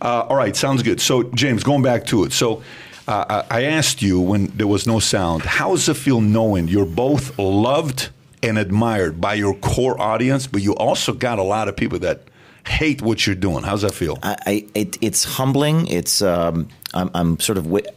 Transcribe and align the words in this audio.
Uh, 0.00 0.26
all 0.28 0.36
right, 0.36 0.54
sounds 0.54 0.82
good. 0.82 1.00
So, 1.00 1.24
James, 1.24 1.64
going 1.64 1.82
back 1.82 2.06
to 2.06 2.24
it. 2.24 2.32
So, 2.32 2.62
uh, 3.08 3.42
I 3.50 3.64
asked 3.64 4.02
you 4.02 4.20
when 4.20 4.46
there 4.48 4.66
was 4.66 4.86
no 4.86 4.98
sound, 4.98 5.42
how 5.42 5.70
does 5.70 5.88
it 5.88 5.96
feel 5.96 6.20
knowing 6.20 6.68
you're 6.68 6.84
both 6.84 7.38
loved 7.38 8.10
and 8.42 8.58
admired 8.58 9.18
by 9.20 9.34
your 9.34 9.54
core 9.54 9.98
audience, 10.00 10.46
but 10.46 10.60
you 10.62 10.74
also 10.74 11.12
got 11.14 11.38
a 11.38 11.42
lot 11.42 11.68
of 11.68 11.76
people 11.76 11.98
that 12.00 12.20
hate 12.66 13.00
what 13.00 13.26
you're 13.26 13.34
doing? 13.34 13.64
How's 13.64 13.80
that 13.82 13.94
feel? 13.94 14.18
I, 14.22 14.36
I 14.46 14.66
it, 14.74 14.98
it's 15.00 15.24
humbling. 15.24 15.86
It's 15.86 16.20
um, 16.20 16.68
I'm, 16.92 17.10
I'm 17.14 17.40
sort 17.40 17.56
of 17.56 17.64
wi- 17.64 17.88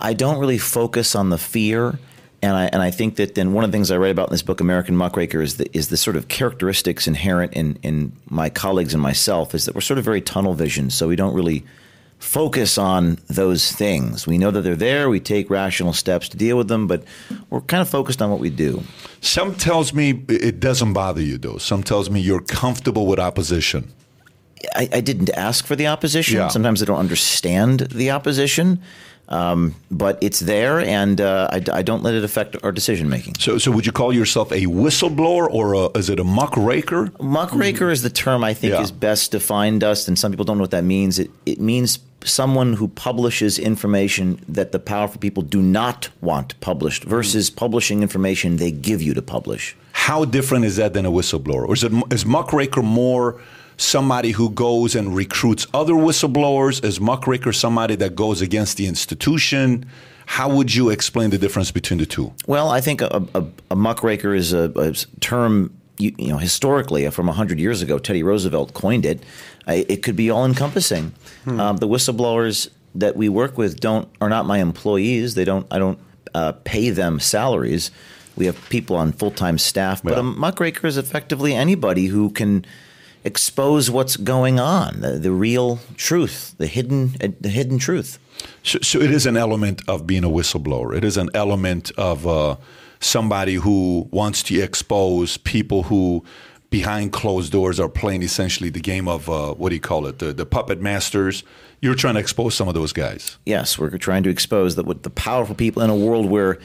I 0.00 0.14
don't 0.14 0.38
really 0.38 0.58
focus 0.58 1.14
on 1.14 1.28
the 1.28 1.38
fear. 1.38 1.98
And 2.40 2.56
I, 2.56 2.66
and 2.66 2.82
I 2.82 2.92
think 2.92 3.16
that 3.16 3.34
then 3.34 3.52
one 3.52 3.64
of 3.64 3.72
the 3.72 3.76
things 3.76 3.90
I 3.90 3.96
write 3.96 4.12
about 4.12 4.28
in 4.28 4.32
this 4.32 4.42
book, 4.42 4.60
American 4.60 4.96
Muckraker, 4.96 5.42
is 5.42 5.56
the, 5.56 5.76
is 5.76 5.88
the 5.88 5.96
sort 5.96 6.14
of 6.14 6.28
characteristics 6.28 7.08
inherent 7.08 7.52
in, 7.54 7.78
in 7.82 8.12
my 8.30 8.48
colleagues 8.48 8.94
and 8.94 9.02
myself 9.02 9.54
is 9.54 9.64
that 9.64 9.74
we're 9.74 9.80
sort 9.80 9.98
of 9.98 10.04
very 10.04 10.20
tunnel 10.20 10.54
vision. 10.54 10.90
So 10.90 11.08
we 11.08 11.16
don't 11.16 11.34
really 11.34 11.64
focus 12.20 12.78
on 12.78 13.18
those 13.28 13.72
things. 13.72 14.26
We 14.26 14.38
know 14.38 14.50
that 14.50 14.62
they're 14.62 14.76
there. 14.76 15.08
We 15.08 15.20
take 15.20 15.50
rational 15.50 15.92
steps 15.92 16.28
to 16.30 16.36
deal 16.36 16.56
with 16.56 16.68
them, 16.68 16.86
but 16.86 17.02
we're 17.50 17.60
kind 17.62 17.80
of 17.80 17.88
focused 17.88 18.20
on 18.22 18.30
what 18.30 18.40
we 18.40 18.50
do. 18.50 18.82
Some 19.20 19.54
tells 19.54 19.92
me 19.92 20.24
it 20.28 20.60
doesn't 20.60 20.92
bother 20.92 21.22
you, 21.22 21.38
though. 21.38 21.58
Some 21.58 21.82
tells 21.82 22.08
me 22.08 22.20
you're 22.20 22.40
comfortable 22.40 23.06
with 23.06 23.18
opposition. 23.18 23.92
I, 24.74 24.88
I 24.92 25.00
didn't 25.00 25.30
ask 25.30 25.66
for 25.66 25.76
the 25.76 25.86
opposition. 25.86 26.38
Yeah. 26.38 26.48
Sometimes 26.48 26.82
I 26.82 26.86
don't 26.86 26.98
understand 26.98 27.80
the 27.80 28.10
opposition. 28.10 28.80
Um, 29.28 29.74
but 29.90 30.16
it's 30.22 30.40
there, 30.40 30.80
and 30.80 31.20
uh, 31.20 31.48
I, 31.52 31.62
I, 31.70 31.82
don't 31.82 32.02
let 32.02 32.14
it 32.14 32.24
affect 32.24 32.56
our 32.62 32.72
decision 32.72 33.10
making. 33.10 33.34
So, 33.38 33.58
so 33.58 33.70
would 33.70 33.84
you 33.84 33.92
call 33.92 34.10
yourself 34.10 34.50
a 34.52 34.62
whistleblower, 34.64 35.46
or 35.50 35.74
a, 35.74 35.98
is 35.98 36.08
it 36.08 36.18
a 36.18 36.24
muckraker? 36.24 37.12
Muckraker 37.20 37.90
is 37.90 38.00
the 38.00 38.08
term 38.08 38.42
I 38.42 38.54
think 38.54 38.72
Yeah. 38.72 38.80
is 38.80 38.90
best 38.90 39.32
defined. 39.32 39.80
Dust, 39.82 40.08
and 40.08 40.18
some 40.18 40.32
people 40.32 40.46
don't 40.46 40.56
know 40.56 40.62
what 40.62 40.70
that 40.70 40.84
means. 40.84 41.18
It 41.18 41.30
it 41.44 41.60
means 41.60 41.98
someone 42.24 42.72
who 42.72 42.88
publishes 42.88 43.58
information 43.58 44.40
that 44.48 44.72
the 44.72 44.78
powerful 44.78 45.20
people 45.20 45.42
do 45.42 45.60
not 45.60 46.08
want 46.22 46.58
published, 46.60 47.04
versus 47.04 47.50
publishing 47.50 48.02
information 48.02 48.56
they 48.56 48.70
give 48.70 49.02
you 49.02 49.12
to 49.12 49.22
publish. 49.22 49.76
How 49.92 50.24
different 50.24 50.64
is 50.64 50.76
that 50.76 50.94
than 50.94 51.04
a 51.04 51.10
whistleblower? 51.10 51.68
Or 51.68 51.74
is 51.74 51.84
it 51.84 51.92
is 52.10 52.24
muckraker 52.24 52.82
more 52.82 53.40
somebody 53.78 54.32
who 54.32 54.50
goes 54.50 54.94
and 54.94 55.16
recruits 55.16 55.66
other 55.72 55.94
whistleblowers? 55.94 56.84
Is 56.84 57.00
muckraker 57.00 57.52
somebody 57.52 57.94
that 57.96 58.14
goes 58.14 58.42
against 58.42 58.76
the 58.76 58.86
institution? 58.86 59.86
How 60.26 60.50
would 60.54 60.74
you 60.74 60.90
explain 60.90 61.30
the 61.30 61.38
difference 61.38 61.70
between 61.70 61.98
the 61.98 62.04
two? 62.06 62.34
Well, 62.46 62.68
I 62.68 62.82
think 62.82 63.00
a, 63.00 63.24
a, 63.34 63.44
a 63.70 63.76
muckraker 63.76 64.34
is 64.34 64.52
a, 64.52 64.70
a 64.76 64.92
term. 65.20 65.72
You, 65.96 66.14
you 66.18 66.28
know, 66.28 66.36
historically, 66.38 67.08
from 67.10 67.26
hundred 67.28 67.58
years 67.58 67.80
ago, 67.82 67.98
Teddy 67.98 68.22
Roosevelt 68.22 68.74
coined 68.74 69.06
it. 69.06 69.22
Uh, 69.66 69.82
it 69.88 70.02
could 70.02 70.16
be 70.16 70.30
all 70.30 70.44
encompassing. 70.44 71.12
Um, 71.46 71.78
the 71.78 71.88
whistleblowers 71.88 72.68
that 72.94 73.16
we 73.16 73.28
work 73.28 73.56
with 73.58 73.80
don't 73.80 74.08
are 74.20 74.28
not 74.28 74.44
my 74.46 74.58
employees. 74.58 75.34
They 75.34 75.44
don't. 75.44 75.66
I 75.70 75.78
don't 75.78 75.98
uh, 76.34 76.52
pay 76.64 76.90
them 76.90 77.18
salaries. 77.20 77.90
We 78.36 78.46
have 78.46 78.56
people 78.68 78.94
on 78.96 79.12
full 79.12 79.30
time 79.32 79.58
staff, 79.58 80.02
but 80.02 80.12
Yeah. 80.12 80.20
a 80.20 80.22
muckraker 80.22 80.86
is 80.86 80.96
effectively 80.98 81.54
anybody 81.54 82.06
who 82.06 82.30
can 82.30 82.64
expose 83.28 83.90
what's 83.90 84.16
going 84.16 84.58
on, 84.58 85.00
the, 85.00 85.12
the 85.18 85.30
real 85.30 85.78
truth, 85.96 86.54
the 86.58 86.66
hidden, 86.66 87.14
uh, 87.22 87.28
the 87.40 87.50
hidden 87.50 87.78
truth. 87.78 88.18
So, 88.62 88.78
so 88.82 89.00
it 89.00 89.10
is 89.10 89.26
an 89.26 89.36
element 89.36 89.82
of 89.86 90.06
being 90.06 90.24
a 90.24 90.28
whistleblower. 90.28 90.96
It 90.96 91.04
is 91.04 91.16
an 91.16 91.30
element 91.34 91.92
of 91.96 92.26
uh, 92.26 92.56
somebody 93.00 93.54
who 93.54 94.08
wants 94.10 94.42
to 94.44 94.60
expose 94.60 95.36
people 95.36 95.84
who, 95.84 96.24
behind 96.70 97.12
closed 97.12 97.52
doors, 97.52 97.78
are 97.78 97.88
playing 97.88 98.22
essentially 98.22 98.70
the 98.70 98.80
game 98.80 99.06
of 99.06 99.28
uh, 99.28 99.54
what 99.54 99.68
do 99.68 99.74
you 99.76 99.80
call 99.80 100.06
it? 100.06 100.18
The, 100.18 100.32
the 100.32 100.46
puppet 100.46 100.80
masters. 100.80 101.44
You're 101.80 101.94
trying 101.94 102.14
to 102.14 102.20
expose 102.20 102.54
some 102.54 102.66
of 102.66 102.74
those 102.74 102.92
guys. 102.92 103.38
Yes, 103.46 103.78
we're 103.78 103.96
trying 103.98 104.24
to 104.24 104.30
expose 104.30 104.74
that 104.76 104.86
with 104.86 105.02
the 105.02 105.10
powerful 105.10 105.54
people 105.54 105.82
in 105.82 105.90
a 105.90 105.96
world 105.96 106.26
where 106.26 106.58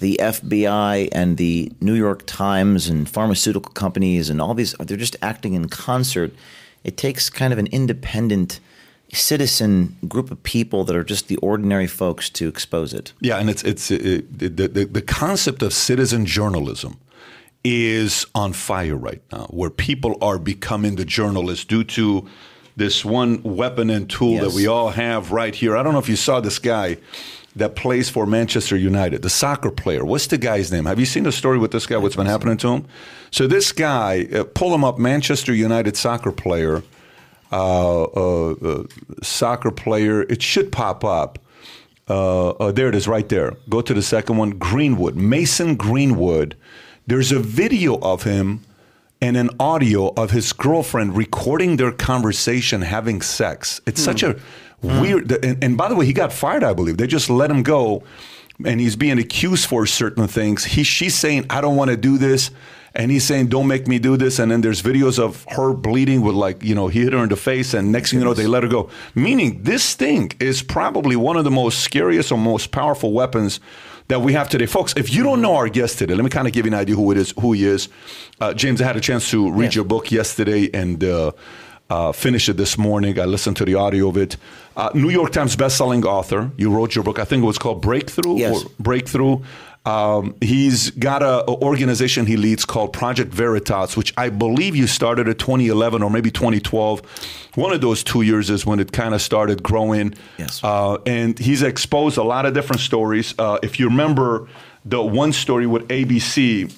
the 0.00 0.18
FBI 0.20 1.08
and 1.12 1.36
the 1.36 1.72
New 1.80 1.94
York 1.94 2.24
Times 2.26 2.88
and 2.88 3.08
pharmaceutical 3.08 3.72
companies 3.72 4.30
and 4.30 4.40
all 4.40 4.54
these 4.54 4.74
they're 4.80 4.96
just 4.96 5.16
acting 5.22 5.54
in 5.54 5.68
concert. 5.68 6.32
It 6.84 6.96
takes 6.96 7.28
kind 7.28 7.52
of 7.52 7.58
an 7.58 7.66
independent 7.68 8.60
citizen 9.12 9.96
group 10.06 10.30
of 10.30 10.42
people 10.42 10.84
that 10.84 10.94
are 10.94 11.04
just 11.04 11.28
the 11.28 11.36
ordinary 11.36 11.86
folks 11.86 12.28
to 12.30 12.48
expose 12.48 12.92
it. 12.92 13.12
Yeah, 13.20 13.38
and 13.38 13.48
it's 13.50 13.62
it's 13.64 13.90
it, 13.90 14.38
the, 14.38 14.48
the 14.48 14.84
the 14.84 15.02
concept 15.02 15.62
of 15.62 15.72
citizen 15.72 16.26
journalism 16.26 16.98
is 17.64 18.26
on 18.34 18.52
fire 18.52 18.96
right 18.96 19.22
now, 19.32 19.46
where 19.50 19.70
people 19.70 20.16
are 20.22 20.38
becoming 20.38 20.96
the 20.96 21.04
journalists 21.04 21.64
due 21.64 21.84
to 21.84 22.28
this 22.76 23.04
one 23.04 23.42
weapon 23.42 23.90
and 23.90 24.08
tool 24.08 24.38
that 24.38 24.52
we 24.52 24.66
all 24.66 24.90
have 24.90 25.32
right 25.32 25.54
here. 25.54 25.76
I 25.76 25.82
don't 25.82 25.92
know 25.92 25.98
if 25.98 26.08
you 26.08 26.16
saw 26.16 26.40
this 26.40 26.60
guy 26.60 26.98
that 27.56 27.74
plays 27.74 28.08
for 28.08 28.26
Manchester 28.26 28.76
United, 28.76 29.22
the 29.22 29.30
soccer 29.30 29.70
player. 29.70 30.04
What's 30.04 30.26
the 30.26 30.38
guy's 30.38 30.70
name? 30.70 30.84
Have 30.84 31.00
you 31.00 31.06
seen 31.06 31.24
the 31.24 31.32
story 31.32 31.58
with 31.58 31.72
this 31.72 31.86
guy? 31.86 31.96
What's 31.96 32.16
been 32.16 32.26
happening 32.26 32.56
to 32.58 32.68
him? 32.68 32.86
So 33.30 33.46
this 33.46 33.72
guy, 33.72 34.28
uh, 34.32 34.44
pull 34.44 34.74
him 34.74 34.84
up, 34.84 34.98
Manchester 34.98 35.52
United 35.52 35.96
soccer 35.96 36.32
player, 36.32 36.82
uh, 37.50 38.02
uh, 38.04 38.50
uh, 38.52 38.84
soccer 39.22 39.70
player. 39.70 40.22
It 40.22 40.42
should 40.42 40.70
pop 40.70 41.04
up. 41.04 41.38
Uh, 42.08 42.50
uh, 42.50 42.72
there 42.72 42.88
it 42.88 42.94
is, 42.94 43.08
right 43.08 43.28
there. 43.28 43.56
Go 43.68 43.80
to 43.80 43.92
the 43.92 44.02
second 44.02 44.36
one. 44.36 44.50
Greenwood, 44.50 45.16
Mason 45.16 45.76
Greenwood. 45.76 46.56
There's 47.06 47.32
a 47.32 47.38
video 47.38 47.98
of 48.00 48.22
him 48.22 48.64
and 49.20 49.36
an 49.36 49.50
audio 49.58 50.12
of 50.14 50.30
his 50.30 50.52
girlfriend 50.52 51.16
recording 51.16 51.76
their 51.76 51.90
conversation 51.90 52.82
having 52.82 53.20
sex. 53.20 53.80
It's 53.86 54.00
such 54.00 54.22
a 54.22 54.38
weird. 54.82 55.32
And, 55.44 55.62
and 55.62 55.76
by 55.76 55.88
the 55.88 55.94
way, 55.94 56.06
he 56.06 56.12
got 56.12 56.32
fired. 56.32 56.64
I 56.64 56.72
believe 56.72 56.96
they 56.96 57.06
just 57.06 57.30
let 57.30 57.50
him 57.50 57.62
go, 57.62 58.02
and 58.64 58.80
he's 58.80 58.96
being 58.96 59.18
accused 59.18 59.66
for 59.66 59.86
certain 59.86 60.28
things. 60.28 60.64
He 60.64 60.82
she's 60.82 61.14
saying, 61.14 61.46
"I 61.50 61.60
don't 61.60 61.76
want 61.76 61.90
to 61.90 61.96
do 61.96 62.18
this." 62.18 62.50
And 62.94 63.10
he's 63.10 63.24
saying, 63.24 63.48
"Don't 63.48 63.66
make 63.66 63.86
me 63.86 63.98
do 63.98 64.16
this." 64.16 64.38
And 64.38 64.50
then 64.50 64.60
there's 64.60 64.82
videos 64.82 65.18
of 65.18 65.44
her 65.50 65.72
bleeding 65.72 66.22
with, 66.22 66.34
like, 66.34 66.64
you 66.64 66.74
know, 66.74 66.88
he 66.88 67.04
hit 67.04 67.12
her 67.12 67.22
in 67.22 67.28
the 67.28 67.36
face, 67.36 67.74
and 67.74 67.92
next 67.92 68.10
thing 68.10 68.18
you 68.18 68.24
know, 68.24 68.34
they 68.34 68.46
let 68.46 68.62
her 68.62 68.68
go. 68.68 68.88
Meaning, 69.14 69.62
this 69.62 69.94
thing 69.94 70.32
is 70.40 70.62
probably 70.62 71.14
one 71.14 71.36
of 71.36 71.44
the 71.44 71.50
most 71.50 71.80
scariest 71.80 72.32
or 72.32 72.38
most 72.38 72.72
powerful 72.72 73.12
weapons 73.12 73.60
that 74.08 74.22
we 74.22 74.32
have 74.32 74.48
today, 74.48 74.66
folks. 74.66 74.94
If 74.96 75.12
you 75.12 75.22
don't 75.22 75.42
know 75.42 75.54
our 75.54 75.68
guest 75.68 75.98
today, 75.98 76.14
let 76.14 76.24
me 76.24 76.30
kind 76.30 76.48
of 76.48 76.54
give 76.54 76.64
you 76.64 76.72
an 76.72 76.78
idea 76.78 76.96
who 76.96 77.12
it 77.12 77.18
is, 77.18 77.34
who 77.38 77.52
he 77.52 77.66
is. 77.66 77.88
Uh, 78.40 78.54
James, 78.54 78.80
I 78.80 78.86
had 78.86 78.96
a 78.96 79.00
chance 79.00 79.30
to 79.30 79.50
read 79.50 79.74
your 79.74 79.84
book 79.84 80.10
yesterday 80.10 80.70
and 80.72 81.04
uh, 81.04 81.32
uh, 81.90 82.12
finish 82.12 82.48
it 82.48 82.56
this 82.56 82.76
morning. 82.76 83.18
I 83.18 83.24
listened 83.24 83.56
to 83.58 83.64
the 83.64 83.74
audio 83.74 84.08
of 84.08 84.16
it. 84.16 84.36
Uh, 84.76 84.90
New 84.94 85.10
York 85.10 85.32
Times 85.32 85.56
bestselling 85.56 86.04
author. 86.04 86.50
You 86.56 86.70
wrote 86.70 86.94
your 86.94 87.04
book. 87.04 87.18
I 87.18 87.24
think 87.24 87.42
it 87.42 87.46
was 87.46 87.58
called 87.58 87.82
Breakthrough. 87.82 88.36
Yes. 88.36 88.64
Or 88.64 88.70
Breakthrough. 88.78 89.42
Um, 89.86 90.34
he's 90.42 90.90
got 90.90 91.22
a, 91.22 91.50
a 91.50 91.54
organization 91.62 92.26
he 92.26 92.36
leads 92.36 92.66
called 92.66 92.92
Project 92.92 93.32
Veritas, 93.32 93.96
which 93.96 94.12
I 94.18 94.28
believe 94.28 94.76
you 94.76 94.86
started 94.86 95.28
at 95.28 95.38
2011 95.38 96.02
or 96.02 96.10
maybe 96.10 96.30
2012. 96.30 97.00
One 97.54 97.72
of 97.72 97.80
those 97.80 98.04
two 98.04 98.20
years 98.20 98.50
is 98.50 98.66
when 98.66 98.80
it 98.80 98.92
kind 98.92 99.14
of 99.14 99.22
started 99.22 99.62
growing. 99.62 100.14
Yes. 100.36 100.62
Uh, 100.62 100.98
and 101.06 101.38
he's 101.38 101.62
exposed 101.62 102.18
a 102.18 102.22
lot 102.22 102.44
of 102.44 102.52
different 102.52 102.80
stories. 102.80 103.34
Uh, 103.38 103.58
if 103.62 103.80
you 103.80 103.88
remember 103.88 104.46
the 104.84 105.02
one 105.02 105.32
story 105.32 105.66
with 105.66 105.88
ABC, 105.88 106.70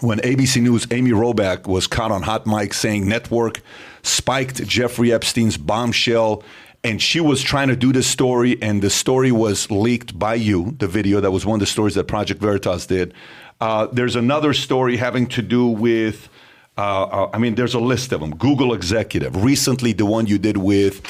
when 0.00 0.18
ABC 0.20 0.60
News 0.60 0.86
Amy 0.90 1.10
Robach 1.10 1.66
was 1.66 1.86
caught 1.86 2.10
on 2.10 2.22
hot 2.22 2.46
mic 2.46 2.74
saying 2.74 3.08
network 3.08 3.60
spiked 4.02 4.66
Jeffrey 4.66 5.12
Epstein's 5.12 5.56
bombshell 5.56 6.42
and 6.82 7.00
she 7.00 7.20
was 7.20 7.42
trying 7.42 7.68
to 7.68 7.76
do 7.76 7.92
this 7.92 8.06
story 8.06 8.60
and 8.60 8.82
the 8.82 8.90
story 8.90 9.32
was 9.32 9.70
leaked 9.70 10.18
by 10.18 10.34
you 10.34 10.74
the 10.78 10.88
video 10.88 11.20
that 11.20 11.30
was 11.30 11.46
one 11.46 11.56
of 11.56 11.60
the 11.60 11.66
stories 11.66 11.94
that 11.94 12.04
Project 12.04 12.40
Veritas 12.40 12.86
did 12.86 13.14
uh, 13.60 13.86
there's 13.86 14.16
another 14.16 14.52
story 14.52 14.96
having 14.96 15.26
to 15.28 15.42
do 15.42 15.66
with 15.66 16.28
uh, 16.76 17.04
uh, 17.04 17.30
I 17.32 17.38
mean, 17.38 17.54
there's 17.54 17.74
a 17.74 17.80
list 17.80 18.10
of 18.12 18.20
them. 18.20 18.34
Google 18.34 18.74
executive. 18.74 19.44
Recently, 19.44 19.92
the 19.92 20.06
one 20.06 20.26
you 20.26 20.38
did 20.38 20.56
with 20.56 21.02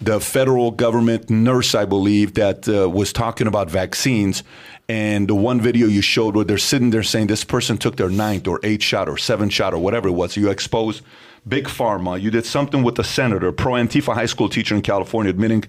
the 0.00 0.20
federal 0.20 0.70
government 0.70 1.28
nurse, 1.28 1.74
I 1.74 1.86
believe, 1.86 2.34
that 2.34 2.68
uh, 2.68 2.88
was 2.88 3.12
talking 3.12 3.48
about 3.48 3.68
vaccines. 3.68 4.44
And 4.88 5.28
the 5.28 5.34
one 5.34 5.60
video 5.60 5.86
you 5.86 6.00
showed 6.00 6.34
where 6.34 6.46
they're 6.46 6.56
sitting 6.56 6.90
there 6.90 7.02
saying 7.02 7.26
this 7.26 7.44
person 7.44 7.76
took 7.76 7.96
their 7.96 8.08
ninth 8.08 8.48
or 8.48 8.58
eighth 8.62 8.82
shot 8.82 9.06
or 9.06 9.18
seventh 9.18 9.52
shot 9.52 9.74
or 9.74 9.78
whatever 9.78 10.08
it 10.08 10.12
was. 10.12 10.34
You 10.34 10.48
exposed 10.48 11.02
big 11.46 11.66
pharma. 11.66 12.20
You 12.20 12.30
did 12.30 12.46
something 12.46 12.82
with 12.82 12.98
a 12.98 13.04
senator, 13.04 13.52
pro 13.52 13.74
Antifa 13.74 14.14
high 14.14 14.26
school 14.26 14.48
teacher 14.48 14.74
in 14.74 14.80
California, 14.80 15.28
admitting 15.28 15.64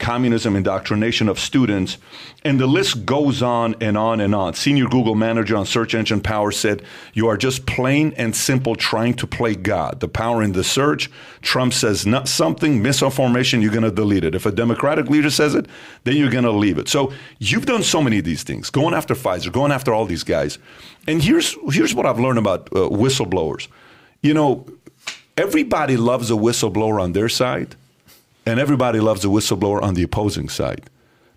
communism 0.00 0.56
indoctrination 0.56 1.28
of 1.28 1.38
students. 1.38 1.98
And 2.42 2.58
the 2.58 2.66
list 2.66 3.06
goes 3.06 3.42
on 3.42 3.76
and 3.80 3.96
on 3.96 4.20
and 4.20 4.34
on. 4.34 4.54
Senior 4.54 4.86
Google 4.86 5.14
manager 5.14 5.56
on 5.56 5.66
search 5.66 5.94
engine 5.94 6.20
power 6.20 6.50
said, 6.50 6.82
You 7.12 7.28
are 7.28 7.36
just 7.36 7.66
plain 7.66 8.12
and 8.16 8.34
simple 8.34 8.74
trying 8.74 9.14
to 9.14 9.26
play 9.26 9.54
God. 9.54 10.00
The 10.00 10.08
power 10.08 10.42
in 10.42 10.52
the 10.52 10.64
search. 10.64 11.10
Trump 11.42 11.72
says 11.72 12.06
not 12.06 12.26
something, 12.26 12.82
misinformation, 12.82 13.62
you're 13.62 13.70
going 13.70 13.84
to 13.84 13.90
delete 13.90 14.24
it. 14.24 14.34
If 14.34 14.46
a 14.46 14.52
Democratic 14.52 15.08
leader 15.08 15.30
says 15.30 15.54
it, 15.54 15.66
then 16.04 16.16
you're 16.16 16.30
going 16.30 16.44
to 16.44 16.50
leave 16.50 16.78
it. 16.78 16.88
So 16.88 17.12
you've 17.38 17.66
done 17.66 17.82
so 17.82 18.02
many 18.02 18.18
of 18.18 18.24
these 18.24 18.42
things, 18.42 18.70
going 18.70 18.94
after 18.94 19.14
Pfizer, 19.14 19.52
going 19.52 19.70
after 19.70 19.92
all 19.92 20.06
these 20.06 20.24
guys. 20.24 20.58
And 21.06 21.22
here's, 21.22 21.56
here's 21.70 21.94
what 21.94 22.06
I've 22.06 22.18
learned 22.18 22.38
about 22.38 22.68
uh, 22.68 22.88
whistleblowers. 22.88 23.68
You 24.22 24.34
know, 24.34 24.66
everybody 25.36 25.96
loves 25.96 26.30
a 26.30 26.34
whistleblower 26.34 27.00
on 27.00 27.12
their 27.12 27.28
side 27.28 27.76
and 28.50 28.60
everybody 28.60 29.00
loves 29.00 29.24
a 29.24 29.28
whistleblower 29.28 29.82
on 29.82 29.94
the 29.94 30.02
opposing 30.02 30.48
side. 30.48 30.90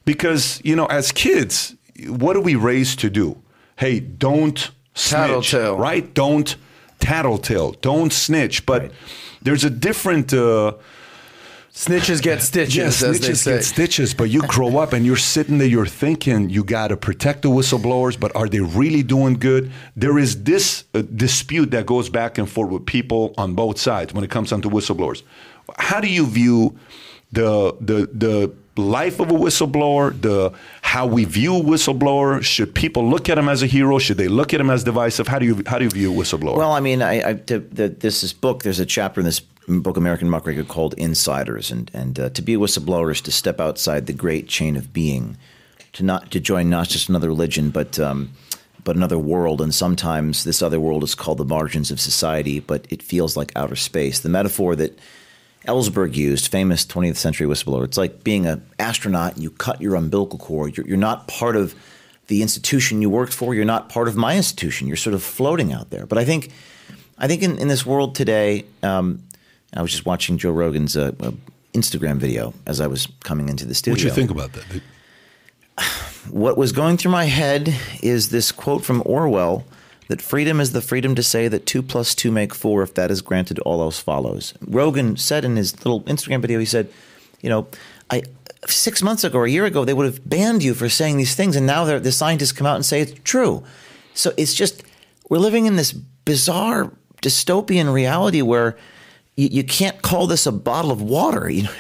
Because, 0.05 0.59
you 0.65 0.75
know, 0.75 0.85
as 0.87 1.11
kids, 1.11 1.75
what 2.07 2.35
are 2.35 2.41
we 2.41 2.55
raised 2.55 2.99
to 2.99 3.09
do? 3.09 3.37
Hey, 3.77 3.99
don't 4.01 4.59
snitch, 4.95 5.51
Tattletale. 5.51 5.77
right? 5.77 6.13
Don't 6.13 6.55
tattletale, 6.99 7.71
don't 7.81 8.11
snitch. 8.11 8.65
But 8.65 8.91
there's 9.41 9.63
a 9.63 9.69
different. 9.69 10.33
Uh, 10.33 10.73
Snitches 11.73 12.21
get 12.21 12.39
stitches, 12.51 12.75
yeah, 12.75 12.83
as 12.85 12.99
they 12.99 13.07
snitches 13.07 13.45
get 13.45 13.63
stitches, 13.63 14.13
but 14.13 14.25
you 14.25 14.41
grow 14.47 14.77
up 14.77 14.93
and 14.93 15.07
you're 15.07 15.15
sitting 15.15 15.57
there, 15.57 15.67
you're 15.67 15.87
thinking 15.87 16.49
you 16.51 16.63
got 16.63 16.89
to 16.89 16.97
protect 16.97 17.41
the 17.41 17.49
whistleblowers, 17.49 18.19
but 18.19 18.31
are 18.35 18.47
they 18.47 18.59
really 18.59 19.01
doing 19.01 19.33
good? 19.33 19.71
There 19.95 20.19
is 20.19 20.43
this 20.43 20.83
uh, 20.93 21.01
dispute 21.01 21.71
that 21.71 21.87
goes 21.87 22.09
back 22.09 22.37
and 22.37 22.47
forth 22.47 22.69
with 22.71 22.85
people 22.85 23.33
on 23.39 23.55
both 23.55 23.79
sides 23.79 24.13
when 24.13 24.23
it 24.23 24.29
comes 24.29 24.51
down 24.51 24.61
to 24.61 24.69
whistleblowers. 24.69 25.23
How 25.77 25.99
do 25.99 26.07
you 26.07 26.25
view 26.25 26.77
the 27.31 27.75
the 27.79 28.07
the 28.13 28.53
life 28.75 29.19
of 29.19 29.29
a 29.29 29.33
whistleblower, 29.33 30.19
the 30.19 30.53
how 30.81 31.05
we 31.05 31.25
view 31.25 31.53
whistleblower? 31.53 32.43
Should 32.43 32.73
people 32.73 33.07
look 33.07 33.29
at 33.29 33.37
him 33.37 33.49
as 33.49 33.63
a 33.63 33.67
hero? 33.67 33.99
Should 33.99 34.17
they 34.17 34.27
look 34.27 34.53
at 34.53 34.59
him 34.59 34.69
as 34.69 34.83
divisive? 34.83 35.27
How 35.27 35.39
do 35.39 35.45
you 35.45 35.63
how 35.65 35.77
do 35.77 35.85
you 35.85 35.91
view 35.91 36.13
a 36.13 36.15
whistleblower? 36.15 36.55
Well, 36.57 36.71
I 36.71 36.79
mean, 36.79 37.01
I, 37.01 37.29
I 37.29 37.33
the, 37.33 37.95
this 37.99 38.23
is 38.23 38.33
book. 38.33 38.63
There's 38.63 38.79
a 38.79 38.85
chapter 38.85 39.21
in 39.21 39.25
this 39.25 39.41
book, 39.67 39.97
American 39.97 40.29
Muckraker, 40.29 40.63
called 40.63 40.93
"Insiders," 40.95 41.71
and 41.71 41.89
and 41.93 42.19
uh, 42.19 42.29
to 42.29 42.41
be 42.41 42.53
a 42.53 42.57
whistleblower 42.57 43.11
is 43.11 43.21
to 43.21 43.31
step 43.31 43.59
outside 43.59 44.05
the 44.05 44.13
great 44.13 44.47
chain 44.47 44.75
of 44.75 44.93
being, 44.93 45.37
to 45.93 46.03
not 46.03 46.31
to 46.31 46.39
join 46.39 46.69
not 46.69 46.87
just 46.89 47.09
another 47.09 47.27
religion, 47.27 47.69
but 47.69 47.99
um, 47.99 48.31
but 48.83 48.95
another 48.95 49.17
world. 49.17 49.61
And 49.61 49.73
sometimes 49.73 50.43
this 50.43 50.61
other 50.61 50.79
world 50.79 51.03
is 51.03 51.15
called 51.15 51.37
the 51.37 51.45
margins 51.45 51.91
of 51.91 51.99
society, 51.99 52.59
but 52.59 52.85
it 52.89 53.01
feels 53.01 53.37
like 53.37 53.51
outer 53.55 53.75
space. 53.75 54.19
The 54.19 54.29
metaphor 54.29 54.75
that 54.75 54.99
Ellsberg 55.67 56.15
used, 56.15 56.51
famous 56.51 56.85
20th 56.85 57.15
century 57.15 57.47
whistleblower. 57.47 57.85
It's 57.85 57.97
like 57.97 58.23
being 58.23 58.45
an 58.45 58.65
astronaut 58.79 59.35
and 59.35 59.43
you 59.43 59.49
cut 59.49 59.81
your 59.81 59.95
umbilical 59.95 60.37
cord. 60.37 60.75
You're, 60.75 60.87
you're 60.87 60.97
not 60.97 61.27
part 61.27 61.55
of 61.55 61.73
the 62.27 62.41
institution 62.41 63.01
you 63.01 63.09
worked 63.09 63.33
for. 63.33 63.53
You're 63.53 63.65
not 63.65 63.89
part 63.89 64.07
of 64.07 64.15
my 64.15 64.35
institution. 64.35 64.87
You're 64.87 64.97
sort 64.97 65.13
of 65.13 65.23
floating 65.23 65.71
out 65.71 65.89
there. 65.89 66.05
But 66.05 66.17
I 66.17 66.25
think, 66.25 66.51
I 67.17 67.27
think 67.27 67.43
in, 67.43 67.57
in 67.57 67.67
this 67.67 67.85
world 67.85 68.15
today, 68.15 68.65
um, 68.81 69.23
I 69.73 69.81
was 69.81 69.91
just 69.91 70.05
watching 70.05 70.37
Joe 70.37 70.51
Rogan's 70.51 70.97
uh, 70.97 71.11
uh, 71.19 71.31
Instagram 71.73 72.17
video 72.17 72.53
as 72.65 72.81
I 72.81 72.87
was 72.87 73.07
coming 73.23 73.49
into 73.49 73.65
the 73.65 73.73
studio. 73.73 73.93
what 73.93 73.99
do 74.01 74.07
you 74.07 74.13
think 74.13 74.31
about 74.31 74.53
that? 74.53 74.81
What 76.29 76.57
was 76.57 76.71
going 76.71 76.95
through 76.95 77.11
my 77.11 77.25
head 77.25 77.75
is 78.01 78.29
this 78.29 78.53
quote 78.53 78.85
from 78.85 79.03
Orwell 79.05 79.65
that 80.13 80.21
freedom 80.21 80.59
is 80.59 80.73
the 80.73 80.81
freedom 80.81 81.15
to 81.15 81.23
say 81.23 81.47
that 81.47 81.65
two 81.65 81.81
plus 81.81 82.13
two 82.13 82.31
make 82.31 82.53
four 82.53 82.83
if 82.83 82.93
that 82.93 83.09
is 83.09 83.23
granted, 83.23 83.57
all 83.61 83.81
else 83.81 83.99
follows. 83.99 84.53
Rogan 84.61 85.17
said 85.17 85.43
in 85.43 85.55
his 85.55 85.83
little 85.83 86.01
Instagram 86.01 86.39
video, 86.39 86.59
he 86.59 86.67
said, 86.67 86.87
you 87.41 87.49
know, 87.49 87.65
I 88.11 88.21
six 88.67 89.01
months 89.01 89.23
ago 89.23 89.39
or 89.39 89.45
a 89.45 89.49
year 89.49 89.65
ago, 89.65 89.85
they 89.85 89.93
would 89.95 90.05
have 90.05 90.29
banned 90.29 90.61
you 90.61 90.75
for 90.75 90.87
saying 90.87 91.17
these 91.17 91.33
things, 91.33 91.55
and 91.55 91.65
now 91.65 91.97
the 91.97 92.11
scientists 92.11 92.51
come 92.51 92.67
out 92.67 92.75
and 92.75 92.85
say 92.85 93.01
it's 93.01 93.19
true. 93.23 93.63
So 94.13 94.33
it's 94.37 94.53
just 94.53 94.83
we're 95.31 95.39
living 95.39 95.65
in 95.65 95.77
this 95.77 95.93
bizarre 95.93 96.91
dystopian 97.23 97.91
reality 97.91 98.43
where 98.43 98.77
you, 99.35 99.47
you 99.51 99.63
can't 99.63 99.99
call 100.03 100.27
this 100.27 100.45
a 100.45 100.51
bottle 100.51 100.91
of 100.91 101.01
water. 101.01 101.49
You 101.55 101.63
know, 101.63 101.71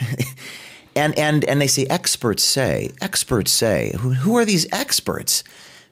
and 0.95 1.19
and 1.19 1.45
and 1.45 1.61
they 1.61 1.67
say 1.67 1.85
experts 1.85 2.41
say 2.41 2.89
experts 2.99 3.51
say 3.51 3.93
who, 3.99 4.13
who 4.13 4.37
are 4.37 4.45
these 4.45 4.65
experts? 4.73 5.43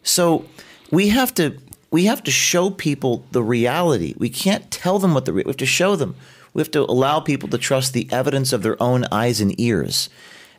So 0.02 0.46
we 0.90 1.10
have 1.10 1.36
to 1.36 1.56
we 1.92 2.06
have 2.06 2.24
to 2.24 2.32
show 2.32 2.70
people 2.70 3.26
the 3.32 3.44
reality. 3.44 4.16
We 4.18 4.30
can't 4.30 4.72
tell 4.72 4.98
them 4.98 5.14
what 5.14 5.26
the 5.26 5.34
re- 5.34 5.44
we 5.44 5.50
have 5.50 5.58
to 5.58 5.66
show 5.66 5.98
them. 5.98 6.16
We 6.54 6.62
have 6.62 6.72
to 6.72 6.82
allow 6.82 7.20
people 7.20 7.50
to 7.50 7.58
trust 7.58 7.94
the 7.94 8.08
evidence 8.12 8.54
of 8.54 8.64
their 8.64 8.82
own 8.82 9.06
eyes 9.12 9.42
and 9.42 9.60
ears. 9.60 10.10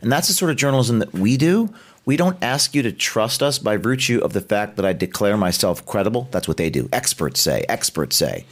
And 0.03 0.13
that's 0.13 0.29
the 0.29 0.35
sort 0.35 0.51
of 0.51 0.57
journalism 0.59 0.99
that 0.99 1.13
we 1.13 1.37
do. 1.37 1.73
We 2.05 2.17
don't 2.17 2.43
ask 2.43 2.75
you 2.75 2.83
to 2.83 2.93
trust 2.93 3.43
us 3.43 3.59
by 3.59 3.77
virtue 3.77 4.21
of 4.23 4.33
the 4.33 4.41
fact 4.41 4.77
that 4.77 4.85
I 4.85 4.93
declare 4.93 5.37
myself 5.37 5.87
credible. 5.87 6.29
That's 6.31 6.49
what 6.49 6.57
they 6.57 6.69
do. 6.69 6.89
Experts 6.93 7.41
say, 7.41 7.65
experts 7.69 8.17
say. 8.17 8.45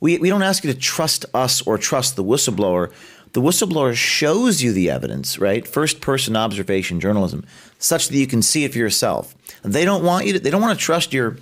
We, 0.00 0.18
we 0.18 0.28
don't 0.28 0.42
ask 0.42 0.64
you 0.64 0.72
to 0.72 0.78
trust 0.78 1.24
us 1.32 1.62
or 1.62 1.78
trust 1.78 2.16
the 2.16 2.24
whistleblower. 2.24 2.92
The 3.32 3.40
whistleblower 3.40 3.94
shows 3.94 4.62
you 4.62 4.72
the 4.72 4.90
evidence, 4.90 5.38
right? 5.38 5.66
First 5.66 6.00
person 6.00 6.36
observation 6.36 6.98
journalism, 6.98 7.44
such 7.78 8.08
that 8.08 8.16
you 8.16 8.26
can 8.26 8.42
see 8.42 8.64
it 8.64 8.72
for 8.72 8.78
yourself. 8.78 9.34
They 9.62 9.84
don't 9.84 10.04
want 10.04 10.26
you 10.26 10.34
to, 10.34 10.40
they 10.40 10.50
don't 10.50 10.62
want 10.62 10.78
to 10.78 10.84
trust 10.84 11.12
your 11.12 11.36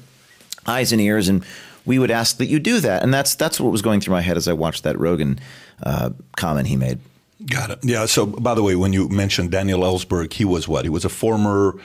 eyes 0.66 0.92
and 0.92 1.00
ears, 1.00 1.28
and 1.28 1.44
we 1.84 1.98
would 1.98 2.10
ask 2.10 2.38
that 2.38 2.46
you 2.46 2.58
do 2.58 2.80
that. 2.80 3.02
And 3.02 3.12
that's 3.12 3.34
that's 3.34 3.60
what 3.60 3.72
was 3.72 3.82
going 3.82 4.00
through 4.00 4.14
my 4.14 4.20
head 4.20 4.36
as 4.36 4.48
I 4.48 4.52
watched 4.52 4.82
that 4.82 4.98
Rogan 4.98 5.38
uh, 5.82 6.10
comment 6.36 6.66
he 6.68 6.76
made. 6.76 6.98
Got 7.44 7.70
it. 7.70 7.78
Yeah. 7.82 8.06
So, 8.06 8.26
by 8.26 8.54
the 8.54 8.62
way, 8.62 8.76
when 8.76 8.92
you 8.92 9.08
mentioned 9.08 9.50
Daniel 9.50 9.80
Ellsberg, 9.80 10.32
he 10.32 10.44
was 10.44 10.66
what? 10.66 10.84
He 10.84 10.88
was 10.88 11.04
a 11.04 11.10
former 11.10 11.78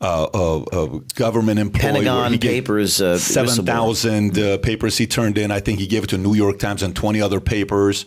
uh, 0.00 0.24
uh, 0.34 0.62
uh, 0.62 0.86
government 1.14 1.58
employee. 1.58 1.92
Pentagon 1.92 2.38
Papers, 2.38 3.00
uh, 3.00 3.18
seven 3.18 3.64
thousand 3.64 4.38
uh, 4.38 4.58
papers 4.58 4.96
he 4.96 5.06
turned 5.06 5.38
in. 5.38 5.50
I 5.50 5.60
think 5.60 5.78
he 5.78 5.86
gave 5.86 6.04
it 6.04 6.10
to 6.10 6.18
New 6.18 6.34
York 6.34 6.58
Times 6.58 6.82
and 6.82 6.96
twenty 6.96 7.20
other 7.20 7.40
papers. 7.40 8.06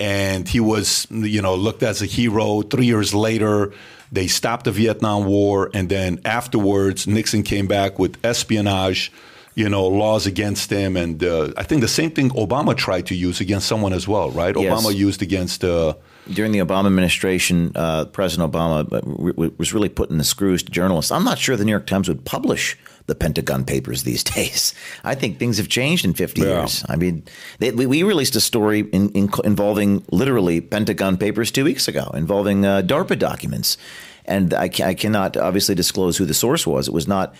And 0.00 0.48
he 0.48 0.58
was, 0.58 1.06
you 1.10 1.40
know, 1.40 1.54
looked 1.54 1.84
as 1.84 2.02
a 2.02 2.06
hero. 2.06 2.62
Three 2.62 2.86
years 2.86 3.14
later, 3.14 3.72
they 4.10 4.26
stopped 4.26 4.64
the 4.64 4.72
Vietnam 4.72 5.24
War, 5.24 5.70
and 5.72 5.88
then 5.88 6.20
afterwards, 6.24 7.06
Nixon 7.06 7.44
came 7.44 7.68
back 7.68 7.96
with 7.96 8.18
espionage 8.24 9.12
you 9.54 9.68
know, 9.68 9.86
laws 9.86 10.26
against 10.26 10.70
him. 10.70 10.96
And 10.96 11.22
uh, 11.22 11.52
I 11.56 11.62
think 11.62 11.80
the 11.80 11.88
same 11.88 12.10
thing 12.10 12.30
Obama 12.30 12.76
tried 12.76 13.06
to 13.06 13.14
use 13.14 13.40
against 13.40 13.66
someone 13.68 13.92
as 13.92 14.08
well, 14.08 14.30
right? 14.30 14.56
Yes. 14.56 14.72
Obama 14.72 14.94
used 14.94 15.22
against. 15.22 15.62
Uh, 15.64 15.94
During 16.32 16.52
the 16.52 16.58
Obama 16.60 16.86
administration, 16.86 17.70
uh, 17.76 18.06
President 18.06 18.50
Obama 18.50 18.90
uh, 18.92 19.00
re- 19.04 19.52
was 19.58 19.72
really 19.74 19.88
putting 19.90 20.18
the 20.18 20.24
screws 20.24 20.62
to 20.64 20.70
journalists. 20.72 21.10
I'm 21.12 21.22
not 21.24 21.38
sure 21.38 21.56
the 21.56 21.64
New 21.64 21.70
York 21.78 21.86
Times 21.86 22.08
would 22.08 22.24
publish 22.24 22.76
the 23.06 23.14
Pentagon 23.14 23.64
Papers 23.64 24.02
these 24.02 24.24
days. 24.36 24.74
I 25.04 25.14
think 25.14 25.38
things 25.38 25.58
have 25.58 25.68
changed 25.68 26.04
in 26.04 26.14
50 26.14 26.40
Yeah. 26.40 26.46
years. 26.60 26.84
I 26.88 26.96
mean, 26.96 27.22
they, 27.58 27.70
we, 27.72 27.84
we 27.86 28.02
released 28.02 28.34
a 28.36 28.40
story 28.40 28.80
in, 28.92 29.10
in, 29.10 29.28
involving 29.44 30.02
literally 30.10 30.60
Pentagon 30.62 31.16
Papers 31.18 31.50
two 31.52 31.64
weeks 31.64 31.86
ago, 31.88 32.10
involving 32.14 32.64
uh, 32.64 32.80
DARPA 32.82 33.18
documents. 33.18 33.76
And 34.24 34.54
I, 34.54 34.70
I 34.82 34.94
cannot 34.94 35.36
obviously 35.36 35.74
disclose 35.74 36.16
who 36.16 36.24
the 36.24 36.34
source 36.34 36.66
was. 36.66 36.88
It 36.88 36.94
was 36.94 37.06
not 37.06 37.34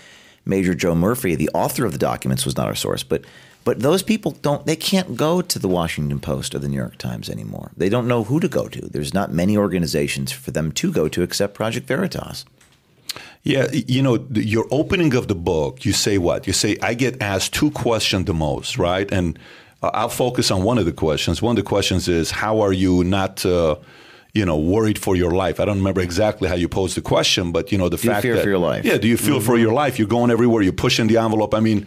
Major 0.47 0.75
Joe 0.75 0.95
Murphy, 0.95 1.35
the 1.35 1.51
author 1.55 1.85
of 1.85 1.93
the 1.93 1.99
documents, 1.99 2.45
was 2.45 2.57
not 2.57 2.67
our 2.67 2.75
source. 2.75 3.03
But 3.03 3.25
but 3.65 3.81
those 3.81 4.03
people 4.03 4.33
don't 4.43 4.67
they 4.67 4.77
can't 4.77 5.17
go 5.17 5.41
to 5.41 5.59
the 5.59 5.69
Washington 5.69 6.21
Post 6.21 6.55
or 6.55 6.59
the 6.59 6.69
New 6.69 6.77
York 6.77 6.99
Times 6.99 7.31
anymore. 7.31 7.71
They 7.77 7.89
don't 7.89 8.07
know 8.07 8.25
who 8.25 8.41
to 8.41 8.49
go 8.49 8.69
to. 8.69 8.81
There's 8.81 9.15
not 9.15 9.33
many 9.33 9.57
organizations 9.57 10.33
for 10.33 10.51
them 10.51 10.73
to 10.73 10.93
go 10.93 11.09
to 11.09 11.23
except 11.23 11.55
Project 11.55 11.87
Veritas. 11.87 12.45
Yeah, 13.43 13.71
you 13.73 14.03
know, 14.03 14.27
your 14.33 14.67
opening 14.71 15.15
of 15.15 15.29
the 15.29 15.35
book, 15.35 15.85
you 15.85 15.93
say 15.93 16.17
what? 16.17 16.47
You 16.47 16.55
say, 16.55 16.79
I 16.81 16.95
get 16.95 17.21
asked 17.21 17.53
two 17.53 17.71
questions 17.71 18.25
the 18.25 18.33
most, 18.33 18.79
right? 18.79 19.11
And 19.13 19.39
uh, 19.83 19.91
I'll 19.93 20.09
focus 20.09 20.51
on 20.51 20.63
one 20.65 20.79
of 20.79 20.87
the 20.87 20.93
questions. 20.93 21.43
One 21.43 21.51
of 21.59 21.63
the 21.63 21.69
questions 21.69 22.09
is, 22.09 22.31
how 22.31 22.61
are 22.61 22.73
you 22.73 23.05
not, 23.05 23.45
uh, 23.45 23.77
you 24.35 24.45
know, 24.45 24.59
worried 24.59 24.99
for 24.99 25.17
your 25.17 25.31
life? 25.31 25.61
I 25.61 25.65
don't 25.65 25.79
remember 25.79 26.01
exactly 26.01 26.49
how 26.49 26.57
you 26.57 26.69
posed 26.69 26.97
the 26.97 27.01
question, 27.01 27.53
but, 27.53 27.71
you 27.73 27.79
know, 27.79 27.89
the 27.89 27.97
Do 27.97 28.07
you 28.09 28.13
fact 28.13 28.23
fear 28.23 28.35
that. 28.35 28.43
for 28.43 28.49
your 28.49 28.59
life? 28.59 28.85
Yeah, 28.85 28.99
do 28.99 29.09
you 29.09 29.17
feel 29.17 29.41
for 29.41 29.57
your 29.57 29.73
life? 29.73 29.99
You're 29.99 30.09
going 30.09 30.31
everywhere, 30.31 30.63
you're 30.63 30.73
pushing 30.73 31.07
the 31.07 31.19
envelope. 31.19 31.55
I 31.55 31.61
mean, 31.61 31.87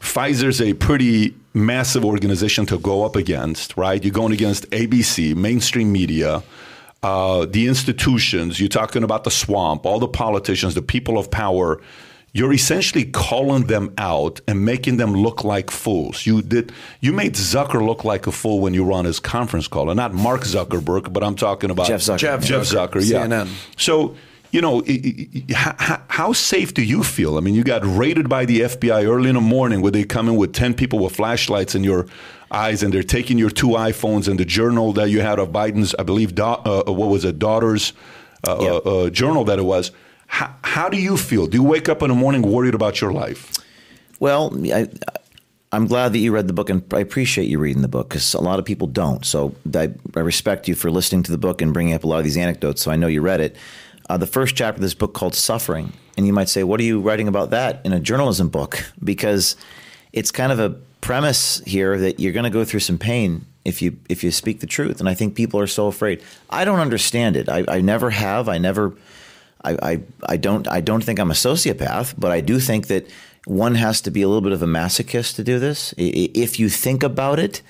Pfizer's 0.00 0.60
a 0.60 0.74
pretty 0.74 1.34
massive 1.54 2.04
organization 2.04 2.66
to 2.66 2.78
go 2.78 3.04
up 3.04 3.16
against, 3.16 3.76
right? 3.76 4.02
You're 4.02 4.12
going 4.12 4.32
against 4.32 4.68
ABC, 4.70 5.34
mainstream 5.36 5.92
media, 5.92 6.42
uh, 7.02 7.46
the 7.46 7.68
institutions. 7.68 8.58
You're 8.58 8.68
talking 8.68 9.04
about 9.04 9.24
the 9.24 9.30
swamp, 9.30 9.86
all 9.86 10.00
the 10.00 10.08
politicians, 10.08 10.74
the 10.74 10.82
people 10.82 11.16
of 11.16 11.30
power. 11.30 11.80
You're 12.36 12.52
essentially 12.52 13.04
calling 13.04 13.68
them 13.68 13.94
out 13.96 14.40
and 14.48 14.64
making 14.64 14.96
them 14.96 15.12
look 15.14 15.44
like 15.44 15.70
fools. 15.70 16.26
You 16.26 16.42
did. 16.42 16.72
You 17.00 17.12
made 17.12 17.34
Zucker 17.34 17.80
look 17.86 18.04
like 18.04 18.26
a 18.26 18.32
fool 18.32 18.58
when 18.60 18.74
you 18.74 18.84
were 18.84 18.92
on 18.92 19.04
his 19.04 19.20
conference 19.20 19.68
call, 19.68 19.88
and 19.88 19.96
not 19.96 20.12
Mark 20.14 20.40
Zuckerberg, 20.42 21.12
but 21.12 21.22
I'm 21.22 21.36
talking 21.36 21.70
about 21.70 21.86
Jeff 21.86 22.00
Zucker. 22.00 22.18
Jeff 22.18 22.44
Jeff 22.44 22.62
Zucker, 22.64 23.00
Zucker, 23.00 23.08
yeah. 23.08 23.26
CNN. 23.26 23.48
So, 23.76 24.16
you 24.50 24.60
know, 24.60 24.82
how, 25.54 26.02
how 26.08 26.32
safe 26.32 26.74
do 26.74 26.82
you 26.82 27.04
feel? 27.04 27.36
I 27.38 27.40
mean, 27.40 27.54
you 27.54 27.62
got 27.62 27.82
raided 27.84 28.28
by 28.28 28.44
the 28.46 28.60
FBI 28.62 29.04
early 29.06 29.28
in 29.28 29.36
the 29.36 29.40
morning 29.40 29.80
where 29.80 29.92
they 29.92 30.02
come 30.04 30.28
in 30.28 30.34
with 30.36 30.52
10 30.52 30.74
people 30.74 30.98
with 30.98 31.14
flashlights 31.14 31.74
in 31.76 31.84
your 31.84 32.06
eyes 32.50 32.82
and 32.82 32.92
they're 32.92 33.02
taking 33.04 33.38
your 33.38 33.50
two 33.50 33.68
iPhones 33.68 34.26
and 34.28 34.38
the 34.40 34.44
journal 34.44 34.92
that 34.94 35.08
you 35.10 35.20
had 35.20 35.38
of 35.38 35.50
Biden's, 35.50 35.94
I 35.98 36.02
believe, 36.02 36.34
da- 36.34 36.62
uh, 36.64 36.84
what 36.92 37.08
was 37.10 37.24
it, 37.24 37.38
daughter's 37.38 37.92
uh, 38.46 38.56
Yeah. 38.60 38.70
uh, 38.70 38.78
uh, 39.06 39.10
journal 39.10 39.44
that 39.44 39.58
it 39.60 39.64
was. 39.64 39.90
How, 40.34 40.52
how 40.64 40.88
do 40.88 41.00
you 41.00 41.16
feel? 41.16 41.46
Do 41.46 41.56
you 41.56 41.62
wake 41.62 41.88
up 41.88 42.02
in 42.02 42.08
the 42.08 42.14
morning 42.16 42.42
worried 42.42 42.74
about 42.74 43.00
your 43.00 43.12
life? 43.12 43.52
Well, 44.18 44.52
I, 44.64 44.88
I'm 45.70 45.86
glad 45.86 46.12
that 46.12 46.18
you 46.18 46.32
read 46.32 46.48
the 46.48 46.52
book, 46.52 46.68
and 46.68 46.82
I 46.92 46.98
appreciate 46.98 47.44
you 47.44 47.60
reading 47.60 47.82
the 47.82 47.88
book 47.88 48.08
because 48.08 48.34
a 48.34 48.40
lot 48.40 48.58
of 48.58 48.64
people 48.64 48.88
don't. 48.88 49.24
So 49.24 49.54
I, 49.72 49.92
I 50.16 50.18
respect 50.18 50.66
you 50.66 50.74
for 50.74 50.90
listening 50.90 51.22
to 51.22 51.30
the 51.30 51.38
book 51.38 51.62
and 51.62 51.72
bringing 51.72 51.94
up 51.94 52.02
a 52.02 52.08
lot 52.08 52.18
of 52.18 52.24
these 52.24 52.36
anecdotes. 52.36 52.82
So 52.82 52.90
I 52.90 52.96
know 52.96 53.06
you 53.06 53.20
read 53.20 53.40
it. 53.40 53.54
Uh, 54.10 54.16
the 54.16 54.26
first 54.26 54.56
chapter 54.56 54.78
of 54.78 54.82
this 54.82 54.92
book 54.92 55.14
called 55.14 55.36
"Suffering," 55.36 55.92
and 56.16 56.26
you 56.26 56.32
might 56.32 56.48
say, 56.48 56.64
"What 56.64 56.80
are 56.80 56.84
you 56.84 57.00
writing 57.00 57.28
about 57.28 57.50
that 57.50 57.80
in 57.84 57.92
a 57.92 58.00
journalism 58.00 58.48
book?" 58.48 58.84
Because 59.04 59.54
it's 60.12 60.32
kind 60.32 60.50
of 60.50 60.58
a 60.58 60.70
premise 61.00 61.62
here 61.64 61.96
that 61.96 62.18
you're 62.18 62.32
going 62.32 62.42
to 62.42 62.50
go 62.50 62.64
through 62.64 62.80
some 62.80 62.98
pain 62.98 63.46
if 63.64 63.80
you 63.80 63.98
if 64.08 64.24
you 64.24 64.32
speak 64.32 64.58
the 64.58 64.66
truth. 64.66 64.98
And 64.98 65.08
I 65.08 65.14
think 65.14 65.36
people 65.36 65.60
are 65.60 65.68
so 65.68 65.86
afraid. 65.86 66.24
I 66.50 66.64
don't 66.64 66.80
understand 66.80 67.36
it. 67.36 67.48
I, 67.48 67.64
I 67.68 67.80
never 67.82 68.10
have. 68.10 68.48
I 68.48 68.58
never. 68.58 68.96
I, 69.64 69.76
I 69.82 70.00
I 70.26 70.36
don't 70.36 70.68
I 70.68 70.80
don't 70.80 71.02
think 71.02 71.18
I'm 71.18 71.30
a 71.30 71.34
sociopath, 71.34 72.14
but 72.18 72.30
I 72.30 72.40
do 72.40 72.60
think 72.60 72.86
that 72.88 73.08
one 73.46 73.74
has 73.74 74.00
to 74.02 74.10
be 74.10 74.22
a 74.22 74.28
little 74.28 74.42
bit 74.42 74.52
of 74.52 74.62
a 74.62 74.66
masochist 74.66 75.36
to 75.36 75.44
do 75.44 75.58
this. 75.58 75.94
If 75.96 76.58
you 76.58 76.68
think 76.68 77.02
about 77.02 77.38
it, 77.38 77.62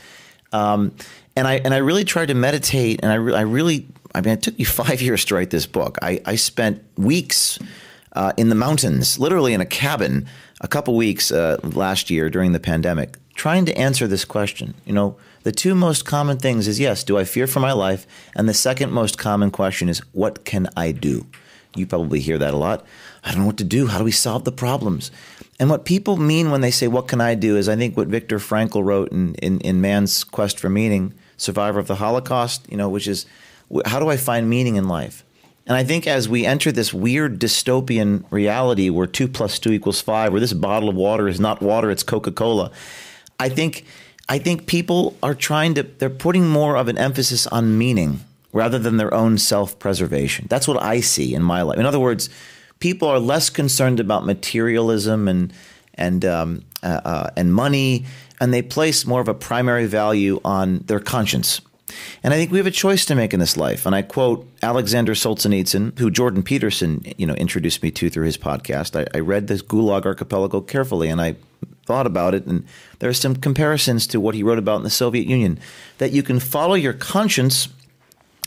um, 0.52 0.92
and 1.36 1.48
I 1.48 1.54
and 1.56 1.74
I 1.74 1.78
really 1.78 2.04
tried 2.04 2.26
to 2.26 2.34
meditate, 2.34 3.00
and 3.02 3.10
I, 3.10 3.16
re- 3.16 3.34
I 3.34 3.40
really 3.42 3.86
I 4.14 4.20
mean 4.20 4.34
it 4.34 4.42
took 4.42 4.58
me 4.58 4.64
five 4.82 5.00
years 5.00 5.24
to 5.26 5.34
write 5.34 5.50
this 5.50 5.66
book. 5.66 5.98
I, 6.02 6.20
I 6.24 6.36
spent 6.36 6.82
weeks 6.96 7.58
uh, 8.12 8.32
in 8.36 8.48
the 8.48 8.54
mountains, 8.54 9.18
literally 9.18 9.52
in 9.52 9.60
a 9.60 9.66
cabin, 9.66 10.26
a 10.60 10.68
couple 10.68 10.96
weeks 10.96 11.32
uh, 11.32 11.58
last 11.62 12.10
year 12.10 12.30
during 12.30 12.52
the 12.52 12.60
pandemic, 12.60 13.16
trying 13.34 13.64
to 13.66 13.76
answer 13.76 14.06
this 14.06 14.24
question. 14.24 14.74
You 14.84 14.92
know, 14.92 15.16
the 15.42 15.52
two 15.52 15.74
most 15.74 16.04
common 16.04 16.38
things 16.38 16.68
is 16.68 16.78
yes, 16.78 17.02
do 17.02 17.18
I 17.18 17.24
fear 17.24 17.46
for 17.46 17.60
my 17.60 17.72
life, 17.72 18.06
and 18.36 18.48
the 18.48 18.54
second 18.54 18.92
most 18.92 19.18
common 19.18 19.50
question 19.50 19.88
is 19.88 19.98
what 20.12 20.44
can 20.44 20.68
I 20.76 20.92
do? 20.92 21.26
You 21.74 21.86
probably 21.86 22.20
hear 22.20 22.38
that 22.38 22.54
a 22.54 22.56
lot. 22.56 22.84
I 23.22 23.30
don't 23.30 23.40
know 23.40 23.46
what 23.46 23.58
to 23.58 23.64
do. 23.64 23.86
How 23.88 23.98
do 23.98 24.04
we 24.04 24.12
solve 24.12 24.44
the 24.44 24.52
problems? 24.52 25.10
And 25.58 25.70
what 25.70 25.84
people 25.84 26.16
mean 26.16 26.50
when 26.50 26.60
they 26.60 26.70
say, 26.70 26.88
What 26.88 27.08
can 27.08 27.20
I 27.20 27.34
do? 27.34 27.56
is 27.56 27.68
I 27.68 27.76
think 27.76 27.96
what 27.96 28.08
Viktor 28.08 28.38
Frankl 28.38 28.84
wrote 28.84 29.12
in, 29.12 29.34
in, 29.36 29.60
in 29.60 29.80
Man's 29.80 30.24
Quest 30.24 30.58
for 30.58 30.68
Meaning, 30.68 31.14
Survivor 31.36 31.78
of 31.78 31.86
the 31.86 31.96
Holocaust, 31.96 32.66
you 32.70 32.76
know, 32.76 32.88
which 32.88 33.08
is 33.08 33.26
how 33.86 33.98
do 33.98 34.08
I 34.08 34.16
find 34.16 34.48
meaning 34.48 34.76
in 34.76 34.88
life? 34.88 35.24
And 35.66 35.76
I 35.76 35.84
think 35.84 36.06
as 36.06 36.28
we 36.28 36.44
enter 36.44 36.70
this 36.70 36.92
weird 36.92 37.40
dystopian 37.40 38.24
reality 38.30 38.90
where 38.90 39.06
two 39.06 39.26
plus 39.26 39.58
two 39.58 39.72
equals 39.72 40.00
five, 40.00 40.32
where 40.32 40.40
this 40.40 40.52
bottle 40.52 40.88
of 40.88 40.94
water 40.94 41.26
is 41.26 41.40
not 41.40 41.62
water, 41.62 41.90
it's 41.90 42.02
Coca 42.02 42.30
Cola, 42.30 42.70
I 43.40 43.48
think 43.48 43.84
I 44.28 44.38
think 44.38 44.66
people 44.66 45.16
are 45.22 45.34
trying 45.34 45.74
to 45.74 45.82
they're 45.82 46.10
putting 46.10 46.48
more 46.48 46.76
of 46.76 46.88
an 46.88 46.98
emphasis 46.98 47.46
on 47.46 47.78
meaning 47.78 48.20
rather 48.54 48.78
than 48.78 48.96
their 48.96 49.12
own 49.12 49.36
self-preservation. 49.36 50.46
That's 50.48 50.66
what 50.66 50.82
I 50.82 51.00
see 51.00 51.34
in 51.34 51.42
my 51.42 51.60
life. 51.60 51.78
In 51.78 51.84
other 51.84 52.00
words, 52.00 52.30
people 52.78 53.08
are 53.08 53.18
less 53.18 53.50
concerned 53.50 54.00
about 54.00 54.24
materialism 54.24 55.28
and 55.28 55.52
and 55.96 56.24
um, 56.24 56.62
uh, 56.82 57.00
uh, 57.04 57.30
and 57.36 57.54
money, 57.54 58.04
and 58.40 58.52
they 58.52 58.62
place 58.62 59.06
more 59.06 59.20
of 59.20 59.28
a 59.28 59.34
primary 59.34 59.86
value 59.86 60.40
on 60.44 60.78
their 60.86 60.98
conscience. 60.98 61.60
And 62.24 62.34
I 62.34 62.36
think 62.36 62.50
we 62.50 62.58
have 62.58 62.66
a 62.66 62.72
choice 62.72 63.04
to 63.06 63.14
make 63.14 63.32
in 63.32 63.38
this 63.38 63.56
life. 63.56 63.86
And 63.86 63.94
I 63.94 64.02
quote 64.02 64.48
Alexander 64.62 65.14
Solzhenitsyn, 65.14 65.96
who 65.98 66.10
Jordan 66.10 66.42
Peterson, 66.42 67.04
you 67.16 67.26
know, 67.26 67.34
introduced 67.34 67.82
me 67.82 67.92
to 67.92 68.10
through 68.10 68.24
his 68.26 68.38
podcast. 68.38 68.98
I, 68.98 69.06
I 69.16 69.20
read 69.20 69.46
this 69.46 69.62
Gulag 69.62 70.04
Archipelago 70.04 70.60
carefully, 70.60 71.08
and 71.08 71.20
I 71.20 71.36
thought 71.86 72.06
about 72.06 72.34
it. 72.34 72.46
And 72.46 72.64
there 72.98 73.10
are 73.10 73.14
some 73.14 73.36
comparisons 73.36 74.06
to 74.08 74.20
what 74.20 74.34
he 74.34 74.42
wrote 74.42 74.58
about 74.58 74.78
in 74.78 74.84
the 74.84 74.90
Soviet 74.90 75.26
Union 75.28 75.60
that 75.98 76.10
you 76.10 76.24
can 76.24 76.40
follow 76.40 76.74
your 76.74 76.94
conscience 76.94 77.68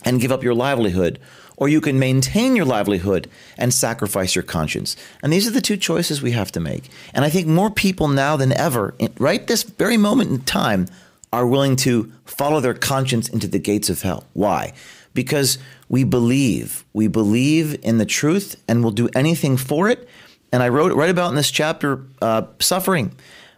and 0.07 0.21
give 0.21 0.31
up 0.31 0.43
your 0.43 0.55
livelihood, 0.55 1.19
or 1.57 1.67
you 1.67 1.81
can 1.81 1.99
maintain 1.99 2.55
your 2.55 2.65
livelihood 2.65 3.29
and 3.57 3.73
sacrifice 3.73 4.35
your 4.35 4.43
conscience. 4.43 4.95
And 5.21 5.33
these 5.33 5.47
are 5.47 5.51
the 5.51 5.61
two 5.61 5.77
choices 5.77 6.21
we 6.21 6.31
have 6.31 6.51
to 6.53 6.59
make. 6.59 6.89
And 7.13 7.25
I 7.25 7.29
think 7.29 7.47
more 7.47 7.71
people 7.71 8.07
now 8.07 8.37
than 8.37 8.51
ever, 8.51 8.93
right 9.17 9.45
this 9.45 9.63
very 9.63 9.97
moment 9.97 10.31
in 10.31 10.41
time, 10.41 10.87
are 11.33 11.45
willing 11.45 11.75
to 11.75 12.11
follow 12.25 12.59
their 12.59 12.73
conscience 12.73 13.27
into 13.27 13.47
the 13.47 13.59
gates 13.59 13.89
of 13.89 14.01
hell. 14.01 14.23
Why? 14.33 14.73
Because 15.13 15.57
we 15.89 16.03
believe. 16.03 16.85
We 16.93 17.07
believe 17.07 17.83
in 17.83 17.97
the 17.97 18.05
truth 18.05 18.55
and 18.67 18.83
will 18.83 18.91
do 18.91 19.09
anything 19.15 19.57
for 19.57 19.89
it. 19.89 20.07
And 20.51 20.63
I 20.63 20.69
wrote 20.69 20.95
right 20.95 21.09
about 21.09 21.29
in 21.29 21.35
this 21.35 21.51
chapter, 21.51 22.03
uh, 22.21 22.43
suffering 22.59 23.13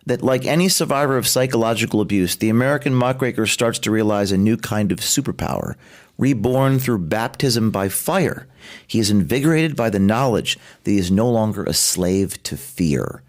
that, 0.05 0.23
like 0.23 0.45
any 0.45 0.69
survivor 0.69 1.17
of 1.17 1.27
psychological 1.27 2.01
abuse, 2.01 2.37
the 2.37 2.49
American 2.49 2.95
muckraker 2.95 3.45
starts 3.45 3.77
to 3.79 3.91
realize 3.91 4.31
a 4.31 4.37
new 4.37 4.57
kind 4.57 4.91
of 4.91 4.99
superpower. 4.99 5.75
Reborn 6.19 6.79
through 6.79 6.99
baptism 6.99 7.71
by 7.71 7.87
fire, 7.87 8.45
he 8.85 8.99
is 8.99 9.09
invigorated 9.09 9.75
by 9.75 9.89
the 9.89 9.99
knowledge 9.99 10.59
that 10.83 10.91
he 10.91 10.97
is 10.97 11.09
no 11.09 11.29
longer 11.29 11.63
a 11.63 11.73
slave 11.73 12.43
to 12.43 12.57
fear. 12.57 13.23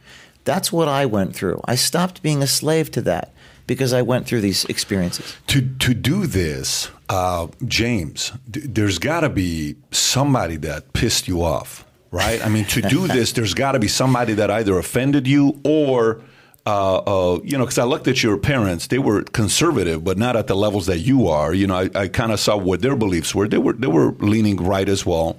That's 0.44 0.72
what 0.72 0.88
I 0.88 1.06
went 1.06 1.34
through. 1.34 1.60
I 1.66 1.76
stopped 1.76 2.20
being 2.20 2.42
a 2.42 2.48
slave 2.48 2.90
to 2.90 3.02
that 3.02 3.32
because 3.68 3.92
I 3.92 4.02
went 4.02 4.26
through 4.26 4.40
these 4.40 4.64
experiences. 4.64 5.36
To 5.46 5.60
to 5.60 5.94
do 5.94 6.26
this, 6.26 6.90
uh, 7.08 7.46
James, 7.64 8.32
th- 8.52 8.66
there's 8.68 8.98
got 8.98 9.20
to 9.20 9.28
be 9.28 9.76
somebody 9.92 10.56
that 10.56 10.92
pissed 10.92 11.28
you 11.28 11.44
off, 11.44 11.84
right? 12.10 12.44
I 12.44 12.48
mean, 12.48 12.64
to 12.64 12.82
do 12.82 13.06
this, 13.16 13.30
there's 13.30 13.54
got 13.54 13.72
to 13.72 13.78
be 13.78 13.86
somebody 13.86 14.32
that 14.34 14.50
either 14.50 14.76
offended 14.76 15.28
you 15.28 15.60
or. 15.64 16.22
Uh, 16.66 16.96
uh, 16.98 17.40
you 17.42 17.56
know, 17.56 17.64
because 17.64 17.78
I 17.78 17.84
looked 17.84 18.06
at 18.06 18.22
your 18.22 18.36
parents; 18.36 18.86
they 18.88 18.98
were 18.98 19.22
conservative, 19.22 20.04
but 20.04 20.18
not 20.18 20.36
at 20.36 20.46
the 20.46 20.54
levels 20.54 20.86
that 20.86 20.98
you 20.98 21.26
are. 21.28 21.54
You 21.54 21.66
know, 21.66 21.76
I, 21.76 21.90
I 21.94 22.08
kind 22.08 22.32
of 22.32 22.38
saw 22.38 22.56
what 22.56 22.82
their 22.82 22.96
beliefs 22.96 23.34
were. 23.34 23.48
They 23.48 23.58
were 23.58 23.72
they 23.72 23.86
were 23.86 24.12
leaning 24.20 24.56
right 24.56 24.88
as 24.88 25.06
well. 25.06 25.38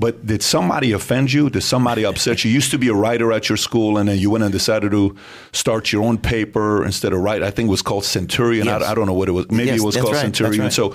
But 0.00 0.26
did 0.26 0.42
somebody 0.44 0.92
offend 0.92 1.32
you? 1.32 1.50
Did 1.50 1.62
somebody 1.62 2.04
upset 2.04 2.44
you? 2.44 2.50
You 2.50 2.54
used 2.56 2.70
to 2.70 2.78
be 2.78 2.86
a 2.88 2.94
writer 2.94 3.32
at 3.32 3.48
your 3.48 3.56
school, 3.56 3.98
and 3.98 4.08
then 4.08 4.18
you 4.18 4.30
went 4.30 4.44
and 4.44 4.52
decided 4.52 4.92
to 4.92 5.16
start 5.52 5.90
your 5.90 6.04
own 6.04 6.18
paper 6.18 6.84
instead 6.84 7.12
of 7.12 7.20
write. 7.20 7.42
I 7.42 7.50
think 7.50 7.66
it 7.66 7.70
was 7.70 7.82
called 7.82 8.04
Centurion. 8.04 8.66
Yes. 8.66 8.82
I, 8.82 8.92
I 8.92 8.94
don't 8.94 9.06
know 9.06 9.14
what 9.14 9.28
it 9.28 9.32
was. 9.32 9.50
Maybe 9.50 9.70
Yes, 9.70 9.80
it 9.80 9.84
was 9.84 9.96
called 9.96 10.12
right, 10.14 10.20
Centurion. 10.20 10.62
right. 10.64 10.72
So, 10.72 10.94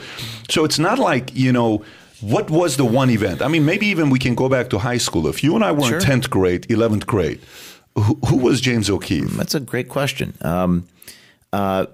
so 0.50 0.63
it's 0.63 0.80
not 0.80 1.00
like 1.00 1.36
you 1.36 1.51
know. 1.51 1.84
What 2.22 2.50
was 2.50 2.77
the 2.77 2.86
one 2.86 3.10
event? 3.10 3.42
I 3.42 3.50
mean, 3.50 3.65
maybe 3.65 3.88
even 3.88 4.10
we 4.10 4.18
can 4.18 4.34
go 4.34 4.48
back 4.48 4.70
to 4.70 4.77
high 4.80 5.00
school. 5.00 5.27
If 5.27 5.44
you 5.44 5.56
and 5.56 5.63
I 5.65 5.74
were 5.74 5.88
Sure. 5.89 5.98
in 5.98 6.03
tenth 6.06 6.30
grade, 6.30 6.65
eleventh 6.72 7.06
grade, 7.06 7.42
who, 7.96 8.18
who 8.28 8.38
was 8.38 8.62
James 8.62 8.90
O'Keefe? 8.90 9.32
That's 9.32 9.56
a 9.56 9.60
great 9.60 9.90
question. 9.90 10.34
Um, 10.42 10.88
uh, 11.52 11.86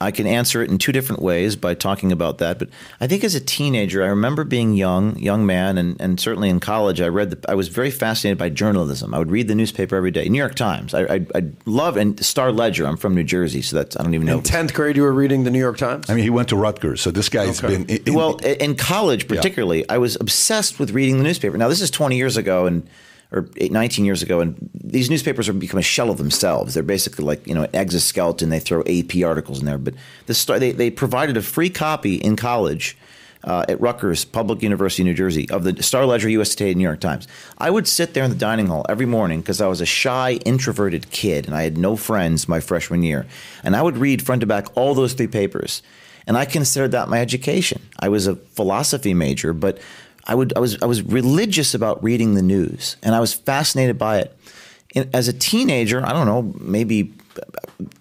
I 0.00 0.12
can 0.12 0.28
answer 0.28 0.62
it 0.62 0.70
in 0.70 0.78
two 0.78 0.92
different 0.92 1.22
ways 1.22 1.56
by 1.56 1.74
talking 1.74 2.12
about 2.12 2.38
that. 2.38 2.60
But 2.60 2.68
I 3.00 3.08
think 3.08 3.24
as 3.24 3.34
a 3.34 3.40
teenager, 3.40 4.04
I 4.04 4.06
remember 4.06 4.44
being 4.44 4.74
young, 4.74 5.18
young 5.18 5.44
man, 5.44 5.76
and, 5.76 6.00
and 6.00 6.20
certainly 6.20 6.48
in 6.50 6.60
college, 6.60 7.00
I 7.00 7.08
read. 7.08 7.30
The, 7.30 7.50
I 7.50 7.56
was 7.56 7.66
very 7.66 7.90
fascinated 7.90 8.38
by 8.38 8.48
journalism. 8.48 9.12
I 9.12 9.18
would 9.18 9.32
read 9.32 9.48
the 9.48 9.56
newspaper 9.56 9.96
every 9.96 10.12
day, 10.12 10.28
New 10.28 10.38
York 10.38 10.54
Times. 10.54 10.94
I, 10.94 11.00
I, 11.02 11.26
I 11.34 11.42
love 11.66 11.96
and 11.96 12.24
Star 12.24 12.52
Ledger. 12.52 12.86
I'm 12.86 12.96
from 12.96 13.16
New 13.16 13.24
Jersey, 13.24 13.60
so 13.60 13.74
that's 13.74 13.96
I 13.96 14.04
don't 14.04 14.14
even 14.14 14.28
know. 14.28 14.36
In 14.38 14.44
tenth 14.44 14.72
grade, 14.72 14.94
you 14.94 15.02
were 15.02 15.12
reading 15.12 15.42
the 15.42 15.50
New 15.50 15.58
York 15.58 15.78
Times. 15.78 16.08
I 16.08 16.14
mean, 16.14 16.22
he 16.22 16.30
went 16.30 16.50
to 16.50 16.56
Rutgers, 16.56 17.00
so 17.00 17.10
this 17.10 17.28
guy's 17.28 17.60
Okay. 17.64 17.78
been 17.82 17.98
in, 18.06 18.14
well, 18.14 18.36
in 18.36 18.76
college 18.76 19.26
particularly, 19.26 19.88
I 19.90 19.98
was 19.98 20.14
obsessed 20.20 20.78
with 20.78 20.92
reading 20.92 21.18
the 21.18 21.24
newspaper. 21.24 21.58
Now, 21.58 21.66
this 21.66 21.80
is 21.80 21.90
20 21.90 22.16
years 22.16 22.36
ago, 22.36 22.66
and 22.66 22.88
or 23.30 23.48
eight, 23.56 23.72
19 23.72 24.04
years 24.04 24.22
ago, 24.22 24.40
and 24.40 24.70
these 24.74 25.10
newspapers 25.10 25.46
have 25.46 25.58
become 25.58 25.78
a 25.78 25.82
shell 25.82 26.10
of 26.10 26.18
themselves. 26.18 26.74
They're 26.74 26.82
basically 26.82 27.24
like 27.24 27.46
you 27.46 27.54
know 27.54 27.64
an 27.64 27.74
exoskeleton. 27.74 28.48
They 28.48 28.60
throw 28.60 28.82
AP 28.82 29.22
articles 29.24 29.60
in 29.60 29.66
there, 29.66 29.78
but 29.78 29.94
they 30.26 30.72
they 30.72 30.90
provided 30.90 31.36
a 31.36 31.42
free 31.42 31.70
copy 31.70 32.16
in 32.16 32.36
college. 32.36 32.96
Uh, 33.44 33.64
at 33.68 33.80
Rutgers 33.80 34.24
Public 34.24 34.62
University, 34.64 35.04
New 35.04 35.14
Jersey, 35.14 35.48
of 35.50 35.62
the 35.62 35.80
Star 35.80 36.04
Ledger, 36.04 36.28
USA 36.28 36.56
Today, 36.56 36.74
New 36.74 36.82
York 36.82 36.98
Times. 36.98 37.28
I 37.56 37.70
would 37.70 37.86
sit 37.86 38.12
there 38.12 38.24
in 38.24 38.30
the 38.30 38.36
dining 38.36 38.66
hall 38.66 38.84
every 38.88 39.06
morning 39.06 39.40
because 39.40 39.60
I 39.60 39.68
was 39.68 39.80
a 39.80 39.86
shy, 39.86 40.40
introverted 40.44 41.08
kid 41.12 41.46
and 41.46 41.54
I 41.54 41.62
had 41.62 41.78
no 41.78 41.94
friends 41.94 42.48
my 42.48 42.58
freshman 42.58 43.04
year. 43.04 43.26
And 43.62 43.76
I 43.76 43.82
would 43.82 43.96
read 43.96 44.22
front 44.22 44.40
to 44.40 44.46
back 44.48 44.66
all 44.76 44.92
those 44.92 45.12
three 45.12 45.28
papers. 45.28 45.82
And 46.26 46.36
I 46.36 46.46
considered 46.46 46.90
that 46.90 47.08
my 47.08 47.20
education. 47.20 47.80
I 48.00 48.08
was 48.08 48.26
a 48.26 48.34
philosophy 48.34 49.14
major, 49.14 49.52
but 49.52 49.78
I 50.28 50.34
would 50.34 50.52
I 50.56 50.60
was 50.60 50.80
I 50.82 50.86
was 50.86 51.02
religious 51.02 51.74
about 51.74 52.02
reading 52.04 52.34
the 52.34 52.42
news, 52.42 52.96
and 53.02 53.14
I 53.14 53.20
was 53.20 53.32
fascinated 53.32 53.98
by 53.98 54.18
it. 54.18 54.38
And 54.94 55.14
as 55.14 55.26
a 55.28 55.32
teenager, 55.32 56.04
I 56.04 56.12
don't 56.12 56.26
know, 56.26 56.54
maybe 56.60 57.14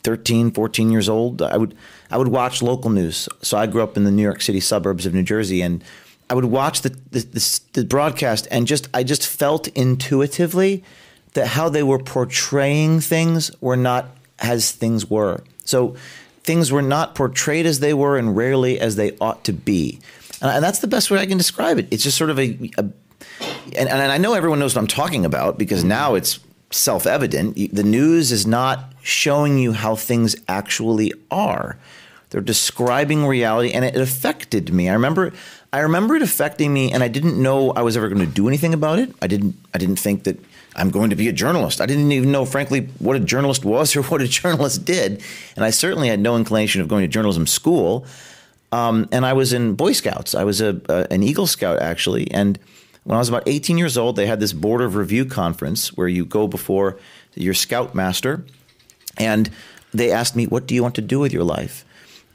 13, 0.03 0.51
14 0.51 0.91
years 0.91 1.09
old, 1.09 1.41
I 1.41 1.57
would 1.57 1.75
I 2.11 2.17
would 2.17 2.27
watch 2.27 2.61
local 2.61 2.89
news. 2.89 3.29
So 3.41 3.57
I 3.57 3.65
grew 3.65 3.81
up 3.81 3.97
in 3.97 4.03
the 4.03 4.11
New 4.11 4.23
York 4.23 4.41
City 4.41 4.59
suburbs 4.59 5.05
of 5.05 5.13
New 5.13 5.23
Jersey, 5.23 5.61
and 5.61 5.83
I 6.29 6.33
would 6.33 6.45
watch 6.45 6.81
the 6.81 6.89
the, 7.11 7.19
the, 7.19 7.59
the 7.73 7.85
broadcast, 7.85 8.47
and 8.51 8.67
just 8.67 8.89
I 8.93 9.03
just 9.03 9.25
felt 9.25 9.69
intuitively 9.69 10.83
that 11.33 11.47
how 11.47 11.69
they 11.69 11.83
were 11.83 11.99
portraying 11.99 12.99
things 12.99 13.51
were 13.61 13.77
not 13.77 14.09
as 14.39 14.71
things 14.71 15.09
were. 15.09 15.43
So 15.63 15.95
things 16.43 16.71
were 16.71 16.81
not 16.81 17.15
portrayed 17.15 17.65
as 17.65 17.79
they 17.79 17.93
were, 17.93 18.17
and 18.17 18.35
rarely 18.35 18.79
as 18.79 18.97
they 18.97 19.15
ought 19.19 19.43
to 19.45 19.53
be. 19.53 19.99
And, 20.41 20.63
that's 20.63 20.79
the 20.79 20.87
best 20.87 21.09
way 21.09 21.19
I 21.19 21.25
can 21.25 21.37
describe 21.37 21.77
it. 21.77 21.87
It's 21.91 22.03
just 22.03 22.17
sort 22.17 22.29
of 22.29 22.39
a, 22.39 22.71
a 22.77 22.85
and, 23.75 23.89
and 23.89 24.11
I 24.11 24.17
know 24.17 24.33
everyone 24.33 24.59
knows 24.59 24.75
what 24.75 24.81
I'm 24.81 24.87
talking 24.87 25.25
about 25.25 25.57
because 25.57 25.83
now 25.83 26.15
it's 26.15 26.39
self 26.71 27.05
evident. 27.05 27.55
The 27.55 27.83
news 27.83 28.31
is 28.31 28.45
not 28.45 28.93
showing 29.01 29.57
you 29.57 29.73
how 29.73 29.95
things 29.95 30.35
actually 30.47 31.13
are. 31.31 31.77
They're 32.29 32.41
describing 32.41 33.25
reality, 33.25 33.71
and 33.71 33.85
it 33.85 33.95
affected 33.95 34.73
me. 34.73 34.89
I 34.89 34.93
remember, 34.93 35.31
I 35.71 35.79
remember 35.79 36.15
it 36.15 36.21
affecting 36.21 36.73
me, 36.73 36.91
and 36.91 37.01
I 37.01 37.07
didn't 37.07 37.41
know 37.41 37.71
I 37.71 37.81
was 37.81 37.95
ever 37.95 38.09
going 38.09 38.25
to 38.25 38.31
do 38.31 38.49
anything 38.49 38.73
about 38.73 38.99
it. 38.99 39.13
I 39.21 39.27
didn't, 39.27 39.55
I 39.73 39.77
didn't 39.77 39.95
think 39.95 40.25
that 40.25 40.37
I'm 40.75 40.89
going 40.89 41.09
to 41.09 41.15
be 41.15 41.29
a 41.29 41.33
journalist. 41.33 41.79
I 41.79 41.85
didn't 41.85 42.11
even 42.11 42.31
know, 42.31 42.43
frankly, 42.45 42.89
what 42.99 43.15
a 43.15 43.21
journalist 43.21 43.63
was 43.63 43.95
or 43.95 44.03
what 44.03 44.21
a 44.21 44.27
journalist 44.27 44.83
did, 44.83 45.23
and 45.55 45.63
I 45.63 45.69
certainly 45.69 46.09
had 46.09 46.19
no 46.19 46.35
inclination 46.35 46.81
of 46.81 46.89
going 46.89 47.03
to 47.03 47.07
journalism 47.07 47.47
school. 47.47 48.05
Um, 48.71 49.07
and 49.11 49.25
I 49.25 49.33
was 49.33 49.53
in 49.53 49.75
Boy 49.75 49.93
Scouts. 49.93 50.35
I 50.35 50.43
was 50.43 50.61
a, 50.61 50.81
a 50.89 51.07
an 51.11 51.23
Eagle 51.23 51.47
Scout 51.47 51.79
actually, 51.79 52.29
and 52.31 52.59
when 53.05 53.15
I 53.15 53.19
was 53.19 53.29
about 53.29 53.43
18 53.45 53.77
years 53.77 53.97
old, 53.97 54.17
they 54.17 54.27
had 54.27 54.41
this 54.41 54.51
board 54.51 54.81
of 54.81 54.95
review 54.95 55.25
conference 55.25 55.95
where 55.95 56.09
you 56.09 56.25
go 56.25 56.47
before 56.47 56.97
your 57.35 57.53
scoutmaster, 57.53 58.43
and 59.17 59.49
they 59.93 60.11
asked 60.11 60.35
me, 60.35 60.47
"What 60.47 60.67
do 60.67 60.75
you 60.75 60.83
want 60.83 60.95
to 60.95 61.01
do 61.01 61.19
with 61.19 61.31
your 61.31 61.43
life?" 61.43 61.85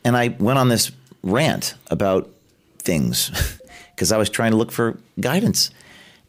and 0.04 0.16
I 0.16 0.28
went 0.38 0.58
on 0.58 0.68
this 0.68 0.92
rant 1.22 1.74
about 1.90 2.30
things 2.78 3.30
because 3.94 4.12
I 4.12 4.16
was 4.16 4.28
trying 4.28 4.52
to 4.52 4.56
look 4.56 4.72
for 4.72 4.98
guidance. 5.20 5.70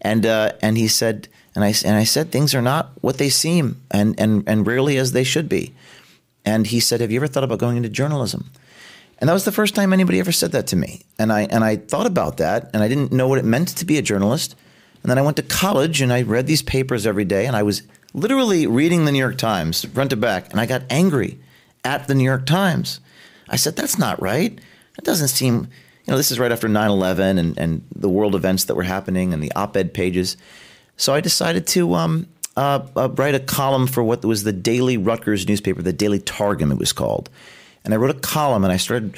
And 0.01 0.25
uh, 0.25 0.53
and 0.61 0.77
he 0.77 0.87
said, 0.87 1.27
and 1.55 1.63
I 1.63 1.73
and 1.85 1.95
I 1.95 2.03
said 2.03 2.31
things 2.31 2.53
are 2.53 2.61
not 2.61 2.91
what 3.01 3.17
they 3.17 3.29
seem, 3.29 3.81
and 3.89 4.19
and 4.19 4.43
and 4.47 4.67
rarely 4.67 4.97
as 4.97 5.13
they 5.13 5.23
should 5.23 5.47
be. 5.47 5.73
And 6.45 6.67
he 6.67 6.79
said, 6.81 6.99
"Have 6.99 7.09
you 7.09 7.19
ever 7.19 7.27
thought 7.27 7.45
about 7.45 7.59
going 7.59 7.77
into 7.77 7.89
journalism?" 7.89 8.51
And 9.23 9.29
that 9.29 9.35
was 9.35 9.45
the 9.45 9.53
first 9.53 9.73
time 9.73 9.93
anybody 9.93 10.19
ever 10.19 10.33
said 10.33 10.51
that 10.51 10.67
to 10.67 10.75
me. 10.75 11.03
And 11.17 11.31
I 11.31 11.43
and 11.43 11.63
I 11.63 11.77
thought 11.77 12.07
about 12.07 12.35
that, 12.39 12.69
and 12.73 12.83
I 12.83 12.89
didn't 12.89 13.13
know 13.13 13.29
what 13.29 13.39
it 13.39 13.45
meant 13.45 13.69
to 13.69 13.85
be 13.85 13.97
a 13.97 14.01
journalist. 14.01 14.53
And 15.01 15.09
then 15.09 15.17
I 15.17 15.21
went 15.21 15.37
to 15.37 15.43
college, 15.43 16.01
and 16.01 16.11
I 16.11 16.23
read 16.23 16.45
these 16.45 16.61
papers 16.61 17.07
every 17.07 17.23
day, 17.23 17.45
and 17.45 17.55
I 17.55 17.63
was 17.63 17.83
literally 18.13 18.67
reading 18.67 19.05
the 19.05 19.13
New 19.13 19.19
York 19.19 19.37
Times 19.37 19.85
front 19.85 20.09
to 20.09 20.17
back, 20.17 20.51
and 20.51 20.59
I 20.59 20.65
got 20.65 20.81
angry 20.89 21.39
at 21.85 22.09
the 22.09 22.15
New 22.15 22.25
York 22.25 22.45
Times. 22.45 22.99
I 23.47 23.55
said, 23.55 23.77
"That's 23.77 23.97
not 23.97 24.21
right. 24.21 24.59
It 24.97 25.05
doesn't 25.05 25.29
seem." 25.29 25.69
You 26.03 26.11
know, 26.11 26.17
this 26.17 26.29
is 26.29 26.37
right 26.37 26.51
after 26.51 26.67
9/11 26.67 27.37
and 27.37 27.57
and 27.57 27.81
the 27.95 28.09
world 28.09 28.35
events 28.35 28.65
that 28.65 28.75
were 28.75 28.83
happening, 28.83 29.33
and 29.33 29.41
the 29.41 29.53
op-ed 29.55 29.93
pages. 29.93 30.35
So 30.97 31.13
I 31.13 31.21
decided 31.21 31.65
to 31.67 31.93
um, 31.93 32.27
uh, 32.57 32.85
uh, 32.97 33.07
write 33.15 33.35
a 33.35 33.39
column 33.39 33.87
for 33.87 34.03
what 34.03 34.25
was 34.25 34.43
the 34.43 34.51
Daily 34.51 34.97
Rutgers 34.97 35.47
newspaper, 35.47 35.81
the 35.81 35.93
Daily 35.93 36.19
Targum, 36.19 36.73
it 36.73 36.77
was 36.77 36.91
called. 36.91 37.29
And 37.85 37.93
I 37.93 37.97
wrote 37.97 38.15
a 38.15 38.19
column, 38.19 38.63
and 38.63 38.71
I 38.71 38.77
started, 38.77 39.17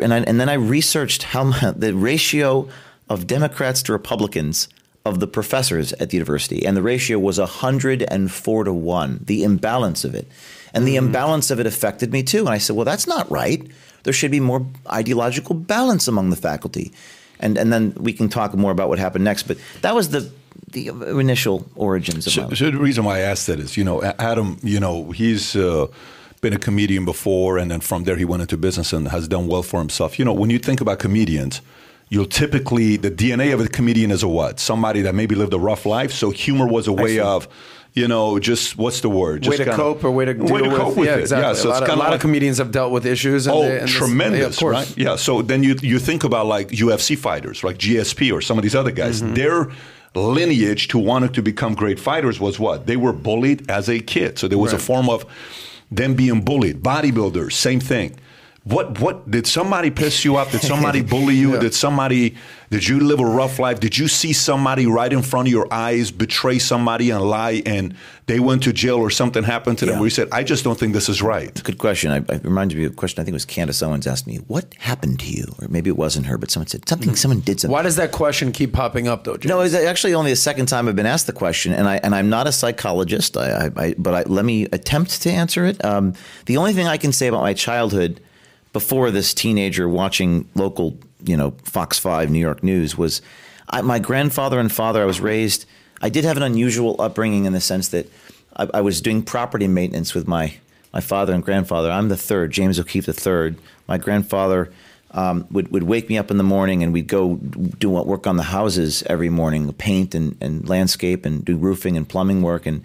and, 0.00 0.12
I, 0.12 0.18
and 0.18 0.40
then 0.40 0.48
I 0.48 0.54
researched 0.54 1.22
how 1.22 1.50
the 1.72 1.94
ratio 1.94 2.68
of 3.08 3.26
Democrats 3.26 3.82
to 3.84 3.92
Republicans 3.92 4.68
of 5.04 5.20
the 5.20 5.26
professors 5.26 5.92
at 5.94 6.10
the 6.10 6.16
university, 6.16 6.64
and 6.64 6.76
the 6.76 6.82
ratio 6.82 7.18
was 7.18 7.38
104 7.38 8.64
to 8.64 8.72
1, 8.72 9.20
the 9.24 9.44
imbalance 9.44 10.04
of 10.04 10.14
it. 10.14 10.28
And 10.74 10.86
the 10.86 10.94
mm. 10.94 10.98
imbalance 10.98 11.50
of 11.50 11.60
it 11.60 11.66
affected 11.66 12.12
me 12.12 12.22
too. 12.22 12.40
And 12.40 12.50
I 12.50 12.58
said, 12.58 12.76
well, 12.76 12.84
that's 12.84 13.06
not 13.06 13.30
right. 13.30 13.66
There 14.04 14.12
should 14.12 14.30
be 14.30 14.40
more 14.40 14.66
ideological 14.90 15.54
balance 15.54 16.08
among 16.08 16.30
the 16.30 16.36
faculty. 16.36 16.92
And, 17.40 17.58
and 17.58 17.72
then 17.72 17.94
we 17.94 18.12
can 18.12 18.28
talk 18.28 18.54
more 18.54 18.70
about 18.70 18.88
what 18.88 18.98
happened 18.98 19.24
next. 19.24 19.44
But 19.44 19.58
that 19.82 19.94
was 19.94 20.10
the 20.10 20.30
the 20.72 20.88
initial 21.18 21.66
origins 21.76 22.26
of 22.26 22.32
so, 22.32 22.48
so, 22.54 22.70
the 22.70 22.78
reason 22.78 23.04
why 23.04 23.18
I 23.18 23.20
asked 23.20 23.46
that 23.46 23.60
is, 23.60 23.76
you 23.76 23.84
know, 23.84 24.02
Adam, 24.02 24.58
you 24.62 24.80
know, 24.80 25.10
he's 25.10 25.54
uh, 25.54 25.86
been 26.42 26.52
a 26.52 26.58
comedian 26.58 27.04
before, 27.04 27.56
and 27.56 27.70
then 27.70 27.80
from 27.80 28.04
there 28.04 28.16
he 28.16 28.24
went 28.24 28.42
into 28.42 28.58
business 28.58 28.92
and 28.92 29.08
has 29.08 29.28
done 29.28 29.46
well 29.46 29.62
for 29.62 29.78
himself. 29.78 30.18
You 30.18 30.24
know, 30.24 30.34
when 30.34 30.50
you 30.50 30.58
think 30.58 30.80
about 30.80 30.98
comedians, 30.98 31.62
you'll 32.10 32.26
typically 32.26 32.96
the 32.96 33.10
DNA 33.10 33.54
of 33.54 33.60
a 33.60 33.68
comedian 33.68 34.10
is 34.10 34.22
a 34.22 34.28
what? 34.28 34.60
Somebody 34.60 35.02
that 35.02 35.14
maybe 35.14 35.34
lived 35.34 35.54
a 35.54 35.58
rough 35.58 35.86
life. 35.86 36.12
So 36.12 36.30
humor 36.30 36.66
was 36.66 36.88
a 36.88 36.92
way 36.92 37.20
of 37.20 37.48
you 37.94 38.08
know, 38.08 38.38
just 38.38 38.78
what's 38.78 39.02
the 39.02 39.10
word? 39.10 39.42
Just 39.42 39.50
way 39.50 39.56
to 39.58 39.64
kinda, 39.64 39.76
cope 39.76 40.02
or 40.02 40.10
way 40.10 40.24
to 40.24 40.32
deal 40.32 40.44
way 40.44 40.62
to 40.62 40.68
with, 40.68 40.78
cope 40.78 40.96
with 40.96 41.06
yeah, 41.08 41.16
it. 41.16 41.20
Exactly. 41.20 41.46
Yeah, 41.46 41.52
so 41.52 41.68
a 41.68 41.70
lot, 41.70 41.82
it's 41.82 41.90
of, 41.90 41.96
a 41.96 41.98
lot 41.98 42.06
like, 42.06 42.14
of 42.14 42.20
comedians 42.22 42.58
have 42.58 42.70
dealt 42.72 42.90
with 42.90 43.04
issues. 43.04 43.46
And 43.46 43.54
oh, 43.54 43.62
they, 43.62 43.80
and 43.80 43.88
tremendous, 43.88 44.56
this, 44.56 44.62
yeah, 44.62 44.68
right? 44.68 44.96
Yeah. 44.96 45.16
So 45.16 45.42
then 45.42 45.62
you 45.62 45.76
you 45.82 45.98
think 45.98 46.24
about 46.24 46.46
like 46.46 46.68
UFC 46.68 47.18
fighters, 47.18 47.62
like 47.62 47.76
GSP 47.76 48.32
or 48.32 48.40
some 48.40 48.56
of 48.58 48.62
these 48.62 48.74
other 48.74 48.92
guys. 48.92 49.20
Mm-hmm. 49.20 49.34
Their 49.34 49.70
lineage 50.14 50.88
to 50.88 50.98
wanting 50.98 51.32
to 51.34 51.42
become 51.42 51.74
great 51.74 52.00
fighters 52.00 52.40
was 52.40 52.58
what 52.58 52.86
they 52.86 52.96
were 52.96 53.12
bullied 53.12 53.70
as 53.70 53.88
a 53.90 54.00
kid. 54.00 54.38
So 54.38 54.48
there 54.48 54.58
was 54.58 54.72
right. 54.72 54.80
a 54.80 54.84
form 54.84 55.10
of 55.10 55.26
them 55.94 56.14
being 56.14 56.40
bullied. 56.40 56.82
Bodybuilders, 56.82 57.52
same 57.52 57.80
thing. 57.80 58.16
What 58.64 59.00
what 59.00 59.28
did 59.30 59.46
somebody 59.46 59.90
piss 59.90 60.24
you 60.24 60.36
off? 60.36 60.52
Did 60.52 60.62
somebody 60.62 61.02
bully 61.02 61.34
you? 61.34 61.52
Yeah. 61.54 61.60
Did 61.60 61.74
somebody 61.74 62.36
did 62.72 62.88
you 62.88 63.00
live 63.00 63.20
a 63.20 63.26
rough 63.26 63.58
life? 63.58 63.80
Did 63.80 63.98
you 63.98 64.08
see 64.08 64.32
somebody 64.32 64.86
right 64.86 65.12
in 65.12 65.20
front 65.20 65.46
of 65.46 65.52
your 65.52 65.70
eyes 65.70 66.10
betray 66.10 66.58
somebody 66.58 67.10
and 67.10 67.20
lie 67.20 67.62
and 67.66 67.94
they 68.24 68.40
went 68.40 68.62
to 68.62 68.72
jail 68.72 68.96
or 68.96 69.10
something 69.10 69.42
happened 69.42 69.76
to 69.80 69.84
them 69.84 69.96
yeah. 69.96 70.00
where 70.00 70.06
you 70.06 70.10
said, 70.10 70.28
I 70.32 70.42
just 70.42 70.64
don't 70.64 70.78
think 70.78 70.94
this 70.94 71.10
is 71.10 71.20
right? 71.20 71.62
Good 71.62 71.76
question. 71.76 72.10
I, 72.10 72.32
I 72.32 72.38
reminded 72.38 72.78
me 72.78 72.86
of 72.86 72.92
a 72.92 72.94
question. 72.94 73.20
I 73.20 73.24
think 73.24 73.32
it 73.32 73.34
was 73.34 73.44
Candace 73.44 73.82
Owens 73.82 74.06
asked 74.06 74.26
me, 74.26 74.36
What 74.46 74.72
happened 74.78 75.20
to 75.20 75.26
you? 75.26 75.44
Or 75.60 75.68
maybe 75.68 75.90
it 75.90 75.98
wasn't 75.98 76.24
her, 76.24 76.38
but 76.38 76.50
someone 76.50 76.66
said 76.66 76.88
something, 76.88 77.08
mm-hmm. 77.08 77.16
someone 77.16 77.40
did 77.40 77.60
something. 77.60 77.72
Why 77.72 77.82
does 77.82 77.96
that 77.96 78.10
question 78.10 78.52
keep 78.52 78.72
popping 78.72 79.06
up 79.06 79.24
though, 79.24 79.36
James? 79.36 79.50
No, 79.50 79.60
it's 79.60 79.74
actually 79.74 80.14
only 80.14 80.30
the 80.30 80.36
second 80.36 80.64
time 80.64 80.88
I've 80.88 80.96
been 80.96 81.04
asked 81.04 81.26
the 81.26 81.34
question, 81.34 81.74
and 81.74 81.86
I 81.86 81.96
and 82.02 82.14
I'm 82.14 82.30
not 82.30 82.46
a 82.46 82.52
psychologist. 82.52 83.36
I, 83.36 83.66
I, 83.66 83.70
I 83.76 83.94
but 83.98 84.30
let 84.30 84.46
me 84.46 84.64
attempt 84.72 85.20
to 85.20 85.30
answer 85.30 85.66
it. 85.66 85.84
Um, 85.84 86.14
the 86.46 86.56
only 86.56 86.72
thing 86.72 86.86
I 86.86 86.96
can 86.96 87.12
say 87.12 87.26
about 87.26 87.42
my 87.42 87.52
childhood 87.52 88.22
before 88.72 89.10
this 89.10 89.34
teenager 89.34 89.88
watching 89.88 90.48
local 90.54 90.96
you 91.24 91.36
know 91.36 91.52
Fox 91.64 91.98
Five 91.98 92.30
New 92.30 92.38
York 92.38 92.62
News 92.62 92.96
was 92.96 93.22
I, 93.68 93.80
my 93.82 93.98
grandfather 93.98 94.58
and 94.58 94.70
father. 94.70 95.02
I 95.02 95.06
was 95.06 95.20
raised. 95.20 95.66
I 96.00 96.08
did 96.08 96.24
have 96.24 96.36
an 96.36 96.42
unusual 96.42 97.00
upbringing 97.00 97.44
in 97.44 97.52
the 97.52 97.60
sense 97.60 97.88
that 97.88 98.10
I, 98.56 98.68
I, 98.74 98.80
was 98.80 99.00
doing 99.00 99.22
property 99.22 99.68
maintenance 99.68 100.14
with 100.14 100.26
my 100.26 100.54
my 100.92 101.00
father 101.00 101.32
and 101.32 101.42
grandfather. 101.42 101.90
I'm 101.90 102.08
the 102.08 102.16
third, 102.16 102.50
James 102.50 102.78
O'Keefe 102.78 103.06
the 103.06 103.12
third. 103.12 103.56
My 103.88 103.98
grandfather 103.98 104.72
um, 105.12 105.46
would 105.50 105.70
would 105.70 105.84
wake 105.84 106.08
me 106.08 106.18
up 106.18 106.30
in 106.30 106.38
the 106.38 106.44
morning 106.44 106.82
and 106.82 106.92
we'd 106.92 107.06
go 107.06 107.36
do 107.36 107.90
work 107.90 108.26
on 108.26 108.36
the 108.36 108.42
houses 108.42 109.02
every 109.06 109.28
morning, 109.28 109.72
paint 109.74 110.14
and, 110.14 110.36
and 110.40 110.68
landscape 110.68 111.24
and 111.24 111.44
do 111.44 111.56
roofing 111.56 111.96
and 111.96 112.08
plumbing 112.08 112.42
work 112.42 112.66
and 112.66 112.82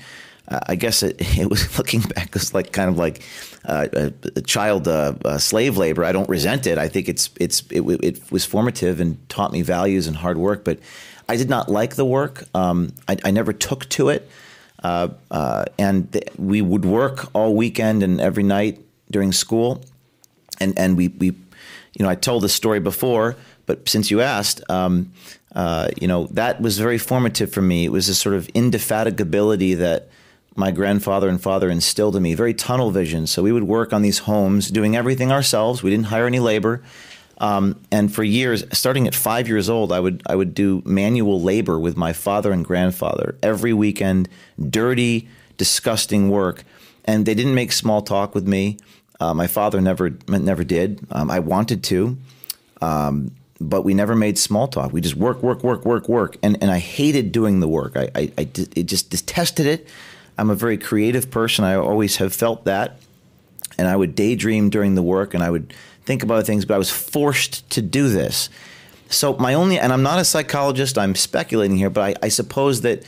I 0.50 0.76
guess 0.76 1.04
it, 1.04 1.18
it, 1.38 1.50
was 1.50 1.78
looking 1.78 2.02
back 2.02 2.34
was 2.34 2.54
like 2.54 2.72
kind 2.72 2.90
of 2.90 2.98
like 2.98 3.24
uh, 3.66 3.88
a, 3.94 4.14
a, 4.36 4.42
child 4.42 4.88
uh, 4.88 5.14
uh, 5.26 5.38
slave 5.38 5.78
labor. 5.78 6.06
I 6.06 6.12
don't 6.12 6.30
resent 6.30 6.68
it. 6.68 6.78
I 6.78 6.88
think 6.88 7.10
it's 7.10 7.30
it's 7.40 7.64
it, 7.70 7.82
it, 7.82 8.32
was 8.32 8.46
formative 8.46 9.00
and 9.00 9.18
taught 9.30 9.52
me 9.52 9.62
values 9.62 10.08
and 10.08 10.16
hard 10.16 10.38
work. 10.38 10.64
But 10.64 10.80
I 11.28 11.36
did 11.36 11.50
not 11.50 11.70
like 11.70 11.96
the 11.96 12.06
work. 12.06 12.46
Um, 12.56 12.94
I, 13.08 13.18
I, 13.26 13.32
never 13.32 13.52
took 13.52 13.90
to 13.90 14.10
it, 14.10 14.30
uh, 14.84 15.10
uh, 15.30 15.66
and 15.78 16.12
th- 16.14 16.30
we 16.38 16.62
would 16.62 16.86
work 16.86 17.30
all 17.34 17.54
weekend 17.54 18.04
and 18.04 18.22
every 18.22 18.44
night 18.44 18.80
during 19.12 19.34
school, 19.34 19.84
and 20.60 20.78
and 20.80 20.96
we 20.96 21.10
we, 21.10 21.28
you 21.28 22.04
know, 22.04 22.10
I 22.10 22.16
told 22.16 22.44
this 22.44 22.54
story 22.54 22.80
before, 22.80 23.36
but 23.66 23.88
since 23.90 24.12
you 24.12 24.22
asked. 24.22 24.62
Um, 24.70 25.12
uh, 25.56 25.88
you 26.00 26.08
know 26.08 26.28
that 26.28 26.62
was 26.62 26.78
very 26.78 27.00
formative 27.00 27.52
for 27.52 27.64
me. 27.64 27.86
It 27.86 27.92
was 27.92 28.10
a 28.10 28.14
sort 28.14 28.36
of 28.36 28.46
indefatigability 28.48 29.76
that 29.78 30.10
my 30.58 30.72
grandfather 30.72 31.30
and 31.30 31.40
father 31.40 31.70
instilled 31.70 32.16
in 32.16 32.24
me, 32.24 32.34
very 32.34 32.54
tunnel 32.54 32.90
vision. 32.90 33.28
So 33.28 33.44
we 33.44 33.52
would 33.52 33.64
work 33.64 33.94
on 33.94 34.02
these 34.02 34.20
homes, 34.20 34.70
doing 34.70 34.96
everything 34.96 35.32
ourselves. 35.32 35.84
We 35.84 35.92
didn't 35.92 36.08
hire 36.08 36.26
any 36.26 36.40
labor. 36.40 36.82
Um, 37.38 37.80
and 37.92 38.12
for 38.14 38.24
years, 38.24 38.64
starting 38.72 39.08
at 39.08 39.14
five 39.14 39.48
years 39.48 39.70
old, 39.70 39.92
I 39.92 40.00
would 40.00 40.24
I 40.26 40.36
would 40.36 40.56
do 40.56 40.82
manual 40.84 41.40
labor 41.40 41.80
with 41.80 41.96
my 41.96 42.12
father 42.12 42.52
and 42.52 42.66
grandfather 42.66 43.36
every 43.44 43.72
weekend. 43.72 44.28
Dirty, 44.60 45.30
disgusting 45.58 46.32
work, 46.32 46.64
and 47.06 47.28
they 47.28 47.36
didn't 47.36 47.54
make 47.54 47.72
small 47.72 48.02
talk 48.02 48.34
with 48.34 48.48
me. 48.48 48.78
Uh, 49.20 49.36
my 49.36 49.46
father 49.46 49.80
never 49.80 50.18
never 50.28 50.64
did. 50.64 51.06
Um, 51.12 51.30
I 51.30 51.38
wanted 51.38 51.84
to, 51.84 52.18
um, 52.82 53.30
but 53.62 53.84
we 53.84 53.94
never 53.94 54.16
made 54.16 54.40
small 54.40 54.68
talk. 54.68 54.92
We 54.92 55.02
just 55.02 55.16
work, 55.16 55.44
work, 55.44 55.64
work, 55.64 55.86
work, 55.86 56.10
work, 56.10 56.38
and 56.42 56.58
and 56.60 56.72
I 56.72 56.80
hated 56.80 57.32
doing 57.32 57.60
the 57.60 57.68
work. 57.68 57.96
I 57.96 58.10
I, 58.16 58.32
I 58.40 58.50
it 58.76 58.88
just 58.88 59.12
detested 59.12 59.68
it. 59.68 59.88
I'm 60.38 60.50
a 60.50 60.56
very 60.56 60.78
creative 60.78 61.32
person. 61.32 61.66
I 61.66 61.76
always 61.76 62.18
have 62.18 62.34
felt 62.34 62.66
that. 62.66 63.00
And 63.78 63.88
I 63.88 63.96
would 63.96 64.16
daydream 64.16 64.70
during 64.70 64.96
the 64.96 65.04
work 65.04 65.34
and 65.34 65.44
I 65.44 65.50
would 65.50 65.74
think 66.04 66.24
about 66.24 66.46
things, 66.46 66.66
but 66.66 66.76
I 66.76 66.78
was 66.78 66.90
forced 66.90 67.70
to 67.72 67.82
do 67.82 68.10
this. 68.10 68.50
So, 69.10 69.36
my 69.38 69.54
only, 69.54 69.80
and 69.80 69.94
I'm 69.94 70.04
not 70.04 70.20
a 70.20 70.26
psychologist, 70.26 70.98
I'm 70.98 71.16
speculating 71.16 71.78
here, 71.78 71.90
but 71.90 72.18
I, 72.18 72.26
I 72.26 72.28
suppose 72.30 72.82
that 72.82 73.04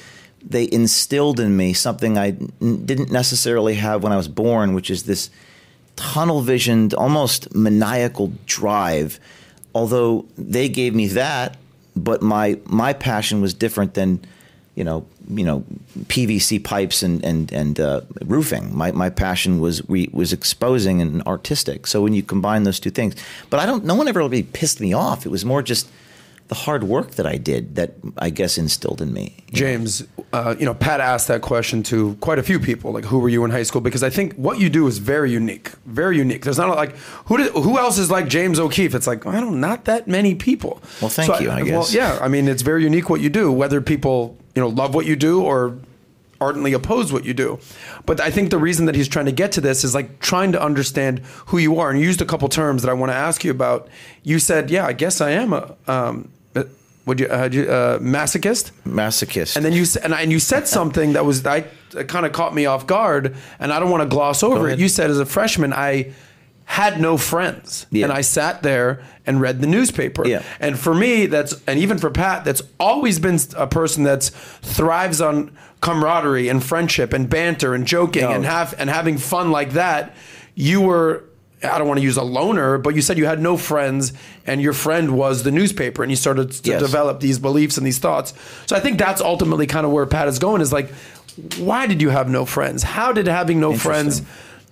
they 0.48 0.70
instilled 0.72 1.40
in 1.40 1.58
me 1.58 1.74
something 1.74 2.18
I 2.18 2.38
n- 2.62 2.86
didn't 2.86 3.12
necessarily 3.12 3.76
have 3.76 4.04
when 4.04 4.14
I 4.14 4.18
was 4.18 4.28
born, 4.28 4.74
which 4.74 4.90
is 4.90 5.04
this 5.04 5.30
tunnel 5.98 6.42
visioned, 6.42 6.94
almost 6.94 7.54
maniacal 7.54 8.32
drive. 8.46 9.20
Although 9.76 10.26
they 10.38 10.70
gave 10.70 10.96
me 10.96 11.08
that, 11.10 11.58
but 11.96 12.22
my 12.22 12.60
my 12.66 12.94
passion 12.94 13.42
was 13.42 13.54
different 13.54 13.94
than 13.94 14.22
you 14.80 14.86
know, 14.86 15.06
you 15.30 15.44
know, 15.44 15.64
PVC 16.06 16.64
pipes 16.64 17.04
and 17.04 17.24
and 17.24 17.52
and 17.52 17.80
uh, 17.80 18.02
roofing. 18.26 18.76
My 18.76 18.92
my 18.92 19.10
passion 19.10 19.60
was 19.60 19.88
we 19.88 20.10
was 20.12 20.34
exposing 20.34 21.02
and 21.02 21.22
artistic. 21.24 21.88
So 21.88 22.02
when 22.02 22.14
you 22.14 22.24
combine 22.24 22.64
those 22.64 22.80
two 22.80 22.90
things, 22.90 23.16
but 23.50 23.60
I 23.60 23.66
don't. 23.66 23.86
No 23.86 23.96
one 23.96 24.08
ever 24.08 24.20
really 24.20 24.44
pissed 24.44 24.82
me 24.82 24.94
off. 24.94 25.26
It 25.26 25.30
was 25.30 25.46
more 25.46 25.62
just 25.62 25.88
the 26.50 26.56
hard 26.56 26.84
work 26.84 27.12
that 27.12 27.28
I 27.28 27.38
did 27.38 27.76
that 27.76 27.94
I 28.18 28.32
guess 28.32 28.58
instilled 28.58 29.02
in 29.02 29.14
me. 29.14 29.38
James, 29.54 30.04
uh, 30.34 30.56
you 30.60 30.66
know, 30.66 30.74
Pat 30.74 31.00
asked 31.00 31.28
that 31.28 31.42
question 31.42 31.84
to 31.84 32.16
quite 32.22 32.40
a 32.40 32.44
few 32.44 32.60
people, 32.60 32.92
like, 32.92 33.06
who 33.06 33.20
were 33.20 33.30
you 33.30 33.46
in 33.46 33.52
high 33.52 33.64
school? 33.64 33.82
Because 33.82 34.02
I 34.02 34.10
think 34.10 34.34
what 34.34 34.60
you 34.60 34.68
do 34.68 34.88
is 34.88 34.98
very 34.98 35.32
unique, 35.32 35.72
very 35.86 36.18
unique. 36.18 36.44
There's 36.44 36.58
not 36.58 36.76
like 36.76 36.96
who 37.26 37.38
did, 37.38 37.52
who 37.52 37.78
else 37.78 38.00
is 38.00 38.10
like 38.10 38.28
James 38.28 38.60
O'Keefe? 38.60 38.96
It's 38.96 39.06
like 39.06 39.28
I 39.28 39.40
don't, 39.40 39.62
not 39.62 39.86
that 39.86 40.08
many 40.08 40.34
people. 40.34 40.82
Well, 41.02 41.10
thank 41.10 41.32
so 41.32 41.40
you. 41.40 41.52
I, 41.52 41.58
I 41.58 41.64
guess. 41.64 41.72
Well, 41.72 41.88
yeah. 41.92 42.20
I 42.20 42.28
mean, 42.28 42.48
it's 42.48 42.64
very 42.64 42.84
unique 42.84 43.12
what 43.12 43.22
you 43.22 43.30
do. 43.30 43.52
Whether 43.52 43.80
people 43.80 44.36
you 44.56 44.62
know 44.62 44.70
love 44.70 44.96
what 44.96 45.06
you 45.06 45.16
do 45.16 45.44
or 45.44 45.78
ardently 46.42 46.74
oppose 46.74 47.14
what 47.14 47.26
you 47.26 47.34
do. 47.34 47.60
But 48.08 48.20
I 48.20 48.32
think 48.32 48.50
the 48.50 48.58
reason 48.58 48.88
that 48.88 48.96
he's 48.96 49.08
trying 49.08 49.26
to 49.26 49.32
get 49.32 49.52
to 49.52 49.62
this 49.62 49.84
is 49.84 49.94
like 49.94 50.20
trying 50.20 50.52
to 50.54 50.62
understand 50.62 51.20
who 51.48 51.60
you 51.60 51.80
are. 51.80 51.92
And 51.92 52.00
you 52.00 52.06
used 52.06 52.22
a 52.22 52.26
couple 52.26 52.50
terms 52.50 52.82
that 52.82 52.90
I 52.90 52.94
want 52.94 53.12
to 53.12 53.16
ask 53.16 53.44
you 53.44 53.52
about. 53.52 53.88
You 54.24 54.40
said, 54.40 54.72
"Yeah, 54.72 54.88
I 54.88 54.94
guess 54.94 55.22
I 55.22 55.30
am 55.30 55.54
a." 55.54 55.76
Um, 55.88 56.32
would 57.10 57.20
you, 57.20 57.28
uh, 57.28 57.50
you 57.52 57.64
uh, 57.64 58.00
masochist? 58.00 58.72
Masochist. 58.88 59.56
And 59.58 59.66
then 59.66 59.74
you 59.74 59.86
and, 60.02 60.14
I, 60.16 60.22
and 60.22 60.32
you 60.32 60.40
said 60.40 60.68
something 60.68 61.14
that 61.14 61.26
was 61.26 61.46
I 61.46 61.62
kind 62.08 62.26
of 62.26 62.32
caught 62.32 62.56
me 62.56 62.66
off 62.66 62.88
guard, 62.88 63.36
and 63.60 63.74
I 63.74 63.80
don't 63.80 63.90
want 63.90 64.04
to 64.04 64.10
gloss 64.10 64.44
over 64.44 64.70
it. 64.70 64.80
You 64.80 64.88
said 64.88 65.10
as 65.10 65.20
a 65.20 65.26
freshman, 65.26 65.74
I 65.74 66.14
had 66.66 67.02
no 67.02 67.18
friends. 67.18 67.88
Yeah. 67.90 68.06
And 68.06 68.14
I 68.14 68.22
sat 68.22 68.62
there 68.62 69.02
and 69.26 69.42
read 69.42 69.60
the 69.60 69.68
newspaper. 69.68 70.28
Yeah. 70.28 70.44
And 70.60 70.78
for 70.78 70.94
me, 70.94 71.26
that's 71.26 71.56
and 71.68 71.80
even 71.80 71.98
for 71.98 72.12
Pat, 72.12 72.46
that's 72.46 72.62
always 72.80 73.18
been 73.20 73.40
a 73.58 73.66
person 73.66 74.04
that 74.04 74.24
thrives 74.62 75.20
on 75.20 75.52
camaraderie 75.82 76.48
and 76.48 76.64
friendship 76.64 77.12
and 77.12 77.28
banter 77.28 77.74
and 77.74 77.88
joking 77.88 78.22
No. 78.22 78.32
and 78.32 78.46
have 78.46 78.76
and 78.78 78.90
having 78.90 79.18
fun 79.18 79.50
like 79.50 79.72
that. 79.72 80.16
You 80.54 80.82
were 80.82 81.24
I 81.62 81.78
don't 81.78 81.88
want 81.88 82.00
to 82.00 82.04
use 82.04 82.16
a 82.18 82.24
loner, 82.24 82.78
but 82.78 82.96
you 82.96 83.02
said 83.02 83.18
you 83.18 83.26
had 83.26 83.42
no 83.42 83.58
friends 83.58 84.14
and 84.48 84.62
your 84.62 84.72
friend 84.74 85.18
was 85.18 85.44
the 85.44 85.52
newspaper 85.52 86.04
and 86.04 86.10
you 86.12 86.16
started 86.16 86.52
to 86.52 86.70
Yes. 86.72 86.82
develop 86.82 87.20
these 87.20 87.38
beliefs 87.38 87.78
and 87.78 87.86
these 87.86 87.98
thoughts. 88.00 88.34
So 88.66 88.76
I 88.76 88.80
think 88.80 88.98
that's 88.98 89.20
ultimately 89.22 89.68
kind 89.68 89.86
of 89.86 89.92
where 89.92 90.06
Pat 90.06 90.28
is 90.30 90.40
going 90.40 90.62
is 90.62 90.72
like 90.72 90.90
why 91.58 91.86
did 91.88 92.02
you 92.02 92.10
have 92.10 92.30
no 92.30 92.46
friends? 92.46 92.84
How 92.84 93.12
did 93.14 93.28
having 93.28 93.60
no 93.60 93.74
friends 93.74 94.22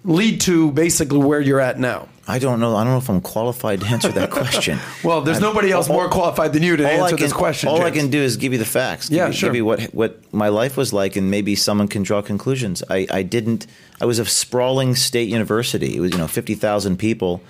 lead 0.04 0.41
to 0.41 0.71
basically 0.71 1.19
where 1.19 1.39
you're 1.41 1.60
at 1.62 1.80
now? 1.80 2.08
I 2.29 2.39
don't 2.39 2.59
know. 2.59 2.75
I 2.75 2.83
don't 2.83 2.91
know 2.91 2.97
if 2.97 3.09
I'm 3.09 3.21
qualified 3.21 3.79
to 3.81 3.87
answer 3.87 4.09
that 4.09 4.31
question. 4.31 4.79
Well, 5.03 5.21
there's 5.21 5.37
I'm- 5.37 5.43
nobody 5.43 5.71
else 5.71 5.87
more 5.87 6.09
qualified 6.09 6.51
than 6.51 6.63
you 6.63 6.75
to 6.75 6.87
answer 6.87 7.15
can, 7.15 7.23
this 7.23 7.31
question. 7.31 7.69
All 7.69 7.81
I 7.81 7.91
can 7.91 8.09
do 8.09 8.19
is 8.19 8.35
give 8.35 8.51
you 8.51 8.59
the 8.59 8.65
facts. 8.65 9.09
Yeah, 9.09 9.25
give, 9.25 9.27
you- 9.27 9.39
sure. 9.39 9.49
Give 9.49 9.55
you 9.55 9.65
what 9.65 9.81
what 9.93 10.33
my 10.33 10.49
life 10.49 10.75
was 10.75 10.91
like, 10.91 11.15
and 11.15 11.31
maybe 11.31 11.55
someone 11.55 11.87
can 11.87 12.03
draw 12.03 12.21
conclusions. 12.21 12.83
I, 12.89 13.07
I 13.09 13.23
didn't. 13.23 13.67
I 14.01 14.05
was 14.05 14.19
a 14.19 14.25
sprawling 14.25 14.95
state 14.95 15.29
university. 15.29 15.95
It 15.95 16.01
was 16.01 16.11
you 16.11 16.17
know 16.17 16.27
fifty 16.27 16.55
thousand 16.55 16.97
people. 16.97 17.41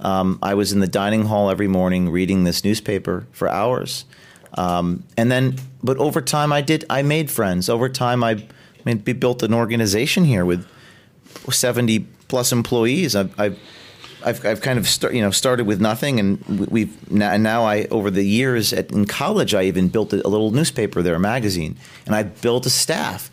Um, 0.00 0.38
I 0.42 0.54
was 0.54 0.72
in 0.72 0.80
the 0.80 0.88
dining 0.88 1.26
hall 1.26 1.50
every 1.50 1.68
morning 1.68 2.10
reading 2.10 2.42
this 2.42 2.64
newspaper 2.64 3.26
for 3.30 3.48
hours, 3.48 4.04
um, 4.54 5.04
and 5.16 5.30
then 5.30 5.56
but 5.84 5.96
over 5.98 6.20
time 6.20 6.52
I 6.52 6.62
did. 6.62 6.84
I 6.90 7.02
made 7.02 7.30
friends. 7.30 7.68
Over 7.68 7.88
time 7.88 8.24
I, 8.24 8.30
I 8.30 8.44
mean, 8.84 8.98
built 8.98 9.44
an 9.44 9.54
organization 9.54 10.24
here 10.24 10.44
with 10.44 10.66
seventy 11.50 12.06
plus 12.28 12.50
employees. 12.50 13.14
I've, 13.14 13.38
I've 13.38 13.58
I've, 14.24 14.44
I've 14.44 14.60
kind 14.60 14.78
of 14.78 14.86
start, 14.88 15.14
you 15.14 15.20
know 15.22 15.30
started 15.30 15.66
with 15.66 15.80
nothing, 15.80 16.18
and 16.20 16.42
we- 16.46 16.66
we've 16.70 17.10
now, 17.12 17.30
and 17.32 17.42
now 17.42 17.64
I 17.64 17.84
over 17.90 18.10
the 18.10 18.24
years 18.24 18.72
at, 18.72 18.90
in 18.90 19.04
college 19.06 19.54
I 19.54 19.64
even 19.64 19.88
built 19.88 20.12
a, 20.12 20.26
a 20.26 20.28
little 20.28 20.50
newspaper 20.50 21.02
there, 21.02 21.14
a 21.14 21.20
magazine, 21.20 21.76
and 22.06 22.14
I 22.14 22.22
built 22.24 22.66
a 22.66 22.70
staff. 22.70 23.30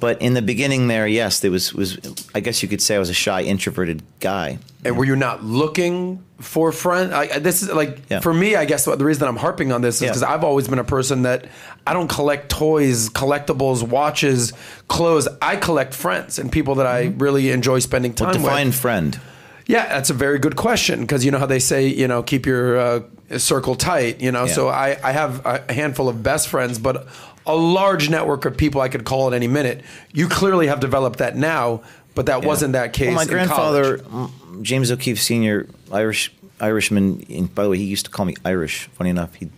But 0.00 0.20
in 0.22 0.34
the 0.34 0.42
beginning 0.42 0.88
there, 0.88 1.06
yes, 1.06 1.40
there 1.40 1.50
was 1.50 1.74
was 1.74 1.98
I 2.34 2.40
guess 2.40 2.62
you 2.62 2.68
could 2.68 2.80
say 2.80 2.96
I 2.96 2.98
was 2.98 3.10
a 3.10 3.14
shy, 3.14 3.42
introverted 3.42 4.02
guy. 4.18 4.58
And 4.84 4.96
were 4.96 5.04
you 5.04 5.14
not 5.14 5.44
looking 5.44 6.24
for 6.40 6.72
friends? 6.72 7.12
I, 7.12 7.38
this 7.38 7.62
is 7.62 7.70
like 7.70 8.00
Yeah. 8.08 8.20
for 8.20 8.32
me. 8.32 8.56
I 8.56 8.64
guess 8.64 8.86
what 8.86 8.98
the 8.98 9.04
reason 9.04 9.28
I'm 9.28 9.36
harping 9.36 9.70
on 9.72 9.82
this 9.82 9.96
is 9.96 10.02
Yeah. 10.02 10.08
because 10.08 10.22
I've 10.22 10.42
always 10.42 10.68
been 10.68 10.78
a 10.78 10.84
person 10.84 11.22
that 11.22 11.46
I 11.86 11.92
don't 11.92 12.08
collect 12.08 12.48
toys, 12.48 13.10
collectibles, 13.10 13.82
watches, 13.82 14.52
clothes. 14.88 15.28
I 15.42 15.56
collect 15.56 15.94
friends 15.94 16.38
and 16.38 16.50
people 16.50 16.76
that 16.76 16.86
I 16.86 17.06
mm-hmm. 17.06 17.18
really 17.18 17.50
enjoy 17.50 17.80
spending 17.80 18.14
time 18.14 18.28
What 18.28 18.34
define 18.38 18.68
with. 18.68 18.76
friend? 18.76 19.20
Yeah, 19.68 19.86
that's 19.86 20.10
a 20.10 20.14
very 20.14 20.38
good 20.40 20.56
question 20.56 21.02
because 21.02 21.24
you 21.24 21.30
know 21.30 21.38
how 21.38 21.46
they 21.46 21.58
say 21.60 21.86
you 21.86 22.08
know 22.08 22.22
keep 22.22 22.46
your 22.46 22.78
uh, 22.78 23.00
circle 23.38 23.76
tight. 23.76 24.20
You 24.20 24.32
know, 24.32 24.46
Yeah. 24.46 24.52
so 24.54 24.68
I 24.68 24.96
I 25.04 25.12
have 25.12 25.44
a 25.46 25.72
handful 25.72 26.08
of 26.08 26.22
best 26.22 26.48
friends, 26.48 26.78
but 26.78 27.06
a 27.46 27.54
large 27.54 28.08
network 28.10 28.44
of 28.46 28.56
people 28.56 28.80
I 28.80 28.88
could 28.88 29.04
call 29.04 29.28
at 29.28 29.34
any 29.34 29.46
minute. 29.46 29.82
You 30.12 30.26
clearly 30.28 30.66
have 30.68 30.80
developed 30.80 31.18
that 31.20 31.36
now, 31.36 31.82
but 32.14 32.26
that 32.26 32.44
wasn't 32.44 32.72
that 32.72 32.92
case. 32.92 33.08
Well, 33.08 33.16
my 33.16 33.26
grandfather, 33.26 33.98
college. 33.98 34.30
mm, 34.30 34.62
James 34.62 34.90
O'Keefe 34.90 35.20
Senior, 35.20 35.66
Irish 35.92 36.32
Irishman. 36.60 37.24
And 37.30 37.54
by 37.54 37.62
the 37.64 37.70
way, 37.70 37.76
he 37.78 37.84
used 37.84 38.06
to 38.06 38.10
call 38.10 38.24
me 38.26 38.34
Irish. 38.44 38.88
Funny 38.94 39.10
enough, 39.10 39.34
he 39.34 39.50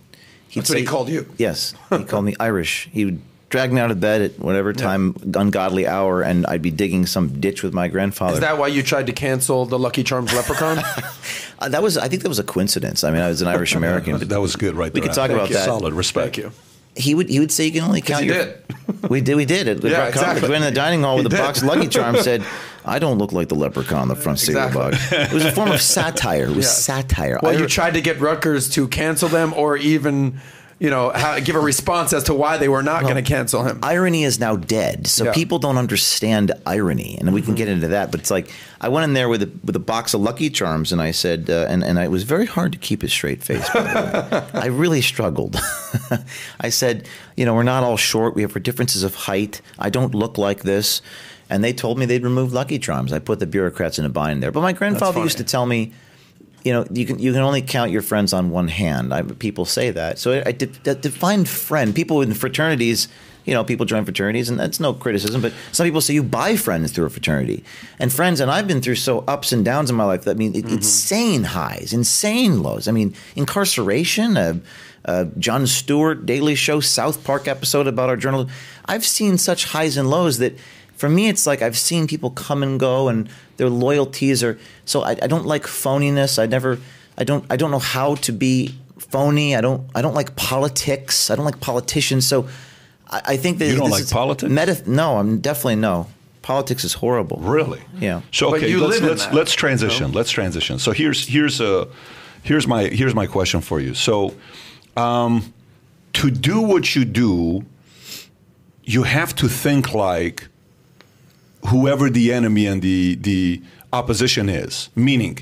he'd 0.49 0.59
That's 0.61 0.69
what 0.69 0.79
he 0.79 0.85
called 0.85 1.09
you. 1.09 1.25
Yes, 1.37 1.73
he 1.89 2.03
called 2.03 2.25
me 2.25 2.35
Irish. 2.39 2.89
He 2.91 3.05
would 3.05 3.21
drag 3.51 3.71
me 3.71 3.79
out 3.79 3.91
of 3.91 3.99
bed 3.99 4.21
at 4.23 4.39
whatever 4.39 4.73
time, 4.73 5.13
ungodly 5.35 5.85
hour, 5.85 6.21
and 6.23 6.45
I'd 6.47 6.61
be 6.63 6.71
digging 6.71 7.05
some 7.05 7.39
ditch 7.39 7.61
with 7.61 7.73
my 7.73 7.87
grandfather. 7.87 8.33
Is 8.33 8.39
that 8.39 8.57
why 8.57 8.67
you 8.67 8.81
tried 8.81 9.05
to 9.07 9.13
cancel 9.13 9.65
the 9.67 9.77
Lucky 9.77 10.03
Charms 10.03 10.33
Leprechaun? 10.33 10.79
Uh, 11.63 11.69
that 11.69 11.83
was, 11.83 11.95
I 11.95 12.07
think, 12.07 12.23
that 12.23 12.27
was 12.29 12.39
a 12.39 12.43
coincidence. 12.43 13.03
I 13.03 13.11
mean, 13.11 13.21
I 13.21 13.27
was 13.29 13.43
an 13.43 13.47
Irish 13.47 13.75
American. 13.75 14.17
but 14.17 14.27
That 14.33 14.41
was 14.41 14.55
good 14.55 14.73
right 14.73 14.91
We 14.91 14.99
there. 14.99 15.09
could 15.09 15.15
talk 15.15 15.27
Thank 15.27 15.37
about 15.37 15.49
you. 15.49 15.57
that. 15.57 15.65
Solid 15.65 15.93
respect. 15.93 16.35
Thank 16.35 16.37
you. 16.37 16.51
he 16.95 17.13
would 17.13 17.29
he 17.29 17.39
would 17.39 17.51
say 17.51 17.67
you 17.67 17.71
can 17.73 17.83
only 17.83 18.01
count 18.01 18.25
you 18.25 18.33
your. 18.33 18.45
did. 18.45 18.63
We 19.11 19.21
did. 19.21 19.35
We 19.35 19.45
did 19.45 19.67
it. 19.67 19.83
Yeah, 19.83 19.91
Yeah, 19.91 20.07
exactly. 20.07 20.41
We 20.47 20.51
went 20.53 20.63
in 20.65 20.73
the 20.73 20.75
dining 20.75 21.03
hall 21.03 21.17
with 21.17 21.27
He 21.27 21.35
a 21.35 21.37
did. 21.37 21.37
box 21.37 21.61
of 21.61 21.67
Lucky 21.67 21.87
Charms. 21.87 22.21
Said, 22.23 22.43
"I 22.83 22.97
don't 22.97 23.19
look 23.19 23.31
like 23.31 23.47
the 23.49 23.53
leprechaun 23.55 23.99
on 24.01 24.07
the 24.07 24.15
front 24.15 24.39
seat 24.39 24.55
of 24.55 24.73
the 24.73 24.79
Exactly. 24.87 25.17
box." 25.19 25.31
It 25.31 25.35
was 25.35 25.45
a 25.45 25.51
form 25.51 25.71
of 25.71 25.79
satire. 25.81 26.45
It 26.45 26.55
was 26.55 26.65
Yes. 26.65 26.83
satire. 26.83 27.39
Well, 27.43 27.55
I- 27.55 27.59
you 27.59 27.67
tried 27.67 27.93
to 27.93 28.01
get 28.01 28.19
Rutgers 28.19 28.67
to 28.71 28.87
cancel 28.87 29.29
them, 29.29 29.53
or 29.55 29.77
even, 29.77 30.39
you 30.81 30.89
know, 30.89 31.11
ha- 31.11 31.39
give 31.39 31.55
a 31.55 31.59
response 31.59 32.11
as 32.11 32.23
to 32.23 32.33
why 32.33 32.57
they 32.57 32.67
were 32.67 32.81
not 32.81 33.03
going 33.03 33.13
to 33.15 33.21
cancel 33.21 33.63
him. 33.63 33.77
irony 33.83 34.23
is 34.23 34.39
now 34.39 34.55
dead, 34.55 35.05
so 35.05 35.23
Yeah. 35.23 35.29
Mm-hmm. 35.29 35.39
people 35.39 35.59
don't 35.59 35.77
understand 35.77 36.51
irony, 36.65 37.17
and 37.19 37.31
we 37.33 37.43
can 37.43 37.53
get 37.53 37.67
into 37.67 37.89
that. 37.89 38.09
But 38.09 38.19
it's 38.21 38.31
like 38.31 38.51
I 38.81 38.89
went 38.89 39.03
in 39.03 39.13
there 39.13 39.29
with 39.29 39.43
a, 39.43 39.51
with 39.63 39.75
a 39.75 39.79
box 39.93 40.15
of 40.15 40.21
Lucky 40.21 40.49
Charms, 40.49 40.91
and 40.91 40.99
I 40.99 41.11
said, 41.11 41.49
uh, 41.51 41.67
and 41.69 41.83
and 41.83 41.99
it 41.99 42.09
was 42.09 42.23
very 42.23 42.47
hard 42.47 42.71
to 42.71 42.79
keep 42.79 43.03
a 43.03 43.07
straight 43.07 43.43
face. 43.43 43.69
By 43.69 43.81
the 43.83 44.49
way. 44.53 44.59
I 44.61 44.65
really 44.67 45.01
struggled. 45.01 45.55
I 46.59 46.69
said, 46.69 47.07
you 47.37 47.45
know, 47.45 47.53
we're 47.53 47.61
not 47.63 47.83
all 47.83 47.97
short. 47.97 48.33
We 48.35 48.41
have 48.41 48.63
differences 48.63 49.03
of 49.03 49.13
height. 49.13 49.61
I 49.77 49.91
don't 49.91 50.15
look 50.15 50.39
like 50.39 50.63
this, 50.63 51.03
and 51.47 51.63
they 51.63 51.73
told 51.73 51.99
me 51.99 52.07
they'd 52.07 52.23
remove 52.23 52.53
Lucky 52.53 52.79
Charms. 52.79 53.13
I 53.13 53.19
put 53.19 53.39
the 53.39 53.45
bureaucrats 53.45 53.99
in 53.99 54.05
a 54.05 54.09
bind 54.09 54.41
there. 54.41 54.51
But 54.51 54.61
my 54.61 54.73
grandfather 54.73 55.21
used 55.21 55.37
to 55.37 55.43
tell 55.43 55.67
me 55.67 55.93
you 56.63 56.73
know, 56.73 56.85
you 56.91 57.05
can 57.05 57.19
you 57.19 57.33
can 57.33 57.41
only 57.41 57.61
count 57.61 57.91
your 57.91 58.01
friends 58.01 58.33
on 58.33 58.49
one 58.49 58.67
hand. 58.67 59.13
I, 59.13 59.23
people 59.23 59.65
say 59.65 59.91
that. 59.91 60.19
So 60.19 60.33
I, 60.33 60.43
I 60.47 60.51
de- 60.51 60.67
de- 60.67 60.95
define 60.95 61.45
friend. 61.45 61.95
People 61.95 62.21
in 62.21 62.33
fraternities, 62.33 63.07
you 63.45 63.53
know, 63.53 63.63
people 63.63 63.85
join 63.85 64.05
fraternities, 64.05 64.49
and 64.49 64.59
that's 64.59 64.79
no 64.79 64.93
criticism. 64.93 65.41
But 65.41 65.53
some 65.71 65.85
people 65.85 66.01
say 66.01 66.13
you 66.13 66.23
buy 66.23 66.55
friends 66.55 66.91
through 66.91 67.05
a 67.05 67.09
fraternity, 67.09 67.63
and 67.99 68.11
friends. 68.11 68.39
And 68.39 68.51
I've 68.51 68.67
been 68.67 68.81
through 68.81 68.95
so 68.95 69.19
ups 69.19 69.51
and 69.51 69.65
downs 69.65 69.89
in 69.89 69.95
my 69.95 70.05
life. 70.05 70.23
That 70.23 70.31
I 70.31 70.39
mean, 70.39 70.55
it, 70.55 70.65
insane 70.65 71.43
highs, 71.43 71.93
insane 71.93 72.61
lows. 72.61 72.87
I 72.87 72.91
mean, 72.91 73.15
incarceration. 73.35 74.37
Uh, 74.37 74.59
uh, 75.03 75.25
Jon 75.39 75.65
Stewart 75.65 76.27
Daily 76.27 76.53
Show 76.53 76.79
South 76.79 77.23
Park 77.23 77.47
episode 77.47 77.87
about 77.87 78.09
our 78.09 78.17
journal. 78.17 78.47
I've 78.85 79.03
seen 79.03 79.39
such 79.39 79.65
highs 79.65 79.97
and 79.97 80.07
lows 80.07 80.37
that 80.37 80.55
for 81.01 81.09
me, 81.09 81.29
it's 81.29 81.47
like 81.47 81.63
I've 81.63 81.79
seen 81.79 82.05
people 82.05 82.29
come 82.29 82.61
and 82.61 82.79
go, 82.79 83.07
and 83.07 83.27
their 83.57 83.71
loyalties 83.71 84.43
are. 84.43 84.59
So 84.85 85.01
I, 85.01 85.17
I 85.19 85.25
don't 85.25 85.47
like 85.47 85.63
phoniness. 85.63 86.37
I 86.37 86.45
never. 86.45 86.77
I 87.17 87.23
don't. 87.23 87.43
I 87.49 87.55
don't 87.57 87.71
know 87.71 87.79
how 87.79 88.13
to 88.25 88.31
be 88.31 88.75
phony. 88.99 89.55
I 89.55 89.61
don't. 89.61 89.89
I 89.95 90.03
don't 90.03 90.13
like 90.13 90.35
politics. 90.35 91.31
I 91.31 91.35
don't 91.35 91.43
like 91.43 91.59
politicians. 91.59 92.27
So 92.27 92.47
I, 93.09 93.21
I 93.33 93.37
think 93.37 93.57
that 93.57 93.65
You 93.65 93.77
don't 93.77 93.85
this 93.85 93.93
like 93.93 94.03
is 94.03 94.13
politics? 94.13 94.51
Meta, 94.51 94.83
no, 94.85 95.17
I'm 95.17 95.39
definitely 95.39 95.77
no. 95.77 96.05
Politics 96.43 96.83
is 96.83 96.93
horrible. 96.93 97.37
Really? 97.37 97.81
Yeah. 97.97 98.21
So 98.31 98.51
But 98.51 98.57
okay, 98.57 98.69
you 98.69 98.79
let's 98.79 99.01
live 99.01 99.09
let's 99.09 99.25
that, 99.25 99.33
let's 99.33 99.53
transition. 99.53 100.11
Let's 100.11 100.29
transition. 100.29 100.77
So 100.77 100.91
here's 100.91 101.27
here's 101.27 101.59
a 101.61 101.87
here's 102.43 102.67
my 102.67 102.83
here's 102.83 103.15
my 103.15 103.25
question 103.25 103.61
for 103.61 103.79
you. 103.79 103.95
So 103.95 104.35
um, 104.95 105.51
to 106.13 106.29
do 106.29 106.61
what 106.61 106.95
you 106.95 107.05
do, 107.05 107.65
you 108.83 109.01
have 109.01 109.33
to 109.37 109.47
think 109.47 109.95
like 109.95 110.47
whoever 111.67 112.09
the 112.09 112.33
enemy 112.33 112.65
and 112.65 112.81
the 112.81 113.15
the 113.15 113.61
opposition 113.93 114.49
is. 114.49 114.89
Meaning, 114.95 115.39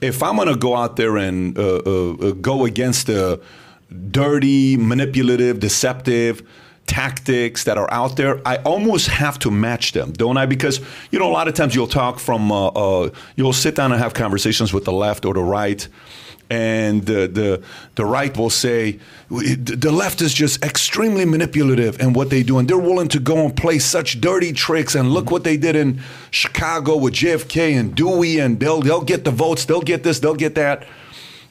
if 0.00 0.22
I'm 0.22 0.36
going 0.36 0.48
to 0.48 0.56
go 0.56 0.76
out 0.76 0.96
there 0.96 1.16
and 1.16 1.56
uh, 1.58 1.80
uh, 1.86 2.12
uh, 2.12 2.30
go 2.32 2.64
against 2.64 3.06
the 3.06 3.40
dirty, 4.10 4.76
manipulative, 4.76 5.60
deceptive 5.60 6.42
tactics 6.86 7.64
that 7.64 7.78
are 7.78 7.90
out 7.90 8.16
there, 8.16 8.46
I 8.46 8.56
almost 8.58 9.08
have 9.08 9.38
to 9.40 9.50
match 9.50 9.92
them, 9.92 10.12
don't 10.12 10.36
I? 10.36 10.46
Because 10.46 10.80
you 11.10 11.18
know, 11.18 11.28
a 11.28 11.32
lot 11.32 11.48
of 11.48 11.54
times 11.54 11.74
you'll 11.74 11.86
talk 11.86 12.18
from, 12.18 12.52
uh, 12.52 12.68
uh, 12.68 13.10
you'll 13.36 13.52
sit 13.52 13.74
down 13.74 13.92
and 13.92 14.00
have 14.00 14.14
conversations 14.14 14.72
with 14.72 14.84
the 14.84 14.92
left 14.92 15.24
or 15.24 15.34
the 15.34 15.42
right 15.42 15.86
and 16.50 17.06
the, 17.06 17.26
the 17.26 17.62
the 17.94 18.04
right 18.04 18.36
will 18.36 18.50
say 18.50 18.98
the 19.28 19.90
left 19.90 20.20
is 20.20 20.34
just 20.34 20.62
extremely 20.64 21.24
manipulative 21.24 22.00
in 22.00 22.12
what 22.12 22.30
they 22.30 22.42
do, 22.42 22.58
and 22.58 22.68
they're 22.68 22.78
willing 22.78 23.08
to 23.08 23.18
go 23.18 23.44
and 23.44 23.56
play 23.56 23.78
such 23.78 24.20
dirty 24.20 24.52
tricks. 24.52 24.94
And 24.94 25.10
look 25.10 25.30
what 25.30 25.44
they 25.44 25.56
did 25.56 25.76
in 25.76 26.00
Chicago 26.30 26.96
with 26.96 27.14
JFK 27.14 27.78
and 27.78 27.94
Dewey, 27.94 28.38
and 28.38 28.60
they'll 28.60 28.80
they'll 28.80 29.04
get 29.04 29.24
the 29.24 29.30
votes, 29.30 29.64
they'll 29.64 29.80
get 29.82 30.02
this, 30.02 30.20
they'll 30.20 30.34
get 30.34 30.54
that. 30.56 30.86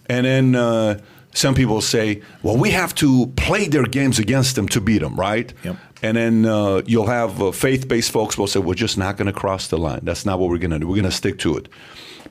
And 0.08 0.26
then 0.26 0.56
uh, 0.56 1.00
some 1.34 1.56
people 1.56 1.82
say, 1.82 2.22
well, 2.44 2.58
we 2.58 2.72
have 2.72 2.94
to 2.96 3.28
play 3.36 3.68
their 3.68 3.84
games 3.84 4.20
against 4.20 4.56
them 4.56 4.68
to 4.70 4.82
beat 4.82 5.00
them, 5.00 5.16
right? 5.16 5.52
Yep. 5.64 5.78
And 6.04 6.18
then 6.18 6.46
uh, 6.46 6.82
you'll 6.86 7.08
have 7.08 7.42
uh, 7.42 7.52
faith-based 7.52 8.12
folks 8.12 8.38
will 8.38 8.48
say, 8.48 8.60
we're 8.60 8.74
just 8.74 8.98
not 8.98 9.16
going 9.16 9.28
to 9.28 9.34
cross 9.34 9.68
the 9.68 9.78
line. 9.78 10.02
That's 10.04 10.26
not 10.26 10.38
what 10.38 10.50
we're 10.50 10.58
going 10.58 10.72
to 10.72 10.80
do. 10.80 10.88
We're 10.88 10.96
going 10.96 11.06
to 11.06 11.12
stick 11.12 11.40
to 11.40 11.58
it. 11.58 11.70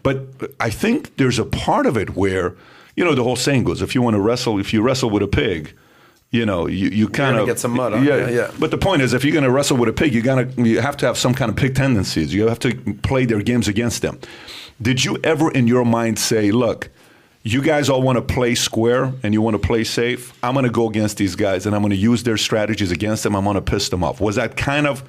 But 0.03 0.27
I 0.59 0.71
think 0.71 1.17
there's 1.17 1.38
a 1.38 1.45
part 1.45 1.87
of 1.87 1.97
it 1.97 2.17
where, 2.17 2.55
you 2.97 3.05
know, 3.05 3.15
the 3.15 3.23
whole 3.23 3.37
saying 3.37 3.65
goes, 3.65 3.83
if 3.83 3.95
you 3.95 4.03
want 4.03 4.15
to 4.15 4.21
wrestle, 4.21 4.59
if 4.59 4.73
you 4.73 4.83
wrestle 4.83 5.11
with 5.11 5.23
a 5.23 5.29
pig, 5.29 5.75
you 6.33 6.47
know, 6.47 6.67
you, 6.67 6.88
you 6.88 7.09
kind 7.09 7.37
of 7.37 7.47
get 7.47 7.59
some 7.59 7.73
mud 7.73 7.93
on 7.93 8.05
you, 8.05 8.11
yeah. 8.11 8.51
But 8.59 8.71
the 8.71 8.79
point 8.79 9.03
is, 9.03 9.12
if 9.12 9.23
you're 9.23 9.35
going 9.35 9.45
to 9.45 9.51
wrestle 9.51 9.77
with 9.77 9.91
a 9.91 9.93
pig, 9.93 10.15
you 10.15 10.23
gotta 10.23 10.45
you 10.57 10.81
have 10.81 10.97
to 10.99 11.07
have 11.07 11.19
some 11.19 11.35
kind 11.35 11.51
of 11.51 11.57
pig 11.57 11.75
tendencies. 11.75 12.33
You 12.33 12.49
have 12.49 12.59
to 12.61 12.75
play 13.03 13.27
their 13.27 13.43
games 13.43 13.69
against 13.69 14.01
them. 14.01 14.19
Did 14.81 15.05
you 15.05 15.19
ever, 15.23 15.51
in 15.51 15.67
your 15.67 15.85
mind, 15.85 16.19
say, 16.19 16.51
"Look, 16.51 16.88
you 17.43 17.61
guys 17.61 17.91
all 17.91 18.01
want 18.01 18.17
to 18.17 18.23
play 18.23 18.55
square 18.55 19.12
and 19.23 19.35
you 19.35 19.43
want 19.43 19.61
to 19.61 19.67
play 19.67 19.85
safe. 19.85 20.33
I'm 20.43 20.55
going 20.55 20.65
to 20.65 20.71
go 20.71 20.88
against 20.88 21.19
these 21.19 21.37
guys 21.37 21.67
and 21.67 21.75
I'm 21.75 21.83
going 21.83 21.91
to 21.91 21.97
use 21.97 22.23
their 22.23 22.38
strategies 22.38 22.91
against 22.91 23.25
them. 23.25 23.37
I'm 23.37 23.45
going 23.45 23.57
to 23.57 23.61
piss 23.61 23.91
them 23.91 24.03
off." 24.03 24.19
Was 24.19 24.37
that 24.37 24.57
kind 24.57 24.87
of 24.87 25.05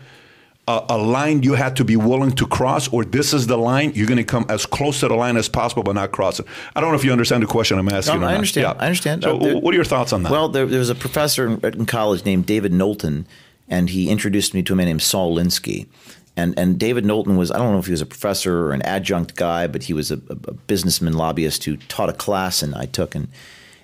a, 0.68 0.86
a 0.90 0.98
line 0.98 1.44
you 1.44 1.54
had 1.56 1.76
to 1.78 1.84
be 1.84 1.96
willing 1.96 2.32
to 2.32 2.48
cross, 2.48 2.88
or 2.94 3.04
this 3.04 3.34
is 3.34 3.48
the 3.48 3.58
line 3.58 3.92
you're 3.96 4.08
going 4.08 4.18
to 4.18 4.24
come 4.24 4.46
as 4.50 4.66
close 4.66 5.02
to 5.02 5.08
the 5.10 5.16
line 5.16 5.36
as 5.38 5.50
possible, 5.50 5.84
but 5.84 5.94
not 5.96 6.12
cross 6.12 6.40
it. 6.40 6.46
I 6.76 6.80
don't 6.82 6.92
know 6.92 6.96
if 6.96 7.04
you 7.04 7.12
understand 7.12 7.44
the 7.44 7.48
question 7.48 7.78
I'm 7.78 7.90
asking. 7.90 8.22
No, 8.22 8.28
I 8.28 8.36
understand. 8.36 8.64
Yeah. 8.78 8.82
I 8.82 8.86
understand. 8.88 9.24
So, 9.24 9.36
Uh, 9.38 9.40
there- 9.44 9.58
what 9.58 9.74
are 9.74 9.76
your 9.76 9.84
thoughts 9.86 10.14
on 10.14 10.24
that? 10.24 10.32
Well, 10.32 10.48
there, 10.50 10.66
there 10.66 10.80
was 10.80 10.90
a 10.90 10.96
professor 10.96 11.48
in, 11.48 11.60
in 11.66 11.86
college 11.86 12.24
named 12.24 12.46
David 12.46 12.72
Knowlton, 12.72 13.28
and 13.68 13.90
he 13.90 14.10
introduced 14.10 14.54
me 14.54 14.64
to 14.64 14.74
a 14.74 14.76
man 14.76 14.86
named 14.88 15.02
Saul 15.02 15.36
Alinsky. 15.36 15.88
And, 16.36 16.58
and 16.58 16.80
David 16.80 17.06
Knowlton 17.06 17.38
was, 17.38 17.52
I 17.52 17.58
don't 17.58 17.74
know 17.74 17.80
if 17.80 17.86
he 17.86 17.92
was 17.92 18.02
a 18.02 18.06
professor 18.08 18.68
or 18.68 18.72
an 18.72 18.82
adjunct 18.84 19.36
guy, 19.36 19.68
but 19.68 19.84
he 19.84 19.94
was 19.94 20.12
a, 20.12 20.16
a, 20.30 20.34
a 20.48 20.54
businessman 20.54 21.14
lobbyist 21.14 21.66
who 21.66 21.78
taught 21.78 22.10
a 22.10 22.14
class 22.14 22.64
and 22.64 22.74
I 22.74 22.86
took. 22.86 23.14
And, 23.16 23.28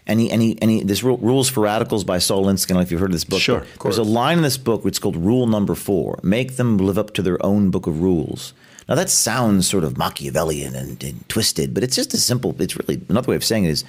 and, 0.10 0.20
he, 0.20 0.32
and, 0.32 0.42
he, 0.42 0.58
and 0.62 0.72
he, 0.72 0.84
this 0.84 1.04
Ru- 1.04 1.18
Rules 1.18 1.50
for 1.50 1.62
Radicals 1.62 2.04
by 2.04 2.18
Saul 2.18 2.46
Alinsky, 2.46 2.66
I 2.66 2.68
don't 2.68 2.76
know 2.78 2.82
if 2.82 2.92
you've 2.92 3.00
heard 3.00 3.12
of 3.12 3.16
this 3.16 3.24
book. 3.24 3.40
Sure, 3.40 3.66
There's 3.82 3.98
a 3.98 4.04
line 4.04 4.38
in 4.40 4.44
this 4.44 4.58
book 4.58 4.84
which 4.84 4.96
is 4.96 5.00
called 5.00 5.16
Rule 5.16 5.48
Number 5.48 5.76
Four 5.76 6.20
Make 6.24 6.58
them 6.58 6.78
live 6.78 6.98
up 6.98 7.14
to 7.14 7.22
their 7.22 7.44
own 7.46 7.70
book 7.70 7.88
of 7.88 8.02
rules. 8.02 8.54
Now, 8.90 8.96
that 8.96 9.10
sounds 9.10 9.68
sort 9.68 9.84
of 9.84 9.98
Machiavellian 9.98 10.76
and, 10.76 11.02
and 11.04 11.30
twisted, 11.30 11.76
but 11.76 11.84
it's 11.84 11.96
just 11.96 12.14
a 12.16 12.18
simple, 12.18 12.56
it's 12.60 12.76
really 12.76 13.00
another 13.08 13.30
way 13.30 13.36
of 13.36 13.44
saying 13.44 13.66
it 13.66 13.70
is 13.70 13.86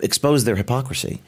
expose 0.00 0.44
their 0.44 0.56
hypocrisy. 0.56 1.22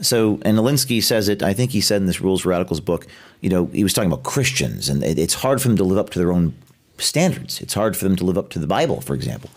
So, 0.00 0.40
and 0.42 0.58
Alinsky 0.58 1.00
says 1.00 1.28
it, 1.28 1.42
I 1.42 1.54
think 1.54 1.70
he 1.70 1.80
said 1.80 2.00
in 2.00 2.06
this 2.06 2.20
Rules 2.20 2.40
for 2.40 2.48
Radicals 2.48 2.80
book, 2.80 3.06
you 3.40 3.48
know, 3.48 3.66
he 3.66 3.84
was 3.84 3.92
talking 3.92 4.10
about 4.10 4.24
Christians, 4.24 4.88
and 4.88 5.04
it, 5.04 5.20
it's 5.20 5.34
hard 5.34 5.62
for 5.62 5.68
them 5.68 5.76
to 5.76 5.84
live 5.84 5.98
up 5.98 6.10
to 6.10 6.18
their 6.18 6.32
own 6.32 6.52
standards. 6.98 7.60
It's 7.60 7.74
hard 7.74 7.96
for 7.96 8.04
them 8.04 8.16
to 8.16 8.24
live 8.24 8.36
up 8.36 8.50
to 8.50 8.58
the 8.58 8.66
Bible, 8.66 9.00
for 9.00 9.14
example. 9.14 9.50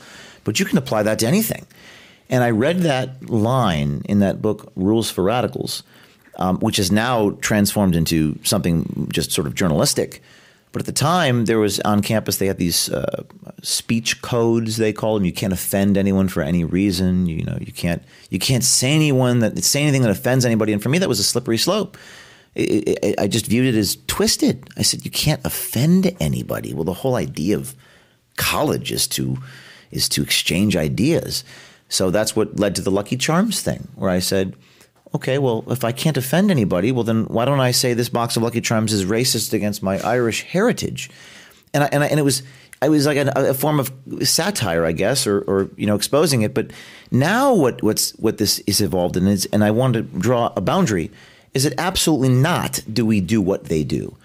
But 0.43 0.59
you 0.59 0.65
can 0.65 0.77
apply 0.77 1.03
that 1.03 1.17
to 1.19 1.27
anything. 1.27 1.65
And 2.29 2.43
I 2.43 2.51
read 2.51 2.79
that 2.79 3.29
line 3.29 4.01
in 4.05 4.19
that 4.19 4.41
book, 4.41 4.71
Rules 4.75 5.09
for 5.09 5.23
Radicals, 5.23 5.83
um, 6.37 6.59
which 6.59 6.77
is 6.79 6.91
now 6.91 7.31
transformed 7.41 7.95
into 7.95 8.37
something 8.43 9.07
just 9.11 9.31
sort 9.31 9.47
of 9.47 9.55
journalistic. 9.55 10.21
But 10.73 10.81
at 10.81 10.85
the 10.85 10.91
time, 10.91 11.45
there 11.45 11.59
was 11.59 11.79
on 11.79 12.01
campus, 12.01 12.37
they 12.37 12.45
had 12.47 12.57
these 12.57 12.89
uh, 12.91 13.23
speech 13.63 14.21
codes, 14.21 14.77
they 14.77 14.91
call 14.93 15.15
them. 15.15 15.25
You 15.25 15.31
can't 15.31 15.53
offend 15.53 15.97
anyone 15.97 16.27
for 16.27 16.43
any 16.43 16.65
reason. 16.65 17.25
You 17.25 17.43
know, 17.45 17.57
you 17.59 17.71
can't 17.71 18.03
you 18.29 18.37
can't 18.37 18.63
say 18.63 18.91
anyone 18.91 19.39
that 19.39 19.63
say 19.63 19.81
anything 19.81 20.01
that 20.01 20.11
offends 20.11 20.45
anybody. 20.45 20.73
And 20.73 20.83
for 20.83 20.89
me, 20.89 20.99
that 20.99 21.09
was 21.09 21.19
a 21.19 21.23
slippery 21.23 21.57
slope. 21.57 21.97
I- 22.55 23.27
just 23.29 23.45
viewed 23.45 23.73
it 23.73 23.77
as 23.77 23.97
twisted. 24.07 24.67
I 24.77 24.81
said, 24.81 25.05
you 25.05 25.11
can't 25.11 25.41
offend 25.45 26.15
anybody. 26.19 26.73
Well, 26.73 26.83
the 26.83 26.93
whole 26.93 27.15
idea 27.15 27.55
of 27.55 27.75
college 28.35 28.91
is 28.91 29.07
to 29.07 29.37
is 29.91 30.09
to 30.09 30.21
exchange 30.21 30.75
ideas. 30.75 31.43
So 31.89 32.11
that's 32.11 32.35
what 32.35 32.59
led 32.59 32.75
to 32.75 32.81
the 32.81 32.91
Lucky 32.91 33.17
Charms 33.17 33.61
thing, 33.61 33.87
where 33.95 34.09
I 34.09 34.19
said, 34.19 34.55
okay, 35.15 35.37
well, 35.37 35.63
if 35.67 35.83
I 35.83 35.91
can't 35.91 36.17
offend 36.17 36.51
anybody, 36.51 36.91
well, 36.91 37.03
then 37.03 37.25
why 37.25 37.45
don't 37.45 37.59
I 37.59 37.71
say 37.71 37.93
this 37.93 38.09
box 38.09 38.35
of 38.35 38.43
Lucky 38.43 38.61
Charms 38.61 38.93
is 38.93 39.05
racist 39.05 39.53
against 39.53 39.81
my 39.81 39.99
Irish 39.99 40.43
heritage? 40.43 41.09
And 41.73 41.83
I, 41.83 41.89
and, 41.91 42.03
I, 42.03 42.07
and 42.07 42.19
it 42.19 42.23
was 42.23 42.43
it 42.81 42.89
was 42.89 43.05
like 43.07 43.17
a, 43.17 43.31
a 43.35 43.53
form 43.53 43.79
of 43.79 43.91
satire, 44.23 44.85
I 44.85 44.91
guess, 44.91 45.25
or, 45.25 45.41
or 45.41 45.69
you 45.75 45.87
know, 45.87 45.95
exposing 45.95 46.43
it. 46.43 46.53
But 46.53 46.71
now 47.11 47.53
what 47.53 47.81
what's 47.81 48.11
what 48.11 48.37
this 48.37 48.59
is 48.59 48.81
evolved 48.81 49.17
in 49.17 49.27
is, 49.27 49.47
and 49.51 49.63
I 49.63 49.71
wanted 49.71 50.11
to 50.13 50.19
draw 50.19 50.53
a 50.55 50.61
boundary, 50.61 51.11
is 51.53 51.63
that 51.63 51.73
absolutely 51.77 52.29
not 52.29 52.81
do 52.91 53.05
we 53.05 53.21
do 53.21 53.41
what 53.41 53.65
they 53.65 53.83
do. 53.83 54.15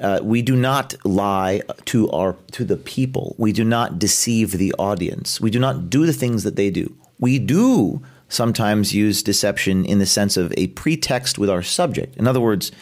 Uh, 0.00 0.18
we 0.22 0.40
do 0.40 0.56
not 0.56 0.94
lie 1.04 1.60
to 1.84 2.10
our 2.10 2.34
to 2.52 2.64
the 2.64 2.76
people. 2.76 3.34
We 3.38 3.52
do 3.52 3.64
not 3.64 3.98
deceive 3.98 4.52
the 4.52 4.74
audience. 4.78 5.40
We 5.40 5.50
do 5.50 5.58
not 5.58 5.90
do 5.90 6.06
the 6.06 6.12
things 6.12 6.42
that 6.42 6.56
they 6.56 6.70
do. 6.70 6.96
We 7.20 7.38
do 7.38 8.02
sometimes 8.28 8.94
use 8.94 9.22
deception 9.22 9.84
in 9.84 9.98
the 9.98 10.06
sense 10.06 10.36
of 10.36 10.52
a 10.56 10.68
pretext 10.68 11.38
with 11.38 11.50
our 11.50 11.62
subject. 11.62 12.16
In 12.16 12.26
other 12.26 12.40
words, 12.40 12.72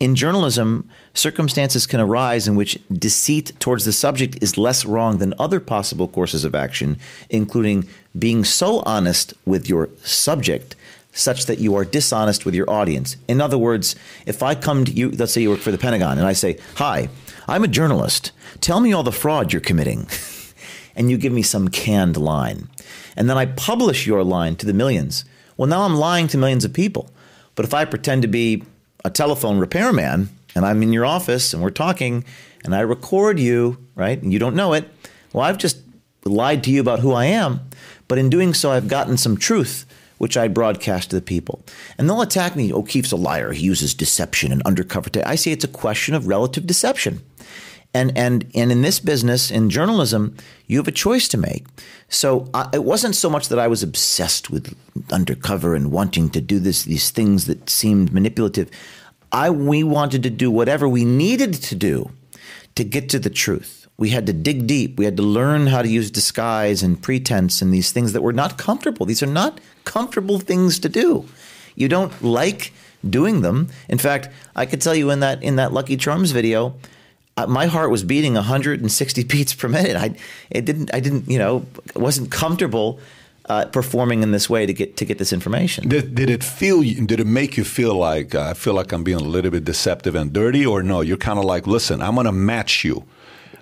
in 0.00 0.14
journalism, 0.14 0.88
circumstances 1.14 1.86
can 1.86 1.98
arise 1.98 2.46
in 2.46 2.54
which 2.54 2.78
deceit 2.92 3.52
towards 3.58 3.84
the 3.84 3.92
subject 3.92 4.38
is 4.40 4.56
less 4.56 4.84
wrong 4.84 5.18
than 5.18 5.34
other 5.38 5.58
possible 5.58 6.06
courses 6.06 6.44
of 6.44 6.54
action, 6.54 6.98
including 7.30 7.88
being 8.16 8.44
so 8.44 8.80
honest 8.86 9.34
with 9.44 9.68
your 9.68 9.88
subject 10.04 10.76
such 11.12 11.46
that 11.46 11.58
you 11.58 11.74
are 11.74 11.84
dishonest 11.84 12.44
with 12.44 12.54
your 12.54 12.70
audience. 12.70 13.16
In 13.26 13.40
other 13.40 13.58
words, 13.58 13.96
if 14.24 14.42
I 14.42 14.54
come 14.54 14.84
to 14.84 14.92
you, 14.92 15.10
let's 15.10 15.32
say 15.32 15.40
you 15.40 15.50
work 15.50 15.60
for 15.60 15.72
the 15.72 15.78
Pentagon, 15.78 16.16
and 16.16 16.26
I 16.26 16.32
say, 16.32 16.58
Hi, 16.76 17.08
I'm 17.48 17.64
a 17.64 17.68
journalist. 17.68 18.30
Tell 18.60 18.78
me 18.78 18.92
all 18.92 19.02
the 19.02 19.10
fraud 19.10 19.52
you're 19.52 19.60
committing. 19.60 20.06
and 20.96 21.10
you 21.10 21.16
give 21.16 21.32
me 21.32 21.42
some 21.42 21.68
canned 21.68 22.16
line. 22.16 22.68
And 23.18 23.28
then 23.28 23.36
I 23.36 23.46
publish 23.46 24.06
your 24.06 24.22
line 24.22 24.54
to 24.56 24.64
the 24.64 24.72
millions. 24.72 25.24
Well, 25.56 25.68
now 25.68 25.82
I'm 25.82 25.96
lying 25.96 26.28
to 26.28 26.38
millions 26.38 26.64
of 26.64 26.72
people. 26.72 27.10
But 27.56 27.64
if 27.64 27.74
I 27.74 27.84
pretend 27.84 28.22
to 28.22 28.28
be 28.28 28.62
a 29.04 29.10
telephone 29.10 29.58
repairman 29.58 30.28
and 30.54 30.64
I'm 30.64 30.84
in 30.84 30.92
your 30.92 31.04
office 31.04 31.52
and 31.52 31.60
we're 31.60 31.70
talking 31.70 32.24
and 32.64 32.76
I 32.76 32.80
record 32.80 33.40
you, 33.40 33.76
right, 33.96 34.22
and 34.22 34.32
you 34.32 34.38
don't 34.38 34.54
know 34.54 34.72
it, 34.72 34.88
well, 35.32 35.44
I've 35.44 35.58
just 35.58 35.78
lied 36.24 36.62
to 36.64 36.70
you 36.70 36.80
about 36.80 37.00
who 37.00 37.12
I 37.12 37.24
am. 37.24 37.68
But 38.06 38.18
in 38.18 38.30
doing 38.30 38.54
so, 38.54 38.70
I've 38.70 38.86
gotten 38.86 39.16
some 39.16 39.36
truth, 39.36 39.84
which 40.18 40.36
I 40.36 40.46
broadcast 40.46 41.10
to 41.10 41.16
the 41.16 41.22
people. 41.22 41.64
And 41.98 42.08
they'll 42.08 42.22
attack 42.22 42.54
me. 42.54 42.72
Oh, 42.72 42.78
O'Keefe's 42.78 43.10
a 43.10 43.16
liar. 43.16 43.50
He 43.50 43.64
uses 43.64 43.94
deception 43.94 44.52
and 44.52 44.62
undercover. 44.62 45.10
ta-" 45.10 45.22
I 45.26 45.34
say 45.34 45.50
it's 45.50 45.64
a 45.64 45.68
question 45.68 46.14
of 46.14 46.28
relative 46.28 46.68
deception. 46.68 47.20
And, 47.94 48.16
and, 48.16 48.50
and 48.54 48.70
in 48.70 48.82
this 48.82 49.00
business, 49.00 49.50
in 49.50 49.70
journalism, 49.70 50.36
you 50.66 50.76
have 50.76 50.88
a 50.88 50.92
choice 50.92 51.26
to 51.28 51.38
make. 51.38 51.66
So 52.08 52.48
I, 52.52 52.68
it 52.72 52.84
wasn't 52.84 53.16
so 53.16 53.30
much 53.30 53.48
that 53.48 53.58
I 53.58 53.66
was 53.66 53.82
obsessed 53.82 54.50
with 54.50 54.76
undercover 55.10 55.74
and 55.74 55.90
wanting 55.90 56.30
to 56.30 56.40
do 56.40 56.58
this, 56.58 56.84
these 56.84 57.10
things 57.10 57.46
that 57.46 57.70
seemed 57.70 58.12
manipulative. 58.12 58.70
I, 59.32 59.50
we 59.50 59.82
wanted 59.82 60.22
to 60.24 60.30
do 60.30 60.50
whatever 60.50 60.88
we 60.88 61.04
needed 61.04 61.54
to 61.54 61.74
do 61.74 62.10
to 62.74 62.84
get 62.84 63.08
to 63.10 63.18
the 63.18 63.30
truth. 63.30 63.88
We 63.96 64.10
had 64.10 64.26
to 64.26 64.32
dig 64.32 64.66
deep. 64.66 64.96
We 64.96 65.04
had 65.04 65.16
to 65.16 65.24
learn 65.24 65.66
how 65.66 65.82
to 65.82 65.88
use 65.88 66.10
disguise 66.10 66.82
and 66.82 67.02
pretense 67.02 67.60
and 67.60 67.74
these 67.74 67.90
things 67.90 68.12
that 68.12 68.22
were 68.22 68.32
not 68.32 68.56
comfortable. 68.56 69.06
These 69.06 69.22
are 69.22 69.26
not 69.26 69.60
comfortable 69.84 70.38
things 70.38 70.78
to 70.80 70.88
do. 70.88 71.26
You 71.74 71.88
don't 71.88 72.22
like 72.22 72.72
doing 73.08 73.40
them. 73.40 73.68
In 73.88 73.98
fact, 73.98 74.28
I 74.54 74.66
could 74.66 74.80
tell 74.80 74.94
you 74.94 75.10
in 75.10 75.20
that 75.20 75.42
in 75.42 75.56
that 75.56 75.72
Lucky 75.72 75.96
Charms 75.96 76.30
video, 76.30 76.76
my 77.46 77.66
heart 77.66 77.90
was 77.90 78.04
beating 78.04 78.34
160 78.34 79.24
beats 79.24 79.54
per 79.54 79.68
minute. 79.68 79.96
I 79.96 80.14
it 80.50 80.64
didn't 80.64 80.92
I 80.94 81.00
didn't 81.00 81.28
you 81.28 81.38
know 81.38 81.66
wasn't 81.94 82.30
comfortable 82.30 83.00
uh, 83.48 83.64
performing 83.66 84.22
in 84.22 84.30
this 84.30 84.48
way 84.50 84.66
to 84.66 84.72
get 84.72 84.96
to 84.98 85.04
get 85.04 85.18
this 85.18 85.32
information. 85.32 85.88
Did, 85.88 86.14
did 86.14 86.30
it 86.30 86.44
feel? 86.44 86.82
Did 86.82 87.20
it 87.20 87.26
make 87.26 87.56
you 87.56 87.64
feel 87.64 87.94
like 87.94 88.34
uh, 88.34 88.50
I 88.50 88.54
feel 88.54 88.74
like 88.74 88.92
I'm 88.92 89.04
being 89.04 89.20
a 89.20 89.24
little 89.24 89.50
bit 89.50 89.64
deceptive 89.64 90.14
and 90.14 90.32
dirty, 90.32 90.66
or 90.66 90.82
no? 90.82 91.00
You're 91.00 91.16
kind 91.16 91.38
of 91.38 91.44
like, 91.44 91.66
listen, 91.66 92.02
I'm 92.02 92.14
going 92.14 92.26
to 92.26 92.32
match 92.32 92.84
you. 92.84 93.04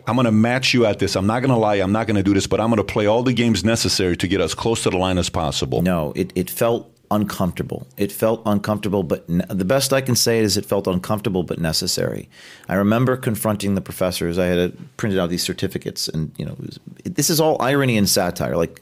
I'm 0.09 0.15
going 0.15 0.27
to 0.27 0.33
match 0.33 0.73
you 0.73 0.87
at 0.87 1.01
this. 1.01 1.17
I'm 1.17 1.27
not 1.27 1.41
going 1.41 1.51
to 1.51 1.57
lie. 1.57 1.77
I'm 1.77 1.91
not 1.91 2.07
going 2.07 2.17
to 2.17 2.23
do 2.23 2.33
this, 2.33 2.47
but 2.47 2.61
I'm 2.61 2.69
going 2.69 2.77
to 2.77 2.85
play 2.85 3.07
all 3.07 3.25
the 3.25 3.33
games 3.33 3.65
necessary 3.65 4.17
to 4.19 4.29
get 4.29 4.41
as 4.41 4.55
close 4.55 4.85
to 4.85 4.91
the 4.91 4.99
line 4.99 5.19
as 5.19 5.29
possible. 5.29 5.83
No, 5.83 6.12
it, 6.15 6.33
it 6.37 6.49
felt 6.49 6.96
uncomfortable. 7.11 7.87
It 7.97 8.11
felt 8.12 8.42
uncomfortable, 8.47 9.03
but 9.03 9.29
ne- 9.29 9.45
the 9.49 9.64
best 9.64 9.92
I 9.92 10.01
can 10.01 10.14
say 10.16 10.40
is 10.40 10.57
it 10.57 10.66
felt 10.66 10.87
uncomfortable 10.87 11.42
but 11.42 11.59
necessary. 11.59 12.29
I 12.69 12.75
remember 12.75 13.16
confronting 13.16 13.75
the 13.75 13.81
professors. 13.81 14.38
I 14.38 14.47
had 14.47 14.59
uh, 14.59 14.75
printed 14.97 15.19
out 15.19 15.31
these 15.31 15.42
certificates, 15.42 16.09
and 16.09 16.33
you 16.37 16.45
know, 16.45 16.53
it 16.53 16.61
was, 16.61 16.81
this 17.05 17.31
is 17.31 17.40
all 17.40 17.61
irony 17.62 17.97
and 17.97 18.09
satire. 18.09 18.57
Like, 18.57 18.81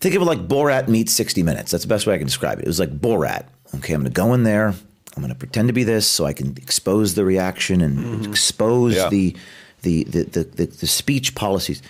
think 0.00 0.14
of 0.14 0.22
it 0.22 0.24
like 0.24 0.48
Borat 0.48 0.88
meets 0.88 1.12
60 1.12 1.42
Minutes. 1.42 1.70
That's 1.70 1.84
the 1.84 1.88
best 1.88 2.06
way 2.06 2.14
I 2.14 2.18
can 2.18 2.26
describe 2.26 2.58
it. 2.58 2.62
It 2.62 2.68
was 2.68 2.80
like 2.80 2.98
Borat. 3.00 3.46
Okay, 3.76 3.94
I'm 3.94 4.00
going 4.00 4.12
to 4.12 4.20
go 4.20 4.34
in 4.34 4.42
there. 4.42 4.68
I'm 5.16 5.22
going 5.22 5.28
to 5.28 5.34
pretend 5.38 5.68
to 5.68 5.72
be 5.74 5.84
this 5.84 6.06
so 6.06 6.24
I 6.24 6.32
can 6.32 6.56
expose 6.56 7.14
the 7.14 7.24
reaction 7.24 7.80
and 7.80 8.26
expose 8.26 8.94
Yeah. 8.94 9.08
the, 9.08 9.36
the, 9.82 10.04
the, 10.04 10.22
the, 10.24 10.44
the, 10.44 10.66
the 10.66 10.86
speech 10.86 11.34
policies. 11.34 11.82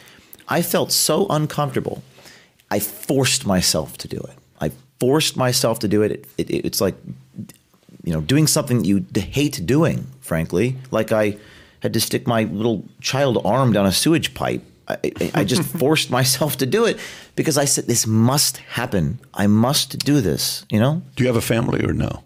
I 0.49 0.63
felt 0.63 0.91
so 0.91 1.27
uncomfortable. 1.29 2.03
I 2.71 2.79
forced 2.79 3.47
myself 3.47 3.97
to 3.99 4.09
do 4.09 4.17
it. 4.19 4.35
Forced 5.01 5.37
myself 5.37 5.79
to 5.81 5.89
do 5.89 6.03
it. 6.03 6.27
It, 6.39 6.51
it. 6.51 6.67
It's 6.67 6.81
like, 6.81 6.95
you 8.05 8.13
know, 8.13 8.21
doing 8.21 8.47
something 8.47 8.85
you 8.85 9.05
hate 9.15 9.61
doing, 9.67 10.07
frankly. 10.21 10.77
Like 10.91 11.11
I 11.13 11.37
had 11.83 11.93
to 11.95 12.01
stick 12.01 12.27
my 12.27 12.45
little 12.45 12.85
child 13.01 13.41
arm 13.45 13.73
down 13.73 13.87
a 13.87 13.93
sewage 13.93 14.35
pipe. 14.35 14.63
I, 14.89 14.97
I, 15.21 15.31
I 15.35 15.45
just 15.45 15.63
forced 15.79 16.11
myself 16.11 16.57
to 16.59 16.67
do 16.67 16.85
it 16.85 16.99
because 17.37 17.57
I 17.57 17.65
said, 17.65 17.87
this 17.87 18.07
must 18.07 18.59
happen. 18.59 19.19
I 19.33 19.47
must 19.47 19.99
do 20.01 20.21
this, 20.21 20.65
you 20.71 20.79
know? 20.81 21.03
Do 21.17 21.25
you 21.25 21.29
have 21.29 21.37
a 21.37 21.41
family 21.41 21.85
or 21.85 21.93
no? 21.93 22.23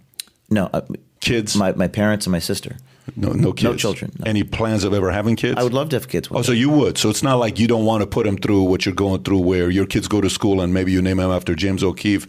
No. 0.50 0.70
uh, 0.72 0.80
Kids? 1.20 1.56
My, 1.56 1.72
my 1.72 1.88
parents 1.88 2.26
and 2.26 2.32
my 2.32 2.38
sister. 2.40 2.76
No, 3.16 3.32
no 3.32 3.52
kids. 3.52 3.64
No 3.64 3.76
children, 3.76 4.12
no. 4.18 4.24
Any 4.26 4.44
plans 4.44 4.82
of 4.84 4.94
ever 4.94 5.10
having 5.10 5.36
kids? 5.36 5.58
I 5.58 5.62
would 5.62 5.74
love 5.74 5.90
to 5.90 5.96
have 5.96 6.08
kids. 6.08 6.28
Oh, 6.30 6.42
so 6.42 6.52
you 6.52 6.70
would. 6.70 6.96
So 6.96 7.10
it's 7.10 7.22
not 7.22 7.34
like 7.38 7.58
you 7.58 7.66
don't 7.66 7.84
want 7.84 8.00
to 8.02 8.06
put 8.06 8.24
them 8.24 8.36
through 8.38 8.62
what 8.62 8.86
you're 8.86 8.94
going 8.94 9.22
through, 9.24 9.40
where 9.40 9.68
your 9.70 9.86
kids 9.86 10.08
go 10.08 10.20
to 10.22 10.30
school 10.30 10.60
and 10.62 10.72
maybe 10.72 10.90
you 10.92 11.02
name 11.02 11.18
them 11.18 11.30
after 11.30 11.54
James 11.54 11.82
O'Keefe, 11.84 12.26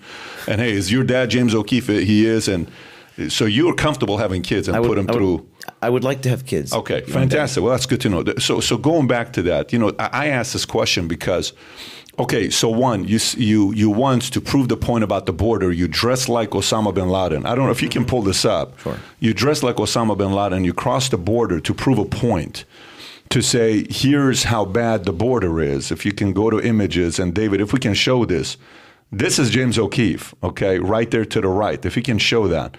and 0.50 0.60
hey, 0.60 0.74
is 0.74 0.92
your 0.92 1.04
dad 1.04 1.30
James 1.30 1.56
O'Keefe? 1.56 1.88
He 1.88 2.26
is, 2.26 2.48
and 2.50 2.70
so 3.30 3.46
you're 3.46 3.74
comfortable 3.74 4.18
having 4.18 4.42
kids 4.42 4.68
and 4.68 4.78
would, 4.80 4.88
put 4.88 4.96
them 4.96 5.08
I 5.10 5.12
would- 5.14 5.18
through. 5.18 5.50
I 5.82 5.90
would 5.90 6.04
like 6.04 6.22
to 6.24 6.30
have 6.30 6.46
kids. 6.46 6.74
Okay, 6.74 7.02
fantastic. 7.02 7.64
Well, 7.64 7.72
that's 7.72 7.88
good 7.88 8.02
to 8.02 8.10
know. 8.10 8.24
So, 8.38 8.60
so 8.60 8.78
going 8.78 9.08
back 9.08 9.34
to 9.34 9.42
that, 9.44 9.74
you 9.74 9.80
know, 9.80 9.94
I, 9.98 10.10
I 10.12 10.28
asked 10.28 10.54
this 10.54 10.66
question 10.66 11.08
because, 11.08 11.54
okay, 12.17 12.49
so 12.49 12.69
one, 12.69 13.06
you 13.08 13.19
you 13.38 13.73
you 13.73 13.89
once 13.89 14.30
to 14.32 14.41
prove 14.41 14.67
the 14.67 14.78
point 14.78 15.04
about 15.04 15.25
the 15.25 15.34
border, 15.34 15.71
you 15.71 15.88
dress 15.88 16.28
like 16.30 16.51
Osama 16.51 16.93
bin 16.93 17.10
Laden. 17.10 17.45
I 17.45 17.56
don't 17.56 17.65
know 17.65 17.71
if 17.71 17.82
you 17.82 17.89
can 17.89 18.06
pull 18.06 18.21
this 18.21 18.45
up. 18.45 18.80
Sure. 18.80 18.97
You 19.19 19.34
dress 19.34 19.63
like 19.63 19.78
Osama 19.78 20.17
bin 20.17 20.32
Laden. 20.32 20.63
You 20.63 20.73
cross 20.73 21.10
the 21.10 21.17
border 21.17 21.60
to 21.60 21.73
prove 21.73 21.97
a 21.99 22.06
point. 22.06 22.65
to 23.30 23.41
say, 23.41 23.86
here's 23.89 24.43
how 24.43 24.63
bad 24.65 25.06
the 25.06 25.12
border 25.12 25.60
is. 25.62 25.91
If 25.91 26.06
you 26.06 26.13
can 26.13 26.32
go 26.34 26.49
to 26.49 26.60
images, 26.62 27.19
and 27.19 27.34
David, 27.34 27.60
if 27.60 27.73
we 27.73 27.80
can 27.80 27.93
show 27.93 28.23
this, 28.25 28.58
this 29.12 29.39
is 29.39 29.49
James 29.49 29.78
O'Keefe, 29.78 30.34
okay, 30.43 30.80
right 30.80 31.10
there 31.10 31.25
to 31.25 31.41
the 31.41 31.47
right. 31.47 31.84
If 31.86 31.95
you 31.95 32.04
can 32.04 32.17
show 32.17 32.47
that. 32.47 32.78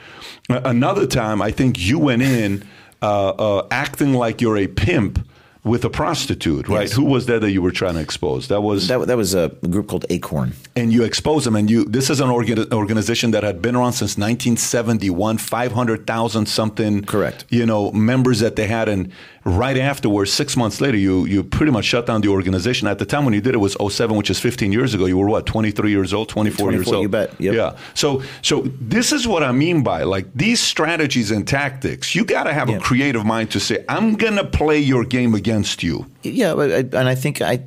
Another 0.49 1.07
time, 1.07 1.43
I 1.43 1.51
think 1.51 1.79
you 1.79 1.99
went 1.99 2.23
in 2.23 2.65
uh, 3.03 3.31
uh, 3.31 3.67
acting 3.71 4.15
like 4.15 4.41
you're 4.41 4.57
a 4.57 4.67
pimp 4.67 5.27
with 5.73 5.85
a 5.85 5.91
prostitute, 5.91 6.65
right? 6.69 6.83
Yes. 6.89 6.93
Who 6.93 7.05
was 7.05 7.27
that 7.27 7.41
that 7.45 7.51
you 7.51 7.61
were 7.67 7.73
trying 7.83 7.95
to 7.95 8.01
expose? 8.09 8.47
That 8.53 8.63
was 8.63 8.87
That, 8.87 9.01
that 9.11 9.17
was 9.17 9.35
a 9.35 9.49
group 9.75 9.87
called 9.91 10.07
Acorn. 10.17 10.51
and 10.81 10.93
you 10.95 11.03
expose 11.11 11.43
them 11.47 11.57
and 11.57 11.67
you 11.73 11.85
this 11.99 12.09
is 12.15 12.19
an 12.21 12.31
organ, 12.31 12.59
organization 12.73 13.29
that 13.35 13.43
had 13.43 13.59
been 13.67 13.75
around 13.79 13.95
since 14.01 14.13
1971 14.17 15.39
500000 15.39 16.47
something 16.47 17.03
Correct. 17.05 17.45
you 17.51 17.67
know 17.67 17.91
members 17.93 18.39
that 18.41 18.55
they 18.57 18.67
had 18.67 18.89
and 18.89 19.11
right 19.47 19.79
afterwards 19.79 20.33
six 20.33 20.57
months 20.57 20.81
later 20.81 20.99
you 20.99 21.25
you 21.25 21.45
pretty 21.45 21.71
much 21.71 21.85
shut 21.85 22.05
down 22.05 22.21
the 22.21 22.29
organization. 22.29 22.89
At 22.89 22.99
the 22.99 23.07
time 23.07 23.25
when 23.25 23.33
you 23.33 23.41
did 23.41 23.55
it 23.55 23.59
was 23.59 23.77
07 23.81 24.17
which 24.17 24.29
is 24.29 24.41
15 24.41 24.73
years 24.73 24.93
ago. 24.93 25.07
You 25.07 25.17
were 25.17 25.29
what 25.29 25.47
23 25.47 25.91
years 25.91 26.13
old 26.13 26.29
24, 26.29 26.73
years 26.73 26.93
old? 26.93 27.03
you 27.03 27.09
bet. 27.09 27.41
Yep. 27.41 27.55
yeah. 27.55 27.77
So 27.95 28.23
so 28.43 28.63
this 28.81 29.13
is 29.13 29.27
what 29.29 29.43
i 29.43 29.53
mean 29.53 29.83
by 29.83 30.03
like 30.03 30.27
these 30.35 30.61
strategies 30.61 31.31
and 31.31 31.47
tactics 31.47 32.15
you 32.15 32.25
got 32.25 32.45
to 32.45 32.53
have 32.53 32.69
a 32.69 32.79
creative 32.81 33.25
mind 33.25 33.51
to 33.53 33.61
say 33.61 33.85
i'm 33.89 34.17
gonna 34.17 34.45
play 34.45 34.79
your 34.79 35.05
game 35.05 35.35
against 35.35 35.83
you. 35.83 36.07
Yeah, 36.23 36.55
and 36.61 37.09
I 37.09 37.15
think 37.15 37.41
I, 37.41 37.61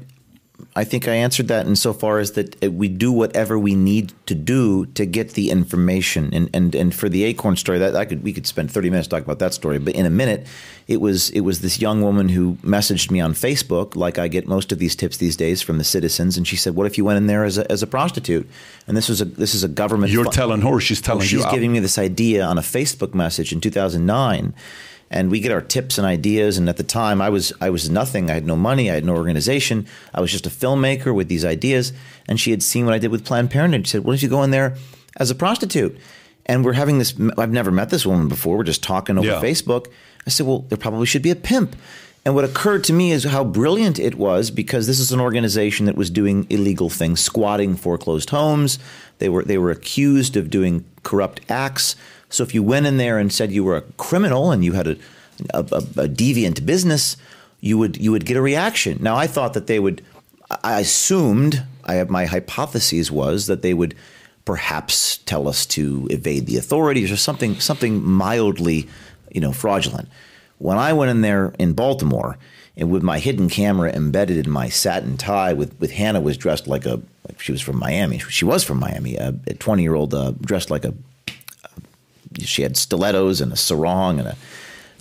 I 0.76 0.84
think 0.84 1.08
I 1.08 1.16
answered 1.16 1.48
that 1.48 1.66
insofar 1.66 2.20
as 2.20 2.34
that 2.34 2.64
uh, 2.64 2.72
we 2.72 2.88
do 2.88 3.12
whatever 3.12 3.58
we 3.58 3.74
need 3.74 4.14
to 4.28 4.36
do 4.36 4.86
to 4.88 5.06
get 5.06 5.32
the 5.32 5.50
information. 5.50 6.30
And 6.32 6.50
and 6.54 6.76
and 6.76 6.94
for 6.94 7.10
the 7.10 7.24
Acorn 7.24 7.56
story, 7.56 7.80
that 7.80 7.96
I 7.96 8.06
could 8.06 8.24
we 8.24 8.32
could 8.32 8.46
spend 8.46 8.72
thirty 8.72 8.90
minutes 8.90 9.08
talking 9.08 9.24
about 9.24 9.40
that 9.40 9.54
story. 9.54 9.80
But 9.80 9.96
in 9.96 10.06
a 10.06 10.12
minute, 10.12 10.46
it 10.88 11.02
was 11.02 11.32
it 11.32 11.42
was 11.42 11.62
this 11.62 11.82
young 11.82 12.02
woman 12.02 12.30
who 12.30 12.54
messaged 12.64 13.10
me 13.10 13.20
on 13.20 13.34
Facebook, 13.34 13.96
like 13.96 14.20
I 14.20 14.28
get 14.28 14.48
most 14.48 14.72
of 14.72 14.78
these 14.78 14.96
tips 14.96 15.18
these 15.18 15.36
days 15.36 15.62
from 15.62 15.80
the 15.80 15.84
citizens, 15.84 16.38
and 16.38 16.48
she 16.48 16.56
said, 16.56 16.76
"What 16.76 16.86
if 16.86 16.98
you 16.98 17.06
went 17.06 17.18
in 17.18 17.28
there 17.28 17.46
as 17.46 17.58
a 17.58 17.70
as 17.72 17.82
a 17.82 17.88
prostitute?" 17.88 18.48
And 18.88 18.96
this 18.96 19.10
was 19.10 19.22
a 19.22 19.26
this 19.26 19.56
is 19.56 19.64
a 19.64 19.68
government. 19.68 20.12
you're 20.12 20.26
telling 20.26 20.62
her 20.62 20.80
she's 20.80 21.02
telling 21.02 21.20
well, 21.20 21.28
you 21.28 21.40
she's 21.40 21.52
giving 21.52 21.72
me 21.72 21.80
this 21.80 21.98
idea 21.98 22.46
on 22.46 22.60
a 22.60 22.62
Facebook 22.62 23.16
message 23.16 23.52
in 23.52 23.60
2009, 23.60 24.54
and 25.12 25.32
we 25.32 25.40
get 25.40 25.52
our 25.52 25.62
tips 25.62 25.98
and 25.98 26.06
ideas. 26.06 26.58
And 26.58 26.70
at 26.70 26.78
the 26.78 26.84
time, 26.84 27.22
I 27.22 27.30
was 27.30 27.52
I 27.62 27.70
was 27.70 27.90
nothing. 27.90 28.30
I 28.30 28.34
had 28.36 28.46
no 28.46 28.56
money. 28.56 28.90
I 28.92 28.96
had 28.96 29.06
no 29.06 29.16
organization. 29.16 29.86
I 30.14 30.22
was 30.22 30.32
just 30.32 30.46
a 30.48 30.50
filmmaker 30.50 31.14
with 31.14 31.28
these 31.28 31.46
ideas. 31.46 31.94
And 32.28 32.40
she 32.40 32.52
had 32.52 32.62
seen 32.64 32.86
what 32.86 32.94
I 32.94 33.00
did 33.00 33.12
with 33.12 33.26
Planned 33.26 33.52
Parenthood. 33.52 33.88
She 33.88 33.92
said, 33.92 34.04
"What 34.04 34.16
if 34.16 34.24
you 34.24 34.30
go 34.30 34.44
in 34.44 34.52
there 34.52 34.76
as 35.18 35.32
a 35.32 35.36
prostitute?" 35.36 35.98
And 36.46 36.66
we're 36.66 36.74
having 36.74 36.98
this. 37.00 37.14
I've 37.38 37.52
never 37.52 37.72
met 37.72 37.90
this 37.90 38.06
woman 38.06 38.28
before. 38.28 38.58
We're 38.58 38.64
just 38.64 38.84
talking 38.84 39.18
over 39.18 39.28
Yeah. 39.28 39.42
Facebook. 39.42 39.88
I 40.26 40.30
said, 40.30 40.46
"Well, 40.46 40.66
there 40.70 40.78
probably 40.78 41.06
should 41.06 41.22
be 41.22 41.32
a 41.32 41.36
pimp." 41.36 41.76
And 42.26 42.36
what 42.36 42.44
occurred 42.44 42.84
to 42.84 42.94
me 42.94 43.12
is 43.12 43.24
how 43.24 43.44
brilliant 43.46 43.98
it 43.98 44.16
was 44.16 44.52
because 44.52 44.86
this 44.88 45.00
is 45.00 45.12
an 45.12 45.22
organization 45.22 45.86
that 45.86 45.96
was 45.96 46.10
doing 46.10 46.46
illegal 46.50 46.90
things, 46.90 47.22
squatting 47.22 47.76
foreclosed 47.76 48.30
homes. 48.30 48.78
They 49.20 49.30
were 49.30 49.44
they 49.44 49.58
were 49.58 49.72
accused 49.72 50.36
of 50.36 50.50
doing 50.50 50.84
corrupt 51.04 51.40
acts. 51.50 51.96
So 52.30 52.44
if 52.44 52.54
you 52.54 52.64
went 52.64 52.86
in 52.86 52.98
there 52.98 53.18
and 53.18 53.32
said 53.32 53.52
you 53.52 53.64
were 53.64 53.78
a 53.78 53.82
criminal 53.98 54.52
and 54.52 54.64
you 54.64 54.74
had 54.74 54.88
a 54.88 54.98
a, 55.54 55.60
a, 55.60 56.08
deviant 56.08 56.66
business, 56.66 57.18
you 57.62 57.78
would 57.78 57.98
you 57.98 58.12
would 58.12 58.26
get 58.26 58.38
a 58.38 58.42
reaction. 58.42 58.98
Now 59.02 59.16
I 59.16 59.28
thought 59.28 59.54
that 59.54 59.68
they 59.68 59.80
would. 59.80 60.04
I 60.64 60.80
assumed 60.80 61.64
I 61.86 61.96
have 61.96 62.10
my 62.10 62.26
hypotheses 62.26 63.12
was 63.12 63.48
that 63.48 63.62
they 63.62 63.74
would 63.74 63.96
perhaps 64.46 65.18
tell 65.20 65.48
us 65.48 65.66
to 65.68 66.08
evade 66.10 66.48
the 66.48 66.58
authorities 66.58 67.12
or 67.12 67.18
something 67.18 67.60
something 67.60 68.04
mildly, 68.04 68.88
you 69.32 69.42
know, 69.42 69.52
fraudulent. 69.52 70.10
When 70.58 70.78
I 70.78 70.94
went 70.94 71.12
in 71.12 71.22
there 71.22 71.54
in 71.60 71.74
Baltimore 71.74 72.38
and 72.76 72.90
with 72.90 73.04
my 73.04 73.20
hidden 73.20 73.50
camera 73.50 73.92
embedded 73.92 74.46
in 74.46 74.52
my 74.52 74.70
satin 74.70 75.18
tie, 75.18 75.54
with, 75.54 75.80
with 75.80 75.92
Hannah 75.92 76.22
was 76.22 76.38
dressed 76.38 76.68
like 76.68 76.86
a 76.86 77.02
like 77.28 77.40
she 77.40 77.52
was 77.52 77.62
from 77.62 77.78
Miami. 77.78 78.20
She 78.20 78.46
was 78.46 78.64
from 78.64 78.80
Miami. 78.80 79.16
A 79.16 79.32
twenty 79.60 79.84
year 79.84 79.96
old 79.96 80.14
uh, 80.14 80.32
dressed 80.42 80.72
like 80.72 80.86
a. 80.86 80.94
She 82.40 82.62
had 82.62 82.78
stilettos 82.78 83.42
and 83.42 83.52
a 83.52 83.56
sarong 83.56 84.20
and 84.20 84.30
a 84.30 84.36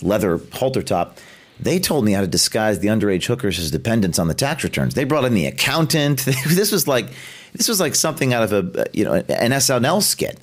leather 0.01 0.39
halter 0.53 0.81
top. 0.81 1.17
They 1.59 1.79
told 1.79 2.05
me 2.05 2.13
how 2.13 2.21
to 2.21 2.27
disguise 2.27 2.79
the 2.79 2.87
underage 2.87 3.25
hookers 3.25 3.59
as 3.59 3.69
dependents 3.69 4.17
on 4.17 4.27
the 4.27 4.33
tax 4.33 4.63
returns. 4.63 4.93
They 4.93 5.03
brought 5.03 5.25
in 5.25 5.33
the 5.33 5.45
accountant. 5.45 6.19
this 6.47 6.71
was 6.71 6.87
like 6.87 7.07
this 7.53 7.67
was 7.67 7.79
like 7.79 7.95
something 7.95 8.33
out 8.33 8.43
of 8.43 8.53
a 8.53 8.87
you 8.93 9.03
know 9.03 9.13
an 9.13 9.51
SNL 9.51 10.01
skit. 10.01 10.39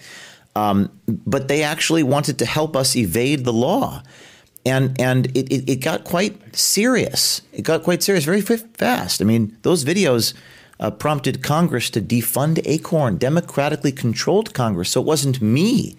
Um, 0.55 0.90
but 1.07 1.49
they 1.49 1.62
actually 1.62 2.03
wanted 2.03 2.38
to 2.38 2.46
help 2.46 2.77
us 2.77 2.96
evade 2.96 3.44
the 3.44 3.53
law 3.53 4.03
and 4.66 5.01
and 5.01 5.27
it, 5.29 5.51
it, 5.51 5.70
it 5.70 5.77
got 5.77 6.05
quite 6.05 6.55
serious. 6.55 7.40
It 7.53 7.62
got 7.62 7.85
quite 7.85 8.03
serious 8.03 8.25
very 8.25 8.40
fast. 8.42 9.22
I 9.22 9.25
mean, 9.25 9.57
those 9.62 9.85
videos 9.85 10.35
uh, 10.81 10.90
prompted 10.90 11.42
Congress 11.42 11.88
to 11.90 12.01
defund 12.03 12.61
Acorn, 12.64 13.16
democratically 13.16 13.92
controlled 13.92 14.53
Congress. 14.53 14.90
So 14.90 15.01
it 15.01 15.07
wasn't 15.07 15.40
me 15.40 15.96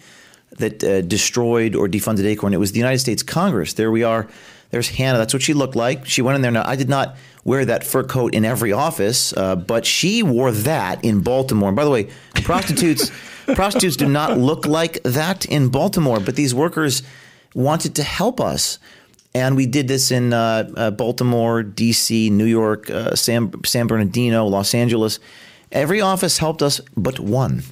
that 0.51 0.83
uh, 0.83 1.01
destroyed 1.01 1.75
or 1.75 1.88
defunded 1.88 2.25
Acorn. 2.25 2.53
It 2.53 2.60
was 2.60 2.71
the 2.71 2.79
United 2.79 2.99
States 2.99 3.23
Congress. 3.23 3.73
There 3.73 3.91
we 3.91 4.03
are. 4.03 4.27
There's 4.69 4.89
Hannah. 4.89 5.17
That's 5.17 5.33
what 5.33 5.41
she 5.43 5.53
looked 5.53 5.75
like. 5.75 6.05
She 6.05 6.21
went 6.21 6.36
in 6.36 6.41
there. 6.41 6.51
Now 6.51 6.63
I 6.65 6.75
did 6.75 6.89
not 6.89 7.15
wear 7.43 7.63
that 7.65 7.86
fur 7.86 8.03
coat 8.03 8.33
in 8.33 8.43
every 8.43 8.73
office, 8.73 9.31
uh, 9.38 9.55
but 9.55 9.86
she 9.86 10.23
wore 10.23 10.51
that 10.51 11.03
in 11.03 11.21
Baltimore. 11.21 11.69
And 11.69 11.75
by 11.75 11.86
the 11.86 11.89
way, 11.89 12.10
prostitutes 12.43 13.12
prostitutes 13.55 13.95
do 13.95 14.07
not 14.07 14.38
look 14.38 14.65
like 14.65 15.01
that 15.03 15.45
in 15.45 15.69
Baltimore, 15.69 16.19
but 16.19 16.36
these 16.36 16.53
workers 16.53 17.03
wanted 17.55 17.95
to 17.95 18.03
help 18.03 18.41
us. 18.41 18.79
And 19.33 19.55
we 19.55 19.65
did 19.65 19.88
this 19.88 20.12
in 20.12 20.33
uh, 20.33 20.69
uh, 20.75 20.91
Baltimore, 20.91 21.62
D.C., 21.62 22.29
New 22.31 22.45
York, 22.45 22.89
uh, 22.89 23.15
San, 23.15 23.51
San 23.65 23.86
Bernardino, 23.86 24.45
Los 24.45 24.73
Angeles. 24.73 25.19
Every 25.71 26.01
office 26.01 26.39
helped 26.39 26.63
us 26.63 26.81
but 26.95 27.19
one. 27.19 27.63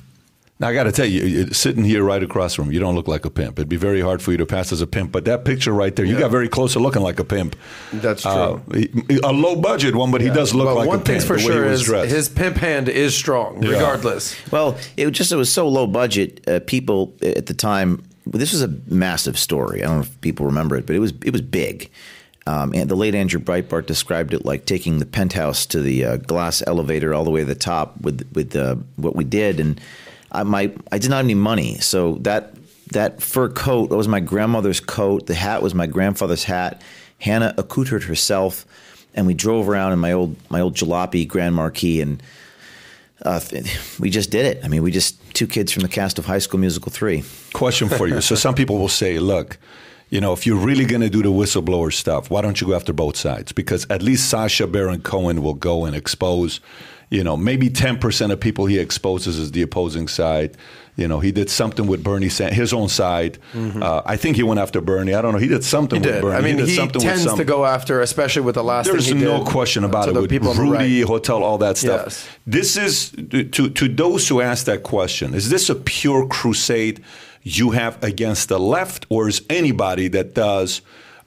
Now 0.57 0.69
I 0.69 0.73
got 0.73 0.83
to 0.83 0.91
tell 0.93 1.05
you, 1.05 1.23
you- 1.25 1.53
sitting 1.53 1.83
here 1.83 2.01
right 2.03 2.23
across 2.23 2.53
from 2.53 2.67
you, 2.67 2.73
you 2.75 2.79
don't 2.79 2.95
look 2.95 3.09
like 3.09 3.25
a 3.25 3.29
pimp. 3.29 3.59
It'd 3.59 3.67
be 3.67 3.75
very 3.75 3.99
hard 3.99 4.21
for 4.21 4.31
you 4.31 4.37
to 4.37 4.45
pass 4.45 4.71
as 4.71 4.79
a 4.81 4.87
pimp. 4.87 5.11
But 5.11 5.25
that 5.25 5.43
picture 5.43 5.73
right 5.73 5.93
there, 5.93 6.05
you 6.05 6.17
got 6.17 6.31
very 6.31 6.47
close 6.47 6.73
to 6.73 6.79
looking 6.79 7.01
like 7.01 7.19
a 7.19 7.25
pimp. 7.25 7.57
That's 7.91 8.21
true. 8.21 8.31
Uh, 8.31 8.61
he- 8.73 9.19
a 9.23 9.33
low 9.33 9.57
budget 9.57 9.95
one, 9.95 10.11
but 10.11 10.21
he 10.21 10.29
does 10.29 10.53
look 10.53 10.67
But 10.67 10.75
like 10.75 10.87
one 10.87 10.95
a 10.95 10.99
pimp. 10.99 11.07
thing's 11.07 11.25
for 11.25 11.35
the 11.37 11.45
way 11.45 11.53
sure 11.53 11.63
he 11.65 11.69
was 11.71 11.81
is 11.81 11.85
dressed. 11.87 12.11
his 12.15 12.29
pimp 12.29 12.55
hand 12.55 12.87
is 12.87 13.13
strong, 13.13 13.61
Yeah. 13.61 13.71
regardless. 13.71 14.33
Well, 14.49 14.77
it 14.95 15.05
was 15.05 15.17
just 15.17 15.31
it 15.33 15.35
was 15.35 15.51
so 15.51 15.67
low 15.67 15.87
budget. 15.87 16.41
Uh, 16.47 16.61
people 16.65 17.13
at 17.21 17.47
the 17.47 17.53
time, 17.53 18.03
this 18.25 18.53
was 18.53 18.61
a 18.61 18.73
massive 18.87 19.37
story. 19.37 19.83
I 19.83 19.87
don't 19.87 19.95
know 19.97 20.01
if 20.03 20.21
people 20.21 20.45
remember 20.45 20.77
it, 20.77 20.85
but 20.85 20.95
it 20.95 20.99
was 20.99 21.11
it 21.25 21.31
was 21.33 21.41
big. 21.41 21.89
Um, 22.47 22.73
and 22.73 22.87
the 22.89 22.95
late 22.95 23.13
Andrew 23.15 23.39
Breitbart 23.41 23.87
described 23.87 24.33
it 24.33 24.45
like 24.45 24.65
taking 24.65 24.99
the 24.99 25.05
penthouse 25.05 25.65
to 25.65 25.81
the 25.81 26.05
uh, 26.05 26.17
glass 26.17 26.61
elevator 26.67 27.13
all 27.13 27.23
the 27.25 27.31
way 27.31 27.39
to 27.41 27.45
the 27.45 27.55
top 27.55 27.99
with 28.01 28.25
with 28.33 28.55
uh, 28.55 28.75
what 28.95 29.15
we 29.17 29.23
did. 29.25 29.59
And 29.59 29.81
I, 30.31 30.43
my 30.43 30.71
I 30.91 30.97
did 30.97 31.09
not 31.09 31.17
have 31.17 31.25
any 31.25 31.35
money, 31.35 31.79
so 31.79 32.15
that 32.21 32.53
that 32.91 33.21
fur 33.21 33.49
coat 33.49 33.89
was 33.89 34.07
my 34.07 34.19
grandmother's 34.19 34.79
coat. 34.79 35.27
The 35.27 35.35
hat 35.35 35.61
was 35.61 35.73
my 35.73 35.88
grandfather's 35.88 36.43
hat. 36.43 36.81
Hannah 37.19 37.53
accoutred 37.57 38.03
herself, 38.03 38.65
and 39.13 39.25
we 39.25 39.33
drove 39.33 39.69
around 39.69 39.93
in 39.93 39.99
my 39.99 40.11
old 40.11 40.35
my 40.49 40.61
old 40.61 40.75
jalopy 40.75 41.27
Grand 41.27 41.55
Marquis 41.55 42.01
and 42.01 42.21
uh, 43.23 43.39
we 43.99 44.09
just 44.09 44.31
did 44.31 44.45
it. 44.45 44.63
I 44.63 44.67
mean, 44.67 44.83
we 44.83 44.91
just 44.91 45.19
two 45.33 45.47
kids 45.47 45.71
from 45.71 45.83
the 45.83 45.89
cast 45.89 46.19
of 46.19 46.25
High 46.25 46.39
School 46.39 46.59
Musical 46.59 46.91
three. 46.91 47.23
Question 47.53 47.89
for 47.89 48.07
you. 48.07 48.21
so 48.21 48.35
some 48.45 48.55
people 48.55 48.77
will 48.77 48.89
say, 48.89 49.19
look, 49.19 49.57
you 50.09 50.21
know, 50.21 50.33
if 50.33 50.45
you're 50.45 50.57
really 50.57 50.85
going 50.85 51.01
to 51.01 51.09
do 51.09 51.23
the 51.23 51.31
whistleblower 51.31 51.91
stuff, 51.91 52.29
why 52.29 52.41
don't 52.41 52.61
you 52.61 52.67
go 52.67 52.75
after 52.75 52.93
both 52.93 53.17
sides? 53.17 53.51
Because 53.51 53.88
at 53.89 54.01
least 54.01 54.29
Sacha 54.29 54.67
Baron 54.67 55.01
Cohen 55.01 55.41
will 55.41 55.55
go 55.55 55.85
and 55.85 55.95
expose, 55.95 56.59
you 57.09 57.23
know, 57.23 57.37
maybe 57.37 57.69
10% 57.69 58.31
of 58.31 58.39
people 58.39 58.65
he 58.65 58.79
exposes 58.79 59.37
is 59.37 59.51
the 59.51 59.61
opposing 59.61 60.07
side. 60.07 60.57
You 60.95 61.09
know, 61.09 61.19
he 61.19 61.33
did 61.33 61.49
something 61.49 61.87
with 61.87 62.03
Bernie, 62.03 62.29
his 62.29 62.71
own 62.71 62.87
side. 62.87 63.37
Uh, 63.53 64.01
I 64.05 64.15
think 64.15 64.37
he 64.37 64.43
went 64.43 64.61
after 64.61 64.79
Bernie. 64.79 65.13
I 65.13 65.21
don't 65.21 65.33
know. 65.33 65.39
He 65.39 65.49
did 65.49 65.63
something 65.63 66.01
He 66.01 66.07
with 66.07 66.15
did. 66.15 66.21
Bernie. 66.21 66.37
I 66.37 66.41
mean, 66.41 66.65
he, 66.65 66.79
with 66.79 66.93
tends 66.93 67.33
to 67.33 67.43
go 67.43 67.65
after, 67.65 67.99
especially 67.99 68.43
with 68.43 68.55
the 68.55 68.63
last 68.63 68.89
there's 68.89 69.09
thing 69.09 69.17
he 69.17 69.23
no 69.25 69.39
did 69.39 69.47
question 69.47 69.84
about 69.84 70.07
it 70.07 70.13
with 70.15 70.32
Rudy, 70.57 71.01
right. 71.01 71.07
hotel, 71.07 71.43
all 71.43 71.57
that 71.57 71.75
stuff. 71.77 72.05
Yes. 72.05 72.30
This 72.47 72.77
is 72.77 73.09
to 73.09 73.69
to 73.69 73.88
those 73.89 74.30
who 74.30 74.39
ask 74.39 74.65
that 74.67 74.84
question. 74.84 75.34
Is 75.34 75.49
this 75.49 75.69
a 75.69 75.75
pure 75.75 76.27
crusade 76.27 77.03
you 77.43 77.71
have 77.71 78.01
against 78.01 78.47
the 78.47 78.59
left, 78.59 79.05
or 79.09 79.27
is 79.27 79.43
anybody 79.49 80.07
that 80.07 80.34
does 80.34 80.82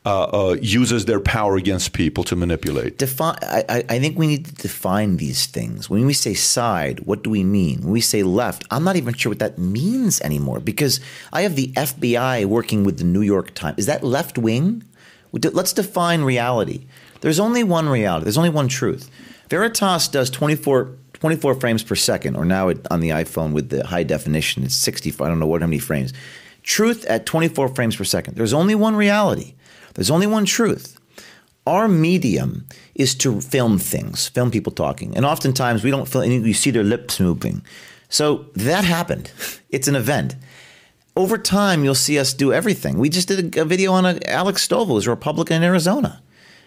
uh, 0.09 0.25
uh, 0.51 0.57
uses 0.63 1.05
their 1.05 1.21
power 1.21 1.57
against 1.57 1.93
people 1.93 2.25
to 2.25 2.35
manipulate? 2.35 2.97
Define. 2.97 3.37
I, 3.43 3.85
I- 3.91 3.99
think 3.99 4.19
we 4.19 4.27
need 4.27 4.47
to 4.47 4.55
define 4.55 5.19
these 5.19 5.47
things. 5.47 5.91
When 5.91 6.07
we 6.07 6.15
say 6.15 6.33
side, 6.35 7.01
what 7.01 7.23
do 7.25 7.31
we 7.31 7.45
mean? 7.45 7.83
When 7.83 7.93
we 7.93 8.01
say 8.01 8.23
left, 8.23 8.65
I'm 8.71 8.85
not 8.85 8.97
even 8.97 9.13
sure 9.15 9.31
what 9.31 9.39
that 9.41 9.59
means 9.59 10.21
anymore 10.23 10.61
because 10.61 11.01
I 11.33 11.43
have 11.43 11.57
the 11.57 11.69
FBI 11.89 12.47
working 12.47 12.85
with 12.85 12.97
the 12.99 13.05
New 13.05 13.23
York 13.23 13.55
Times. 13.55 13.77
Is 13.79 13.87
that 13.87 14.03
left 14.03 14.39
wing? 14.39 14.85
Let's 15.33 15.75
define 15.75 16.23
reality. 16.23 16.87
There's 17.21 17.41
only 17.41 17.63
one 17.65 17.89
reality. 17.89 18.25
There's 18.25 18.39
only 18.39 18.51
one 18.51 18.69
truth. 18.69 19.11
Veritas 19.51 20.09
does 20.09 20.31
24, 20.31 20.91
24 21.15 21.55
frames 21.57 21.83
per 21.83 21.95
second, 21.97 22.37
or 22.37 22.45
now 22.45 22.69
it, 22.69 22.87
on 22.91 23.01
the 23.01 23.11
iPhone 23.11 23.53
with 23.53 23.69
the 23.69 23.87
high 23.87 24.05
definition, 24.05 24.63
it's 24.63 24.75
60. 24.77 25.13
I 25.21 25.29
don't 25.29 25.39
know 25.41 25.47
what 25.47 25.61
how 25.61 25.67
many 25.67 25.79
frames. 25.81 26.13
Truth 26.63 27.05
at 27.07 27.27
24 27.27 27.69
frames 27.75 27.97
per 27.97 28.05
second. 28.05 28.37
There's 28.37 28.53
only 28.55 28.75
one 28.75 28.95
reality. 28.97 29.55
There's 29.99 30.13
only 30.13 30.29
one 30.29 30.45
truth 30.45 30.97
our 31.67 31.89
medium 31.89 32.67
is 32.95 33.17
to 33.17 33.41
film 33.41 33.79
things, 33.79 34.29
film 34.29 34.53
people 34.53 34.73
talking, 34.73 35.17
and 35.17 35.27
oftentimes 35.27 35.83
we 35.83 35.91
don't 35.91 36.07
film. 36.07 36.31
You 36.31 36.55
see 36.55 36.71
their 36.71 36.85
lips 36.85 37.19
moving, 37.19 37.63
so 38.09 38.47
that 38.55 38.85
happened. 38.85 39.31
It's 39.71 39.89
an 39.89 39.97
event. 39.97 40.35
Over 41.15 41.37
time, 41.37 41.85
you'll 41.85 41.95
see 42.07 42.19
us 42.19 42.33
do 42.33 42.55
everything. 42.55 42.99
We 42.99 43.11
just 43.11 43.29
did 43.29 43.55
a, 43.55 43.63
a 43.63 43.65
video 43.67 43.93
on 43.93 44.07
a, 44.07 44.19
Alex 44.25 44.67
Stovall, 44.67 44.87
who's 44.87 45.07
a 45.07 45.11
Republican 45.11 45.57
in 45.57 45.63
Arizona. 45.63 46.23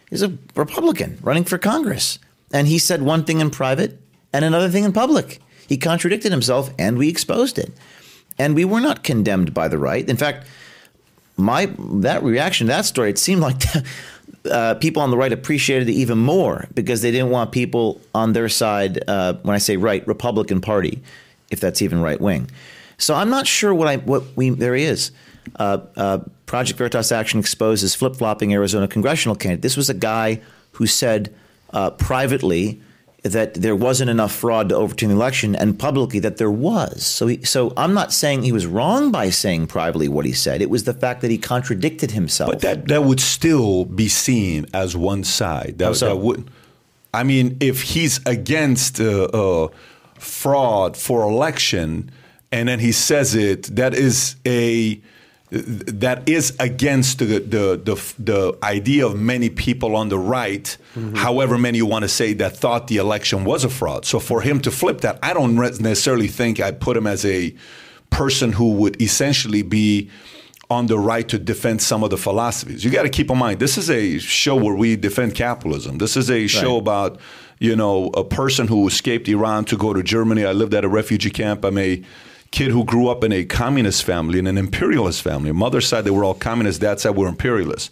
He's 0.10 0.22
a 0.22 0.38
Republican 0.56 1.18
running 1.24 1.46
for 1.46 1.58
Congress, 1.58 2.20
and 2.54 2.68
he 2.68 2.78
said 2.78 3.02
one 3.02 3.24
thing 3.24 3.40
in 3.40 3.50
private 3.50 3.98
and 4.32 4.46
another 4.46 4.70
thing 4.70 4.84
in 4.84 4.94
public. 4.94 5.40
He 5.68 5.78
contradicted 5.78 6.32
himself, 6.32 6.70
and 6.78 6.98
we 6.98 7.10
exposed 7.10 7.58
it. 7.58 7.72
And 8.38 8.54
we 8.54 8.66
were 8.66 8.82
not 8.82 9.04
condemned 9.04 9.54
by 9.54 9.68
the 9.68 9.80
right. 9.80 10.08
In 10.08 10.18
fact, 10.18 10.46
my 11.42 11.68
that 11.78 12.24
reaction 12.24 12.68
that 12.68 12.86
story, 12.86 13.10
it 13.10 13.18
seemed 13.18 13.42
like 13.42 13.62
uh, 14.52 14.76
people 14.76 15.02
on 15.02 15.12
the 15.12 15.18
right 15.18 15.34
appreciated 15.34 15.90
it 15.90 15.94
even 15.94 16.18
more 16.18 16.68
because 16.74 17.02
they 17.02 17.12
didn't 17.12 17.30
want 17.30 17.52
people 17.52 18.02
on 18.16 18.34
their 18.34 18.50
side. 18.50 19.04
Uh, 19.08 19.34
when 19.44 19.56
I 19.56 19.60
say 19.60 19.78
right, 19.78 20.06
Republican 20.08 20.62
Party, 20.62 21.02
if 21.50 21.60
that's 21.60 21.82
even 21.82 22.02
right 22.02 22.20
wing. 22.20 22.50
So 22.98 23.16
I'm 23.16 23.30
not 23.30 23.48
sure 23.48 23.74
what 23.74 23.88
I 23.88 23.98
what 23.98 24.24
we 24.36 24.50
there 24.50 24.76
he 24.76 24.84
is. 24.84 25.12
Uh, 25.56 25.80
uh 25.96 26.20
Project 26.46 26.78
Veritas 26.78 27.12
Action 27.12 27.40
exposes 27.40 27.96
flip 27.96 28.16
flopping 28.16 28.54
Arizona 28.54 28.88
congressional 28.88 29.36
candidate. 29.36 29.62
This 29.62 29.78
was 29.78 29.90
a 29.90 29.94
guy 29.94 30.42
who 30.74 30.86
said 30.86 31.34
uh, 31.72 31.92
privately 31.92 32.82
that 33.24 33.54
there 33.54 33.76
wasn't 33.76 34.10
enough 34.10 34.32
fraud 34.32 34.70
to 34.70 34.76
overturn 34.76 35.10
the 35.10 35.16
election, 35.16 35.56
and 35.56 35.78
publicly 35.78 36.20
that 36.20 36.38
there 36.38 36.50
was. 36.50 37.06
So, 37.06 37.28
he, 37.28 37.44
so 37.44 37.72
I'm 37.78 37.94
not 37.94 38.12
saying 38.12 38.44
he 38.44 38.52
was 38.52 38.66
wrong 38.66 39.12
by 39.12 39.30
saying 39.30 39.68
privately 39.68 40.08
what 40.08 40.26
he 40.26 40.34
said. 40.34 40.62
It 40.62 40.70
was 40.70 40.86
the 40.86 40.94
fact 40.94 41.22
that 41.22 41.30
he 41.30 41.38
contradicted 41.38 42.12
himself. 42.12 42.50
But 42.50 42.62
that 42.62 42.88
that 42.88 43.04
would 43.04 43.20
still 43.20 43.86
be 43.86 44.08
seen 44.08 44.66
as 44.74 44.98
one 44.98 45.24
side. 45.24 45.76
That, 45.78 45.96
that 45.98 46.18
would. 46.18 46.50
I 47.14 47.24
mean, 47.24 47.58
if 47.60 47.82
he's 47.82 48.26
against 48.26 49.00
uh, 49.00 49.26
uh, 49.26 49.68
fraud 50.16 50.98
for 50.98 51.22
election, 51.24 52.10
and 52.52 52.70
then 52.70 52.80
he 52.80 52.92
says 52.92 53.36
it, 53.36 53.64
that 53.76 53.94
is 53.94 54.36
a 54.48 55.00
that 55.52 56.30
is 56.30 56.56
against 56.62 57.20
the, 57.20 57.26
the, 57.26 57.82
the, 57.84 58.14
the, 58.18 58.58
idea 58.64 59.06
of 59.06 59.20
many 59.20 59.50
people 59.50 59.98
on 59.98 60.08
the 60.08 60.18
right, 60.18 60.78
mm-hmm. 60.96 61.16
however 61.16 61.58
many 61.58 61.78
you 61.78 61.86
want 61.86 62.04
to 62.04 62.10
say, 62.10 62.32
that 62.32 62.56
thought 62.56 62.88
the 62.88 62.96
election 62.96 63.44
was 63.44 63.66
a 63.66 63.70
fraud. 63.70 64.06
So 64.06 64.20
for 64.20 64.42
him 64.42 64.62
to 64.62 64.72
flip 64.72 65.02
that, 65.02 65.20
I 65.22 65.34
don't 65.34 65.56
necessarily 65.56 66.30
think 66.30 66.62
I 66.62 66.72
put 66.72 66.96
him 66.96 67.06
as 67.06 67.26
a 67.26 67.54
person 68.10 68.54
who 68.54 68.72
would 68.76 69.02
essentially 69.02 69.62
be 69.62 70.10
on 70.70 70.88
the 70.88 70.98
right 70.98 71.28
to 71.28 71.38
defend 71.38 71.82
some 71.82 72.02
of 72.02 72.12
the 72.12 72.18
philosophies. 72.18 72.86
You 72.86 72.92
got 72.92 73.04
to 73.04 73.10
keep 73.10 73.30
in 73.30 73.38
mind, 73.38 73.60
this 73.60 73.78
is 73.78 73.90
a 73.90 74.20
show 74.20 74.56
where 74.56 74.74
we 74.74 74.96
defend 74.96 75.36
capitalism. 75.36 75.98
This 75.98 76.16
is 76.16 76.32
a 76.32 76.48
show 76.48 76.76
right. 76.76 76.82
about, 76.82 77.20
you 77.60 77.76
know, 77.76 78.08
a 78.14 78.24
person 78.24 78.70
who 78.70 78.88
escaped 78.88 79.28
Iran 79.28 79.66
to 79.66 79.76
go 79.76 79.92
to 79.92 80.02
Germany. 80.02 80.46
I 80.46 80.54
lived 80.54 80.74
at 80.74 80.86
a 80.86 80.90
refugee 80.90 81.30
camp. 81.30 81.66
I'm 81.66 81.78
a 81.78 82.02
kid 82.52 82.72
who 82.72 82.84
grew 82.84 83.08
up 83.08 83.24
in 83.24 83.32
a 83.32 83.46
communist 83.46 84.04
family, 84.04 84.38
in 84.38 84.48
an 84.48 84.58
imperialist 84.58 85.22
family. 85.22 85.52
Mother's 85.52 85.88
side, 85.88 86.04
they 86.04 86.12
were 86.12 86.24
all 86.24 86.34
communists. 86.34 86.80
Dad's 86.80 87.04
side 87.04 87.16
were 87.16 87.28
imperialists. 87.28 87.90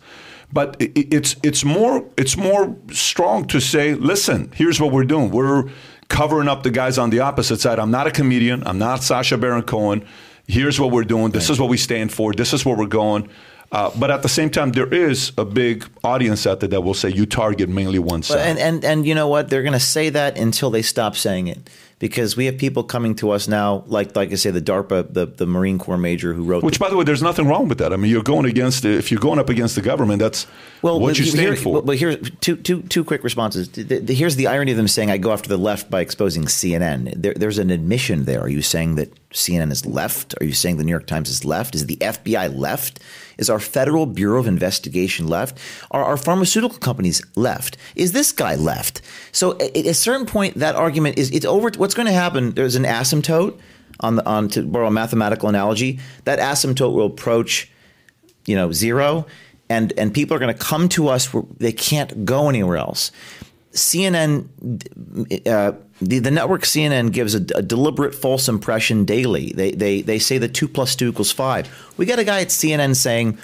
But 0.51 0.78
it's 0.80 1.36
it's 1.43 1.64
more 1.64 2.03
it's 2.18 2.36
more 2.36 2.76
strong 2.91 3.45
to 3.47 3.60
say, 3.60 3.93
listen, 3.93 4.51
here's 4.55 4.82
what 4.82 4.91
we're 4.91 5.03
doing. 5.03 5.30
We're 5.30 5.70
covering 6.07 6.47
up 6.47 6.64
the 6.64 6.72
guys 6.72 6.97
on 6.97 7.12
the 7.12 7.20
opposite 7.20 7.60
side. 7.62 7.78
I'm 7.78 7.91
not 7.91 8.07
a 8.07 8.12
comedian. 8.12 8.66
I'm 8.66 8.80
not 8.80 9.03
Sacha 9.03 9.38
Baron 9.38 9.62
Cohen. 9.62 10.03
Here's 10.47 10.80
what 10.80 10.89
we're 10.89 11.03
doing. 11.03 11.32
This 11.32 11.49
right. 11.49 11.53
is 11.53 11.60
what 11.60 11.70
we 11.70 11.78
stand 11.78 12.12
for. 12.12 12.34
This 12.34 12.51
is 12.51 12.66
where 12.66 12.76
we're 12.76 12.88
going. 12.88 13.30
Uh, 13.72 13.91
but 13.99 14.10
at 14.10 14.24
the 14.24 14.30
same 14.30 14.49
time, 14.49 14.72
there 14.72 14.91
is 14.91 15.32
a 15.38 15.45
big 15.45 15.88
audience 16.03 16.47
out 16.47 16.60
there 16.60 16.70
that 16.70 16.82
will 16.82 16.95
say 16.95 17.10
you 17.10 17.28
target 17.28 17.70
mainly 17.70 17.99
one 17.99 18.24
side. 18.24 18.39
And 18.39 18.57
and 18.57 18.84
and 18.84 19.05
you 19.05 19.14
know 19.14 19.28
what? 19.28 19.49
They're 19.49 19.62
going 19.62 19.74
to 19.74 19.80
say 19.80 20.10
that 20.10 20.36
until 20.36 20.72
they 20.72 20.82
stop 20.82 21.16
saying 21.16 21.47
it 21.47 21.70
because 22.00 22.38
we 22.38 22.45
have 22.45 22.58
people 22.58 22.84
coming 22.84 23.14
to 23.16 23.32
us 23.32 23.47
now, 23.47 23.84
like 23.88 24.16
like 24.16 24.32
I 24.32 24.36
say, 24.36 24.52
the 24.52 24.62
DARPA, 24.62 25.14
the, 25.14 25.26
the 25.26 25.45
Marine 25.45 25.78
Corps 25.78 25.97
major 25.97 26.34
who 26.34 26.43
wrote. 26.43 26.64
Which, 26.64 26.80
the, 26.80 26.86
by 26.86 26.89
the 26.89 26.95
way, 26.95 27.04
there's 27.04 27.22
nothing 27.22 27.47
wrong 27.47 27.68
with 27.68 27.78
that. 27.80 27.91
I 27.91 27.97
mean, 27.97 28.10
you're 28.10 28.24
going 28.24 28.45
against 28.45 28.86
if 28.86 29.12
you're 29.12 29.20
going 29.20 29.38
up 29.38 29.50
against 29.50 29.76
the 29.76 29.82
government, 29.82 30.20
that's 30.20 30.47
well, 30.82 31.00
what 31.00 31.20
you 31.20 31.26
stand 31.26 31.39
here, 31.39 31.56
for. 31.58 31.82
But 31.82 31.97
here's 31.97 32.18
two 32.39 32.56
two 32.56 32.82
two 32.84 33.04
quick 33.04 33.24
responses. 33.24 33.70
Here's 33.76 34.38
the 34.38 34.47
irony 34.47 34.72
of 34.72 34.78
them 34.78 34.88
saying 34.88 35.12
I 35.12 35.18
go 35.18 35.34
after 35.34 35.50
the 35.50 35.58
left 35.58 35.89
by 35.91 36.00
exposing 36.00 36.45
CNN. 36.45 37.22
There, 37.22 37.34
there's 37.34 37.58
an 37.58 37.70
admission 37.70 38.24
there. 38.24 38.41
Are 38.41 38.50
you 38.50 38.62
saying 38.62 38.95
that 38.95 39.14
CNN 39.32 39.72
is 39.72 39.86
left? 39.86 40.36
Are 40.39 40.45
you 40.45 40.54
saying 40.54 40.78
the 40.78 40.86
New 40.86 40.91
York 40.91 41.06
Times 41.06 41.30
is 41.30 41.43
left? 41.43 41.76
Is 41.76 41.86
the 41.86 41.97
FBI 41.97 42.58
left? 42.58 43.02
Is 43.40 43.50
our 43.50 43.60
Federal 43.60 44.06
Bureau 44.06 44.40
of 44.40 44.48
Investigation 44.48 45.28
left? 45.28 45.58
Are 45.92 46.04
our 46.04 46.18
pharmaceutical 46.18 46.78
companies 46.78 47.24
left? 47.36 47.78
Is 47.96 48.12
this 48.12 48.32
guy 48.32 48.56
left? 48.56 49.02
So 49.32 49.58
at 49.60 49.76
a 49.76 49.94
certain 49.94 50.26
point, 50.26 50.56
that 50.56 50.76
argument 50.76 51.18
is 51.18 51.32
it's 51.32 51.46
over. 51.46 51.72
What's 51.78 51.94
going 51.94 52.08
to 52.08 52.14
happen? 52.14 52.52
There's 52.52 52.76
an 52.76 52.84
asymptote 52.84 53.58
on 54.02 54.18
the 54.18 54.26
on 54.26 54.50
to 54.50 54.64
borrow 54.64 54.88
a 54.88 54.92
mathematical 54.92 55.50
analogy. 55.50 56.00
That 56.26 56.40
asymptote 56.40 56.94
will 56.94 57.08
approach, 57.08 57.72
you 58.46 58.56
know, 58.56 58.72
zero, 58.72 59.26
and 59.70 59.94
and 59.98 60.14
people 60.14 60.36
are 60.36 60.40
going 60.40 60.54
to 60.54 60.60
come 60.60 60.90
to 60.90 61.08
us 61.08 61.34
where 61.34 61.44
they 61.58 61.72
can't 61.72 62.26
go 62.26 62.50
anywhere 62.50 62.78
else. 62.78 63.12
CNN, 63.72 64.48
uh, 65.48 65.74
the, 66.02 66.20
the 66.20 66.32
network 66.32 66.64
CNN 66.64 67.12
gives 67.12 67.36
a, 67.36 67.39
a, 67.56 67.62
deliberate 67.62 68.16
false 68.16 68.47
impression 68.47 69.06
daily. 69.06 69.52
They, 69.54 69.72
they, 69.72 70.02
they 70.02 70.20
say 70.20 70.38
that 70.38 70.54
two 70.54 70.68
plus 70.68 70.95
two 70.95 71.10
equals 71.10 71.32
five. 71.32 71.68
We 71.97 72.06
got 72.06 72.20
a 72.20 72.24
guy 72.24 72.41
at 72.41 72.47
CNN 72.47 72.95
saying, 72.95 73.38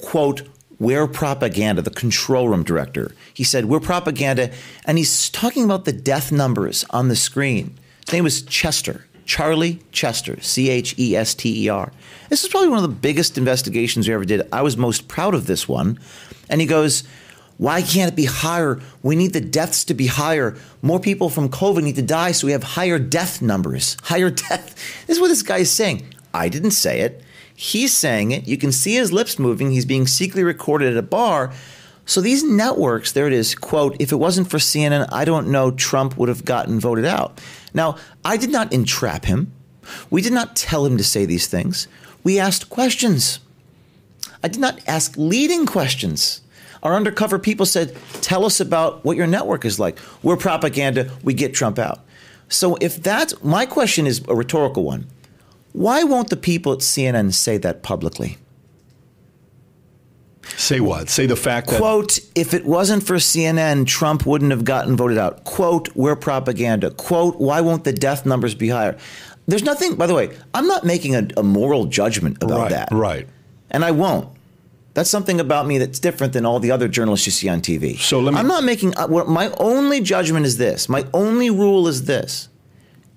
quote, 0.00 0.42
we're 0.78 1.06
propaganda, 1.06 1.80
the 1.82 1.90
control 1.90 2.48
room 2.48 2.64
director. 2.64 3.14
He 3.32 3.44
said, 3.44 3.66
we're 3.66 3.80
propaganda. 3.80 4.50
And 4.84 4.98
he's 4.98 5.30
talking 5.30 5.64
about 5.64 5.84
the 5.84 5.92
death 5.92 6.32
numbers 6.32 6.84
on 6.90 7.08
the 7.08 7.16
screen. 7.16 7.78
His 8.04 8.12
name 8.12 8.24
was 8.24 8.42
Chester, 8.42 9.06
Charlie 9.24 9.80
Chester, 9.92 10.40
C 10.40 10.70
H 10.70 10.98
E 10.98 11.14
S 11.14 11.34
T 11.34 11.64
E 11.64 11.68
R. 11.68 11.92
This 12.28 12.42
is 12.42 12.50
probably 12.50 12.68
one 12.68 12.78
of 12.78 12.82
the 12.82 12.88
biggest 12.88 13.38
investigations 13.38 14.08
we 14.08 14.14
ever 14.14 14.24
did. 14.24 14.46
I 14.52 14.62
was 14.62 14.76
most 14.76 15.06
proud 15.06 15.34
of 15.34 15.46
this 15.46 15.68
one. 15.68 16.00
And 16.50 16.60
he 16.60 16.66
goes, 16.66 17.04
why 17.62 17.80
can't 17.80 18.10
it 18.10 18.16
be 18.16 18.24
higher? 18.24 18.80
We 19.04 19.14
need 19.14 19.34
the 19.34 19.40
deaths 19.40 19.84
to 19.84 19.94
be 19.94 20.08
higher. 20.08 20.56
More 20.82 20.98
people 20.98 21.30
from 21.30 21.48
COVID 21.48 21.84
need 21.84 21.94
to 21.94 22.02
die, 22.02 22.32
so 22.32 22.48
we 22.48 22.52
have 22.52 22.64
higher 22.64 22.98
death 22.98 23.40
numbers. 23.40 23.96
Higher 24.02 24.30
death. 24.30 24.74
This 25.06 25.16
is 25.16 25.20
what 25.20 25.28
this 25.28 25.44
guy 25.44 25.58
is 25.58 25.70
saying. 25.70 26.12
I 26.34 26.48
didn't 26.48 26.72
say 26.72 27.02
it. 27.02 27.22
He's 27.54 27.96
saying 27.96 28.32
it. 28.32 28.48
You 28.48 28.56
can 28.56 28.72
see 28.72 28.96
his 28.96 29.12
lips 29.12 29.38
moving. 29.38 29.70
He's 29.70 29.84
being 29.84 30.08
secretly 30.08 30.42
recorded 30.42 30.90
at 30.90 30.96
a 30.96 31.02
bar. 31.02 31.52
So 32.04 32.20
these 32.20 32.42
networks, 32.42 33.12
there 33.12 33.28
it 33.28 33.32
is, 33.32 33.54
quote, 33.54 33.94
if 34.00 34.10
it 34.10 34.16
wasn't 34.16 34.50
for 34.50 34.58
CNN, 34.58 35.08
I 35.12 35.24
don't 35.24 35.52
know 35.52 35.70
Trump 35.70 36.18
would 36.18 36.28
have 36.28 36.44
gotten 36.44 36.80
voted 36.80 37.04
out. 37.04 37.40
Now, 37.72 37.96
I 38.24 38.38
did 38.38 38.50
not 38.50 38.72
entrap 38.72 39.26
him. 39.26 39.52
We 40.10 40.20
did 40.20 40.32
not 40.32 40.56
tell 40.56 40.84
him 40.84 40.96
to 40.96 41.04
say 41.04 41.26
these 41.26 41.46
things. 41.46 41.86
We 42.24 42.40
asked 42.40 42.70
questions. 42.70 43.38
I 44.42 44.48
did 44.48 44.60
not 44.60 44.80
ask 44.88 45.16
leading 45.16 45.64
questions. 45.64 46.40
Our 46.82 46.94
undercover 46.94 47.38
people 47.38 47.66
said, 47.66 47.96
tell 48.20 48.44
us 48.44 48.60
about 48.60 49.04
what 49.04 49.16
your 49.16 49.26
network 49.26 49.64
is 49.64 49.78
like. 49.78 49.98
We're 50.22 50.36
propaganda, 50.36 51.10
we 51.22 51.34
get 51.34 51.54
Trump 51.54 51.78
out. 51.78 52.00
So 52.48 52.76
if 52.80 53.02
that's 53.02 53.42
my 53.42 53.66
question 53.66 54.06
is 54.06 54.22
a 54.28 54.34
rhetorical 54.34 54.84
one. 54.84 55.06
Why 55.72 56.04
won't 56.04 56.28
the 56.28 56.36
people 56.36 56.72
at 56.72 56.80
CNN 56.80 57.32
say 57.32 57.56
that 57.58 57.82
publicly? 57.82 58.36
Say 60.56 60.80
what? 60.80 61.08
Say 61.08 61.26
the 61.26 61.36
fact 61.36 61.68
that. 61.68 61.78
Quote, 61.78 62.18
if 62.34 62.52
it 62.52 62.64
wasn't 62.66 63.04
for 63.04 63.14
CNN, 63.14 63.86
Trump 63.86 64.26
wouldn't 64.26 64.50
have 64.50 64.64
gotten 64.64 64.96
voted 64.96 65.16
out. 65.16 65.44
Quote, 65.44 65.88
we're 65.94 66.16
propaganda. 66.16 66.90
Quote, 66.90 67.36
why 67.36 67.60
won't 67.60 67.84
the 67.84 67.92
death 67.92 68.26
numbers 68.26 68.54
be 68.54 68.68
higher? 68.68 68.98
There's 69.46 69.62
nothing, 69.62 69.96
by 69.96 70.06
the 70.06 70.14
way, 70.14 70.36
I'm 70.52 70.66
not 70.66 70.84
making 70.84 71.14
a, 71.14 71.28
a 71.36 71.42
moral 71.42 71.86
judgment 71.86 72.42
about 72.42 72.60
right, 72.60 72.70
that. 72.70 72.88
Right. 72.92 73.28
And 73.70 73.84
I 73.84 73.92
won't. 73.92 74.28
That's 74.94 75.08
something 75.08 75.40
about 75.40 75.66
me 75.66 75.78
that's 75.78 75.98
different 75.98 76.34
than 76.34 76.44
all 76.44 76.60
the 76.60 76.70
other 76.70 76.86
journalists 76.86 77.26
you 77.26 77.32
see 77.32 77.48
on 77.48 77.60
TV. 77.60 77.98
So 77.98 78.20
let 78.20 78.34
me. 78.34 78.40
I'm 78.40 78.46
not 78.46 78.64
making. 78.64 78.96
Uh, 78.96 79.24
my 79.26 79.50
only 79.58 80.00
judgment 80.00 80.44
is 80.44 80.58
this. 80.58 80.88
My 80.88 81.06
only 81.14 81.48
rule 81.50 81.88
is 81.88 82.04
this: 82.04 82.48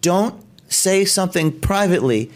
don't 0.02 0.42
say 0.68 1.06
something 1.06 1.60
privately, 1.60 2.32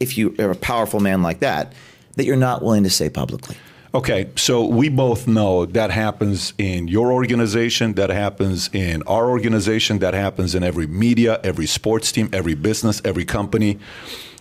if 0.00 0.16
you 0.16 0.34
are 0.38 0.50
a 0.50 0.56
powerful 0.56 1.00
man 1.00 1.22
like 1.22 1.40
that, 1.40 1.72
that 2.16 2.24
you're 2.24 2.36
not 2.36 2.62
willing 2.62 2.84
to 2.84 2.90
say 2.90 3.08
publicly. 3.08 3.56
Okay, 3.94 4.28
so 4.36 4.66
we 4.66 4.90
both 4.90 5.26
know 5.26 5.64
that 5.64 5.90
happens 5.90 6.52
in 6.58 6.88
your 6.88 7.10
organization, 7.10 7.94
that 7.94 8.10
happens 8.10 8.68
in 8.74 9.02
our 9.04 9.30
organization, 9.30 9.98
that 10.00 10.12
happens 10.12 10.54
in 10.54 10.62
every 10.62 10.86
media, 10.86 11.40
every 11.42 11.66
sports 11.66 12.12
team, 12.12 12.28
every 12.32 12.54
business, 12.54 13.00
every 13.04 13.24
company. 13.24 13.78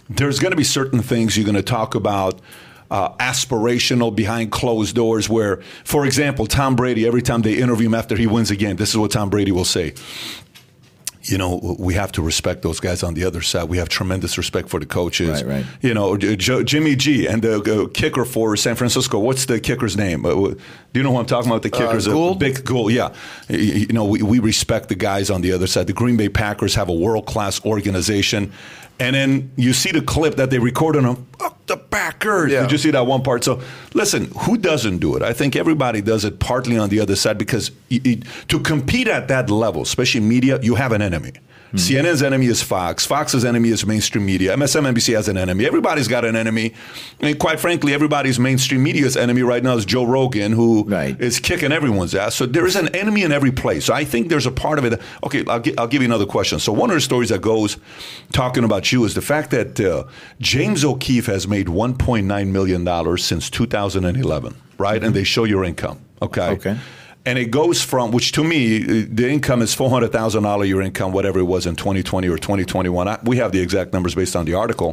There's 0.10 0.39
going 0.39 0.52
to 0.52 0.58
be 0.58 0.66
certain 0.66 1.02
things 1.02 1.38
you're 1.38 1.45
going 1.45 1.56
to 1.56 1.62
talk 1.62 1.95
about 1.95 2.41
uh, 2.90 3.10
aspirational 3.18 4.16
behind 4.16 4.52
closed 4.52 4.96
doors 4.96 5.30
where, 5.30 5.58
for 5.84 6.06
example, 6.06 6.46
Tom 6.48 6.76
Brady, 6.76 7.06
every 7.06 7.22
time 7.22 7.42
they 7.42 7.56
interview 7.58 7.88
him 7.88 7.94
after 7.96 8.16
he 8.16 8.28
wins 8.28 8.52
again, 8.52 8.76
this 8.78 8.90
is 8.90 8.98
what 8.98 9.12
Tom 9.12 9.30
Brady 9.30 9.52
will 9.52 9.66
say. 9.66 9.94
you 11.24 11.38
know, 11.38 11.76
we 11.78 11.94
have 11.96 12.12
to 12.14 12.22
respect 12.22 12.62
those 12.62 12.80
guys 12.80 13.04
on 13.04 13.14
the 13.14 13.26
other 13.26 13.42
side. 13.42 13.66
We 13.68 13.78
have 13.80 13.90
tremendous 13.90 14.38
respect 14.38 14.70
for 14.70 14.80
the 14.80 14.86
coaches. 14.86 15.44
Right, 15.44 15.56
right. 15.56 15.66
You 15.82 15.94
know, 15.94 16.16
J- 16.16 16.64
Jimmy 16.64 16.96
G 16.96 17.28
and 17.28 17.42
the 17.42 17.56
uh, 17.84 17.88
kicker 17.94 18.24
for 18.24 18.56
San 18.56 18.76
Francisco. 18.76 19.20
What's 19.20 19.46
the 19.46 19.60
kicker's 19.60 19.98
name? 19.98 20.26
Uh, 20.26 20.32
do 20.34 20.58
you 20.94 21.04
know 21.04 21.12
who 21.12 21.18
I'm 21.18 21.26
talking 21.26 21.52
about? 21.52 21.64
The 21.64 21.70
kicker's 21.70 22.08
uh, 22.08 22.12
Gould? 22.12 22.40
big 22.40 22.64
Gould. 22.64 22.94
Yeah, 22.94 23.14
you 23.50 23.88
know, 23.88 24.06
we, 24.06 24.22
we 24.22 24.40
respect 24.40 24.88
the 24.88 24.96
guys 24.96 25.30
on 25.30 25.42
the 25.42 25.52
other 25.52 25.68
side. 25.68 25.88
The 25.88 25.94
Green 25.94 26.16
Bay 26.16 26.30
Packers 26.30 26.76
have 26.76 26.88
a 26.88 26.94
world 26.94 27.26
class 27.26 27.60
organization. 27.66 28.54
And 29.00 29.16
then 29.16 29.52
you 29.56 29.74
see 29.74 29.91
the 29.91 30.02
clip 30.02 30.36
that 30.38 30.50
they 30.50 30.58
recorded 30.60 31.06
on 31.06 31.28
oh, 31.39 31.56
the 31.68 31.78
Packers. 31.78 32.52
Yeah. 32.52 32.62
Did 32.62 32.72
you 32.72 32.78
see 32.80 32.91
that 32.91 33.06
one 33.06 33.22
part? 33.22 33.43
So 33.43 33.62
listen, 33.93 34.26
who 34.39 34.58
doesn't 34.58 34.98
do 35.00 35.16
it? 35.16 35.22
I 35.22 35.34
think 35.34 35.56
everybody 35.56 36.02
does 36.02 36.26
it 36.26 36.39
partly 36.39 36.78
on 36.78 36.89
the 36.89 37.00
other 37.00 37.16
side 37.16 37.38
because 37.38 37.70
y- 37.91 38.02
y- 38.04 38.20
to 38.48 38.60
compete 38.60 39.08
at 39.08 39.28
that 39.28 39.50
level, 39.52 39.84
especially 39.84 40.22
media, 40.22 40.60
you 40.62 40.76
have 40.76 40.91
an 40.93 41.02
enemy. 41.02 41.34
CNN's 41.74 42.24
enemy 42.24 42.45
is 42.45 42.61
Fox. 42.63 43.05
Fox's 43.05 43.43
enemy 43.43 43.70
is 43.70 43.86
mainstream 43.86 44.26
media. 44.26 44.55
MSNBC 44.55 45.13
has 45.15 45.28
an 45.28 45.38
enemy. 45.38 45.65
Everybody's 45.65 46.07
got 46.07 46.24
an 46.26 46.36
enemy. 46.36 46.74
And 47.20 47.38
quite 47.38 47.59
frankly, 47.59 47.93
everybody's 47.93 48.39
mainstream 48.39 48.84
media's 48.84 49.18
enemy 49.18 49.41
right 49.43 49.61
now 49.61 49.76
is 49.76 49.86
Joe 49.86 50.05
Rogan, 50.05 50.53
who 50.53 50.86
is 50.86 50.91
Right. 50.91 51.43
kicking 51.43 51.72
everyone's 51.72 52.15
ass. 52.15 52.36
So 52.36 52.45
there 52.45 52.65
is 52.65 52.76
an 52.76 52.88
enemy 52.95 53.24
in 53.24 53.32
every 53.32 53.51
place. 53.51 53.86
So 53.86 53.93
I 53.93 54.05
think 54.05 54.30
there's 54.30 54.45
a 54.45 54.51
part 54.51 54.80
of 54.80 54.86
it. 54.86 55.01
Okay, 55.24 55.43
I'll, 55.47 55.59
gi- 55.59 55.78
I'll 55.78 55.88
give 55.88 56.01
you 56.01 56.07
another 56.07 56.26
question. 56.26 56.59
So 56.59 56.72
one 56.72 56.89
of 56.89 56.95
the 56.95 57.01
stories 57.01 57.30
that 57.30 57.41
goes 57.41 57.78
talking 58.32 58.63
about 58.63 58.91
you 58.91 59.03
is 59.05 59.13
the 59.13 59.22
fact 59.22 59.51
that 59.51 59.80
uh, 59.80 60.03
James 60.39 60.86
O'Keefe 60.86 61.26
has 61.26 61.47
made 61.47 61.68
1.9 61.68 62.47
million 62.51 62.84
dollars 62.84 63.24
since 63.26 63.49
2011, 63.49 64.55
right? 64.78 65.03
And 65.03 65.13
they 65.13 65.24
show 65.24 65.43
your 65.43 65.63
income. 65.65 65.99
Okay. 66.22 66.47
Okay. 66.51 66.78
And 67.28 67.38
it 67.38 67.51
goes 67.51 67.82
from, 67.82 68.11
which 68.11 68.32
to 68.38 68.43
me, 68.43 68.61
uh, 68.84 69.05
the 69.19 69.30
income 69.30 69.61
is 69.61 69.73
four 69.73 69.89
hundred 69.89 70.11
thousand 70.13 70.43
dollar 70.43 70.63
your 70.63 70.82
income, 70.82 71.11
whatever 71.11 71.39
it 71.39 71.49
was 71.55 71.65
in 71.65 71.75
twenty 71.75 72.01
twenty 72.01 72.30
or 72.30 72.38
twenty 72.38 72.63
twenty 72.63 72.89
one. 72.89 73.07
We 73.23 73.36
have 73.38 73.51
the 73.51 73.59
exact 73.59 73.91
numbers 73.91 74.15
based 74.15 74.36
on 74.36 74.45
the 74.45 74.53
article. 74.53 74.91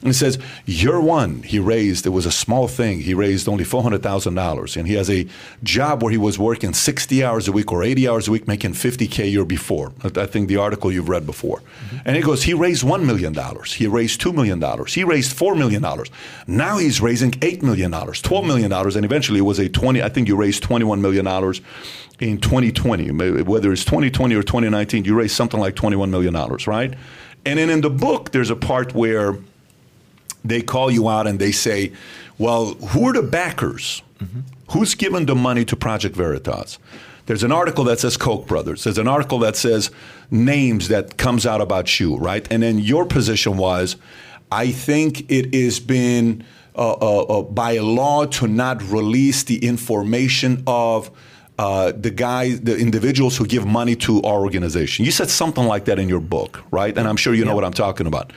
And 0.00 0.10
it 0.10 0.16
says 0.16 0.38
year 0.66 1.00
one 1.00 1.42
he 1.42 1.58
raised 1.58 2.06
it 2.06 2.10
was 2.10 2.26
a 2.26 2.30
small 2.30 2.68
thing. 2.68 3.00
He 3.00 3.14
raised 3.14 3.48
only 3.48 3.64
four 3.64 3.82
hundred 3.82 4.02
thousand 4.02 4.34
dollars, 4.34 4.76
and 4.76 4.86
he 4.86 4.94
has 4.94 5.08
a 5.10 5.26
job 5.62 6.02
where 6.02 6.12
he 6.12 6.18
was 6.18 6.38
working 6.38 6.74
sixty 6.74 7.24
hours 7.24 7.48
a 7.48 7.52
week 7.52 7.72
or 7.72 7.82
eighty 7.82 8.06
hours 8.06 8.28
a 8.28 8.30
week, 8.30 8.46
making 8.46 8.74
fifty 8.74 9.06
k 9.08 9.24
a 9.24 9.26
year 9.26 9.46
before. 9.46 9.92
I 10.04 10.08
I 10.24 10.26
think 10.26 10.48
the 10.48 10.58
article 10.58 10.92
you've 10.92 11.08
read 11.08 11.26
before. 11.26 11.60
And 12.04 12.16
it 12.16 12.24
goes 12.24 12.42
he 12.44 12.54
raised 12.66 12.84
one 12.84 13.04
million 13.06 13.32
dollars. 13.32 13.72
He 13.80 13.86
raised 13.88 14.20
two 14.20 14.32
million 14.32 14.60
dollars. 14.60 14.94
He 14.94 15.04
raised 15.04 15.32
four 15.32 15.54
million 15.56 15.82
dollars. 15.82 16.08
Now 16.46 16.74
he's 16.78 17.00
raising 17.00 17.32
eight 17.48 17.62
million 17.62 17.90
dollars, 17.90 18.20
twelve 18.20 18.46
million 18.46 18.70
dollars, 18.70 18.94
and 18.96 19.04
eventually 19.04 19.38
it 19.38 19.48
was 19.52 19.58
a 19.58 19.68
twenty. 19.68 20.02
I 20.02 20.10
think 20.10 20.28
you 20.28 20.36
raised 20.36 20.62
twenty 20.62 20.84
one 20.84 21.00
million 21.00 21.24
dollars 21.24 21.62
in 22.20 22.38
2020, 22.38 23.10
whether 23.42 23.72
it's 23.72 23.84
2020 23.84 24.34
or 24.34 24.42
2019, 24.42 25.04
you 25.04 25.14
raised 25.14 25.34
something 25.34 25.60
like 25.60 25.74
21 25.74 26.10
million 26.10 26.32
dollars, 26.32 26.66
right? 26.66 26.94
And 27.44 27.58
then 27.58 27.70
in 27.70 27.80
the 27.80 27.90
book, 27.90 28.30
there's 28.30 28.50
a 28.50 28.56
part 28.56 28.94
where 28.94 29.36
they 30.44 30.62
call 30.62 30.90
you 30.90 31.08
out 31.08 31.26
and 31.26 31.38
they 31.38 31.52
say, 31.52 31.92
"Well, 32.38 32.74
who 32.74 33.08
are 33.08 33.12
the 33.12 33.22
backers? 33.22 34.02
Who's 34.70 34.94
given 34.94 35.26
the 35.26 35.34
money 35.34 35.64
to 35.66 35.76
Project 35.76 36.16
Veritas?" 36.16 36.78
There's 37.26 37.42
an 37.42 37.52
article 37.52 37.84
that 37.84 38.00
says 38.00 38.16
Koch 38.16 38.46
brothers. 38.46 38.84
There's 38.84 38.98
an 38.98 39.08
article 39.08 39.38
that 39.40 39.56
says 39.56 39.90
names 40.30 40.88
that 40.88 41.16
comes 41.16 41.46
out 41.46 41.60
about 41.60 41.98
you, 41.98 42.16
right? 42.16 42.46
And 42.50 42.62
then 42.62 42.78
your 42.78 43.06
position 43.06 43.56
was, 43.56 43.96
I 44.52 44.70
think 44.70 45.30
it 45.30 45.54
has 45.54 45.80
been 45.80 46.44
uh, 46.76 46.92
uh, 46.92 47.22
uh, 47.22 47.42
by 47.42 47.78
law 47.78 48.26
to 48.26 48.46
not 48.46 48.82
release 48.82 49.42
the 49.44 49.64
information 49.64 50.62
of 50.66 51.10
uh, 51.58 51.92
the 51.92 52.10
guys, 52.10 52.60
the 52.62 52.76
individuals 52.76 53.36
who 53.36 53.46
give 53.46 53.64
money 53.64 53.94
to 53.94 54.20
our 54.22 54.40
organization. 54.40 55.04
You 55.04 55.12
said 55.12 55.30
something 55.30 55.64
like 55.64 55.84
that 55.84 55.98
in 55.98 56.08
your 56.08 56.20
book, 56.20 56.62
right? 56.70 56.96
And 56.96 57.06
I'm 57.06 57.16
sure 57.16 57.32
you 57.32 57.44
know 57.44 57.54
what 57.54 57.64
I'm 57.64 57.72
talking 57.72 58.06
about. 58.06 58.32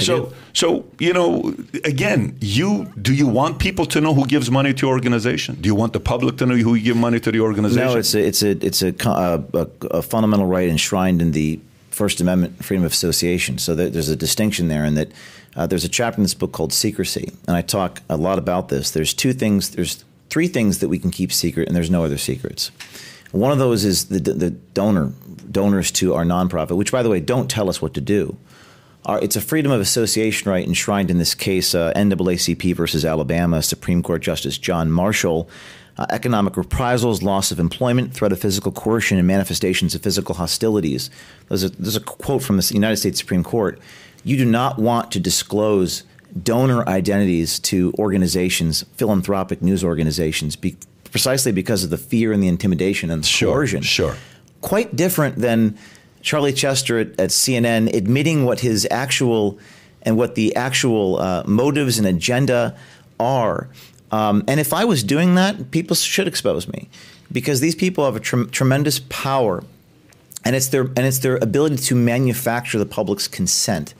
so, 0.00 0.26
do. 0.26 0.34
so 0.52 0.84
you 0.98 1.12
know, 1.12 1.54
again, 1.84 2.36
you 2.40 2.92
do 3.00 3.14
you 3.14 3.28
want 3.28 3.60
people 3.60 3.86
to 3.86 4.00
know 4.00 4.14
who 4.14 4.26
gives 4.26 4.50
money 4.50 4.74
to 4.74 4.86
your 4.86 4.94
organization? 4.94 5.56
Do 5.60 5.68
you 5.68 5.76
want 5.76 5.92
the 5.92 6.00
public 6.00 6.38
to 6.38 6.46
know 6.46 6.56
who 6.56 6.74
you 6.74 6.82
give 6.82 6.96
money 6.96 7.20
to 7.20 7.30
the 7.30 7.40
organization? 7.40 7.86
No, 7.86 7.96
it's 7.96 8.14
a 8.14 8.26
it's 8.26 8.42
a 8.42 8.50
it's 8.66 8.82
a, 8.82 8.92
a, 9.06 9.44
a, 9.54 9.68
a 9.98 10.02
fundamental 10.02 10.46
right 10.46 10.68
enshrined 10.68 11.22
in 11.22 11.32
the 11.32 11.60
First 11.90 12.20
Amendment, 12.20 12.62
freedom 12.64 12.84
of 12.84 12.92
association. 12.92 13.58
So 13.58 13.74
there, 13.74 13.88
there's 13.88 14.10
a 14.10 14.16
distinction 14.16 14.68
there, 14.68 14.84
and 14.84 14.96
that 14.96 15.12
uh, 15.54 15.66
there's 15.66 15.84
a 15.84 15.88
chapter 15.88 16.18
in 16.18 16.24
this 16.24 16.34
book 16.34 16.52
called 16.52 16.72
secrecy, 16.72 17.32
and 17.46 17.56
I 17.56 17.62
talk 17.62 18.02
a 18.10 18.16
lot 18.16 18.38
about 18.38 18.68
this. 18.68 18.90
There's 18.90 19.14
two 19.14 19.32
things. 19.32 19.70
There's 19.70 20.04
three 20.30 20.48
things 20.48 20.78
that 20.80 20.88
we 20.88 20.98
can 20.98 21.10
keep 21.10 21.32
secret, 21.32 21.68
and 21.68 21.76
there's 21.76 21.90
no 21.90 22.04
other 22.04 22.18
secrets. 22.18 22.70
One 23.32 23.52
of 23.52 23.58
those 23.58 23.84
is 23.84 24.06
the 24.06 24.20
the 24.20 24.50
donor 24.50 25.12
donors 25.50 25.90
to 25.92 26.14
our 26.14 26.24
nonprofit, 26.24 26.76
which 26.76 26.92
by 26.92 27.02
the 27.02 27.10
way 27.10 27.20
don't 27.20 27.50
tell 27.50 27.68
us 27.68 27.82
what 27.82 27.94
to 27.94 28.00
do. 28.00 28.36
Our, 29.04 29.20
it's 29.20 29.36
a 29.36 29.40
freedom 29.40 29.70
of 29.70 29.80
association 29.80 30.50
right 30.50 30.66
enshrined 30.66 31.10
in 31.10 31.18
this 31.18 31.34
case, 31.34 31.74
uh, 31.74 31.92
NAACP 31.94 32.74
versus 32.74 33.04
Alabama, 33.04 33.62
Supreme 33.62 34.02
Court 34.02 34.22
Justice 34.22 34.58
John 34.58 34.90
Marshall. 34.90 35.48
Uh, 35.98 36.04
economic 36.10 36.58
reprisals, 36.58 37.22
loss 37.22 37.50
of 37.50 37.58
employment, 37.58 38.12
threat 38.12 38.30
of 38.30 38.38
physical 38.38 38.70
coercion, 38.70 39.16
and 39.16 39.26
manifestations 39.26 39.94
of 39.94 40.02
physical 40.02 40.34
hostilities. 40.34 41.08
There's 41.48 41.64
a, 41.64 41.70
there's 41.70 41.96
a 41.96 42.00
quote 42.00 42.42
from 42.42 42.58
the 42.58 42.70
United 42.74 42.98
States 42.98 43.18
Supreme 43.18 43.42
Court. 43.42 43.80
You 44.22 44.36
do 44.36 44.44
not 44.44 44.78
want 44.78 45.10
to 45.12 45.20
disclose 45.20 46.02
donor 46.42 46.86
identities 46.88 47.58
to 47.60 47.92
organizations, 47.98 48.84
philanthropic 48.96 49.62
news 49.62 49.82
organizations, 49.84 50.56
be, 50.56 50.76
precisely 51.10 51.52
because 51.52 51.84
of 51.84 51.90
the 51.90 51.98
fear 51.98 52.32
and 52.32 52.42
the 52.42 52.48
intimidation 52.48 53.10
and 53.10 53.22
the 53.22 53.26
Sure, 53.26 53.52
coercion 53.52 53.82
sure. 53.82 54.16
quite 54.60 54.94
different 54.96 55.36
than 55.36 55.76
Charlie 56.22 56.52
Chester 56.52 56.98
at, 56.98 57.08
at 57.20 57.30
CNN 57.30 57.94
admitting 57.94 58.44
what 58.44 58.60
his 58.60 58.86
actual 58.90 59.58
and 60.02 60.16
what 60.16 60.34
the 60.34 60.54
actual 60.54 61.18
uh, 61.18 61.42
motives 61.46 61.98
and 61.98 62.06
agenda 62.06 62.76
are. 63.18 63.68
Um, 64.12 64.44
and 64.46 64.60
if 64.60 64.72
I 64.72 64.84
was 64.84 65.02
doing 65.02 65.34
that, 65.34 65.70
people 65.70 65.96
should 65.96 66.28
expose 66.28 66.68
me 66.68 66.88
because 67.32 67.60
these 67.60 67.74
people 67.74 68.04
have 68.04 68.14
a 68.14 68.20
trem- 68.20 68.50
tremendous 68.50 69.00
power, 69.08 69.64
and 70.44 70.54
it's 70.54 70.68
their 70.68 70.82
and 70.82 71.00
it's 71.00 71.18
their 71.18 71.36
ability 71.36 71.76
to 71.76 71.94
manufacture 71.96 72.78
the 72.78 72.86
public's 72.86 73.26
consent. 73.26 73.94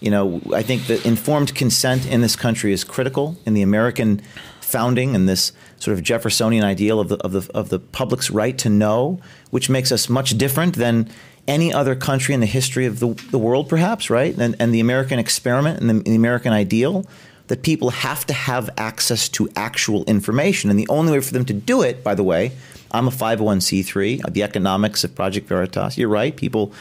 You 0.00 0.10
know, 0.10 0.40
I 0.54 0.62
think 0.62 0.86
that 0.86 1.04
informed 1.04 1.54
consent 1.54 2.06
in 2.06 2.20
this 2.20 2.36
country 2.36 2.72
is 2.72 2.84
critical 2.84 3.36
in 3.44 3.54
the 3.54 3.62
American 3.62 4.22
founding 4.60 5.14
and 5.14 5.28
this 5.28 5.52
sort 5.78 5.96
of 5.96 6.02
Jeffersonian 6.02 6.64
ideal 6.64 7.00
of 7.00 7.08
the, 7.08 7.16
of 7.18 7.32
the, 7.32 7.50
of 7.54 7.68
the 7.68 7.78
public's 7.78 8.30
right 8.30 8.56
to 8.58 8.68
know, 8.68 9.20
which 9.50 9.68
makes 9.68 9.90
us 9.92 10.08
much 10.08 10.38
different 10.38 10.76
than 10.76 11.08
any 11.48 11.72
other 11.72 11.94
country 11.94 12.34
in 12.34 12.40
the 12.40 12.46
history 12.46 12.86
of 12.86 13.00
the, 13.00 13.08
the 13.30 13.38
world, 13.38 13.68
perhaps, 13.68 14.08
right? 14.10 14.36
And, 14.38 14.54
and 14.60 14.72
the 14.72 14.80
American 14.80 15.18
experiment 15.18 15.80
and 15.80 15.90
the, 15.90 15.94
the 15.94 16.14
American 16.14 16.52
ideal 16.52 17.06
that 17.48 17.62
people 17.64 17.90
have 17.90 18.24
to 18.26 18.32
have 18.32 18.70
access 18.78 19.28
to 19.28 19.48
actual 19.56 20.04
information. 20.04 20.70
And 20.70 20.78
the 20.78 20.86
only 20.88 21.12
way 21.12 21.20
for 21.20 21.32
them 21.32 21.44
to 21.46 21.52
do 21.52 21.82
it, 21.82 22.04
by 22.04 22.14
the 22.14 22.22
way, 22.22 22.52
I'm 22.92 23.08
a 23.08 23.10
501c3, 23.10 24.32
the 24.32 24.42
economics 24.44 25.02
of 25.02 25.14
Project 25.14 25.48
Veritas. 25.48 25.98
You're 25.98 26.08
right. 26.08 26.36
People 26.36 26.72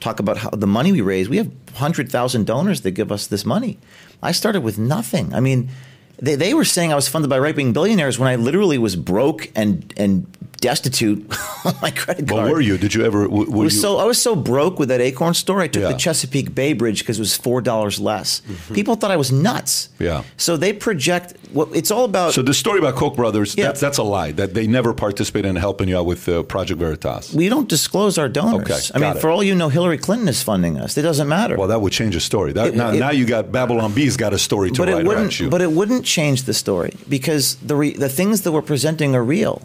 talk 0.00 0.20
about 0.20 0.38
how 0.38 0.50
the 0.50 0.66
money 0.66 0.92
we 0.92 1.00
raise. 1.00 1.28
We 1.28 1.38
have 1.38 1.48
100,000 1.48 2.46
donors 2.46 2.82
that 2.82 2.92
give 2.92 3.10
us 3.10 3.26
this 3.26 3.44
money. 3.44 3.78
I 4.22 4.32
started 4.32 4.62
with 4.62 4.78
nothing. 4.78 5.34
I 5.34 5.40
mean, 5.40 5.70
they, 6.18 6.34
they 6.34 6.54
were 6.54 6.64
saying 6.64 6.92
I 6.92 6.94
was 6.94 7.08
funded 7.08 7.28
by 7.28 7.38
right 7.38 7.54
wing 7.54 7.72
billionaires 7.72 8.18
when 8.18 8.28
I 8.28 8.36
literally 8.36 8.78
was 8.78 8.96
broke 8.96 9.50
and 9.54 9.92
and 9.96 10.26
destitute 10.68 11.18
on 11.68 11.74
my 11.82 11.90
credit 11.90 12.26
card. 12.28 12.44
Well, 12.44 12.52
were 12.54 12.60
you? 12.68 12.76
Did 12.84 12.92
you 12.94 13.02
ever? 13.04 13.24
w- 13.24 13.46
I 13.46 13.56
Were 13.56 13.64
was 13.64 13.74
you, 13.74 13.80
so 13.84 13.90
I 14.04 14.06
was 14.12 14.20
so 14.28 14.32
broke 14.52 14.78
with 14.80 14.88
that 14.92 15.00
Acorn 15.08 15.34
store. 15.34 15.60
I 15.66 15.68
took 15.68 15.82
Yeah. 15.82 15.92
the 15.92 15.98
Chesapeake 16.04 16.50
Bay 16.54 16.72
Bridge 16.80 16.98
because 17.00 17.18
it 17.20 17.24
was 17.28 17.36
four 17.46 17.60
dollars 17.70 17.96
less. 18.10 18.42
People 18.78 18.94
thought 18.96 19.10
I 19.10 19.16
was 19.24 19.30
nuts. 19.30 19.88
Yeah. 19.98 20.22
So 20.36 20.56
they 20.56 20.72
project 20.72 21.26
what 21.52 21.68
it's 21.80 21.90
all 21.94 22.04
about. 22.04 22.32
so 22.34 22.42
the 22.42 22.54
story 22.64 22.78
about 22.82 22.94
Koch 23.00 23.14
brothers, 23.16 23.54
Yeah. 23.56 23.66
that's, 23.66 23.80
that's 23.80 23.98
a 23.98 24.02
lie. 24.16 24.32
That 24.40 24.54
they 24.54 24.66
never 24.66 24.92
participated 24.94 25.48
in 25.50 25.56
helping 25.56 25.88
you 25.90 25.96
out 25.98 26.06
with 26.12 26.28
uh, 26.28 26.42
Project 26.54 26.78
Veritas. 26.80 27.32
we 27.34 27.48
don't 27.48 27.68
disclose 27.68 28.14
our 28.22 28.28
donors. 28.28 28.70
Okay, 28.70 28.80
I 28.94 28.98
mean, 29.02 29.16
it. 29.16 29.20
for 29.20 29.28
all 29.30 29.42
you 29.42 29.54
know, 29.54 29.68
Hillary 29.68 29.98
Clinton 29.98 30.28
is 30.28 30.42
funding 30.42 30.74
us. 30.84 30.96
It 30.98 31.02
doesn't 31.02 31.28
matter. 31.28 31.56
Well, 31.56 31.68
that 31.68 31.80
would 31.82 31.92
change 32.00 32.14
the 32.14 32.20
story. 32.20 32.52
That, 32.52 32.68
It- 32.68 32.76
now, 32.76 32.90
it- 32.90 32.98
now 33.06 33.10
you 33.18 33.24
got 33.36 33.52
Babylon 33.52 33.92
Bee's 33.92 34.16
got 34.16 34.32
a 34.32 34.38
story 34.38 34.70
to 34.70 34.78
but 34.80 34.88
write 34.88 34.98
it 34.98 35.00
about 35.02 35.08
wouldn't. 35.08 35.40
you. 35.40 35.48
But 35.50 35.60
it 35.62 35.72
wouldn't 35.72 36.04
change 36.04 36.38
the 36.44 36.54
story 36.54 36.92
because 37.08 37.56
the 37.70 37.76
re, 37.76 37.92
the 38.06 38.08
things 38.08 38.40
that 38.42 38.52
we're 38.52 38.62
presenting 38.74 39.14
are 39.14 39.24
real. 39.24 39.62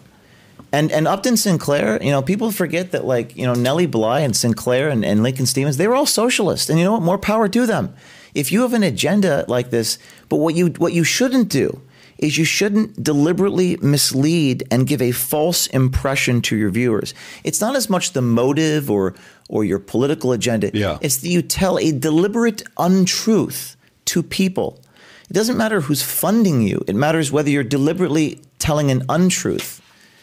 And 0.72 0.92
and 0.92 1.08
Upton 1.08 1.36
Sinclair, 1.36 2.02
you 2.02 2.10
know, 2.10 2.22
people 2.22 2.52
forget 2.52 2.92
that 2.92 3.04
like 3.04 3.36
you 3.36 3.44
know 3.44 3.54
Nellie 3.54 3.86
Bly 3.86 4.20
and 4.20 4.36
Sinclair 4.36 4.88
and, 4.88 5.04
and 5.04 5.22
Lincoln 5.22 5.46
Steffens, 5.46 5.76
they 5.76 5.88
were 5.88 5.94
all 5.94 6.06
socialists, 6.06 6.70
and 6.70 6.78
you 6.78 6.84
know 6.84 6.92
what? 6.92 7.02
More 7.02 7.18
power 7.18 7.48
to 7.48 7.66
them. 7.66 7.94
If 8.34 8.52
you 8.52 8.62
have 8.62 8.74
an 8.74 8.84
agenda 8.84 9.44
like 9.48 9.70
this, 9.70 9.98
but 10.28 10.36
what 10.36 10.54
you 10.54 10.68
what 10.78 10.92
you 10.92 11.04
shouldn't 11.04 11.48
do 11.48 11.82
is 12.20 12.36
you 12.36 12.44
shouldn't 12.44 13.02
deliberately 13.02 13.76
mislead 13.78 14.62
and 14.70 14.86
give 14.86 15.00
a 15.02 15.10
false 15.10 15.66
impression 15.68 16.42
to 16.42 16.56
your 16.56 16.70
viewers. 16.70 17.14
It's 17.44 17.60
not 17.60 17.74
as 17.74 17.88
much 17.88 18.12
the 18.12 18.22
motive 18.22 18.90
or 18.90 19.14
or 19.48 19.64
your 19.64 19.78
political 19.78 20.32
agenda. 20.32 20.70
Yeah. 20.72 20.98
It's 21.00 21.16
that 21.18 21.28
you 21.28 21.42
tell 21.42 21.78
a 21.78 21.90
deliberate 21.90 22.62
untruth 22.78 23.76
to 24.06 24.22
people. 24.22 24.80
It 25.28 25.32
doesn't 25.32 25.56
matter 25.56 25.80
who's 25.80 26.02
funding 26.02 26.62
you. 26.62 26.84
It 26.86 26.94
matters 26.94 27.32
whether 27.32 27.50
you're 27.50 27.64
deliberately 27.64 28.40
telling 28.58 28.90
an 28.90 29.02
untruth. 29.08 29.79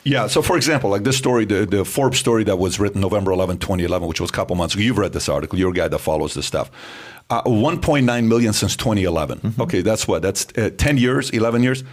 Yeah. 0.08 0.28
So, 0.28 0.41
for 0.41 0.55
example, 0.55 0.89
like 0.89 1.03
this 1.03 1.18
story, 1.18 1.43
the, 1.43 1.66
the 1.66 1.84
Forbes 1.84 2.18
story 2.18 2.45
that 2.45 2.58
was 2.58 2.80
written 2.80 3.01
November 3.01 3.32
11, 3.32 3.58
2011, 3.58 4.08
which 4.08 4.22
was 4.22 4.30
a 4.30 4.34
couple 4.34 4.55
months 4.55 4.74
ago. 4.74 4.82
You've 4.82 4.97
read 4.97 5.12
this 5.12 5.28
article. 5.28 5.60
You're 5.60 5.72
a 5.72 5.74
guy 5.74 5.89
that 5.89 5.99
follows 5.99 6.34
this 6.34 6.45
stuff. 6.45 6.72
Uh, 7.30 7.43
1.9 7.43 8.28
million 8.28 8.53
since 8.53 8.78
2011. 8.78 9.39
Mm-hmm. 9.39 9.62
Okay, 9.62 9.82
that's 9.82 10.08
what? 10.08 10.22
That's 10.22 10.47
uh, 10.58 10.70
10 10.78 10.97
years, 10.97 11.30
11 11.32 11.62
years. 11.62 11.84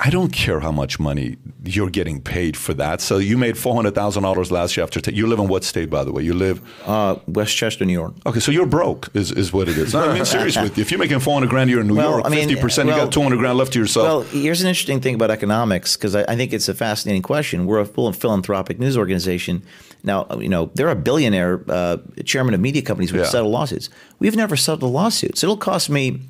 I 0.00 0.10
don't 0.10 0.32
care 0.32 0.60
how 0.60 0.70
much 0.70 1.00
money 1.00 1.38
you're 1.64 1.90
getting 1.90 2.20
paid 2.22 2.56
for 2.56 2.72
that. 2.74 3.00
So 3.00 3.18
you 3.18 3.36
made 3.36 3.58
four 3.58 3.74
hundred 3.74 3.96
thousand 3.96 4.22
dollars 4.22 4.52
last 4.52 4.76
year. 4.76 4.84
After 4.84 5.00
t- 5.00 5.12
you 5.12 5.26
live 5.26 5.40
in 5.40 5.48
what 5.48 5.64
state, 5.64 5.90
by 5.90 6.04
the 6.04 6.12
way? 6.12 6.22
You 6.22 6.34
live 6.34 6.60
uh, 6.86 7.16
Westchester, 7.26 7.84
New 7.84 7.94
York. 7.94 8.14
Okay, 8.24 8.38
so 8.38 8.52
you're 8.52 8.64
broke, 8.66 9.10
is, 9.14 9.32
is 9.32 9.52
what 9.52 9.68
it 9.68 9.76
is. 9.76 9.92
No, 9.94 10.08
I 10.08 10.14
mean, 10.14 10.24
seriously, 10.24 10.62
with 10.68 10.78
you. 10.78 10.82
if 10.82 10.92
you're 10.92 11.00
making 11.00 11.18
four 11.18 11.34
hundred 11.34 11.50
grand 11.50 11.68
a 11.68 11.72
year 11.72 11.80
in 11.80 11.88
New 11.88 11.96
Well, 11.96 12.10
York, 12.12 12.26
I 12.26 12.28
mean, 12.28 12.46
fifty 12.48 12.60
percent, 12.60 12.88
you 12.88 12.94
got 12.94 13.10
two 13.12 13.22
hundred 13.22 13.38
grand 13.38 13.58
left 13.58 13.72
to 13.72 13.80
yourself. 13.80 14.06
Well, 14.06 14.20
here's 14.42 14.60
an 14.62 14.68
interesting 14.68 15.00
thing 15.00 15.16
about 15.16 15.32
economics 15.32 15.96
because 15.96 16.14
I, 16.14 16.22
I 16.28 16.36
think 16.36 16.52
it's 16.52 16.68
a 16.68 16.74
fascinating 16.74 17.22
question. 17.22 17.66
We're 17.66 17.80
a 17.80 17.84
full 17.86 18.12
philanthropic 18.12 18.78
news 18.78 18.96
organization. 18.96 19.64
Now, 20.04 20.28
you 20.38 20.48
know, 20.48 20.70
there 20.74 20.88
are 20.88 20.94
billionaire 20.94 21.64
uh, 21.68 21.96
chairman 22.24 22.54
of 22.54 22.60
media 22.60 22.82
companies 22.82 23.10
who 23.10 23.18
Yeah. 23.18 23.24
settle 23.24 23.50
lawsuits. 23.50 23.90
We've 24.20 24.36
never 24.36 24.54
settled 24.54 24.84
a 24.84 24.86
lawsuit. 24.86 25.36
So 25.38 25.46
it'll 25.48 25.56
cost 25.56 25.90
me 25.90 26.20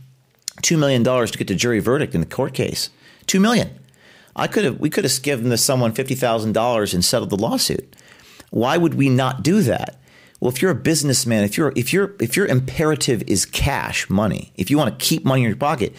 two 0.62 0.79
million 0.79 1.03
dollars 1.03 1.31
to 1.33 1.39
get 1.39 1.49
the 1.49 1.55
jury 1.55 1.81
verdict 1.81 2.14
in 2.14 2.23
the 2.23 2.27
court 2.27 2.55
case. 2.55 2.89
Two 3.29 3.39
million. 3.39 3.70
I 4.35 4.49
could 4.49 4.64
have. 4.64 4.81
We 4.81 4.91
could 4.91 5.05
have 5.05 5.22
given 5.22 5.51
this 5.51 5.64
someone 5.64 5.93
fifty 5.93 6.16
thousand 6.16 6.53
dollars 6.53 6.93
and 6.93 7.05
settled 7.05 7.31
the 7.31 7.37
lawsuit. 7.37 7.95
Why 8.51 8.76
would 8.76 8.95
we 8.95 9.09
not 9.09 9.45
do 9.45 9.62
that? 9.62 10.01
Well, 10.41 10.51
if 10.51 10.62
you're 10.62 10.70
a 10.70 10.76
businessman, 10.76 11.45
if 11.45 11.57
you're 11.57 11.72
if 11.76 11.93
you're 11.93 12.14
if 12.20 12.37
your 12.37 12.47
imperative 12.47 13.22
is 13.26 13.45
cash 13.45 14.09
money, 14.09 14.53
if 14.57 14.70
you 14.70 14.79
want 14.79 14.99
to 14.99 15.05
keep 15.05 15.24
money 15.24 15.43
in 15.43 15.49
your 15.49 15.57
pocket, 15.57 15.95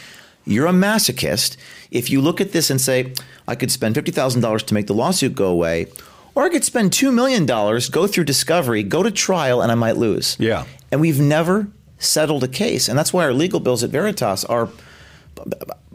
you're 0.46 0.68
a 0.68 0.72
masochist. 0.72 1.58
If 1.92 2.10
you 2.10 2.22
look 2.22 2.42
at 2.42 2.52
this 2.52 2.70
and 2.70 2.80
say, 2.82 3.14
I 3.48 3.56
could 3.56 3.72
spend 3.72 3.96
fifty 3.96 4.12
thousand 4.12 4.42
dollars 4.42 4.64
to 4.64 4.74
make 4.74 4.88
the 4.88 4.94
lawsuit 4.94 5.36
go 5.36 5.48
away, 5.48 5.88
or 6.34 6.44
I 6.44 6.50
could 6.50 6.64
spend 6.64 6.94
two 6.94 7.12
million 7.12 7.46
dollars, 7.46 7.90
go 7.90 8.08
through 8.08 8.24
discovery, 8.24 8.82
go 8.82 9.04
to 9.04 9.12
trial, 9.12 9.62
and 9.62 9.72
I 9.72 9.76
might 9.76 9.98
lose. 9.98 10.38
Yeah. 10.40 10.66
And 10.92 11.02
we've 11.02 11.20
never 11.20 11.68
settled 12.00 12.44
a 12.44 12.48
case, 12.48 12.88
and 12.88 12.98
that's 12.98 13.12
why 13.14 13.26
our 13.26 13.34
legal 13.34 13.60
bills 13.60 13.84
at 13.84 13.90
Veritas 13.90 14.46
are 14.46 14.70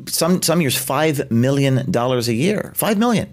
some 0.06 0.42
some 0.42 0.60
years 0.60 0.76
five 0.76 1.30
million 1.30 1.90
dollars 1.90 2.28
a 2.28 2.34
year, 2.34 2.72
five 2.74 2.98
million, 2.98 3.32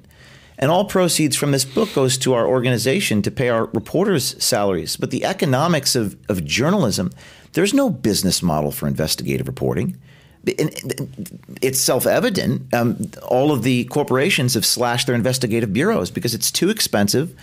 and 0.57 0.71
all 0.71 0.85
proceeds 0.85 1.35
from 1.35 1.51
this 1.51 1.65
book 1.65 1.93
goes 1.93 2.17
to 2.19 2.33
our 2.33 2.47
organization 2.47 3.21
to 3.21 3.31
pay 3.31 3.49
our 3.49 3.65
reporters' 3.73 4.41
salaries. 4.43 4.97
But 4.97 5.11
the 5.11 5.25
economics 5.25 5.95
of 5.95 6.15
of 6.29 6.45
journalism, 6.45 7.11
there's 7.53 7.73
no 7.73 7.89
business 7.89 8.41
model 8.41 8.71
for 8.71 8.87
investigative 8.87 9.47
reporting. 9.47 9.97
It's 11.61 11.79
self-evident. 11.79 12.73
Um, 12.73 13.11
all 13.27 13.51
of 13.51 13.61
the 13.61 13.85
corporations 13.85 14.55
have 14.55 14.65
slashed 14.65 15.05
their 15.05 15.15
investigative 15.15 15.71
bureaus 15.71 16.09
because 16.09 16.33
it's 16.33 16.49
too 16.49 16.69
expensive. 16.71 17.35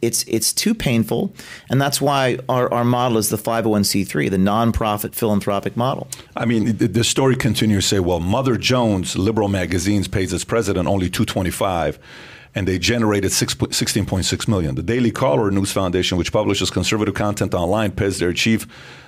It's 0.00 0.22
it's 0.28 0.52
too 0.52 0.74
painful, 0.74 1.32
and 1.68 1.80
that's 1.80 2.00
why 2.00 2.38
our, 2.48 2.72
our 2.72 2.84
model 2.84 3.18
is 3.18 3.30
the 3.30 3.36
501c3, 3.36 4.30
the 4.30 4.36
nonprofit 4.36 5.14
philanthropic 5.14 5.76
model. 5.76 6.08
I 6.36 6.44
mean, 6.44 6.76
the, 6.76 7.04
story 7.04 7.34
continues 7.34 7.84
to 7.84 7.96
say, 7.96 8.00
well, 8.00 8.20
Mother 8.20 8.56
Jones, 8.56 9.16
liberal 9.16 9.48
magazines, 9.48 10.06
pays 10.06 10.32
its 10.32 10.44
president 10.44 10.86
only 10.86 11.10
225 11.10 11.98
and 12.54 12.66
they 12.66 12.78
generated 12.78 13.30
6, 13.30 13.54
16.6 13.54 14.48
million. 14.48 14.74
The 14.74 14.82
Daily 14.82 15.10
Caller 15.10 15.50
News 15.50 15.70
Foundation, 15.70 16.18
which 16.18 16.32
publishes 16.32 16.70
conservative 16.70 17.14
content 17.14 17.54
online, 17.54 17.92
pays 17.92 18.18
their 18.18 18.32
chief 18.32 18.66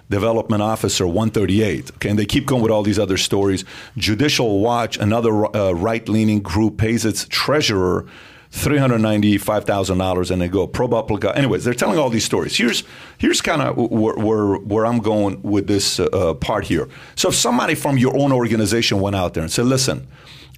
development 0.08 0.62
officer 0.62 1.06
138. 1.06 1.90
Okay, 1.94 2.10
and 2.10 2.18
they 2.18 2.26
keep 2.26 2.46
going 2.46 2.62
with 2.62 2.70
all 2.70 2.82
these 2.82 2.98
other 2.98 3.16
stories. 3.16 3.64
Judicial 3.96 4.60
Watch, 4.60 4.98
another 4.98 5.56
uh, 5.56 5.72
right-leaning 5.72 6.40
group, 6.40 6.76
pays 6.76 7.04
its 7.04 7.26
treasurer 7.28 8.06
$395,000 8.52 10.30
and 10.30 10.42
they 10.42 10.48
go 10.48 10.66
ProPublica. 10.66 11.36
Anyways, 11.36 11.64
they're 11.64 11.74
telling 11.74 11.98
all 11.98 12.10
these 12.10 12.24
stories. 12.24 12.56
Here's 12.56 12.82
here's 13.18 13.40
kind 13.40 13.62
of 13.62 13.76
where, 13.76 14.16
where 14.16 14.54
where 14.56 14.86
I'm 14.86 14.98
going 14.98 15.40
with 15.42 15.66
this 15.68 16.00
uh, 16.00 16.34
part 16.34 16.64
here. 16.64 16.88
So 17.14 17.28
if 17.28 17.34
somebody 17.36 17.74
from 17.74 17.96
your 17.96 18.16
own 18.18 18.32
organization 18.32 19.00
went 19.00 19.14
out 19.16 19.34
there 19.34 19.42
and 19.42 19.52
said, 19.52 19.66
"Listen, 19.66 20.08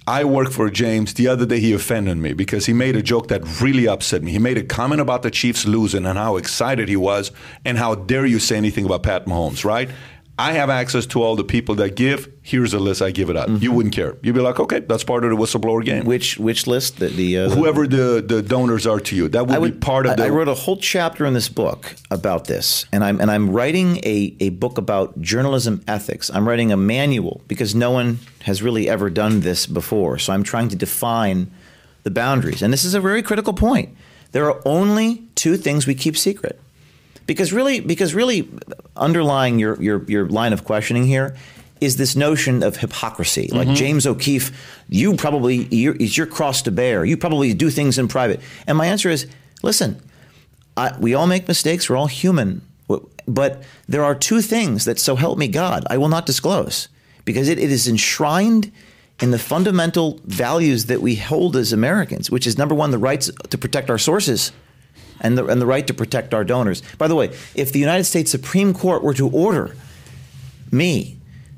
I 0.05 0.25
work 0.25 0.51
for 0.51 0.69
James. 0.69 1.13
The 1.13 1.29
other 1.29 1.45
day 1.45 1.61
he 1.61 1.71
offended 1.71 2.17
me 2.17 2.33
because 2.33 2.65
he 2.65 2.73
made 2.73 2.97
a 2.97 3.01
joke 3.01 3.29
that 3.29 3.61
really 3.61 3.87
upset 3.87 4.21
me. 4.21 4.31
He 4.31 4.39
made 4.39 4.57
a 4.57 4.63
comment 4.63 4.99
about 4.99 5.21
the 5.21 5.31
Chiefs 5.31 5.65
losing 5.65 6.05
and 6.05 6.17
how 6.17 6.35
excited 6.35 6.89
he 6.89 6.97
was 6.97 7.31
and 7.63 7.77
how 7.77 7.95
dare 7.95 8.25
you 8.25 8.39
say 8.39 8.57
anything 8.57 8.83
about 8.83 9.03
Pat 9.03 9.25
Mahomes, 9.25 9.63
right? 9.63 9.89
I 10.37 10.53
have 10.53 10.71
access 10.71 11.05
to 11.07 11.21
all 11.21 11.35
the 11.35 11.43
people 11.43 11.75
that 11.75 11.95
give. 11.95 12.31
Here's 12.41 12.73
a 12.73 12.79
list. 12.79 13.03
I 13.03 13.11
give 13.11 13.29
it 13.29 13.37
out. 13.37 13.49
You 13.61 13.71
wouldn't 13.71 13.93
care. 13.93 14.17
You'd 14.23 14.33
be 14.33 14.41
like, 14.41 14.59
okay, 14.59 14.79
that's 14.79 15.03
part 15.03 15.23
of 15.23 15.29
the 15.29 15.35
whistleblower 15.35 15.85
game. 15.85 16.05
Which 16.05 16.39
which 16.39 16.65
list? 16.65 16.97
The, 16.97 17.09
the 17.09 17.37
uh, 17.37 17.49
Whoever 17.49 17.85
the, 17.85 18.23
the 18.25 18.41
donors 18.41 18.87
are 18.87 18.99
to 18.99 19.15
you, 19.15 19.29
that 19.29 19.45
would, 19.45 19.59
would 19.59 19.73
be 19.73 19.79
part 19.79 20.07
of 20.07 20.13
I, 20.13 20.15
the. 20.15 20.23
I 20.25 20.29
wrote 20.29 20.47
a 20.47 20.55
whole 20.55 20.77
chapter 20.77 21.25
in 21.27 21.35
this 21.35 21.49
book 21.49 21.95
about 22.09 22.47
this, 22.47 22.85
and 22.91 23.03
I'm 23.03 23.21
and 23.21 23.29
I'm 23.29 23.51
writing 23.51 23.97
a, 23.97 24.35
a 24.39 24.49
book 24.49 24.79
about 24.79 25.21
journalism 25.21 25.83
ethics. 25.87 26.31
I'm 26.33 26.47
writing 26.47 26.71
a 26.71 26.77
manual 26.77 27.41
because 27.47 27.75
no 27.75 27.91
one 27.91 28.17
has 28.41 28.63
really 28.63 28.89
ever 28.89 29.11
done 29.11 29.41
this 29.41 29.67
before. 29.67 30.17
So 30.17 30.33
I'm 30.33 30.43
trying 30.43 30.69
to 30.69 30.75
define 30.75 31.51
the 32.01 32.11
boundaries, 32.11 32.63
and 32.63 32.73
this 32.73 32.83
is 32.83 32.95
a 32.95 32.99
very 32.99 33.21
critical 33.21 33.53
point. 33.53 33.95
There 34.31 34.49
are 34.49 34.59
only 34.65 35.27
two 35.35 35.57
things 35.57 35.85
we 35.85 35.93
keep 35.93 36.17
secret, 36.17 36.59
because 37.25 37.53
really, 37.53 37.79
because 37.79 38.13
really, 38.13 38.49
underlying 38.95 39.59
your 39.59 39.81
your 39.81 40.03
your 40.05 40.27
line 40.27 40.53
of 40.53 40.63
questioning 40.63 41.05
here 41.05 41.35
is 41.81 41.97
this 41.97 42.15
notion 42.15 42.63
of 42.63 42.77
hypocrisy. 42.77 43.49
Like 43.51 43.67
mm-hmm. 43.67 43.75
James 43.75 44.07
O'Keefe, 44.07 44.51
you 44.87 45.15
probably 45.15 45.67
you're, 45.69 45.95
it's 45.99 46.17
your 46.17 46.27
cross 46.27 46.61
to 46.63 46.71
bear. 46.71 47.03
You 47.03 47.17
probably 47.17 47.53
do 47.53 47.69
things 47.69 47.97
in 47.97 48.07
private. 48.07 48.39
And 48.67 48.77
my 48.77 48.87
answer 48.87 49.09
is, 49.09 49.27
listen, 49.61 50.01
I, 50.77 50.97
we 50.99 51.13
all 51.13 51.27
make 51.27 51.47
mistakes. 51.47 51.89
We're 51.89 51.97
all 51.97 52.07
human. 52.07 52.61
But 53.25 53.63
there 53.87 54.03
are 54.03 54.15
two 54.15 54.41
things 54.41 54.85
that, 54.85 54.99
so 54.99 55.15
help 55.15 55.37
me 55.37 55.47
God, 55.47 55.85
I 55.89 55.97
will 55.97 56.09
not 56.09 56.25
disclose 56.25 56.89
because 57.23 57.47
it, 57.47 57.57
it 57.57 57.71
is 57.71 57.87
enshrined 57.87 58.71
in 59.21 59.31
the 59.31 59.39
fundamental 59.39 60.19
values 60.25 60.87
that 60.87 61.01
we 61.01 61.15
hold 61.15 61.55
as 61.55 61.71
Americans, 61.71 62.29
which 62.29 62.45
is 62.45 62.57
number 62.57 62.75
one, 62.75 62.91
the 62.91 62.97
rights 62.97 63.31
to 63.49 63.57
protect 63.57 63.89
our 63.89 63.97
sources 63.97 64.51
and 65.23 65.37
the, 65.37 65.45
and 65.45 65.59
the 65.59 65.65
right 65.65 65.87
to 65.87 65.93
protect 65.93 66.33
our 66.33 66.43
donors. 66.43 66.83
By 66.97 67.07
the 67.07 67.15
way, 67.15 67.35
if 67.55 67.71
the 67.71 67.79
United 67.79 68.03
States 68.03 68.29
Supreme 68.29 68.73
Court 68.73 69.03
were 69.03 69.13
to 69.15 69.29
order 69.29 69.75
me 70.71 71.17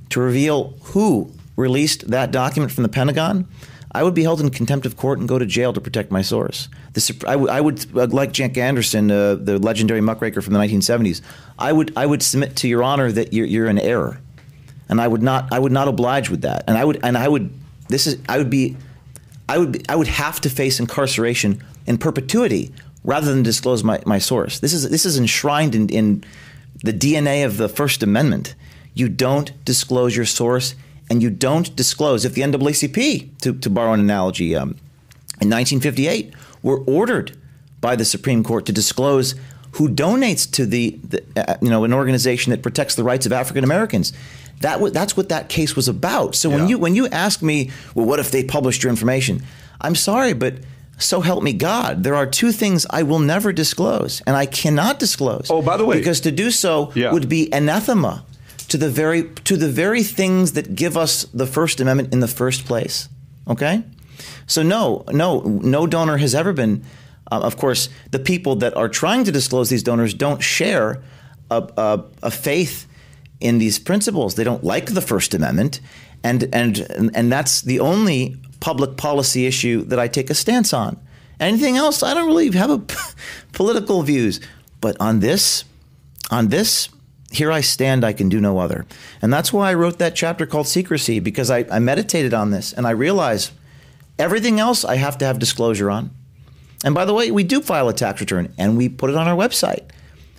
to 0.09 0.19
reveal 0.19 0.75
who 0.83 1.31
released 1.55 2.09
that 2.11 2.31
document 2.31 2.71
from 2.71 2.83
the 2.83 2.89
Pentagon, 2.89 3.47
I 3.91 4.03
would 4.03 4.13
be 4.13 4.23
held 4.23 4.41
in 4.41 4.49
contempt 4.49 4.85
of 4.85 4.97
court 4.97 5.19
and 5.19 5.27
go 5.27 5.39
to 5.39 5.45
jail 5.45 5.71
to 5.71 5.79
protect 5.79 6.11
my 6.11 6.21
source. 6.21 6.67
The, 6.93 7.23
I, 7.25 7.31
w- 7.31 7.49
I 7.49 7.61
would, 7.61 7.85
uh, 7.95 8.07
like 8.07 8.33
Jack 8.33 8.57
Anderson, 8.57 9.09
uh, 9.09 9.35
the 9.35 9.57
legendary 9.57 10.01
muckraker 10.01 10.41
from 10.41 10.53
the 10.53 10.59
1970s, 10.59 11.21
I 11.57 11.71
would, 11.71 11.93
I 11.95 12.05
would 12.05 12.21
submit 12.21 12.57
to 12.57 12.67
Your 12.67 12.83
Honor 12.83 13.09
that 13.13 13.31
you're, 13.31 13.45
you're 13.45 13.67
in 13.67 13.79
error, 13.79 14.19
and 14.89 14.99
I 14.99 15.07
would 15.07 15.23
not, 15.23 15.51
I 15.53 15.59
would 15.59 15.71
not 15.71 15.87
oblige 15.87 16.29
with 16.29 16.41
that, 16.41 16.65
and 16.67 16.77
I 16.77 16.83
would, 16.83 16.99
and 17.03 17.17
I 17.17 17.29
would, 17.29 17.49
this 17.87 18.05
is, 18.05 18.19
I 18.27 18.37
would 18.37 18.49
be, 18.49 18.75
I 19.47 19.57
would, 19.57 19.71
be, 19.71 19.85
I 19.87 19.95
would 19.95 20.07
have 20.07 20.41
to 20.41 20.49
face 20.49 20.81
incarceration 20.81 21.63
in 21.87 21.97
perpetuity 21.97 22.73
rather 23.05 23.33
than 23.33 23.43
disclose 23.43 23.83
my, 23.83 24.01
my 24.05 24.19
source. 24.19 24.59
This 24.59 24.73
is, 24.73 24.89
this 24.89 25.05
is 25.05 25.17
enshrined 25.17 25.75
in, 25.75 25.89
in 25.89 26.23
the 26.83 26.91
DNA 26.91 27.45
of 27.45 27.57
the 27.57 27.69
First 27.69 28.03
Amendment. 28.03 28.55
You 28.93 29.07
don't 29.09 29.53
disclose 29.63 30.15
your 30.15 30.25
source, 30.25 30.75
and 31.09 31.21
you 31.21 31.29
don't 31.29 31.75
disclose 31.75 32.25
if 32.25 32.33
the 32.33 32.41
NAACP, 32.41 33.37
to, 33.41 33.53
to 33.53 33.69
borrow 33.69 33.93
an 33.93 33.99
analogy, 33.99 34.55
um, 34.55 34.71
in 35.41 35.49
1958 35.49 36.33
were 36.63 36.79
ordered 36.85 37.37
by 37.81 37.95
the 37.95 38.05
Supreme 38.05 38.43
Court 38.43 38.65
to 38.65 38.71
disclose 38.71 39.35
who 39.73 39.89
donates 39.89 40.49
to 40.53 40.65
the, 40.65 40.97
the 41.03 41.23
uh, 41.35 41.57
you 41.61 41.69
know 41.69 41.83
an 41.83 41.93
organization 41.93 42.51
that 42.51 42.63
protects 42.63 42.95
the 42.95 43.03
rights 43.03 43.25
of 43.25 43.33
African 43.33 43.63
Americans. 43.63 44.13
That 44.61 44.75
w- 44.75 44.93
that's 44.93 45.17
what 45.17 45.27
that 45.29 45.49
case 45.49 45.75
was 45.75 45.89
about. 45.89 46.33
So 46.35 46.49
when 46.49 46.69
you 46.69 46.79
when 46.79 46.95
you 46.95 47.07
ask 47.09 47.41
me, 47.41 47.71
well, 47.93 48.05
what 48.05 48.19
if 48.19 48.31
they 48.31 48.43
published 48.43 48.83
your 48.83 48.89
information? 48.89 49.43
I'm 49.81 49.95
sorry, 49.95 50.31
but 50.33 50.55
so 50.97 51.21
help 51.21 51.43
me 51.43 51.53
God, 51.53 52.03
there 52.03 52.15
are 52.15 52.25
two 52.25 52.51
things 52.51 52.85
I 52.89 53.03
will 53.03 53.19
never 53.19 53.51
disclose, 53.53 54.21
and 54.25 54.35
I 54.35 54.45
cannot 54.45 54.99
disclose. 54.99 55.47
Oh, 55.49 55.61
by 55.61 55.77
the 55.77 55.85
way- 55.85 55.97
because 55.97 56.21
to 56.21 56.31
do 56.31 56.51
so 56.51 56.91
Yeah. 56.95 57.11
would 57.11 57.27
be 57.29 57.49
anathema 57.51 58.23
to 58.67 58.77
the 58.77 58.89
very 58.89 59.23
to 59.43 59.57
the 59.57 59.69
very 59.69 60.03
things 60.03 60.51
that 60.53 60.75
give 60.75 60.97
us 60.97 61.25
the 61.33 61.45
First 61.47 61.79
Amendment 61.81 62.13
in 62.13 62.19
the 62.21 62.27
first 62.27 62.65
place. 62.65 63.09
Okay, 63.47 63.83
so 64.47 64.63
no, 64.63 65.03
no, 65.11 65.39
no 65.61 65.85
donor 65.87 66.17
has 66.17 66.33
ever 66.33 66.53
been. 66.53 66.81
Uh, 67.31 67.39
of 67.41 67.57
course, 67.57 67.89
the 68.11 68.19
people 68.19 68.55
that 68.55 68.75
are 68.77 68.89
trying 68.89 69.23
to 69.25 69.31
disclose 69.31 69.69
these 69.69 69.83
donors 69.83 70.13
don't 70.13 70.41
share 70.41 71.01
a, 71.51 71.63
a, 71.77 71.99
a 72.23 72.31
faith 72.31 72.85
in 73.39 73.57
these 73.59 73.77
principles. 73.79 74.35
They 74.35 74.43
don't 74.43 74.63
like 74.63 74.93
the 74.93 75.01
First 75.01 75.33
Amendment, 75.33 75.79
and 76.23 76.47
and 76.53 76.85
and 77.13 77.31
that's 77.31 77.61
the 77.61 77.79
only 77.79 78.37
public 78.65 78.97
policy 78.97 79.45
issue 79.45 79.83
that 79.83 79.99
I 79.99 80.07
take 80.07 80.31
a 80.31 80.33
stance 80.33 80.73
on. 80.73 80.99
Anything 81.39 81.77
else, 81.77 82.01
I 82.01 82.15
don't 82.15 82.25
really 82.25 82.49
have 82.57 82.71
a 82.71 82.81
political 83.53 84.01
views. 84.01 84.39
But 84.81 84.97
on 84.99 85.19
this, 85.19 85.65
on 86.31 86.47
this, 86.47 86.89
here 87.29 87.51
I 87.51 87.61
stand, 87.61 88.03
I 88.03 88.11
can 88.11 88.27
do 88.27 88.41
no 88.41 88.57
other. 88.57 88.87
And 89.21 89.31
that's 89.31 89.53
why 89.53 89.69
I 89.69 89.75
wrote 89.75 89.99
that 89.99 90.15
chapter 90.15 90.47
called 90.47 90.67
Secrecy, 90.67 91.19
because 91.19 91.51
I, 91.51 91.65
I 91.69 91.77
meditated 91.77 92.33
on 92.33 92.49
this 92.49 92.73
and 92.73 92.87
I 92.87 92.89
realized 92.89 93.51
everything 94.17 94.59
else 94.59 94.83
I 94.83 94.95
have 94.95 95.19
to 95.19 95.25
have 95.25 95.37
disclosure 95.37 95.91
on. 95.91 96.09
And 96.83 96.95
by 96.95 97.05
the 97.05 97.13
way, 97.13 97.29
we 97.29 97.43
do 97.43 97.61
file 97.61 97.87
a 97.87 97.93
tax 97.93 98.19
return 98.19 98.51
and 98.57 98.77
we 98.77 98.89
put 98.89 99.11
it 99.11 99.15
on 99.15 99.27
our 99.27 99.37
website. 99.37 99.83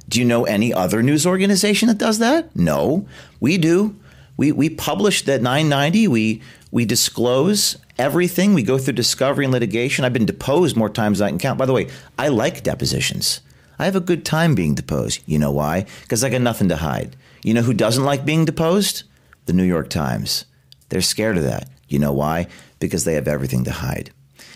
Do 0.08 0.18
you 0.18 0.24
know 0.24 0.42
any 0.46 0.74
other 0.74 1.00
news 1.00 1.28
organization 1.28 1.86
that 1.86 1.98
does 1.98 2.18
that? 2.18 2.56
No, 2.56 3.06
we 3.38 3.56
do. 3.56 3.94
We, 4.36 4.50
we 4.50 4.68
publish 4.68 5.22
that 5.26 5.42
990. 5.42 6.08
We 6.08 6.42
we 6.72 6.84
disclose 6.84 7.78
everything. 7.98 8.54
We 8.54 8.62
go 8.62 8.78
through 8.78 8.94
discovery 8.94 9.44
and 9.44 9.52
litigation. 9.52 10.04
I've 10.04 10.12
been 10.12 10.26
deposed 10.26 10.76
more 10.76 10.88
times 10.88 11.18
than 11.18 11.26
I 11.26 11.30
can 11.30 11.38
count. 11.38 11.58
By 11.58 11.66
the 11.66 11.72
way, 11.72 11.88
I 12.18 12.28
like 12.28 12.62
depositions. 12.62 13.40
I 13.78 13.84
have 13.84 13.96
a 13.96 14.00
good 14.00 14.24
time 14.24 14.54
being 14.54 14.74
deposed. 14.74 15.20
You 15.26 15.38
know 15.38 15.52
why? 15.52 15.86
Because 16.02 16.24
I 16.24 16.30
got 16.30 16.40
nothing 16.40 16.68
to 16.68 16.76
hide. 16.76 17.16
You 17.42 17.54
know 17.54 17.62
who 17.62 17.74
doesn't 17.74 18.04
like 18.04 18.24
being 18.24 18.44
deposed? 18.44 19.04
The 19.46 19.52
New 19.52 19.64
York 19.64 19.90
Times. 19.90 20.46
They're 20.88 21.00
scared 21.00 21.36
of 21.36 21.44
that. 21.44 21.68
You 21.88 21.98
know 21.98 22.12
why? 22.12 22.48
Because 22.80 23.04
they 23.04 23.14
have 23.14 23.28
everything 23.28 23.64
to 23.64 23.72
hide. 23.72 24.10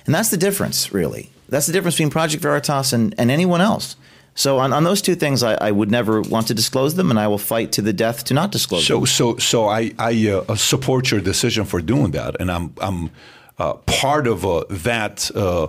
And 0.06 0.14
that's 0.14 0.30
the 0.30 0.36
difference, 0.36 0.92
really. 0.92 1.30
That's 1.48 1.66
the 1.66 1.72
difference 1.72 1.96
between 1.96 2.10
Project 2.10 2.42
Veritas 2.42 2.92
and, 2.92 3.14
and 3.18 3.30
anyone 3.30 3.60
else. 3.60 3.96
So 4.34 4.58
on, 4.58 4.72
on 4.72 4.84
those 4.84 5.02
two 5.02 5.14
things, 5.14 5.42
I, 5.42 5.54
I, 5.54 5.70
would 5.70 5.90
never 5.90 6.22
want 6.22 6.46
to 6.46 6.54
disclose 6.54 6.94
them, 6.94 7.10
and 7.10 7.18
I 7.18 7.26
will 7.28 7.38
fight 7.38 7.72
to 7.72 7.82
the 7.82 7.92
death 7.92 8.24
to 8.24 8.34
not 8.34 8.52
disclose 8.52 8.86
so, 8.86 8.98
them. 8.98 9.06
So, 9.06 9.36
so 9.36 9.68
I, 9.68 9.92
I 9.98 10.28
uh, 10.28 10.54
support 10.54 11.10
your 11.10 11.20
decision 11.20 11.64
for 11.64 11.80
doing 11.82 12.12
that, 12.12 12.40
and 12.40 12.50
I'm, 12.50 12.72
I'm 12.80 13.10
uh, 13.58 13.74
part 13.74 14.26
of 14.26 14.44
uh, 14.46 14.64
that. 14.70 15.30
Uh, 15.34 15.68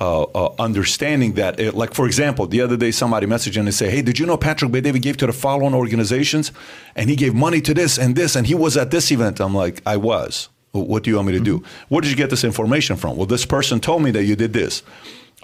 uh, 0.00 0.22
uh, 0.34 0.52
understanding 0.58 1.34
that, 1.34 1.60
it, 1.60 1.74
like 1.74 1.94
for 1.94 2.06
example, 2.06 2.48
the 2.48 2.60
other 2.60 2.76
day 2.76 2.90
somebody 2.90 3.24
messaged 3.24 3.56
and 3.56 3.68
they 3.68 3.70
say, 3.70 3.88
"Hey, 3.88 4.02
did 4.02 4.18
you 4.18 4.26
know 4.26 4.36
Patrick 4.36 4.72
Bet-David 4.72 5.00
gave 5.00 5.16
to 5.18 5.28
the 5.28 5.32
following 5.32 5.74
organizations, 5.74 6.50
and 6.96 7.08
he 7.08 7.14
gave 7.14 7.34
money 7.34 7.60
to 7.60 7.72
this 7.72 8.00
and 8.00 8.16
this, 8.16 8.34
and 8.34 8.44
he 8.44 8.56
was 8.56 8.76
at 8.76 8.90
this 8.90 9.12
event?" 9.12 9.38
I'm 9.38 9.54
like, 9.54 9.80
"I 9.86 9.96
was." 9.98 10.48
What 10.72 11.04
do 11.04 11.10
you 11.10 11.16
want 11.16 11.28
me 11.28 11.34
to 11.34 11.40
do? 11.40 11.58
Mm-hmm. 11.58 11.84
Where 11.94 12.00
did 12.00 12.10
you 12.10 12.16
get 12.16 12.30
this 12.30 12.44
information 12.44 12.96
from? 12.96 13.16
Well, 13.16 13.26
this 13.26 13.44
person 13.46 13.78
told 13.78 14.02
me 14.02 14.10
that 14.10 14.24
you 14.24 14.34
did 14.34 14.54
this. 14.54 14.82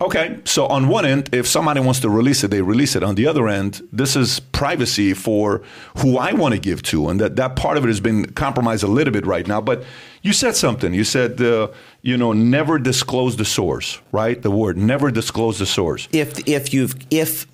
Okay, 0.01 0.39
so 0.45 0.67
on 0.67 0.87
one 0.87 1.05
end, 1.05 1.29
if 1.33 1.49
somebody 1.49 1.81
wants 1.81 1.99
to 2.01 2.09
release 2.09 2.45
it, 2.45 2.49
they 2.53 2.63
release 2.63 2.95
it. 2.95 3.03
On 3.03 3.17
the 3.17 3.27
other 3.27 3.49
end, 3.49 3.83
this 3.93 4.15
is 4.15 4.39
privacy 4.39 5.13
for 5.13 5.63
who 5.99 6.19
I 6.19 6.35
want 6.35 6.55
to 6.55 6.61
give 6.61 6.83
to, 6.85 7.09
and 7.09 7.21
that, 7.21 7.35
that 7.37 7.57
part 7.57 7.77
of 7.77 7.85
it 7.85 7.89
has 7.89 7.99
been 7.99 8.27
compromised 8.27 8.85
a 8.85 8.87
little 8.87 9.13
bit 9.13 9.27
right 9.27 9.47
now. 9.47 9.61
But 9.61 9.83
you 10.23 10.33
said 10.33 10.55
something. 10.55 10.95
You 10.95 11.03
said, 11.03 11.41
uh, 11.41 11.69
you 12.03 12.17
know, 12.17 12.33
never 12.33 12.79
disclose 12.79 13.37
the 13.37 13.45
source, 13.45 14.01
right? 14.13 14.41
The 14.41 14.53
word 14.53 14.77
never 14.77 15.11
disclose 15.11 15.59
the 15.59 15.67
source. 15.67 16.09
If 16.13 16.47
if 16.47 16.73
you've 16.73 16.95
if 17.11 17.47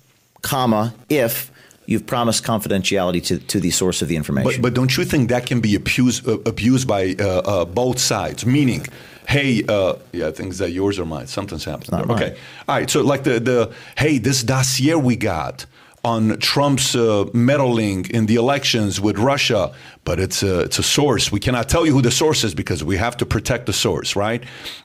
comma 0.43 0.93
if 1.09 1.51
you've 1.87 2.05
promised 2.05 2.43
confidentiality 2.43 3.23
to, 3.25 3.39
to 3.39 3.59
the 3.59 3.71
source 3.71 4.01
of 4.01 4.07
the 4.07 4.15
information. 4.15 4.61
But, 4.61 4.69
but 4.69 4.73
don't 4.75 4.95
you 4.97 5.05
think 5.05 5.29
that 5.29 5.45
can 5.45 5.61
be 5.61 5.75
abused 5.75 6.27
uh, 6.27 6.39
abused 6.45 6.87
by 6.87 7.15
uh, 7.19 7.23
uh 7.23 7.65
both 7.65 7.99
sides? 7.99 8.45
Meaning 8.45 8.85
hey, 9.27 9.63
uh, 9.67 9.95
yeah, 10.11 10.27
I 10.27 10.31
think 10.31 10.51
is 10.51 10.59
that 10.59 10.71
yours 10.71 10.99
or 10.99 11.05
mine? 11.05 11.27
Something's 11.27 11.65
happened. 11.65 11.93
Okay, 12.11 12.29
mine. 12.29 12.35
all 12.67 12.75
right. 12.75 12.89
So 12.89 13.01
like 13.01 13.23
the 13.23 13.39
the 13.39 13.73
hey, 13.97 14.17
this 14.17 14.43
dossier 14.43 14.95
we 14.95 15.15
got 15.15 15.65
on 16.05 16.37
Trump's 16.37 16.95
uh, 16.95 17.25
meddling 17.33 18.05
in 18.11 18.27
the 18.27 18.35
elections 18.35 19.01
with 19.01 19.17
Russia, 19.17 19.73
but 20.03 20.19
it's 20.19 20.43
a, 20.43 20.59
it's 20.61 20.77
a 20.77 20.83
source. 20.83 21.31
We 21.31 21.39
cannot 21.39 21.67
tell 21.67 21.83
you 21.83 21.93
who 21.93 22.01
the 22.03 22.11
source 22.11 22.43
is 22.43 22.53
because 22.53 22.83
we 22.83 22.97
have 22.97 23.17
to 23.17 23.25
protect 23.25 23.65
the 23.65 23.73
source, 23.73 24.15
right? 24.15 24.43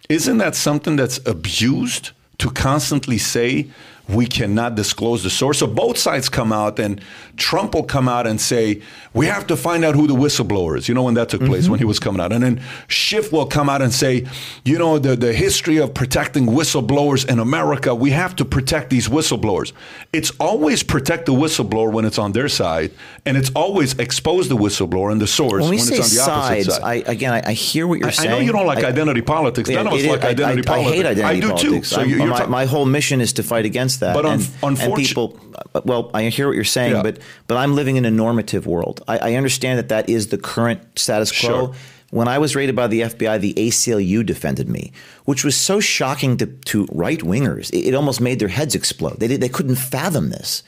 Isn't 0.09 0.39
that 0.39 0.55
something 0.55 0.97
that's 0.97 1.21
abused 1.27 2.13
to 2.39 2.51
constantly 2.51 3.19
say 3.19 3.69
we 4.15 4.27
cannot 4.27 4.75
disclose 4.75 5.23
the 5.23 5.31
source. 5.31 5.59
So 5.59 5.67
both 5.67 5.99
sides 5.99 6.29
come 6.29 6.53
out, 6.53 6.79
and 6.79 7.01
Trump 7.37 7.75
will 7.75 7.85
come 7.85 8.09
out 8.09 8.27
and 8.27 8.41
say, 8.41 8.83
we 9.13 9.27
have 9.27 9.47
to 9.49 9.57
find 9.57 9.85
out 9.85 9.95
who 9.95 10.07
the 10.07 10.15
whistleblower 10.15 10.79
is. 10.79 10.89
You 10.89 10.95
know 10.95 11.03
when 11.03 11.15
that 11.15 11.29
took 11.29 11.41
place, 11.41 11.63
mm-hmm. 11.63 11.73
when 11.73 11.79
he 11.79 11.85
was 11.85 11.99
coming 11.99 12.21
out. 12.21 12.33
And 12.33 12.43
then 12.43 12.63
Schiff 12.89 13.33
will 13.33 13.47
come 13.47 13.69
out 13.69 13.83
and 13.83 13.93
say, 13.93 14.27
you 14.65 14.79
know, 14.79 14.99
the, 14.99 15.17
the 15.17 15.33
history 15.33 15.79
of 15.79 15.95
protecting 15.95 16.47
whistleblowers 16.47 17.29
in 17.29 17.39
America, 17.39 17.95
we 17.95 18.11
have 18.11 18.37
to 18.37 18.45
protect 18.45 18.91
these 18.91 19.09
whistleblowers. 19.09 19.73
It's 20.13 20.31
always 20.39 20.83
protect 20.83 21.27
the 21.27 21.33
whistleblower 21.33 21.93
when 21.93 22.05
it's 22.05 22.19
on 22.19 22.33
their 22.33 22.49
side, 22.49 22.93
and 23.27 23.37
it's 23.37 23.51
always 23.55 23.99
expose 23.99 24.49
the 24.49 24.57
whistleblower 24.57 25.13
and 25.13 25.21
the 25.21 25.27
source 25.27 25.63
when, 25.63 25.71
when 25.71 25.79
it's 25.79 25.91
on 25.91 25.97
the 25.97 26.03
sides, 26.05 26.69
opposite 26.69 26.83
side. 26.83 27.05
I, 27.07 27.11
again, 27.11 27.33
I, 27.33 27.43
I, 27.51 27.53
hear 27.53 27.87
what 27.87 27.99
you're 27.99 28.09
I, 28.09 28.13
saying. 28.13 28.31
I 28.31 28.33
know 28.33 28.41
you 28.41 28.53
don't 28.53 28.67
like 28.67 28.85
I, 28.85 28.89
identity 28.89 29.23
politics. 29.23 29.69
None 29.69 29.87
of 29.87 29.93
us 29.93 30.05
like 30.05 30.25
identity 30.25 30.63
politics. 30.63 30.91
I 30.91 30.95
hate 30.95 31.07
identity 31.07 31.23
I 31.23 31.41
do 31.41 31.49
politics. 31.49 31.91
too. 31.91 32.17
So 32.17 32.27
my, 32.27 32.47
my 32.47 32.65
whole 32.65 32.87
mission 32.87 33.21
is 33.21 33.33
to 33.35 33.43
fight 33.43 33.65
against 33.65 34.00
that. 34.01 34.15
But 34.15 34.27
and, 34.27 34.49
un- 34.63 34.77
and 34.79 34.95
people, 34.95 35.39
well, 35.85 36.11
I 36.13 36.25
hear 36.25 36.47
what 36.47 36.55
you're 36.55 36.65
saying, 36.65 36.93
yeah. 36.93 37.03
but 37.03 37.19
but 37.47 37.57
I'm 37.57 37.75
living 37.75 37.97
in 37.97 38.05
a 38.05 38.11
normative 38.11 38.67
world. 38.67 39.03
I, 39.09 39.19
I, 39.19 39.35
understand 39.35 39.79
that 39.79 39.89
that 39.89 40.09
is 40.09 40.29
the 40.29 40.39
current 40.39 40.99
status 40.99 41.31
quo. 41.31 41.67
Sure. 41.67 41.75
When 42.11 42.27
I 42.27 42.39
was 42.39 42.57
raided 42.57 42.75
by 42.75 42.89
the 42.89 43.03
FBI, 43.03 43.41
the 43.41 43.55
ACLU 43.55 44.27
defended 44.27 44.69
me, 44.69 44.93
which 45.27 45.45
was 45.45 45.57
so 45.57 45.79
shocking 45.79 46.37
to, 46.39 46.47
to 46.47 46.89
right 46.91 47.21
wingers. 47.21 47.71
It, 47.71 47.87
it, 47.87 47.95
almost 47.95 48.21
made 48.21 48.41
their 48.41 48.49
heads 48.49 48.75
explode. 48.75 49.21
They 49.21 49.29
did, 49.29 49.41
they 49.41 49.49
couldn't 49.49 49.77
fathom 49.77 50.31
this. 50.31 50.65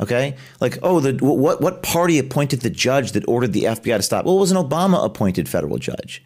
Okay, 0.00 0.36
like 0.60 0.78
oh, 0.82 1.00
the 1.00 1.22
what 1.24 1.60
what 1.60 1.82
party 1.82 2.18
appointed 2.18 2.60
the 2.60 2.70
judge 2.70 3.12
that 3.12 3.28
ordered 3.28 3.52
the 3.52 3.64
FBI 3.64 3.96
to 3.96 4.02
stop? 4.02 4.24
Well, 4.24 4.36
it 4.36 4.40
was 4.40 4.52
an 4.52 4.56
Obama 4.56 5.04
appointed 5.04 5.48
federal 5.48 5.78
judge. 5.78 6.22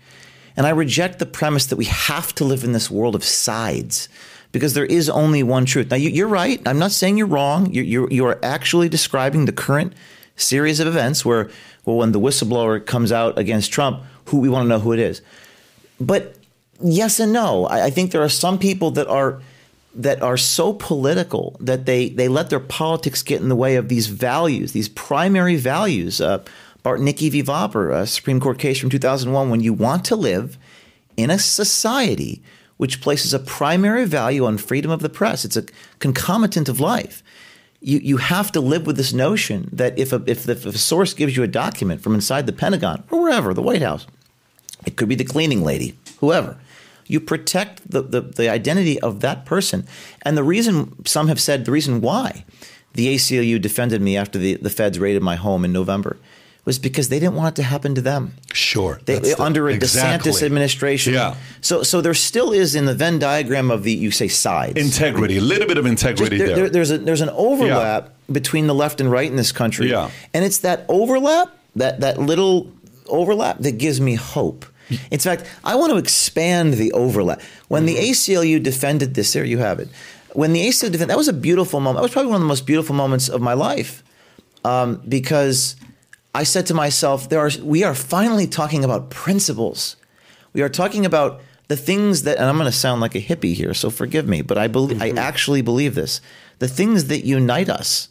And 0.56 0.66
I 0.66 0.70
reject 0.70 1.18
the 1.18 1.26
premise 1.26 1.66
that 1.66 1.76
we 1.76 1.86
have 1.86 2.34
to 2.36 2.44
live 2.44 2.64
in 2.64 2.72
this 2.72 2.90
world 2.90 3.14
of 3.14 3.24
sides 3.24 4.08
because 4.54 4.74
there 4.74 4.86
is 4.86 5.10
only 5.10 5.42
one 5.42 5.64
truth. 5.64 5.90
Now, 5.90 5.96
you, 5.96 6.24
are 6.24 6.28
right. 6.28 6.62
I'm 6.64 6.78
not 6.78 6.92
saying 6.92 7.18
you're 7.18 7.26
wrong. 7.26 7.72
You're, 7.72 7.84
you're, 7.84 8.10
you're, 8.12 8.38
actually 8.40 8.88
describing 8.88 9.46
the 9.46 9.52
current 9.52 9.92
series 10.36 10.78
of 10.78 10.86
events 10.86 11.24
where, 11.24 11.50
well, 11.84 11.96
when 11.96 12.12
the 12.12 12.20
whistleblower 12.20 12.86
comes 12.86 13.10
out 13.10 13.36
against 13.36 13.72
Trump, 13.72 14.04
who 14.26 14.38
we 14.38 14.48
want 14.48 14.64
to 14.64 14.68
know 14.68 14.78
who 14.78 14.92
it 14.92 15.00
is. 15.00 15.22
But 15.98 16.36
yes 16.80 17.18
and 17.18 17.32
no. 17.32 17.66
I, 17.66 17.86
I 17.86 17.90
think 17.90 18.12
there 18.12 18.22
are 18.22 18.28
some 18.28 18.56
people 18.56 18.92
that 18.92 19.08
are 19.08 19.42
that 19.96 20.22
are 20.22 20.36
so 20.36 20.72
political 20.72 21.56
that 21.58 21.84
they 21.84 22.08
they 22.08 22.28
let 22.28 22.48
their 22.50 22.60
politics 22.60 23.24
get 23.24 23.40
in 23.40 23.48
the 23.48 23.56
way 23.56 23.74
of 23.74 23.88
these 23.88 24.06
values, 24.06 24.70
these 24.70 24.88
primary 24.88 25.56
values. 25.56 26.20
Uh, 26.20 26.44
Bartnicki 26.84 27.28
v. 27.28 27.42
A 27.92 28.06
Supreme 28.06 28.38
Court 28.38 28.58
case 28.58 28.78
from 28.78 28.90
2001, 28.90 29.50
when 29.50 29.60
you 29.60 29.72
want 29.72 30.04
to 30.04 30.16
live 30.16 30.58
in 31.16 31.30
a 31.30 31.38
society 31.40 32.42
which 32.76 33.00
places 33.00 33.32
a 33.32 33.38
primary 33.38 34.04
value 34.04 34.44
on 34.44 34.58
freedom 34.58 34.90
of 34.90 35.00
the 35.00 35.08
press. 35.08 35.44
It's 35.44 35.56
a 35.56 35.66
concomitant 35.98 36.68
of 36.68 36.80
life. 36.80 37.22
You, 37.80 37.98
you 37.98 38.16
have 38.16 38.50
to 38.52 38.60
live 38.60 38.86
with 38.86 38.96
this 38.96 39.12
notion 39.12 39.68
that 39.72 39.98
if 39.98 40.12
a, 40.12 40.22
if, 40.26 40.44
the, 40.44 40.52
if 40.52 40.66
a 40.66 40.78
source 40.78 41.12
gives 41.14 41.36
you 41.36 41.42
a 41.42 41.48
document 41.48 42.00
from 42.00 42.14
inside 42.14 42.46
the 42.46 42.52
Pentagon 42.52 43.04
or 43.10 43.22
wherever, 43.22 43.52
the 43.52 43.62
White 43.62 43.82
House, 43.82 44.06
it 44.86 44.96
could 44.96 45.08
be 45.08 45.14
the 45.14 45.24
cleaning 45.24 45.62
lady, 45.62 45.96
whoever, 46.20 46.58
you 47.06 47.20
protect 47.20 47.88
the, 47.90 48.02
the, 48.02 48.20
the 48.20 48.48
identity 48.48 48.98
of 49.00 49.20
that 49.20 49.44
person. 49.44 49.86
And 50.22 50.36
the 50.36 50.44
reason, 50.44 51.04
some 51.04 51.28
have 51.28 51.40
said, 51.40 51.64
the 51.64 51.72
reason 51.72 52.00
why 52.00 52.44
the 52.94 53.14
ACLU 53.14 53.60
defended 53.60 54.00
me 54.00 54.16
after 54.16 54.38
the, 54.38 54.54
the 54.54 54.70
feds 54.70 54.98
raided 54.98 55.22
my 55.22 55.36
home 55.36 55.64
in 55.64 55.72
November 55.72 56.16
was 56.64 56.78
because 56.78 57.08
they 57.10 57.18
didn't 57.18 57.34
want 57.34 57.54
it 57.54 57.56
to 57.56 57.62
happen 57.62 57.94
to 57.94 58.00
them. 58.00 58.34
Sure. 58.52 59.00
They, 59.04 59.18
the, 59.18 59.40
under 59.40 59.68
a 59.68 59.74
exactly. 59.74 60.32
DeSantis 60.32 60.42
administration. 60.42 61.14
Yeah. 61.14 61.36
So 61.60 61.82
so 61.82 62.00
there 62.00 62.14
still 62.14 62.52
is 62.52 62.74
in 62.74 62.86
the 62.86 62.94
Venn 62.94 63.18
diagram 63.18 63.70
of 63.70 63.82
the 63.82 63.92
you 63.92 64.10
say 64.10 64.28
sides. 64.28 64.80
Integrity, 64.80 65.36
a 65.36 65.40
little 65.40 65.68
bit 65.68 65.76
of 65.76 65.86
integrity 65.86 66.38
there, 66.38 66.46
there. 66.46 66.56
there. 66.56 66.68
There's 66.70 66.90
a 66.90 66.98
there's 66.98 67.20
an 67.20 67.30
overlap 67.30 68.04
yeah. 68.04 68.32
between 68.32 68.66
the 68.66 68.74
left 68.74 69.00
and 69.00 69.10
right 69.10 69.28
in 69.28 69.36
this 69.36 69.52
country. 69.52 69.90
Yeah. 69.90 70.10
And 70.32 70.44
it's 70.44 70.58
that 70.58 70.86
overlap, 70.88 71.54
that 71.76 72.00
that 72.00 72.18
little 72.18 72.72
overlap 73.06 73.58
that 73.58 73.78
gives 73.78 74.00
me 74.00 74.14
hope. 74.14 74.64
In 75.10 75.18
fact, 75.18 75.50
I 75.64 75.76
want 75.76 75.92
to 75.92 75.96
expand 75.96 76.74
the 76.74 76.92
overlap. 76.92 77.40
When 77.68 77.86
the 77.86 77.96
ACLU 77.96 78.62
defended 78.62 79.14
this, 79.14 79.32
there 79.32 79.44
you 79.44 79.56
have 79.58 79.80
it. 79.80 79.88
When 80.34 80.52
the 80.52 80.60
ACLU 80.60 80.92
defended, 80.92 81.08
that 81.08 81.16
was 81.16 81.28
a 81.28 81.32
beautiful 81.32 81.80
moment. 81.80 81.96
That 81.96 82.02
was 82.02 82.12
probably 82.12 82.28
one 82.28 82.36
of 82.36 82.42
the 82.42 82.48
most 82.48 82.66
beautiful 82.66 82.94
moments 82.94 83.30
of 83.30 83.40
my 83.40 83.54
life 83.54 84.02
um, 84.64 85.02
because– 85.08 85.76
I 86.34 86.42
said 86.42 86.66
to 86.66 86.74
myself, 86.74 87.28
there 87.28 87.38
are, 87.38 87.50
we 87.62 87.84
are 87.84 87.94
finally 87.94 88.46
talking 88.46 88.84
about 88.84 89.08
principles. 89.10 89.96
We 90.52 90.62
are 90.62 90.68
talking 90.68 91.06
about 91.06 91.40
the 91.68 91.76
things 91.76 92.24
that, 92.24 92.38
and 92.38 92.46
I'm 92.46 92.56
going 92.56 92.70
to 92.70 92.76
sound 92.76 93.00
like 93.00 93.14
a 93.14 93.20
hippie 93.20 93.54
here, 93.54 93.72
so 93.72 93.88
forgive 93.88 94.28
me, 94.28 94.42
but 94.42 94.58
I 94.58 94.66
believe, 94.66 94.98
mm-hmm. 94.98 95.18
I 95.18 95.22
actually 95.22 95.62
believe 95.62 95.94
this. 95.94 96.20
The 96.58 96.68
things 96.68 97.06
that 97.06 97.24
unite 97.24 97.68
us 97.68 98.08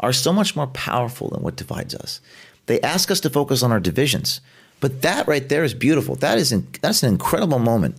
are 0.00 0.12
so 0.12 0.32
much 0.32 0.54
more 0.54 0.66
powerful 0.68 1.30
than 1.30 1.42
what 1.42 1.56
divides 1.56 1.94
us. 1.94 2.20
They 2.66 2.80
ask 2.82 3.10
us 3.10 3.20
to 3.20 3.30
focus 3.30 3.62
on 3.62 3.72
our 3.72 3.80
divisions, 3.80 4.40
but 4.80 5.02
that 5.02 5.26
right 5.26 5.48
there 5.48 5.64
is 5.64 5.74
beautiful. 5.74 6.14
That 6.16 6.38
is, 6.38 6.52
in, 6.52 6.68
that's 6.80 7.02
an 7.02 7.12
incredible 7.12 7.58
moment. 7.58 7.96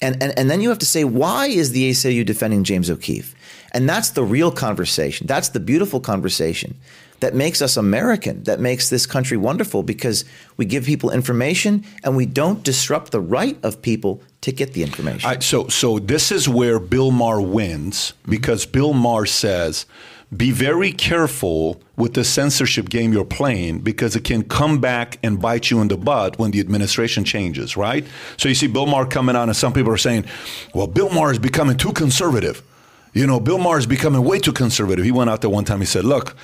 And, 0.00 0.22
and, 0.22 0.36
and 0.38 0.50
then 0.50 0.60
you 0.60 0.68
have 0.68 0.78
to 0.80 0.86
say, 0.86 1.04
why 1.04 1.46
is 1.46 1.70
the 1.70 1.90
ACLU 1.90 2.26
defending 2.26 2.64
James 2.64 2.90
O'Keefe? 2.90 3.34
And 3.72 3.88
that's 3.88 4.10
the 4.10 4.24
real 4.24 4.50
conversation. 4.50 5.26
That's 5.26 5.50
the 5.50 5.60
beautiful 5.60 6.00
conversation 6.00 6.76
that 7.20 7.34
makes 7.34 7.62
us 7.62 7.76
American, 7.76 8.42
that 8.44 8.60
makes 8.60 8.90
this 8.90 9.06
country 9.06 9.36
wonderful 9.36 9.82
because 9.82 10.24
we 10.56 10.64
give 10.64 10.84
people 10.84 11.10
information 11.10 11.84
and 12.02 12.16
we 12.16 12.26
don't 12.26 12.62
disrupt 12.62 13.12
the 13.12 13.20
right 13.20 13.56
of 13.62 13.80
people 13.82 14.22
to 14.42 14.52
get 14.52 14.74
the 14.74 14.82
information. 14.82 15.28
Right, 15.28 15.42
so, 15.42 15.68
so 15.68 15.98
this 15.98 16.30
is 16.30 16.48
where 16.48 16.78
Bill 16.78 17.10
Maher 17.10 17.40
wins 17.40 18.12
mm-hmm. 18.12 18.30
because 18.30 18.66
Bill 18.66 18.92
Maher 18.92 19.26
says, 19.26 19.86
be 20.34 20.50
very 20.50 20.90
careful 20.90 21.80
with 21.96 22.14
the 22.14 22.24
censorship 22.24 22.88
game 22.88 23.12
you're 23.12 23.24
playing 23.24 23.80
because 23.80 24.16
it 24.16 24.24
can 24.24 24.42
come 24.42 24.80
back 24.80 25.18
and 25.22 25.40
bite 25.40 25.70
you 25.70 25.80
in 25.80 25.88
the 25.88 25.96
butt 25.96 26.38
when 26.38 26.50
the 26.50 26.60
administration 26.60 27.24
changes, 27.24 27.76
right? 27.76 28.04
So 28.36 28.48
you 28.48 28.54
see 28.54 28.66
Bill 28.66 28.86
Maher 28.86 29.06
coming 29.06 29.36
on, 29.36 29.48
and 29.48 29.56
some 29.56 29.72
people 29.72 29.92
are 29.92 29.98
saying, 29.98 30.24
well, 30.74 30.88
Bill 30.88 31.10
Maher 31.10 31.30
is 31.30 31.38
becoming 31.38 31.76
too 31.76 31.92
conservative. 31.92 32.62
You 33.12 33.28
know, 33.28 33.38
Bill 33.38 33.58
Maher 33.58 33.78
is 33.78 33.86
becoming 33.86 34.24
way 34.24 34.40
too 34.40 34.52
conservative. 34.52 35.04
He 35.04 35.12
went 35.12 35.30
out 35.30 35.40
there 35.40 35.50
one 35.50 35.64
time. 35.64 35.78
He 35.78 35.86
said, 35.86 36.04
"Look, 36.04 36.36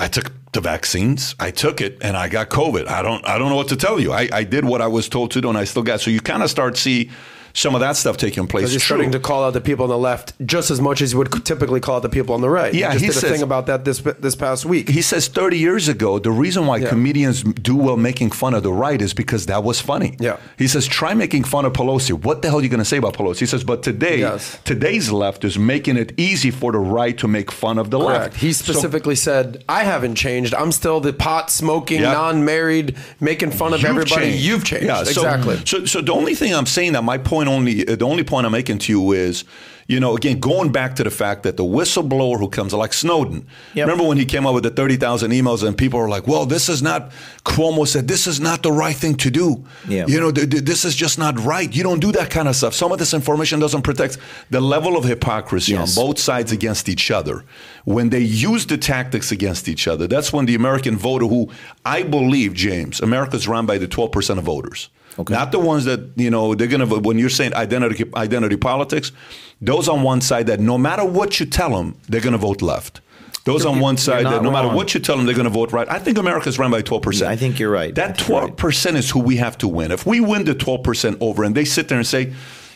I 0.00 0.08
took 0.08 0.32
the 0.52 0.60
vaccines. 0.60 1.34
I 1.38 1.50
took 1.50 1.80
it, 1.80 1.98
and 2.02 2.16
I 2.16 2.28
got 2.28 2.50
COVID. 2.50 2.88
I 2.88 3.02
don't. 3.02 3.26
I 3.26 3.38
don't 3.38 3.48
know 3.50 3.56
what 3.56 3.68
to 3.68 3.76
tell 3.76 4.00
you. 4.00 4.12
I, 4.12 4.28
I 4.32 4.44
did 4.44 4.64
what 4.64 4.80
I 4.80 4.86
was 4.86 5.08
told 5.08 5.30
to 5.32 5.40
do, 5.40 5.48
and 5.48 5.58
I 5.58 5.64
still 5.64 5.82
got. 5.82 6.00
So 6.00 6.10
you 6.10 6.20
kind 6.20 6.42
of 6.42 6.50
start 6.50 6.76
see 6.76 7.10
some 7.54 7.74
of 7.74 7.80
that 7.80 7.96
stuff 7.96 8.16
taking 8.16 8.46
place. 8.46 8.70
He's 8.72 8.82
True. 8.82 8.96
starting 8.96 9.12
to 9.12 9.20
call 9.20 9.44
out 9.44 9.52
the 9.52 9.60
people 9.60 9.84
on 9.84 9.88
the 9.90 9.98
left 9.98 10.32
just 10.44 10.70
as 10.70 10.80
much 10.80 11.02
as 11.02 11.12
he 11.12 11.16
would 11.18 11.44
typically 11.44 11.80
call 11.80 11.96
out 11.96 12.02
the 12.02 12.08
people 12.08 12.34
on 12.34 12.40
the 12.40 12.48
right. 12.50 12.72
Yeah, 12.74 12.92
he 12.94 13.06
just 13.06 13.20
he 13.20 13.20
did 13.20 13.30
a 13.30 13.32
thing 13.34 13.42
about 13.42 13.66
that 13.66 13.84
this 13.84 14.00
this 14.00 14.34
past 14.36 14.64
week. 14.64 14.88
He 14.88 15.02
says 15.02 15.28
30 15.28 15.58
years 15.58 15.88
ago, 15.88 16.18
the 16.18 16.30
reason 16.30 16.66
why 16.66 16.78
Yeah. 16.78 16.88
comedians 16.88 17.42
do 17.42 17.76
well 17.76 17.96
making 17.96 18.30
fun 18.30 18.54
of 18.54 18.62
the 18.62 18.72
right 18.72 19.00
is 19.00 19.12
because 19.14 19.46
that 19.46 19.62
was 19.64 19.80
funny. 19.80 20.16
Yeah. 20.18 20.36
He 20.58 20.66
says, 20.68 20.86
try 20.86 21.14
making 21.14 21.44
fun 21.44 21.64
of 21.64 21.72
Pelosi. 21.72 22.12
What 22.12 22.42
the 22.42 22.48
hell 22.48 22.58
are 22.58 22.62
you 22.62 22.68
going 22.68 22.78
to 22.78 22.84
say 22.84 22.96
about 22.96 23.14
Pelosi? 23.14 23.40
He 23.40 23.46
says, 23.46 23.64
but 23.64 23.82
today, 23.82 24.18
Yes. 24.20 24.58
today's 24.64 25.10
left 25.10 25.44
is 25.44 25.58
making 25.58 25.96
it 25.96 26.12
easy 26.16 26.50
for 26.50 26.72
the 26.72 26.78
right 26.78 27.16
to 27.18 27.28
make 27.28 27.50
fun 27.50 27.78
of 27.78 27.90
the 27.90 27.98
Correct. 27.98 28.20
left. 28.32 28.36
He 28.36 28.52
So- 28.52 28.62
specifically 28.72 29.14
said, 29.14 29.64
"I 29.68 29.84
haven't 29.84 30.14
changed. 30.14 30.54
I'm 30.54 30.72
still 30.72 31.00
the 31.00 31.12
pot 31.12 31.50
smoking, 31.50 32.00
Yeah. 32.00 32.12
non-married, 32.12 32.96
making 33.20 33.50
fun 33.52 33.72
of 33.74 33.80
You've 33.80 33.90
everybody. 33.90 34.22
changed. 34.30 34.44
You've 34.44 34.64
changed. 34.64 34.86
Yeah, 34.86 35.02
so- 35.04 35.10
exactly. 35.22 35.60
So, 35.64 35.84
so 35.84 36.00
the 36.00 36.12
only 36.12 36.34
thing 36.34 36.54
I'm 36.54 36.66
saying 36.66 36.92
that 36.92 37.04
my 37.04 37.18
point 37.18 37.41
only, 37.48 37.86
uh, 37.86 37.96
the 37.96 38.06
only 38.06 38.24
point 38.24 38.46
I'm 38.46 38.52
making 38.52 38.78
to 38.78 38.92
you 38.92 39.12
is, 39.12 39.44
you 39.88 39.98
know, 39.98 40.16
again, 40.16 40.38
going 40.38 40.70
back 40.70 40.94
to 40.96 41.04
the 41.04 41.10
fact 41.10 41.42
that 41.42 41.56
the 41.56 41.64
whistleblower 41.64 42.38
who 42.38 42.48
comes, 42.48 42.72
like 42.72 42.92
Snowden, 42.92 43.46
Yep. 43.74 43.86
remember 43.88 44.04
when 44.08 44.16
he 44.16 44.24
came 44.24 44.46
out 44.46 44.54
with 44.54 44.62
the 44.62 44.70
30,000 44.70 45.32
emails 45.32 45.66
and 45.66 45.76
people 45.76 45.98
were 45.98 46.08
like, 46.08 46.26
well, 46.28 46.46
this 46.46 46.68
is 46.68 46.82
not, 46.82 47.10
Cuomo 47.44 47.86
said, 47.86 48.06
this 48.08 48.26
is 48.26 48.40
not 48.40 48.62
the 48.62 48.70
right 48.72 48.94
thing 48.96 49.16
to 49.16 49.30
do. 49.30 49.64
Yeah. 49.88 50.06
You 50.06 50.20
know, 50.20 50.30
th- 50.30 50.48
th- 50.50 50.62
this 50.64 50.84
is 50.84 50.94
just 50.94 51.18
not 51.18 51.38
right. 51.44 51.74
You 51.74 51.82
don't 51.82 52.00
do 52.00 52.12
that 52.12 52.30
kind 52.30 52.46
of 52.48 52.54
stuff. 52.56 52.74
Some 52.74 52.92
of 52.92 52.98
this 52.98 53.12
information 53.12 53.58
doesn't 53.60 53.82
protect 53.82 54.18
the 54.50 54.60
level 54.60 54.96
of 54.96 55.04
hypocrisy 55.04 55.72
Yes. 55.72 55.98
on 55.98 56.06
both 56.06 56.18
sides 56.18 56.52
against 56.52 56.88
each 56.88 57.10
other. 57.10 57.44
When 57.84 58.10
they 58.10 58.20
use 58.20 58.66
the 58.66 58.78
tactics 58.78 59.32
against 59.32 59.68
each 59.68 59.88
other, 59.88 60.06
that's 60.06 60.32
when 60.32 60.46
the 60.46 60.54
American 60.54 60.96
voter, 60.96 61.26
who 61.26 61.50
I 61.84 62.04
believe, 62.04 62.54
James, 62.54 63.00
America's 63.00 63.48
run 63.48 63.66
by 63.66 63.78
the 63.78 63.88
12% 63.88 64.38
of 64.38 64.44
voters. 64.44 64.88
Okay. 65.18 65.34
Not 65.34 65.52
the 65.52 65.58
ones 65.58 65.84
that, 65.84 66.00
you 66.16 66.30
know, 66.30 66.54
they're 66.54 66.68
going 66.68 66.86
to, 66.86 67.00
when 67.00 67.18
you're 67.18 67.28
saying 67.28 67.54
identity, 67.54 68.04
identity 68.14 68.56
politics, 68.56 69.12
those 69.60 69.88
on 69.88 70.02
one 70.02 70.20
side 70.20 70.46
that 70.46 70.58
no 70.58 70.78
matter 70.78 71.04
what 71.04 71.38
you 71.38 71.46
tell 71.46 71.70
them, 71.70 71.96
they're 72.08 72.20
going 72.20 72.32
to 72.32 72.38
vote 72.38 72.62
left. 72.62 73.00
Those 73.44 73.66
on 73.66 73.80
one 73.80 73.96
side 73.96 74.24
that 74.26 74.42
no 74.42 74.52
matter 74.52 74.68
what 74.68 74.94
you 74.94 75.00
tell 75.00 75.16
them, 75.16 75.26
they're 75.26 75.34
going 75.34 75.46
to 75.46 75.50
vote 75.50 75.72
right. 75.72 75.88
I 75.90 75.98
think 75.98 76.16
America's 76.16 76.60
run 76.60 76.70
by 76.70 76.82
12%. 76.82 77.26
I 77.26 77.34
think 77.34 77.58
you're 77.58 77.72
right. 77.72 77.92
That 77.94 78.16
think 78.16 78.28
you're 78.28 78.40
right. 78.40 78.56
12% 78.56 78.94
is 78.94 79.10
who 79.10 79.18
we 79.18 79.36
have 79.36 79.58
to 79.58 79.68
win. 79.68 79.90
If 79.90 80.06
we 80.06 80.20
win 80.20 80.44
the 80.44 80.54
12% 80.54 81.18
over 81.20 81.42
and 81.42 81.54
they 81.54 81.64
sit 81.64 81.88
there 81.88 81.98
and 81.98 82.06
say, 82.06 82.32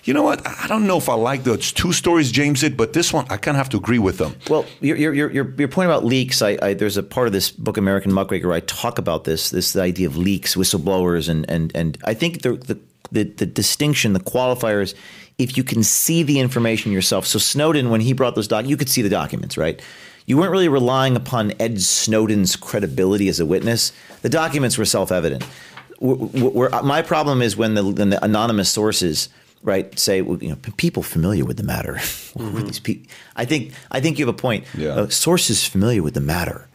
you 0.06 0.14
know 0.14 0.22
what, 0.22 0.46
I 0.46 0.66
don't 0.68 0.86
know 0.86 0.98
if 0.98 1.08
I 1.08 1.14
like 1.14 1.42
those 1.42 1.72
two 1.72 1.92
stories 1.92 2.30
James 2.30 2.60
did, 2.60 2.76
but 2.76 2.92
this 2.92 3.12
one, 3.12 3.26
I 3.28 3.36
kind 3.36 3.56
of 3.56 3.58
have 3.58 3.68
to 3.70 3.76
agree 3.76 3.98
with 3.98 4.18
them. 4.18 4.36
Well, 4.48 4.64
your 4.80 4.96
your 4.96 5.12
your 5.12 5.30
your, 5.30 5.68
point 5.68 5.90
about 5.90 6.04
leaks, 6.04 6.42
I, 6.42 6.56
I 6.62 6.74
there's 6.74 6.96
a 6.96 7.02
part 7.02 7.26
of 7.26 7.32
this 7.32 7.50
book, 7.50 7.76
American 7.76 8.12
Muckraker, 8.12 8.46
where 8.48 8.56
I 8.56 8.60
talk 8.60 8.98
about 8.98 9.24
this 9.24 9.50
this 9.50 9.74
idea 9.76 10.06
of 10.06 10.16
leaks, 10.16 10.54
whistleblowers, 10.54 11.28
and 11.28 11.48
and 11.50 11.72
and 11.74 11.98
I 12.04 12.14
think 12.14 12.42
the 12.42 12.52
the 12.52 12.78
the, 13.10 13.24
the 13.24 13.46
distinction, 13.46 14.12
the 14.12 14.20
qualifiers, 14.20 14.94
if 15.38 15.56
you 15.56 15.64
can 15.64 15.82
see 15.82 16.22
the 16.22 16.38
information 16.40 16.92
yourself. 16.92 17.26
So 17.26 17.38
Snowden, 17.38 17.90
when 17.90 18.00
he 18.00 18.12
brought 18.12 18.34
those 18.34 18.48
doc, 18.48 18.66
you 18.66 18.76
could 18.76 18.88
see 18.88 19.02
the 19.02 19.08
documents, 19.08 19.56
right? 19.56 19.80
You 20.26 20.36
weren't 20.38 20.50
really 20.50 20.68
relying 20.68 21.14
upon 21.16 21.52
Ed 21.60 21.80
Snowden's 21.80 22.56
credibility 22.56 23.28
as 23.28 23.38
a 23.38 23.46
witness. 23.46 23.92
The 24.22 24.28
documents 24.28 24.76
were 24.76 24.84
self-evident. 24.84 25.44
Wh- 26.00 26.18
wh- 26.18 26.54
Where 26.54 26.70
my 26.82 27.02
problem 27.02 27.42
is 27.42 27.56
when 27.56 27.74
the, 27.74 27.84
when 27.84 28.10
the 28.10 28.24
anonymous 28.24 28.68
sources 28.70 29.28
right? 29.66 29.98
Say 29.98 30.22
well, 30.22 30.42
you 30.42 30.48
know 30.48 30.56
people 30.78 31.02
familiar 31.02 31.44
with 31.44 31.58
the 31.58 31.62
matter. 31.62 31.96
Are 32.38 32.62
these 32.62 32.80
people 32.80 33.10
i 33.34 33.44
think 33.44 33.72
i 33.90 34.00
think 34.00 34.18
you 34.18 34.26
have 34.26 34.34
a 34.34 34.38
point. 34.38 34.64
Yeah. 34.74 34.90
uh, 34.90 35.08
sources 35.08 35.66
familiar 35.66 36.02
with 36.02 36.14
the 36.14 36.20
matter. 36.20 36.68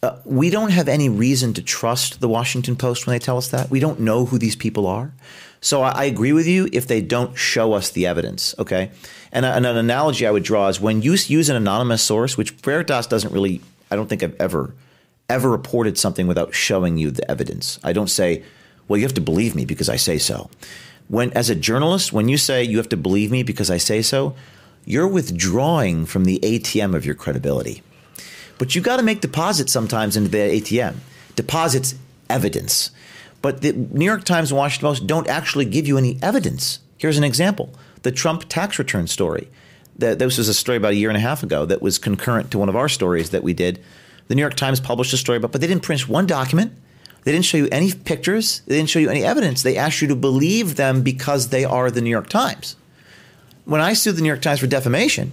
Uh, 0.00 0.16
we 0.24 0.48
don't 0.48 0.70
have 0.70 0.86
any 0.88 1.08
reason 1.08 1.52
to 1.54 1.62
trust 1.62 2.20
the 2.20 2.28
washington 2.28 2.76
post 2.76 3.06
when 3.06 3.14
they 3.14 3.18
tell 3.18 3.38
us 3.38 3.48
that. 3.48 3.70
We 3.70 3.80
don't 3.80 3.98
know 3.98 4.26
who 4.26 4.38
these 4.38 4.54
people 4.54 4.86
are. 4.86 5.12
So 5.60 5.82
i, 5.82 5.90
I 5.90 6.04
agree 6.04 6.32
with 6.32 6.46
you 6.46 6.68
if 6.72 6.86
they 6.86 7.00
don't 7.00 7.36
show 7.36 7.72
us 7.72 7.90
the 7.90 8.06
evidence 8.06 8.54
okay? 8.58 8.90
And, 9.32 9.44
and 9.44 9.66
an 9.66 9.76
analogy 9.76 10.26
i 10.26 10.30
would 10.30 10.44
draw 10.44 10.68
is 10.68 10.80
when 10.80 11.02
you 11.02 11.12
use 11.12 11.48
an 11.48 11.56
anonymous 11.56 12.02
source 12.02 12.36
which 12.36 12.50
veritas 12.50 13.06
doesn't 13.06 13.32
really 13.32 13.60
i 13.90 13.96
don't 13.96 14.08
think 14.08 14.22
i've 14.22 14.40
ever 14.40 14.74
ever 15.28 15.50
reported 15.50 15.98
something 15.98 16.26
without 16.26 16.54
showing 16.54 16.96
you 16.96 17.10
the 17.10 17.30
evidence. 17.30 17.78
I 17.84 17.92
don't 17.92 18.08
say 18.08 18.42
well 18.86 18.98
you 18.98 19.04
have 19.04 19.14
to 19.14 19.20
believe 19.20 19.54
me 19.54 19.64
because 19.64 19.88
i 19.88 19.96
say 19.96 20.18
so 20.18 20.48
when 21.08 21.32
as 21.32 21.50
a 21.50 21.54
journalist 21.54 22.12
when 22.12 22.28
you 22.28 22.36
say 22.36 22.62
you 22.62 22.76
have 22.76 22.88
to 22.88 22.96
believe 22.96 23.30
me 23.30 23.42
because 23.42 23.70
i 23.70 23.76
say 23.76 24.00
so 24.00 24.34
you're 24.84 25.08
withdrawing 25.08 26.06
from 26.06 26.24
the 26.24 26.38
atm 26.42 26.94
of 26.94 27.04
your 27.04 27.14
credibility. 27.14 27.82
But 28.56 28.74
you've 28.74 28.84
got 28.84 28.96
to 28.96 29.02
make 29.02 29.20
deposits 29.20 29.72
sometimes 29.72 30.16
into 30.16 30.30
the 30.30 30.38
atm 30.38 30.96
deposits 31.36 31.94
evidence. 32.28 32.90
But 33.42 33.60
the 33.60 33.72
new 33.72 34.04
york 34.04 34.24
times 34.24 34.50
and 34.50 34.58
washington 34.58 34.88
post 34.88 35.06
don't 35.06 35.28
actually 35.28 35.64
give 35.64 35.86
you 35.86 35.98
any 35.98 36.18
evidence. 36.22 36.80
Here's 36.96 37.18
an 37.18 37.24
example. 37.24 37.70
The 38.02 38.12
trump 38.12 38.44
tax 38.48 38.78
return 38.78 39.06
story. 39.06 39.48
This 39.96 40.38
was 40.38 40.48
a 40.48 40.54
story 40.54 40.76
about 40.76 40.92
a 40.92 40.96
year 40.96 41.10
and 41.10 41.16
a 41.16 41.20
half 41.20 41.42
ago 41.42 41.66
that 41.66 41.82
was 41.82 41.98
concurrent 41.98 42.50
to 42.52 42.58
one 42.58 42.68
of 42.68 42.76
our 42.76 42.88
stories 42.88 43.30
that 43.30 43.42
we 43.42 43.52
did. 43.52 43.82
The 44.28 44.34
new 44.34 44.42
york 44.42 44.54
times 44.54 44.80
published 44.80 45.12
a 45.12 45.16
story 45.16 45.38
about 45.38 45.52
but 45.52 45.60
they 45.60 45.66
didn't 45.66 45.82
print 45.82 46.08
one 46.08 46.26
document 46.26 46.72
they 47.28 47.32
didn't 47.32 47.44
show 47.44 47.58
you 47.58 47.68
any 47.70 47.92
pictures. 47.92 48.62
They 48.66 48.76
didn't 48.76 48.88
show 48.88 48.98
you 49.00 49.10
any 49.10 49.22
evidence. 49.22 49.62
They 49.62 49.76
asked 49.76 50.00
you 50.00 50.08
to 50.08 50.16
believe 50.16 50.76
them 50.76 51.02
because 51.02 51.50
they 51.50 51.62
are 51.62 51.90
the 51.90 52.00
New 52.00 52.08
York 52.08 52.30
Times. 52.30 52.74
When 53.66 53.82
I 53.82 53.92
sued 53.92 54.16
the 54.16 54.22
New 54.22 54.28
York 54.28 54.40
Times 54.40 54.60
for 54.60 54.66
defamation, 54.66 55.32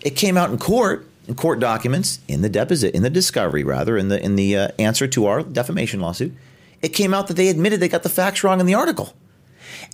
it 0.00 0.10
came 0.10 0.36
out 0.36 0.50
in 0.50 0.58
court, 0.58 1.08
in 1.26 1.34
court 1.34 1.58
documents, 1.58 2.20
in 2.28 2.42
the 2.42 2.48
deposit, 2.48 2.94
in 2.94 3.02
the 3.02 3.10
discovery 3.10 3.64
rather, 3.64 3.98
in 3.98 4.10
the 4.10 4.24
in 4.24 4.36
the 4.36 4.56
uh, 4.56 4.68
answer 4.78 5.08
to 5.08 5.26
our 5.26 5.42
defamation 5.42 5.98
lawsuit. 5.98 6.32
It 6.82 6.90
came 6.90 7.12
out 7.12 7.26
that 7.26 7.34
they 7.34 7.48
admitted 7.48 7.80
they 7.80 7.88
got 7.88 8.04
the 8.04 8.08
facts 8.08 8.44
wrong 8.44 8.60
in 8.60 8.66
the 8.66 8.74
article, 8.74 9.12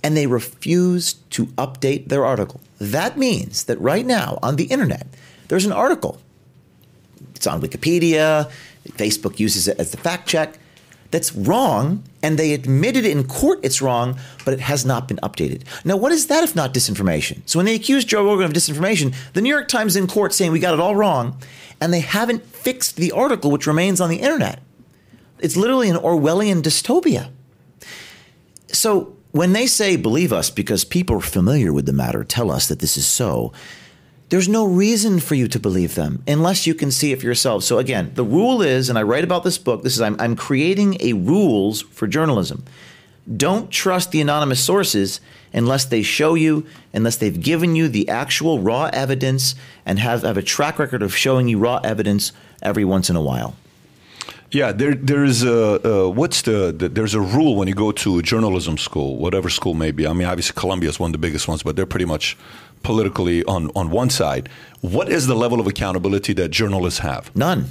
and 0.03 0.15
they 0.15 0.27
refused 0.27 1.27
to 1.31 1.47
update 1.57 2.09
their 2.09 2.23
article. 2.23 2.61
That 2.77 3.17
means 3.17 3.63
that 3.63 3.81
right 3.81 4.05
now 4.05 4.37
on 4.43 4.57
the 4.57 4.65
internet, 4.65 5.07
there's 5.47 5.65
an 5.65 5.71
article 5.71 6.21
it's 7.35 7.47
on 7.47 7.63
Wikipedia. 7.63 8.51
Facebook 8.89 9.39
uses 9.39 9.67
it 9.67 9.79
as 9.79 9.89
the 9.89 9.97
fact 9.97 10.29
check. 10.29 10.59
That's 11.11 11.35
wrong, 11.35 12.03
and 12.23 12.39
they 12.39 12.53
admitted 12.53 13.05
in 13.05 13.25
court 13.25 13.59
it's 13.63 13.81
wrong, 13.81 14.17
but 14.45 14.53
it 14.53 14.61
has 14.61 14.85
not 14.85 15.07
been 15.07 15.17
updated. 15.17 15.63
Now, 15.83 15.97
what 15.97 16.11
is 16.11 16.27
that 16.27 16.43
if 16.43 16.55
not 16.55 16.73
disinformation? 16.73 17.41
So 17.45 17.59
when 17.59 17.65
they 17.65 17.75
accuse 17.75 18.05
Joe 18.05 18.25
Rogan 18.25 18.45
of 18.45 18.53
disinformation, 18.53 19.13
the 19.33 19.41
New 19.41 19.49
York 19.49 19.67
Times 19.67 19.95
in 19.95 20.07
court 20.07 20.33
saying 20.33 20.51
we 20.51 20.59
got 20.59 20.73
it 20.73 20.79
all 20.79 20.95
wrong, 20.95 21.37
and 21.81 21.93
they 21.93 21.99
haven't 21.99 22.45
fixed 22.45 22.95
the 22.95 23.11
article 23.11 23.51
which 23.51 23.67
remains 23.67 23.99
on 23.99 24.09
the 24.09 24.17
internet. 24.17 24.61
It's 25.39 25.57
literally 25.57 25.89
an 25.89 25.97
Orwellian 25.97 26.61
dystopia. 26.61 27.29
So 28.67 29.17
when 29.31 29.53
they 29.53 29.67
say 29.67 29.95
believe 29.95 30.31
us 30.31 30.49
because 30.49 30.85
people 30.85 31.19
familiar 31.19 31.73
with 31.73 31.85
the 31.85 31.93
matter, 31.93 32.23
tell 32.23 32.51
us 32.51 32.67
that 32.67 32.79
this 32.79 32.97
is 32.97 33.07
so, 33.07 33.51
there's 34.31 34.47
no 34.47 34.65
reason 34.65 35.19
for 35.19 35.35
you 35.35 35.45
to 35.49 35.59
believe 35.59 35.95
them 35.95 36.23
unless 36.25 36.65
you 36.65 36.73
can 36.73 36.89
see 36.89 37.11
it 37.11 37.19
for 37.19 37.25
yourself. 37.25 37.63
So 37.63 37.79
again, 37.79 38.11
the 38.15 38.23
rule 38.23 38.61
is, 38.61 38.87
and 38.87 38.97
I 38.97 39.03
write 39.03 39.25
about 39.25 39.43
this 39.43 39.57
book, 39.57 39.83
this 39.83 39.93
is 39.93 40.01
I'm, 40.01 40.15
I'm 40.19 40.37
creating 40.37 40.95
a 41.01 41.11
rules 41.11 41.81
for 41.81 42.07
journalism. 42.07 42.63
Don't 43.35 43.69
trust 43.69 44.11
the 44.11 44.21
anonymous 44.21 44.63
sources 44.63 45.19
unless 45.53 45.83
they 45.83 46.01
show 46.01 46.35
you, 46.35 46.65
unless 46.93 47.17
they've 47.17 47.41
given 47.41 47.75
you 47.75 47.89
the 47.89 48.07
actual 48.07 48.59
raw 48.59 48.89
evidence 48.93 49.53
and 49.85 49.99
have, 49.99 50.23
have 50.23 50.37
a 50.37 50.41
track 50.41 50.79
record 50.79 51.03
of 51.03 51.13
showing 51.13 51.49
you 51.49 51.59
raw 51.59 51.81
evidence 51.83 52.31
every 52.61 52.85
once 52.85 53.09
in 53.09 53.17
a 53.17 53.21
while. 53.21 53.57
Yeah, 54.51 54.73
there 54.73 54.95
there's 54.95 55.43
a 55.43 56.07
uh, 56.07 56.09
what's 56.09 56.41
the, 56.41 56.73
the 56.77 56.89
there's 56.89 57.13
a 57.13 57.21
rule 57.21 57.55
when 57.55 57.69
you 57.69 57.73
go 57.73 57.93
to 57.93 58.21
journalism 58.21 58.77
school, 58.77 59.15
whatever 59.15 59.49
school 59.49 59.73
may 59.73 59.91
be. 59.91 60.05
I 60.05 60.11
mean, 60.11 60.27
obviously 60.27 60.59
Columbia 60.59 60.89
is 60.89 60.99
one 60.99 61.07
of 61.07 61.13
the 61.13 61.19
biggest 61.19 61.47
ones, 61.47 61.63
but 61.63 61.77
they're 61.77 61.85
pretty 61.85 62.03
much 62.05 62.37
politically 62.83 63.43
on 63.45 63.69
on 63.75 63.89
one 63.89 64.09
side. 64.09 64.49
What 64.81 65.09
is 65.09 65.27
the 65.27 65.35
level 65.35 65.59
of 65.59 65.67
accountability 65.67 66.33
that 66.33 66.49
journalists 66.51 66.99
have? 66.99 67.35
None. 67.35 67.65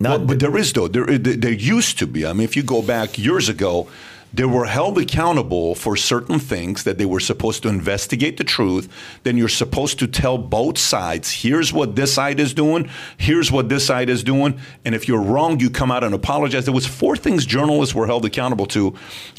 Well, 0.00 0.18
None. 0.18 0.26
but 0.26 0.40
there 0.40 0.56
is 0.56 0.72
though. 0.72 0.88
There 0.88 1.18
there 1.18 1.52
used 1.52 1.98
to 1.98 2.06
be. 2.06 2.26
I 2.26 2.32
mean, 2.32 2.42
if 2.44 2.56
you 2.56 2.62
go 2.62 2.82
back 2.82 3.18
years 3.18 3.48
ago, 3.48 3.88
they 4.34 4.44
were 4.44 4.64
held 4.64 4.98
accountable 4.98 5.74
for 5.74 5.96
certain 5.96 6.38
things 6.38 6.84
that 6.84 6.96
they 6.98 7.04
were 7.04 7.20
supposed 7.20 7.62
to 7.62 7.68
investigate 7.68 8.36
the 8.38 8.44
truth. 8.44 8.88
Then 9.24 9.36
you're 9.36 9.48
supposed 9.48 9.98
to 9.98 10.06
tell 10.06 10.38
both 10.38 10.78
sides. 10.78 11.30
Here's 11.42 11.72
what 11.72 11.96
this 11.96 12.14
side 12.14 12.40
is 12.40 12.54
doing. 12.54 12.88
Here's 13.18 13.52
what 13.52 13.68
this 13.68 13.86
side 13.86 14.08
is 14.08 14.24
doing. 14.24 14.58
And 14.84 14.94
if 14.94 15.06
you're 15.06 15.20
wrong, 15.20 15.60
you 15.60 15.68
come 15.70 15.90
out 15.90 16.02
and 16.04 16.14
apologize. 16.14 16.64
There 16.64 16.74
was 16.74 16.86
four 16.86 17.16
things 17.16 17.44
journalists 17.44 17.94
were 17.94 18.06
held 18.06 18.24
accountable 18.24 18.66
to, 18.66 18.94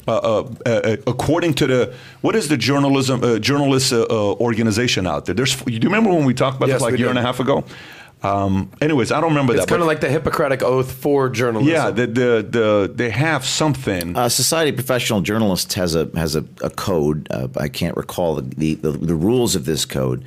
uh, 0.06 0.16
uh, 0.16 0.54
uh, 0.66 0.96
according 1.06 1.54
to 1.54 1.66
the 1.66 1.94
what 2.20 2.36
is 2.36 2.48
the 2.48 2.56
journalism 2.56 3.22
uh, 3.24 3.38
journalist 3.38 3.92
uh, 3.92 4.02
uh, 4.08 4.34
organization 4.34 5.06
out 5.06 5.24
there? 5.26 5.34
There's. 5.34 5.56
Do 5.56 5.72
you 5.72 5.80
remember 5.80 6.10
when 6.10 6.24
we 6.24 6.34
talked 6.34 6.56
about 6.56 6.68
Yes, 6.68 6.76
this 6.76 6.82
like 6.82 6.94
a 6.94 6.98
year 6.98 7.08
did. 7.08 7.16
and 7.16 7.18
a 7.18 7.22
half 7.22 7.40
ago? 7.40 7.64
Um, 8.24 8.70
anyways, 8.80 9.12
I 9.12 9.20
don't 9.20 9.30
remember 9.30 9.52
It's 9.52 9.62
that. 9.62 9.68
kind 9.68 9.82
of 9.82 9.86
like 9.86 10.00
the 10.00 10.08
Hippocratic 10.08 10.62
Oath 10.62 10.90
for 10.90 11.28
journalism. 11.28 11.72
yeah, 11.72 11.90
the, 11.90 12.06
the 12.06 12.46
the 12.48 12.92
they 12.94 13.10
have 13.10 13.44
something. 13.44 14.16
Uh, 14.16 14.28
Society 14.28 14.70
of 14.70 14.76
Professional 14.76 15.20
Journalists 15.20 15.74
has 15.74 15.94
a 15.94 16.08
has 16.16 16.34
a, 16.34 16.44
a 16.62 16.70
code. 16.70 17.28
Uh, 17.30 17.48
I 17.56 17.68
can't 17.68 17.96
recall 17.96 18.36
the, 18.36 18.74
the, 18.74 18.92
the 18.92 19.14
rules 19.14 19.54
of 19.54 19.64
this 19.66 19.84
code, 19.84 20.24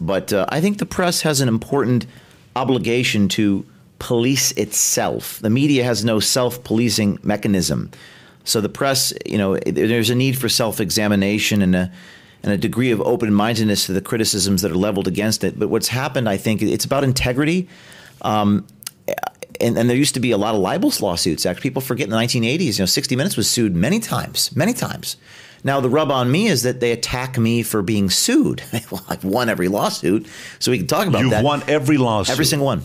but 0.00 0.32
uh, 0.32 0.46
I 0.48 0.60
think 0.60 0.78
the 0.78 0.86
press 0.86 1.22
has 1.22 1.40
an 1.40 1.48
important 1.48 2.06
obligation 2.56 3.28
to 3.28 3.64
police 3.98 4.52
itself. 4.52 5.38
The 5.40 5.50
media 5.50 5.84
has 5.84 6.04
no 6.04 6.18
self 6.20 6.62
policing 6.64 7.18
mechanism, 7.22 7.90
so 8.44 8.60
the 8.60 8.68
press, 8.68 9.12
you 9.24 9.38
know, 9.38 9.56
there's 9.56 10.10
a 10.10 10.14
need 10.14 10.36
for 10.36 10.48
self 10.48 10.80
examination 10.80 11.62
and 11.62 11.74
a 11.76 11.92
and 12.46 12.54
a 12.54 12.58
degree 12.58 12.92
of 12.92 13.00
open 13.02 13.34
mindedness 13.34 13.86
to 13.86 13.92
the 13.92 14.00
criticisms 14.00 14.62
that 14.62 14.70
are 14.70 14.76
leveled 14.76 15.08
against 15.08 15.42
it. 15.42 15.58
But 15.58 15.68
what's 15.68 15.88
happened, 15.88 16.28
I 16.28 16.36
think, 16.36 16.62
it's 16.62 16.84
about 16.84 17.02
integrity. 17.02 17.68
Um, 18.22 18.66
and, 19.60 19.76
and 19.76 19.90
there 19.90 19.96
used 19.96 20.14
to 20.14 20.20
be 20.20 20.30
a 20.30 20.38
lot 20.38 20.54
of 20.54 20.60
libel 20.60 20.92
lawsuits. 21.00 21.44
Actually, 21.44 21.62
people 21.62 21.82
forget 21.82 22.04
in 22.04 22.10
the 22.10 22.16
1980s, 22.16 22.78
you 22.78 22.82
know, 22.82 22.86
60 22.86 23.16
Minutes 23.16 23.36
was 23.36 23.50
sued 23.50 23.74
many 23.74 23.98
times, 23.98 24.54
many 24.54 24.72
times. 24.72 25.16
Now 25.64 25.80
the 25.80 25.88
rub 25.90 26.12
on 26.12 26.30
me 26.30 26.46
is 26.46 26.62
that 26.62 26.78
they 26.78 26.92
attack 26.92 27.36
me 27.36 27.64
for 27.64 27.82
being 27.82 28.10
sued. 28.10 28.62
well, 28.90 29.04
I've 29.08 29.24
won 29.24 29.48
every 29.48 29.66
lawsuit, 29.66 30.28
so 30.60 30.70
we 30.70 30.78
can 30.78 30.86
talk 30.86 31.08
about 31.08 31.22
You've 31.22 31.30
that. 31.30 31.44
won 31.44 31.64
every 31.66 31.96
lawsuit. 31.96 32.32
Every 32.32 32.44
single 32.44 32.66
one. 32.66 32.82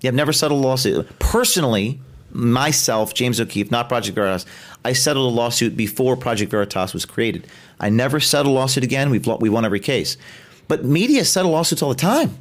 Yeah, 0.00 0.08
I've 0.08 0.14
never 0.14 0.32
settled 0.32 0.64
a 0.64 0.66
lawsuit. 0.66 1.18
Personally, 1.18 2.00
myself, 2.32 3.14
James 3.14 3.40
O'Keefe, 3.40 3.70
not 3.70 3.88
Project 3.88 4.14
Veritas, 4.14 4.46
I 4.84 4.92
settled 4.92 5.32
a 5.32 5.34
lawsuit 5.34 5.76
before 5.76 6.16
Project 6.16 6.50
Veritas 6.50 6.92
was 6.92 7.04
created. 7.04 7.46
I 7.80 7.88
never 7.88 8.20
settled 8.20 8.54
a 8.54 8.58
lawsuit 8.58 8.84
again. 8.84 9.10
We've 9.10 9.26
we 9.26 9.48
won 9.48 9.64
every 9.64 9.80
case. 9.80 10.16
But 10.68 10.84
media 10.84 11.24
settle 11.24 11.50
lawsuits 11.50 11.82
all 11.82 11.90
the 11.90 11.94
time. 11.94 12.38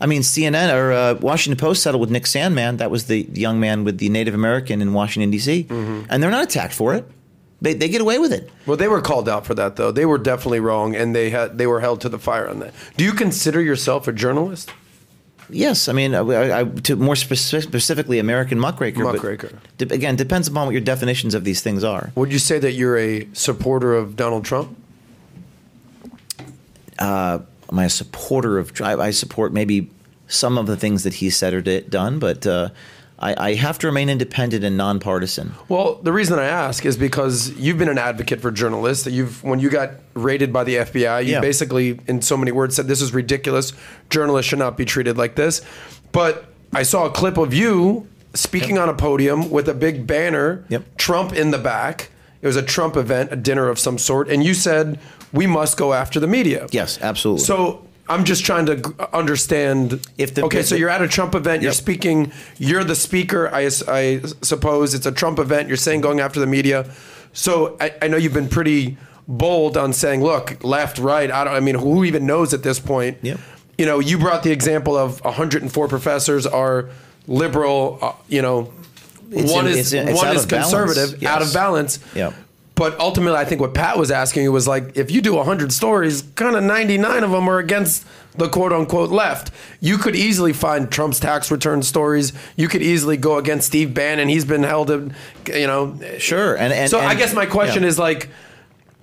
I 0.00 0.06
mean, 0.06 0.22
CNN 0.22 0.74
or 0.74 0.92
uh, 0.92 1.14
Washington 1.14 1.58
Post 1.58 1.82
settled 1.82 2.00
with 2.00 2.10
Nick 2.10 2.24
Sandmann. 2.24 2.78
That 2.78 2.90
was 2.90 3.06
the 3.06 3.22
young 3.32 3.60
man 3.60 3.84
with 3.84 3.98
the 3.98 4.08
Native 4.08 4.34
American 4.34 4.82
in 4.82 4.92
Washington 4.92 5.30
D.C. 5.30 5.66
And 5.70 6.22
they're 6.22 6.30
not 6.30 6.44
attacked 6.44 6.74
for 6.74 6.94
it. 6.94 7.08
They, 7.62 7.72
they 7.72 7.88
get 7.88 8.02
away 8.02 8.18
with 8.18 8.32
it. 8.32 8.50
Well, 8.66 8.76
they 8.76 8.88
were 8.88 9.00
called 9.00 9.28
out 9.28 9.46
for 9.46 9.54
that 9.54 9.76
though. 9.76 9.90
They 9.90 10.04
were 10.04 10.18
definitely 10.18 10.60
wrong, 10.60 10.94
and 10.94 11.14
they 11.14 11.30
had 11.30 11.56
they 11.56 11.66
were 11.66 11.80
held 11.80 12.00
to 12.02 12.08
the 12.08 12.18
fire 12.18 12.48
on 12.48 12.58
that. 12.60 12.74
Do 12.96 13.04
you 13.04 13.12
consider 13.12 13.62
yourself 13.62 14.06
a 14.06 14.12
journalist? 14.12 14.70
Yes, 15.50 15.88
I 15.88 15.92
mean, 15.92 16.14
I, 16.14 16.60
I, 16.60 16.64
to 16.64 16.96
more 16.96 17.14
speci- 17.14 17.62
specifically, 17.62 18.18
American 18.18 18.58
muckraker. 18.58 19.02
Muckraker. 19.02 19.58
de- 19.78 19.94
again, 19.94 20.16
depends 20.16 20.48
upon 20.48 20.66
what 20.66 20.72
your 20.72 20.80
definitions 20.80 21.34
of 21.34 21.44
these 21.44 21.60
things 21.60 21.84
are. 21.84 22.10
Would 22.14 22.32
you 22.32 22.38
say 22.38 22.58
that 22.58 22.72
you're 22.72 22.96
a 22.96 23.28
supporter 23.32 23.94
of 23.94 24.16
Donald 24.16 24.44
Trump? 24.44 24.76
am 26.98 27.46
I 27.78 27.84
a 27.84 27.90
supporter 27.90 28.58
of? 28.58 28.72
I, 28.80 28.94
I 28.94 29.10
support 29.10 29.52
maybe 29.52 29.90
some 30.28 30.58
of 30.58 30.66
the 30.66 30.76
things 30.76 31.02
that 31.02 31.14
he 31.14 31.30
said 31.30 31.54
or 31.54 31.60
did, 31.60 31.90
done, 31.90 32.18
but 32.18 32.46
uh, 32.46 32.70
I, 33.24 33.34
I 33.50 33.54
have 33.54 33.78
to 33.78 33.86
remain 33.86 34.10
independent 34.10 34.64
and 34.64 34.76
nonpartisan. 34.76 35.54
Well, 35.70 35.94
the 36.02 36.12
reason 36.12 36.38
I 36.38 36.44
ask 36.44 36.84
is 36.84 36.96
because 36.98 37.50
you've 37.58 37.78
been 37.78 37.88
an 37.88 37.96
advocate 37.96 38.40
for 38.42 38.50
journalists. 38.50 39.04
That 39.04 39.12
you've 39.12 39.42
when 39.42 39.60
you 39.60 39.70
got 39.70 39.92
raided 40.12 40.52
by 40.52 40.64
the 40.64 40.76
FBI, 40.76 41.24
you 41.24 41.32
Yeah. 41.32 41.40
basically, 41.40 41.98
in 42.06 42.20
so 42.20 42.36
many 42.36 42.52
words, 42.52 42.76
said 42.76 42.86
this 42.86 43.00
is 43.00 43.14
ridiculous. 43.14 43.72
Journalists 44.10 44.48
should 44.50 44.58
not 44.58 44.76
be 44.76 44.84
treated 44.84 45.16
like 45.16 45.36
this. 45.36 45.62
But 46.12 46.44
I 46.74 46.82
saw 46.82 47.06
a 47.06 47.10
clip 47.10 47.38
of 47.38 47.54
you 47.54 48.06
speaking 48.34 48.76
on 48.78 48.88
a 48.90 48.94
podium 48.94 49.48
with 49.50 49.68
a 49.68 49.74
big 49.74 50.06
banner, 50.06 50.64
Yep. 50.68 50.96
Trump 50.98 51.32
in 51.32 51.50
the 51.50 51.58
back. 51.58 52.10
It 52.42 52.46
was 52.46 52.56
a 52.56 52.62
Trump 52.62 52.94
event, 52.96 53.32
a 53.32 53.36
dinner 53.36 53.68
of 53.70 53.78
some 53.78 53.96
sort, 53.96 54.28
and 54.28 54.44
you 54.44 54.52
said 54.52 55.00
we 55.32 55.46
must 55.46 55.78
go 55.78 55.94
after 55.94 56.20
the 56.20 56.26
media. 56.26 56.66
Yes, 56.72 56.98
absolutely. 57.00 57.44
So 57.44 57.86
I'm 58.08 58.24
just 58.24 58.44
trying 58.44 58.66
to 58.66 58.94
understand. 59.16 60.06
If 60.18 60.34
the- 60.34 60.44
okay, 60.44 60.62
so 60.62 60.74
you're 60.74 60.90
at 60.90 61.00
a 61.02 61.08
Trump 61.08 61.34
event. 61.34 61.62
You're 61.62 61.70
Yep. 61.70 61.76
speaking. 61.76 62.32
You're 62.58 62.84
the 62.84 62.94
speaker. 62.94 63.48
I 63.52 63.68
suppose 63.70 64.94
it's 64.94 65.06
a 65.06 65.12
Trump 65.12 65.38
event. 65.38 65.68
You're 65.68 65.76
saying 65.78 66.02
going 66.02 66.20
after 66.20 66.38
the 66.40 66.46
media. 66.46 66.86
So 67.32 67.76
I, 67.80 67.92
I 68.02 68.08
know 68.08 68.16
you've 68.16 68.34
been 68.34 68.48
pretty 68.48 68.96
bold 69.26 69.76
on 69.78 69.92
saying, 69.94 70.22
look, 70.22 70.62
left, 70.62 70.98
right. 70.98 71.30
I 71.30 71.44
don't. 71.44 71.54
I 71.54 71.60
mean, 71.60 71.76
who 71.76 72.04
even 72.04 72.26
knows 72.26 72.52
at 72.52 72.62
this 72.62 72.78
point? 72.78 73.16
Yep. 73.22 73.40
You 73.78 73.86
know, 73.86 73.98
you 73.98 74.18
brought 74.18 74.42
the 74.42 74.52
example 74.52 74.96
of 74.96 75.24
104 75.24 75.88
professors 75.88 76.46
are 76.46 76.90
liberal. 77.26 77.98
Uh, 78.02 78.12
you 78.28 78.42
know, 78.42 78.70
It's 79.32 79.50
one 79.50 79.66
in- 79.66 79.72
is 79.72 79.78
it's 79.78 79.92
in- 79.94 80.08
it's 80.08 80.16
one 80.22 80.36
is 80.36 80.46
balance. 80.46 80.70
conservative, 80.70 81.14
out 81.14 81.40
Yes. 81.40 81.48
of 81.48 81.54
balance. 81.54 81.98
Yep. 82.14 82.34
But 82.76 82.98
ultimately, 82.98 83.38
I 83.38 83.44
think 83.44 83.60
what 83.60 83.72
Pat 83.72 83.96
was 83.98 84.10
asking 84.10 84.42
you 84.42 84.50
was 84.50 84.66
like, 84.66 84.96
if 84.96 85.08
you 85.10 85.20
do 85.22 85.34
100 85.34 85.72
stories, 85.72 86.22
kind 86.34 86.56
of 86.56 86.64
99 86.64 87.22
of 87.22 87.30
them 87.30 87.48
are 87.48 87.58
against 87.60 88.04
the 88.36 88.48
quote 88.48 88.72
unquote 88.72 89.10
left. 89.10 89.52
You 89.80 89.96
could 89.96 90.16
easily 90.16 90.52
find 90.52 90.90
Trump's 90.90 91.20
tax 91.20 91.52
return 91.52 91.84
stories. 91.84 92.32
You 92.56 92.66
could 92.66 92.82
easily 92.82 93.16
go 93.16 93.38
against 93.38 93.68
Steve 93.68 93.94
Bannon. 93.94 94.28
He's 94.28 94.44
been 94.44 94.64
held, 94.64 94.90
in, 94.90 95.14
you 95.46 95.68
know. 95.68 95.96
Sure, 96.18 96.56
and, 96.56 96.72
and 96.72 96.90
so 96.90 96.98
I 96.98 97.14
guess 97.14 97.32
my 97.32 97.46
question 97.46 97.84
yeah. 97.84 97.90
is 97.90 97.98
like, 97.98 98.28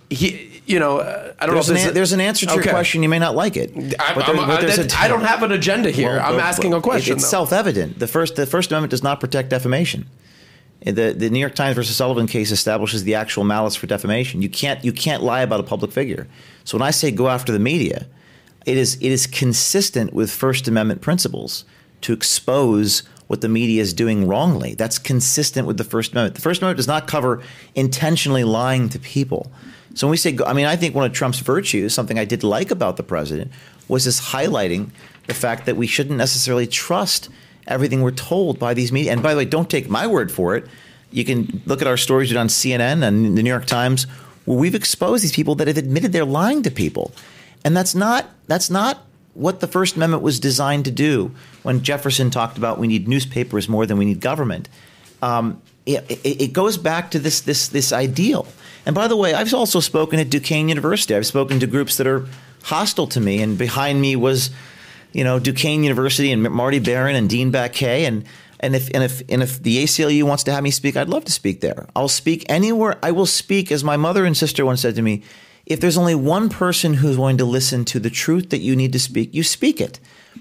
he, 0.09 0.61
you 0.65 0.77
know, 0.77 0.97
uh, 0.99 1.31
I 1.39 1.45
don't 1.45 1.55
There's 1.55 1.69
know 1.69 1.75
an, 1.75 1.87
an, 1.87 1.93
there's 1.93 2.11
an 2.11 2.19
answer 2.19 2.45
to 2.47 2.51
Okay. 2.51 2.63
your 2.65 2.73
question. 2.73 3.03
You 3.03 3.07
may 3.09 3.19
not 3.19 3.35
like 3.35 3.55
it, 3.55 3.71
I, 3.97 4.13
but 4.13 4.25
there- 4.25 4.35
but 4.35 4.49
I- 4.49 4.61
there's 4.61 4.79
a- 4.79 4.83
that- 4.83 4.99
I 5.01 5.07
don't 5.07 5.23
have 5.23 5.43
an 5.43 5.53
agenda 5.53 5.91
here. 5.91 6.17
Well, 6.17 6.33
I'm 6.33 6.41
asking 6.41 6.71
but 6.71 6.77
a 6.77 6.81
question. 6.81 7.13
It's 7.15 7.23
though. 7.23 7.29
self-evident. 7.45 7.99
The 7.99 8.07
first 8.07 8.35
the 8.35 8.45
First 8.45 8.69
Amendment 8.71 8.91
does 8.91 9.01
not 9.01 9.21
protect 9.21 9.47
defamation. 9.49 10.07
The 10.83 11.13
the 11.15 11.29
New 11.29 11.39
York 11.39 11.55
Times 11.55 11.75
versus 11.75 11.95
Sullivan 11.95 12.27
case 12.27 12.51
establishes 12.51 13.03
the 13.03 13.15
actual 13.15 13.43
malice 13.43 13.75
for 13.75 13.87
defamation. 13.87 14.41
You 14.41 14.49
can't 14.49 14.83
you 14.83 14.91
can't 14.91 15.21
lie 15.21 15.41
about 15.41 15.59
a 15.59 15.63
public 15.63 15.91
figure. 15.91 16.27
So 16.63 16.77
when 16.77 16.87
I 16.87 16.91
say 16.91 17.11
go 17.11 17.29
after 17.29 17.51
the 17.51 17.59
media, 17.59 18.07
it 18.65 18.77
is 18.77 18.95
it 18.95 19.11
is 19.11 19.27
consistent 19.27 20.13
with 20.13 20.31
First 20.31 20.67
Amendment 20.67 21.01
principles 21.01 21.65
to 22.01 22.13
expose 22.13 23.03
what 23.27 23.41
the 23.41 23.47
media 23.47 23.81
is 23.81 23.93
doing 23.93 24.27
wrongly. 24.27 24.73
That's 24.73 24.99
consistent 24.99 25.67
with 25.67 25.77
the 25.77 25.83
First 25.83 26.11
Amendment. 26.11 26.35
The 26.35 26.41
First 26.41 26.61
Amendment 26.61 26.77
does 26.77 26.87
not 26.87 27.07
cover 27.07 27.41
intentionally 27.75 28.43
lying 28.43 28.89
to 28.89 28.99
people. 28.99 29.51
So 29.93 30.07
when 30.07 30.11
we 30.11 30.17
say, 30.17 30.37
I 30.45 30.53
mean, 30.53 30.65
I 30.65 30.75
think 30.75 30.95
one 30.95 31.05
of 31.05 31.13
Trump's 31.13 31.39
virtues, 31.39 31.93
something 31.93 32.17
I 32.17 32.25
did 32.25 32.43
like 32.43 32.71
about 32.71 32.97
the 32.97 33.03
president, 33.03 33.51
was 33.87 34.05
his 34.05 34.19
highlighting 34.19 34.89
the 35.27 35.33
fact 35.33 35.65
that 35.65 35.77
we 35.77 35.87
shouldn't 35.87 36.17
necessarily 36.17 36.67
trust 36.67 37.29
everything 37.71 38.01
we're 38.01 38.11
told 38.11 38.59
by 38.59 38.73
these 38.73 38.91
media. 38.91 39.11
And 39.11 39.23
by 39.23 39.33
the 39.33 39.39
way, 39.39 39.45
don't 39.45 39.69
take 39.69 39.89
my 39.89 40.07
word 40.07 40.31
for 40.31 40.55
it. 40.55 40.67
You 41.11 41.25
can 41.25 41.61
look 41.65 41.81
at 41.81 41.87
our 41.87 41.97
stories 41.97 42.33
on 42.35 42.47
CNN 42.47 43.03
and 43.03 43.37
the 43.37 43.43
New 43.43 43.49
York 43.49 43.65
Times, 43.65 44.05
where 44.45 44.57
we've 44.57 44.75
exposed 44.75 45.23
these 45.23 45.33
people 45.33 45.55
that 45.55 45.67
have 45.67 45.77
admitted 45.77 46.13
they're 46.13 46.25
lying 46.25 46.63
to 46.63 46.71
people, 46.71 47.11
and 47.65 47.75
that's 47.75 47.93
not 47.93 48.29
that's 48.47 48.69
not 48.69 49.05
what 49.33 49.59
the 49.59 49.67
First 49.67 49.95
Amendment 49.95 50.23
was 50.23 50.39
designed 50.39 50.85
to 50.85 50.91
do. 50.91 51.31
When 51.63 51.83
Jefferson 51.83 52.29
talked 52.29 52.57
about 52.57 52.79
we 52.79 52.87
need 52.87 53.07
newspapers 53.07 53.67
more 53.67 53.85
than 53.85 53.97
we 53.97 54.05
need 54.05 54.21
government, 54.21 54.69
um, 55.21 55.61
it, 55.85 56.09
it, 56.09 56.41
it 56.41 56.53
goes 56.53 56.77
back 56.77 57.11
to 57.11 57.19
this 57.19 57.41
this 57.41 57.67
this 57.67 57.91
ideal. 57.91 58.47
And 58.85 58.95
by 58.95 59.07
the 59.07 59.15
way, 59.15 59.33
I've 59.33 59.53
also 59.53 59.79
spoken 59.79 60.19
at 60.19 60.29
Duquesne 60.29 60.69
University. 60.69 61.15
I've 61.15 61.27
spoken 61.27 61.59
to 61.59 61.67
groups 61.67 61.97
that 61.97 62.07
are 62.07 62.25
hostile 62.63 63.07
to 63.07 63.19
me, 63.19 63.41
and 63.41 63.57
behind 63.57 64.01
me 64.01 64.15
was, 64.15 64.49
you 65.13 65.23
know, 65.23 65.39
Duquesne 65.39 65.83
University 65.83 66.31
and 66.31 66.43
Marty 66.43 66.79
Baron 66.79 67.15
and 67.15 67.29
Dean 67.29 67.51
Baquet, 67.51 68.07
and 68.07 68.25
and 68.59 68.75
if 68.75 68.89
and 68.93 69.03
if 69.03 69.21
and 69.29 69.43
if 69.43 69.61
the 69.61 69.83
ACLU 69.83 70.23
wants 70.23 70.43
to 70.43 70.51
have 70.51 70.63
me 70.63 70.71
speak, 70.71 70.95
I'd 70.95 71.09
love 71.09 71.25
to 71.25 71.31
speak 71.31 71.61
there. 71.61 71.87
I'll 71.95 72.07
speak 72.07 72.45
anywhere. 72.49 72.97
I 73.03 73.11
will 73.11 73.25
speak, 73.25 73.71
as 73.71 73.83
my 73.83 73.97
mother 73.97 74.25
and 74.25 74.35
sister 74.35 74.65
once 74.65 74.81
said 74.81 74.95
to 74.95 75.01
me. 75.01 75.23
If 75.63 75.79
there's 75.79 75.97
only 75.97 76.15
one 76.15 76.49
person 76.49 76.95
who's 76.95 77.17
going 77.17 77.37
to 77.37 77.45
listen 77.45 77.85
to 77.85 77.99
the 77.99 78.09
truth 78.09 78.49
that 78.49 78.59
you 78.59 78.75
need 78.75 78.91
to 78.93 78.99
speak, 78.99 79.33
you 79.33 79.43
speak 79.43 79.79
it. 79.79 79.99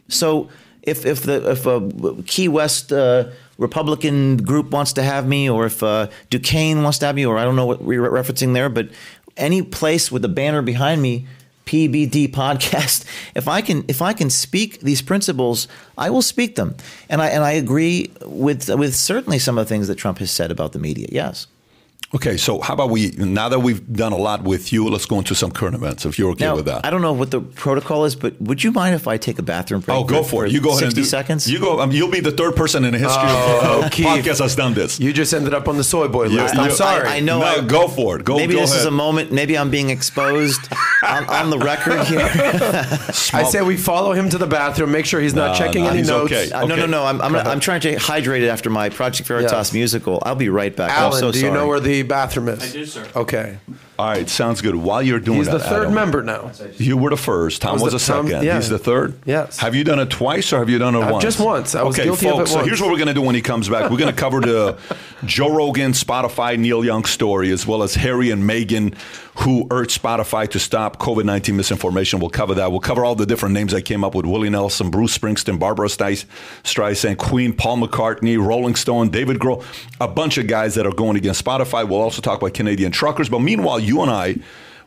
So 0.08 0.48
if 0.82 1.04
if 1.04 1.22
the 1.22 1.50
if 1.50 1.66
a 1.66 2.22
Key 2.26 2.48
West 2.48 2.92
uh, 2.92 3.30
Republican 3.58 4.38
group 4.38 4.70
wants 4.70 4.94
to 4.94 5.02
have 5.02 5.26
me, 5.26 5.48
or 5.48 5.66
if 5.66 5.82
uh, 5.82 6.08
Duquesne 6.30 6.82
wants 6.82 6.98
to 6.98 7.06
have 7.06 7.14
me, 7.14 7.26
or 7.26 7.38
I 7.38 7.44
don't 7.44 7.56
know 7.56 7.66
what 7.66 7.82
we're 7.82 8.00
referencing 8.00 8.54
there, 8.54 8.68
but 8.68 8.88
any 9.36 9.62
place 9.62 10.10
with 10.10 10.24
a 10.24 10.28
banner 10.28 10.62
behind 10.62 11.02
me, 11.02 11.26
PBD 11.70 12.28
podcast. 12.28 13.04
If 13.34 13.46
I 13.46 13.60
can 13.60 13.84
if 13.86 14.02
I 14.02 14.12
can 14.12 14.28
speak 14.28 14.80
these 14.80 15.02
principles, 15.02 15.68
I 15.96 16.10
will 16.10 16.22
speak 16.22 16.56
them, 16.56 16.74
and 17.08 17.22
I 17.22 17.28
and 17.28 17.44
I 17.44 17.52
agree 17.52 18.10
with 18.26 18.68
with 18.68 18.94
certainly 18.96 19.38
some 19.38 19.56
of 19.56 19.66
the 19.66 19.68
things 19.68 19.86
that 19.86 19.96
Trump 19.96 20.18
has 20.18 20.30
said 20.30 20.50
about 20.50 20.72
the 20.72 20.78
media. 20.78 21.06
Yes. 21.12 21.46
Okay, 22.12 22.36
so 22.36 22.58
how 22.60 22.74
about 22.74 22.90
we 22.90 23.10
now 23.12 23.48
that 23.48 23.60
we've 23.60 23.86
done 23.92 24.12
a 24.12 24.16
lot 24.16 24.42
with 24.42 24.72
you, 24.72 24.88
let's 24.88 25.06
go 25.06 25.18
into 25.18 25.32
some 25.36 25.52
current 25.52 25.76
events 25.76 26.04
if 26.04 26.18
you're 26.18 26.30
okay 26.32 26.44
Now, 26.46 26.56
with 26.56 26.64
that. 26.64 26.84
I 26.84 26.90
don't 26.90 27.02
know 27.02 27.12
what 27.12 27.30
the 27.30 27.40
protocol 27.40 28.04
is, 28.04 28.16
but 28.16 28.34
would 28.42 28.64
you 28.64 28.72
mind 28.72 28.96
if 28.96 29.06
I 29.06 29.16
take 29.16 29.38
a 29.38 29.44
bathroom 29.44 29.80
break? 29.80 29.96
Oh, 29.96 30.02
go 30.02 30.24
for 30.24 30.44
it. 30.44 30.50
You 30.50 30.60
go 30.60 30.70
ahead 30.70 30.82
and 30.82 30.90
Sixty 30.90 31.02
do 31.02 31.06
seconds. 31.06 31.48
You 31.48 31.60
go. 31.60 31.78
Um, 31.78 31.92
you'll 31.92 32.10
be 32.10 32.18
the 32.18 32.32
third 32.32 32.56
person 32.56 32.84
in 32.84 32.94
the 32.94 32.98
history 32.98 33.22
Oh, 33.28 33.82
of 33.84 33.92
Keith. 33.92 34.06
podcast 34.06 34.38
that's 34.40 34.56
done 34.56 34.74
this. 34.74 34.98
You 34.98 35.12
just 35.12 35.32
ended 35.32 35.54
up 35.54 35.68
on 35.68 35.76
the 35.76 35.84
soy 35.84 36.08
boy 36.08 36.24
Yeah, 36.24 36.42
list. 36.42 36.56
I'm 36.56 36.72
sorry. 36.72 37.06
I, 37.06 37.18
I 37.18 37.20
know. 37.20 37.38
No, 37.38 37.46
I, 37.46 37.60
go 37.60 37.86
for 37.86 38.18
it. 38.18 38.24
Go- 38.24 38.38
Maybe 38.38 38.54
go 38.54 38.60
this 38.62 38.74
is 38.74 38.86
a 38.86 38.90
moment. 38.90 39.30
Maybe 39.30 39.56
I'm 39.56 39.70
being 39.70 39.90
exposed 39.90 40.60
on, 41.06 41.26
on 41.28 41.50
the 41.50 41.58
record 41.60 42.00
here. 42.08 42.28
I 43.32 43.44
say 43.48 43.62
we 43.62 43.76
follow 43.76 44.14
him 44.14 44.28
to 44.30 44.38
the 44.38 44.48
bathroom. 44.48 44.90
Make 44.90 45.06
sure 45.06 45.20
he's 45.20 45.34
not 45.34 45.52
Nah, 45.52 45.54
checking 45.58 45.84
nah, 45.84 45.90
any 45.90 45.98
he's 45.98 46.08
notes. 46.08 46.32
okay. 46.32 46.50
Uh, 46.50 46.66
no, 46.66 46.74
no, 46.74 46.86
no. 46.86 47.04
I'm, 47.04 47.20
I'm, 47.20 47.36
I'm 47.36 47.60
trying 47.60 47.82
to 47.82 47.94
hydrate 48.00 48.42
it 48.42 48.48
after 48.48 48.68
my 48.68 48.88
Project 48.88 49.28
Veritas 49.28 49.52
Yes. 49.52 49.72
musical. 49.72 50.20
I'll 50.26 50.34
be 50.34 50.48
right 50.48 50.74
back. 50.74 50.90
I'm 50.90 51.04
Alan, 51.04 51.20
so 51.20 51.30
do 51.30 51.38
you 51.38 51.52
know 51.52 51.68
where 51.68 51.78
the 51.78 51.99
bathroom 52.02 52.48
is? 52.48 52.62
I 52.62 52.72
do, 52.72 52.86
sir. 52.86 53.06
Okay. 53.14 53.58
All 54.00 54.06
right, 54.06 54.28
sounds 54.30 54.62
good. 54.62 54.74
While 54.74 55.02
you're 55.02 55.20
doing 55.20 55.38
He's 55.38 55.46
that, 55.48 55.58
the 55.58 55.64
third 55.64 55.82
Adam, 55.82 55.94
member 55.94 56.22
now. 56.22 56.52
You 56.78 56.96
were 56.96 57.10
the 57.10 57.18
first. 57.18 57.60
Tom 57.60 57.74
was 57.74 57.82
was, 57.82 57.92
the- 57.92 57.98
the 57.98 58.04
second. 58.04 58.30
Tom- 58.30 58.42
yeah. 58.44 58.56
He's 58.56 58.70
the 58.70 58.78
third. 58.78 59.14
Yes. 59.26 59.58
Have 59.58 59.74
you 59.74 59.84
done 59.84 59.98
it 59.98 60.08
twice 60.08 60.52
or 60.54 60.58
have 60.58 60.70
you 60.70 60.78
done 60.78 60.94
it 60.94 61.02
Uh, 61.02 61.12
once? 61.12 61.22
just 61.22 61.38
once. 61.38 61.74
I 61.74 61.82
was 61.82 61.94
okay, 61.96 62.04
guilty 62.04 62.26
of 62.28 62.36
folks. 62.36 62.48
it 62.48 62.52
So 62.52 62.56
once. 62.60 62.68
here's 62.68 62.80
what 62.80 62.90
we're 62.90 62.96
going 62.96 63.08
to 63.08 63.14
do 63.14 63.20
when 63.20 63.34
he 63.34 63.42
comes 63.42 63.68
back. 63.68 63.90
We're 63.90 63.98
going 63.98 64.14
to 64.14 64.18
cover 64.18 64.40
the 64.40 64.78
Joe 65.26 65.54
Rogan, 65.54 65.92
Spotify, 65.92 66.58
Neil 66.58 66.82
Young 66.82 67.04
story, 67.04 67.50
as 67.52 67.66
well 67.66 67.82
as 67.82 67.94
Harry 67.96 68.30
and 68.30 68.42
Meghan, 68.42 68.94
who 69.40 69.66
urged 69.70 70.00
Spotify 70.02 70.48
to 70.48 70.58
stop 70.58 70.98
COVID 70.98 71.24
nineteen 71.24 71.56
misinformation. 71.56 72.20
We'll 72.20 72.30
cover 72.30 72.54
that. 72.54 72.70
We'll 72.70 72.80
cover 72.80 73.04
all 73.04 73.14
the 73.14 73.26
different 73.26 73.54
names 73.54 73.74
I 73.74 73.80
came 73.82 74.02
up 74.02 74.14
with: 74.14 74.24
Willie 74.24 74.48
Nelson, 74.50 74.88
Bruce 74.90 75.16
Springsteen, 75.16 75.58
Barbra 75.58 75.88
Streisand, 75.88 77.16
Queen, 77.18 77.52
Paul 77.52 77.78
McCartney, 77.78 78.42
Rolling 78.44 78.74
Stone, 78.74 79.10
David 79.10 79.38
Grohl, 79.38 79.62
a 80.00 80.08
bunch 80.08 80.38
of 80.38 80.46
guys 80.46 80.74
that 80.74 80.86
are 80.86 80.92
going 80.92 81.16
against 81.16 81.44
Spotify. 81.44 81.86
We'll 81.88 82.00
also 82.00 82.22
talk 82.22 82.38
about 82.40 82.54
Canadian 82.54 82.92
truckers. 82.92 83.28
But 83.28 83.40
meanwhile, 83.40 83.78
you 83.90 84.00
and 84.02 84.10
I. 84.10 84.36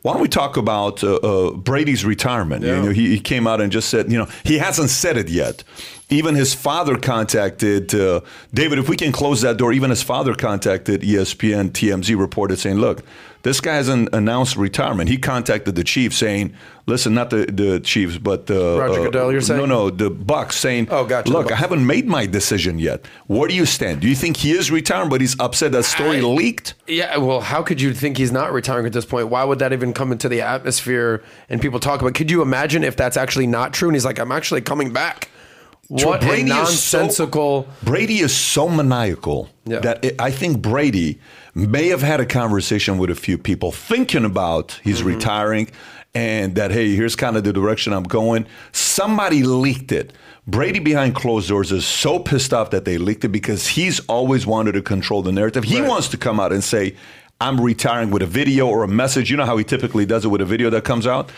Why 0.01 0.11
don't 0.11 0.21
we 0.21 0.27
talk 0.27 0.57
about 0.57 1.01
uh, 1.01 1.15
uh, 1.15 1.51
Brady's 1.51 2.03
retirement? 2.03 2.65
You 2.65 2.75
know, 2.75 2.91
he, 2.91 3.07
he 3.15 3.19
came 3.21 3.47
out 3.47 3.61
and 3.61 3.71
just 3.71 3.87
said, 3.89 4.11
you 4.11 4.17
know, 4.17 4.27
he 4.43 4.57
hasn't 4.57 4.89
said 4.89 5.15
it 5.15 5.29
yet. 5.29 5.63
Even 6.09 6.35
his 6.35 6.53
father 6.53 6.97
contacted 6.97 7.95
uh, 7.95 8.19
David. 8.53 8.79
If 8.79 8.89
we 8.89 8.97
can 8.97 9.13
close 9.13 9.39
that 9.41 9.55
door, 9.55 9.71
even 9.71 9.89
his 9.89 10.03
father 10.03 10.35
contacted 10.35 11.01
ESPN. 11.01 11.71
TMZ 11.71 12.19
reported 12.19 12.59
saying, 12.59 12.77
"Look, 12.77 13.03
this 13.43 13.61
guy 13.61 13.75
hasn't 13.75 14.09
announced 14.13 14.57
retirement." 14.57 15.09
He 15.09 15.17
contacted 15.17 15.75
the 15.75 15.83
chief 15.83 16.13
saying, 16.13 16.53
"Listen, 16.85 17.13
not 17.13 17.29
the 17.29 17.45
the 17.45 17.79
Chiefs, 17.79 18.17
but 18.17 18.47
the 18.47 18.77
Roger 18.79 19.03
Goodell, 19.05 19.31
you're 19.31 19.41
saying? 19.41 19.59
no, 19.59 19.65
no, 19.65 19.89
the 19.89 20.11
Bucs 20.11 20.53
saying, 20.53 20.87
Oh, 20.91 21.05
gotcha, 21.05 21.31
the 21.31 21.37
Look, 21.37 21.51
I 21.51 21.55
haven't 21.55 21.85
made 21.87 22.07
my 22.07 22.25
decision 22.25 22.77
yet. 22.79 23.05
Where 23.27 23.47
do 23.47 23.55
you 23.55 23.65
stand? 23.65 24.01
Do 24.01 24.07
you 24.07 24.15
think 24.15 24.37
he 24.37 24.51
is 24.51 24.69
retiring, 24.71 25.09
but 25.09 25.21
he's 25.21 25.39
upset 25.39 25.71
that 25.71 25.85
story 25.85 26.17
I- 26.17 26.21
leaked?" 26.21 26.73
Yeah, 26.87 27.17
well, 27.17 27.41
how 27.41 27.61
could 27.63 27.79
you 27.79 27.93
think 27.93 28.17
he's 28.17 28.31
not 28.31 28.51
retiring 28.51 28.85
at 28.85 28.93
this 28.93 29.05
point? 29.05 29.29
Why 29.29 29.43
would 29.43 29.59
that 29.59 29.71
even 29.73 29.93
come 29.93 30.11
into 30.11 30.27
the 30.27 30.41
atmosphere 30.41 31.23
and 31.49 31.61
people 31.61 31.79
talk 31.79 32.01
about? 32.01 32.13
Could 32.15 32.29
you 32.29 32.41
imagine 32.41 32.83
if 32.83 32.95
that's 32.97 33.17
actually 33.17 33.47
not 33.47 33.73
true? 33.73 33.87
And 33.89 33.95
he's 33.95 34.05
like, 34.05 34.19
"I'm 34.19 34.31
actually 34.31 34.61
coming 34.61 34.91
back." 34.91 35.29
What 35.89 36.23
a 36.23 36.31
is 36.33 36.39
so- 36.79 36.99
nonsensical. 36.99 37.67
Brady 37.83 38.19
is 38.19 38.33
so 38.33 38.67
maniacal 38.69 39.49
Yeah. 39.65 39.79
that 39.79 40.03
it, 40.03 40.15
I 40.19 40.31
think 40.31 40.61
Brady 40.61 41.19
may 41.53 41.89
have 41.89 42.01
had 42.01 42.19
a 42.19 42.25
conversation 42.25 42.97
with 42.97 43.09
a 43.09 43.15
few 43.15 43.37
people 43.37 43.71
thinking 43.71 44.25
about 44.25 44.79
he's 44.83 44.99
Mm-hmm. 44.99 45.07
retiring 45.07 45.67
and 46.15 46.55
that 46.55 46.71
hey, 46.71 46.95
here's 46.95 47.15
kind 47.15 47.37
of 47.37 47.43
the 47.43 47.53
direction 47.53 47.93
I'm 47.93 48.03
going. 48.03 48.45
Somebody 48.71 49.43
leaked 49.43 49.91
it. 49.91 50.13
Brady 50.45 50.79
behind 50.79 51.15
closed 51.15 51.47
doors 51.49 51.71
is 51.71 51.85
so 51.85 52.19
pissed 52.19 52.53
off 52.53 52.69
that 52.71 52.85
they 52.85 52.97
leaked 52.97 53.23
it 53.23 53.29
because 53.29 53.67
he's 53.67 53.99
always 54.07 54.45
wanted 54.45 54.73
to 54.73 54.81
control 54.81 55.21
the 55.21 55.31
narrative. 55.31 55.63
He 55.63 55.79
Right. 55.79 55.89
wants 55.89 56.09
to 56.09 56.17
come 56.17 56.39
out 56.39 56.51
and 56.51 56.63
say, 56.63 56.95
I'm 57.41 57.59
retiring 57.59 58.11
with 58.11 58.21
a 58.21 58.27
video 58.27 58.67
or 58.67 58.83
a 58.83 58.87
message. 58.87 59.31
You 59.31 59.37
know 59.37 59.45
how 59.45 59.57
he 59.57 59.63
typically 59.63 60.05
does 60.05 60.25
it 60.25 60.27
with 60.29 60.41
a 60.41 60.45
video 60.45 60.69
that 60.69 60.83
comes 60.83 61.07
out? 61.07 61.31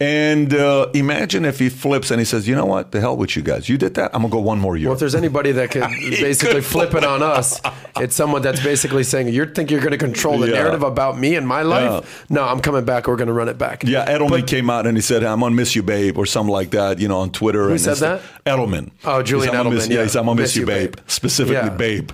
And 0.00 0.54
uh, 0.54 0.90
imagine 0.94 1.44
if 1.44 1.58
he 1.58 1.68
flips 1.68 2.12
and 2.12 2.20
he 2.20 2.24
says, 2.24 2.46
you 2.46 2.54
know 2.54 2.66
what? 2.66 2.92
The 2.92 3.00
hell 3.00 3.16
with 3.16 3.34
you 3.34 3.42
guys. 3.42 3.68
You 3.68 3.76
did 3.76 3.94
that. 3.94 4.12
I'm 4.14 4.20
going 4.22 4.30
to 4.30 4.36
go 4.36 4.40
one 4.40 4.60
more 4.60 4.76
year. 4.76 4.90
Well, 4.90 4.94
if 4.94 5.00
there's 5.00 5.16
anybody 5.16 5.50
that 5.50 5.72
could 5.72 5.82
basically 6.00 6.60
flip 6.72 6.94
it 6.94 7.02
on 7.02 7.20
us, 7.20 7.60
it's 7.96 8.14
someone 8.14 8.40
that's 8.42 8.62
basically 8.62 9.02
saying, 9.02 9.26
"You 9.28 9.44
think 9.46 9.72
you're 9.72 9.80
going 9.80 9.90
to 9.90 9.98
control 9.98 10.38
the 10.38 10.46
Yeah. 10.50 10.54
narrative 10.62 10.84
about 10.84 11.18
me 11.18 11.34
and 11.34 11.48
my 11.48 11.62
life? 11.62 12.30
No, 12.30 12.44
I'm 12.44 12.60
coming 12.60 12.84
back. 12.84 13.08
We're 13.08 13.16
going 13.16 13.26
to 13.26 13.32
run 13.32 13.48
it 13.48 13.58
back." 13.58 13.82
Yeah, 13.82 14.06
Edelman 14.06 14.46
came 14.46 14.70
out 14.70 14.86
and 14.86 14.96
he 14.96 15.00
said, 15.00 15.24
"I'm 15.24 15.40
gonna 15.40 15.52
miss 15.56 15.74
you, 15.74 15.82
babe," 15.82 16.16
or 16.16 16.26
something 16.26 16.52
like 16.52 16.70
that. 16.70 17.00
You 17.00 17.08
know, 17.08 17.18
on 17.18 17.30
Twitter. 17.32 17.64
Who 17.64 17.70
and 17.70 17.80
said 17.80 17.96
stuff. 17.96 18.40
Edelman. 18.46 18.92
Oh, 19.04 19.20
Julian 19.24 19.48
He 19.48 19.56
said, 19.56 19.58
"I'm 19.58 19.64
gonna 19.64 19.74
miss- 19.74 19.86
Edelman, 19.86 19.90
Yeah, 19.90 19.96
yeah. 19.96 20.02
he 20.04 20.08
said, 20.10 20.18
"I'm 20.20 20.26
gonna 20.26 20.40
miss, 20.42 20.54
you, 20.56 20.64
babe." 20.66 20.94
Specifically, 21.08 21.54
Yeah. 21.54 21.68
babe. 21.70 22.10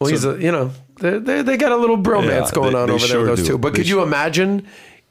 Well, 0.00 0.10
he's 0.10 0.24
a, 0.26 0.36
you 0.42 0.52
know, 0.52 0.72
they, 1.00 1.18
they, 1.18 1.40
they 1.42 1.56
got 1.56 1.72
a 1.72 1.76
little 1.76 1.96
bromance 1.96 2.46
Yeah, 2.46 2.50
going 2.52 2.72
they- 2.72 2.78
on 2.80 2.88
they 2.88 2.94
over 2.94 3.06
sure 3.06 3.18
there, 3.24 3.36
those 3.36 3.46
do. 3.46 3.52
two. 3.52 3.58
But 3.58 3.72
They 3.72 3.78
could 3.78 3.88
you 3.88 4.02
imagine 4.02 4.66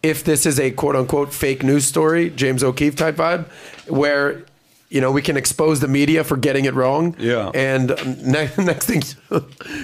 if 0.05 0.23
this 0.23 0.45
is 0.45 0.59
a 0.59 0.71
quote 0.71 0.95
unquote 0.95 1.33
fake 1.33 1.63
news 1.63 1.85
story, 1.85 2.29
James 2.29 2.63
O'Keefe 2.63 2.95
type 2.95 3.15
vibe, 3.15 3.47
where, 3.87 4.45
you 4.89 5.01
know, 5.01 5.11
we 5.11 5.21
can 5.21 5.35
expose 5.35 5.79
the 5.79 5.87
media 5.87 6.23
for 6.23 6.37
getting 6.37 6.65
it 6.65 6.75
wrong. 6.75 7.15
Yeah. 7.17 7.49
And 7.53 7.87
next, 8.23 8.57
next 8.71 8.85
thing 8.85 9.01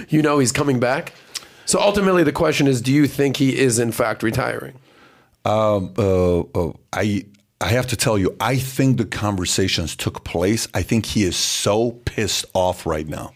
you 0.08 0.22
know, 0.22 0.38
he's 0.38 0.52
coming 0.52 0.78
back. 0.78 1.12
So 1.64 1.80
ultimately, 1.80 2.22
the 2.22 2.32
question 2.32 2.66
is 2.66 2.80
do 2.80 2.92
you 2.92 3.06
think 3.06 3.36
he 3.36 3.58
is, 3.58 3.78
in 3.78 3.92
fact, 3.92 4.22
retiring? 4.22 4.78
Um, 5.44 5.92
uh, 5.98 6.40
uh, 6.40 6.72
I 6.92 7.24
I 7.60 7.68
have 7.68 7.88
to 7.88 7.96
tell 7.96 8.18
you, 8.18 8.36
I 8.40 8.56
think 8.56 8.98
the 8.98 9.04
conversations 9.04 9.96
took 9.96 10.24
place. 10.24 10.68
I 10.74 10.82
think 10.82 11.06
he 11.06 11.24
is 11.24 11.36
so 11.36 11.92
pissed 12.04 12.44
off 12.54 12.86
right 12.86 13.08
now. 13.08 13.32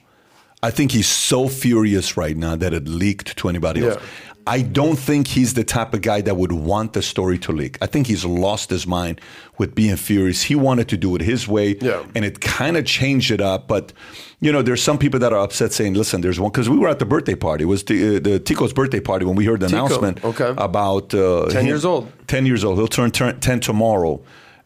I 0.62 0.70
think 0.70 0.91
he's 0.91 1.09
so 1.09 1.49
furious 1.49 2.16
right 2.16 2.37
now 2.37 2.57
that 2.57 2.72
it 2.72 2.89
leaked 2.89 3.37
to 3.39 3.49
anybody 3.49 3.87
else. 3.87 4.03
I 4.49 4.63
don't 4.63 4.97
think 4.97 5.27
he's 5.27 5.55
the 5.55 5.65
type 5.65 5.93
of 5.93 6.03
guy 6.03 6.21
that 6.21 6.37
would 6.37 6.53
want 6.53 6.93
the 6.93 7.03
story 7.03 7.39
to 7.41 7.53
leak. 7.53 7.79
I 7.83 7.87
think 7.87 8.07
he's 8.07 8.25
lost 8.25 8.71
his 8.71 8.87
mind 8.87 9.21
with 9.59 9.75
being 9.75 9.97
furious. 9.97 10.43
He 10.43 10.55
wanted 10.55 10.89
to 10.91 10.97
do 10.97 11.17
it 11.17 11.21
his 11.23 11.49
way, 11.49 11.77
Yeah. 11.81 12.05
and 12.15 12.25
it 12.25 12.41
kind 12.41 12.77
of 12.77 12.85
changed 12.85 13.31
it 13.33 13.41
up. 13.41 13.67
But 13.67 13.93
you 14.41 14.53
know, 14.53 14.63
there's 14.63 14.83
some 14.83 14.99
people 14.99 15.19
that 15.21 15.33
are 15.33 15.41
upset, 15.41 15.73
saying, 15.73 15.95
"Listen, 15.95 16.21
there's 16.21 16.39
one." 16.39 16.51
Because 16.53 16.69
we 16.71 16.77
were 16.79 16.89
at 16.89 16.99
the 16.99 17.07
birthday 17.07 17.35
party. 17.35 17.65
It 17.65 17.67
was 17.67 17.83
the, 17.85 18.17
uh, 18.17 18.21
the 18.21 18.39
Tico's 18.39 18.73
birthday 18.73 19.01
party 19.01 19.25
when 19.25 19.35
we 19.35 19.45
heard 19.47 19.61
the 19.61 19.67
Tico, 19.69 19.87
announcement 19.87 20.25
okay. 20.25 20.53
about 20.59 21.13
uh, 21.15 21.47
10 21.49 21.63
him- 21.63 21.67
years 21.67 21.85
old. 21.85 22.13
10 22.29 22.47
years 22.47 22.63
old. 22.63 22.77
He'll 22.79 22.87
turn, 22.89 23.11
turn 23.11 23.41
10 23.41 23.61
tomorrow. 23.61 24.21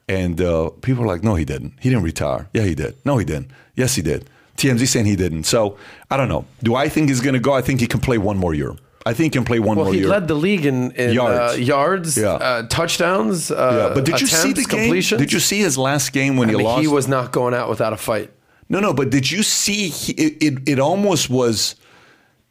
And 0.08 0.40
uh, 0.40 0.70
people 0.82 1.04
are 1.04 1.06
like, 1.06 1.22
no, 1.22 1.36
he 1.36 1.44
didn't. 1.44 1.74
He 1.80 1.88
didn't 1.88 2.02
retire. 2.04 2.48
Yeah, 2.52 2.62
he 2.64 2.74
did. 2.74 2.96
No, 3.04 3.16
he 3.18 3.24
didn't. 3.24 3.52
Yes, 3.76 3.94
he 3.94 4.02
did. 4.02 4.28
TMZ 4.56 4.88
saying 4.88 5.06
he 5.06 5.14
didn't. 5.14 5.44
So 5.44 5.76
I 6.10 6.16
don't 6.16 6.28
know. 6.28 6.44
Do 6.64 6.74
I 6.74 6.88
think 6.88 7.08
he's 7.08 7.20
going 7.20 7.34
to 7.34 7.40
go? 7.40 7.52
I 7.54 7.62
think 7.62 7.78
he 7.80 7.86
can 7.86 8.00
play 8.00 8.18
one 8.18 8.36
more 8.36 8.52
year. 8.52 8.74
I 9.06 9.14
think 9.14 9.32
he 9.32 9.38
can 9.38 9.44
play 9.46 9.58
one 9.58 9.76
Well, 9.76 9.86
more 9.86 9.94
he 9.94 10.00
year. 10.00 10.08
He 10.08 10.12
led 10.12 10.28
the 10.28 10.34
league 10.34 10.66
in, 10.66 10.90
in 10.92 11.12
Yards. 11.14 11.58
yards, 11.58 11.58
uh, 11.58 11.58
yards 11.58 12.16
Yeah. 12.18 12.28
uh, 12.34 12.62
touchdowns. 12.68 13.50
Uh, 13.50 13.88
yeah, 13.88 13.94
but 13.94 14.04
did 14.04 14.20
you 14.20 14.26
see 14.26 14.52
the 14.52 14.62
attempts, 14.62 15.08
game? 15.10 15.18
Did 15.18 15.32
you 15.32 15.40
see 15.40 15.60
his 15.60 15.78
last 15.78 16.12
game 16.12 16.36
when 16.36 16.48
I 16.48 16.52
he 16.52 16.56
mean, 16.58 16.66
lost? 16.66 16.80
he 16.82 16.86
was 16.88 17.08
not 17.08 17.32
going 17.32 17.54
out 17.54 17.68
without 17.70 17.92
a 17.92 17.96
fight. 17.96 18.30
No, 18.68 18.78
no, 18.80 18.92
but 18.92 19.10
did 19.10 19.30
you 19.30 19.42
see? 19.42 19.88
He, 19.88 20.12
it, 20.12 20.42
it 20.42 20.68
it 20.72 20.78
almost 20.78 21.30
was. 21.30 21.76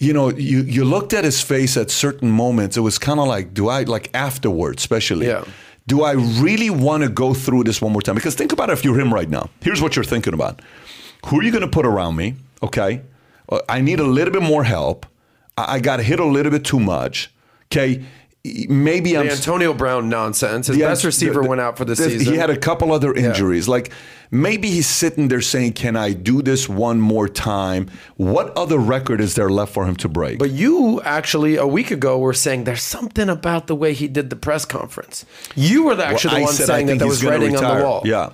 You 0.02 0.14
know, 0.14 0.30
you 0.30 0.62
you 0.64 0.86
looked 0.86 1.14
at 1.14 1.24
his 1.26 1.42
face 1.42 1.76
at 1.76 1.92
certain 1.92 2.32
moments. 2.32 2.78
It 2.78 2.82
was 2.82 2.98
kind 2.98 3.20
of 3.20 3.28
like, 3.28 3.54
do 3.54 3.68
I 3.70 3.84
like 3.84 4.10
afterwards, 4.14 4.82
especially? 4.82 5.28
Yeah. 5.28 5.44
Do 5.88 6.04
I 6.04 6.14
really 6.14 6.70
want 6.70 7.04
to 7.04 7.10
go 7.10 7.34
through 7.34 7.64
this 7.66 7.82
one 7.82 7.92
more 7.92 8.02
time? 8.02 8.16
Because 8.16 8.34
think 8.36 8.52
about 8.54 8.70
it 8.70 8.74
if 8.74 8.86
you're 8.86 8.98
him 9.00 9.14
right 9.14 9.30
now. 9.30 9.50
Here's 9.62 9.82
what 9.82 9.96
you're 9.96 10.06
thinking 10.06 10.34
about: 10.34 10.62
Who 11.26 11.40
are 11.40 11.44
you 11.44 11.52
going 11.52 11.64
to 11.64 11.68
put 11.70 11.86
around 11.86 12.16
me? 12.16 12.36
Okay, 12.64 13.02
Uh, 13.50 13.60
I 13.68 13.82
need 13.82 14.00
a 14.00 14.06
little 14.06 14.32
bit 14.34 14.42
more 14.44 14.64
help. 14.64 15.06
I, 15.68 15.80
got 15.80 16.00
hit 16.00 16.20
a 16.20 16.26
little 16.26 16.52
bit 16.52 16.66
too 16.66 16.80
much. 16.80 17.32
Okay, 17.66 18.04
maybe 18.44 19.18
I'm 19.18 19.30
Antonio 19.30 19.74
Brown 19.74 20.10
nonsense. 20.10 20.68
His 20.68 20.78
the- 20.78 20.84
best 20.84 21.04
receiver 21.04 21.42
the- 21.42 21.50
went 21.50 21.62
out 21.62 21.78
for 21.78 21.86
the, 21.86 21.96
the- 21.96 22.04
season. 22.10 22.34
He 22.34 22.40
had 22.40 22.50
a 22.50 22.58
couple 22.58 22.92
other 22.92 23.14
injuries. 23.14 23.68
Like 23.68 23.92
maybe 24.32 24.70
he's 24.70 24.88
sitting 24.88 25.28
there 25.28 25.42
saying, 25.42 25.74
"Can 25.74 25.96
I 25.96 26.14
do 26.14 26.42
this 26.42 26.70
one 26.70 27.02
more 27.02 27.28
time?" 27.28 27.90
What 28.18 28.56
other 28.58 28.78
record 28.78 29.22
is 29.22 29.36
there 29.36 29.50
left 29.50 29.74
for 29.74 29.86
him 29.86 29.96
to 29.98 30.10
break? 30.10 30.40
but 30.40 30.52
you 30.52 31.02
actually 31.04 31.58
a 31.58 31.68
week 31.68 31.92
ago 31.92 32.18
were 32.18 32.34
saying 32.34 32.64
there's 32.64 32.84
something 32.84 33.30
about 33.30 33.68
the 33.68 33.76
way 33.76 33.94
he 33.94 34.08
did 34.08 34.30
the 34.30 34.36
press 34.36 34.66
conference. 34.66 35.26
You 35.56 35.84
were 35.84 35.96
the, 35.96 36.06
actually 36.06 36.30
Well, 36.30 36.40
the 36.40 36.46
one 36.46 36.54
saying 36.54 36.88
that 36.88 37.00
there 37.00 37.08
was 37.08 37.24
writing 37.24 37.56
on 37.56 37.78
the 37.78 37.84
wall. 37.84 38.02
Yeah. 38.06 38.30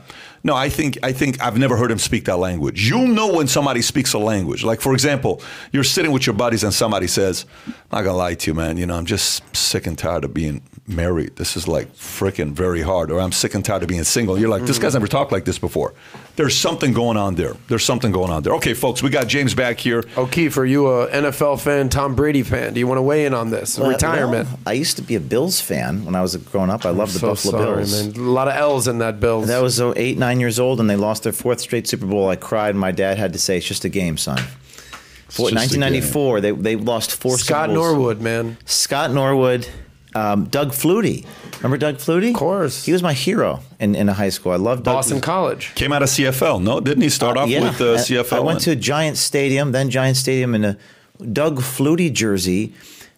No, 0.46 0.54
I 0.54 0.70
think 0.70 1.00
I 1.02 1.12
think 1.12 1.42
I've 1.42 1.58
never 1.58 1.76
heard 1.76 1.90
him 1.90 1.98
speak 1.98 2.26
that 2.26 2.38
language. 2.38 2.88
You'll 2.88 3.08
know 3.08 3.34
when 3.34 3.48
somebody 3.48 3.82
speaks 3.82 4.14
a 4.14 4.20
language. 4.20 4.64
Like 4.64 4.80
for 4.80 4.94
example, 4.94 5.42
you're 5.72 5.84
sitting 5.84 6.12
with 6.12 6.28
your 6.28 6.36
buddies 6.36 6.64
and 6.64 6.72
somebody 6.72 7.08
says, 7.08 7.48
"I'm 7.66 7.74
not 7.92 8.04
gonna 8.04 8.18
lie 8.18 8.36
to 8.36 8.52
you, 8.52 8.54
man. 8.54 8.78
You 8.78 8.86
know, 8.86 8.96
I'm 8.96 9.08
just 9.08 9.42
sick 9.58 9.88
and 9.88 9.98
tired 9.98 10.24
of 10.24 10.36
being 10.36 10.62
married. 10.88 11.36
This 11.38 11.58
is 11.58 11.68
like 11.68 11.94
freaking 11.96 12.52
very 12.54 12.82
hard." 12.82 13.12
Or 13.12 13.20
I'm 13.20 13.32
sick 13.32 13.54
and 13.56 13.64
tired 13.66 13.84
of 13.84 13.90
being 13.90 14.04
single. 14.04 14.38
You're 14.38 14.50
like, 14.50 14.64
"This 14.66 14.80
guy's 14.80 14.94
never 14.94 15.08
talked 15.08 15.32
like 15.32 15.46
this 15.46 15.58
before." 15.58 15.94
There's 16.36 16.56
something 16.58 16.92
going 16.94 17.16
on 17.18 17.36
there. 17.36 17.54
There's 17.70 17.86
something 17.86 18.12
going 18.12 18.30
on 18.30 18.44
there. 18.44 18.54
Okay, 18.56 18.74
folks, 18.74 19.02
we 19.02 19.10
got 19.10 19.28
James 19.28 19.54
back 19.54 19.80
here. 19.80 20.04
O'Keefe, 20.18 20.58
are 20.58 20.66
you 20.66 20.88
a 20.88 21.08
NFL 21.10 21.62
fan, 21.62 21.88
Tom 21.90 22.14
Brady 22.14 22.44
fan? 22.44 22.74
Do 22.74 22.80
you 22.82 22.88
want 22.88 22.98
to 22.98 23.02
weigh 23.04 23.26
in 23.26 23.34
on 23.34 23.52
this 23.52 23.80
Well, 23.80 23.90
retirement? 23.90 24.50
well, 24.50 24.60
I 24.66 24.74
used 24.74 24.98
to 24.98 25.02
be 25.02 25.16
a 25.16 25.20
Bills 25.22 25.62
fan 25.62 26.04
when 26.04 26.14
I 26.14 26.22
was 26.22 26.36
growing 26.36 26.70
up. 26.70 26.86
I 26.86 26.90
loved 26.90 27.14
the 27.14 27.20
so 27.20 27.28
Buffalo 27.30 27.64
sorry, 27.64 27.76
Bills. 27.78 28.18
man. 28.18 28.26
A 28.28 28.30
lot 28.30 28.48
of 28.50 28.56
L's 28.56 28.88
in 28.90 28.98
that 28.98 29.20
Bills. 29.22 29.48
That 29.48 29.62
was 29.62 29.80
uh, 29.80 29.94
eight, 29.96 30.18
nine 30.18 30.40
years 30.42 30.60
old, 30.60 30.82
and 30.82 30.90
they 30.90 30.98
lost 30.98 31.24
their 31.24 31.32
fourth 31.34 31.62
straight 31.62 31.88
Super 31.88 32.06
Bowl. 32.06 32.28
I 32.30 32.36
cried. 32.36 32.76
My 32.76 32.92
dad 32.92 33.18
had 33.18 33.32
to 33.34 33.40
say, 33.40 33.58
"It's 33.58 33.66
just 33.66 33.86
a 33.86 33.90
game, 33.90 34.18
son." 34.18 34.40
For, 35.30 35.44
1994, 35.52 36.42
they 36.42 36.52
they 36.52 36.76
lost 36.76 37.12
four. 37.16 37.38
Scott 37.38 37.70
Super 37.70 37.74
Norwood, 37.74 38.22
man. 38.22 38.58
Scott 38.66 39.12
Norwood, 39.12 39.68
um, 40.16 40.46
Doug 40.46 40.70
Flutie. 40.72 41.26
Remember 41.58 41.78
Doug 41.78 41.96
Flutie? 41.98 42.30
Of 42.30 42.36
course. 42.36 42.86
He 42.86 42.92
was 42.92 43.04
my 43.04 43.14
hero 43.14 43.60
in, 43.80 43.96
in 43.96 44.08
high 44.08 44.30
school. 44.30 44.52
I 44.52 44.56
loved 44.56 44.84
Doug. 44.86 44.96
Boston 44.96 45.22
College. 45.22 45.76
Came 45.76 45.92
out 45.94 46.02
of 46.02 46.10
CFL, 46.10 46.62
no? 46.64 46.80
Didn't 46.80 47.04
he 47.04 47.10
start 47.10 47.38
off 47.38 47.50
Yeah. 47.50 47.64
with 47.64 47.82
uh, 47.82 47.98
CFL? 47.98 48.34
I 48.38 48.40
went 48.40 48.66
and- 48.68 48.80
to 48.80 48.82
Giant 48.82 49.18
Stadium, 49.18 49.72
then 49.72 49.90
Giant 49.90 50.18
Stadium 50.18 50.56
in 50.56 50.66
a 50.66 50.78
Doug 51.32 51.60
Flutie 51.60 52.12
jersey. 52.12 52.74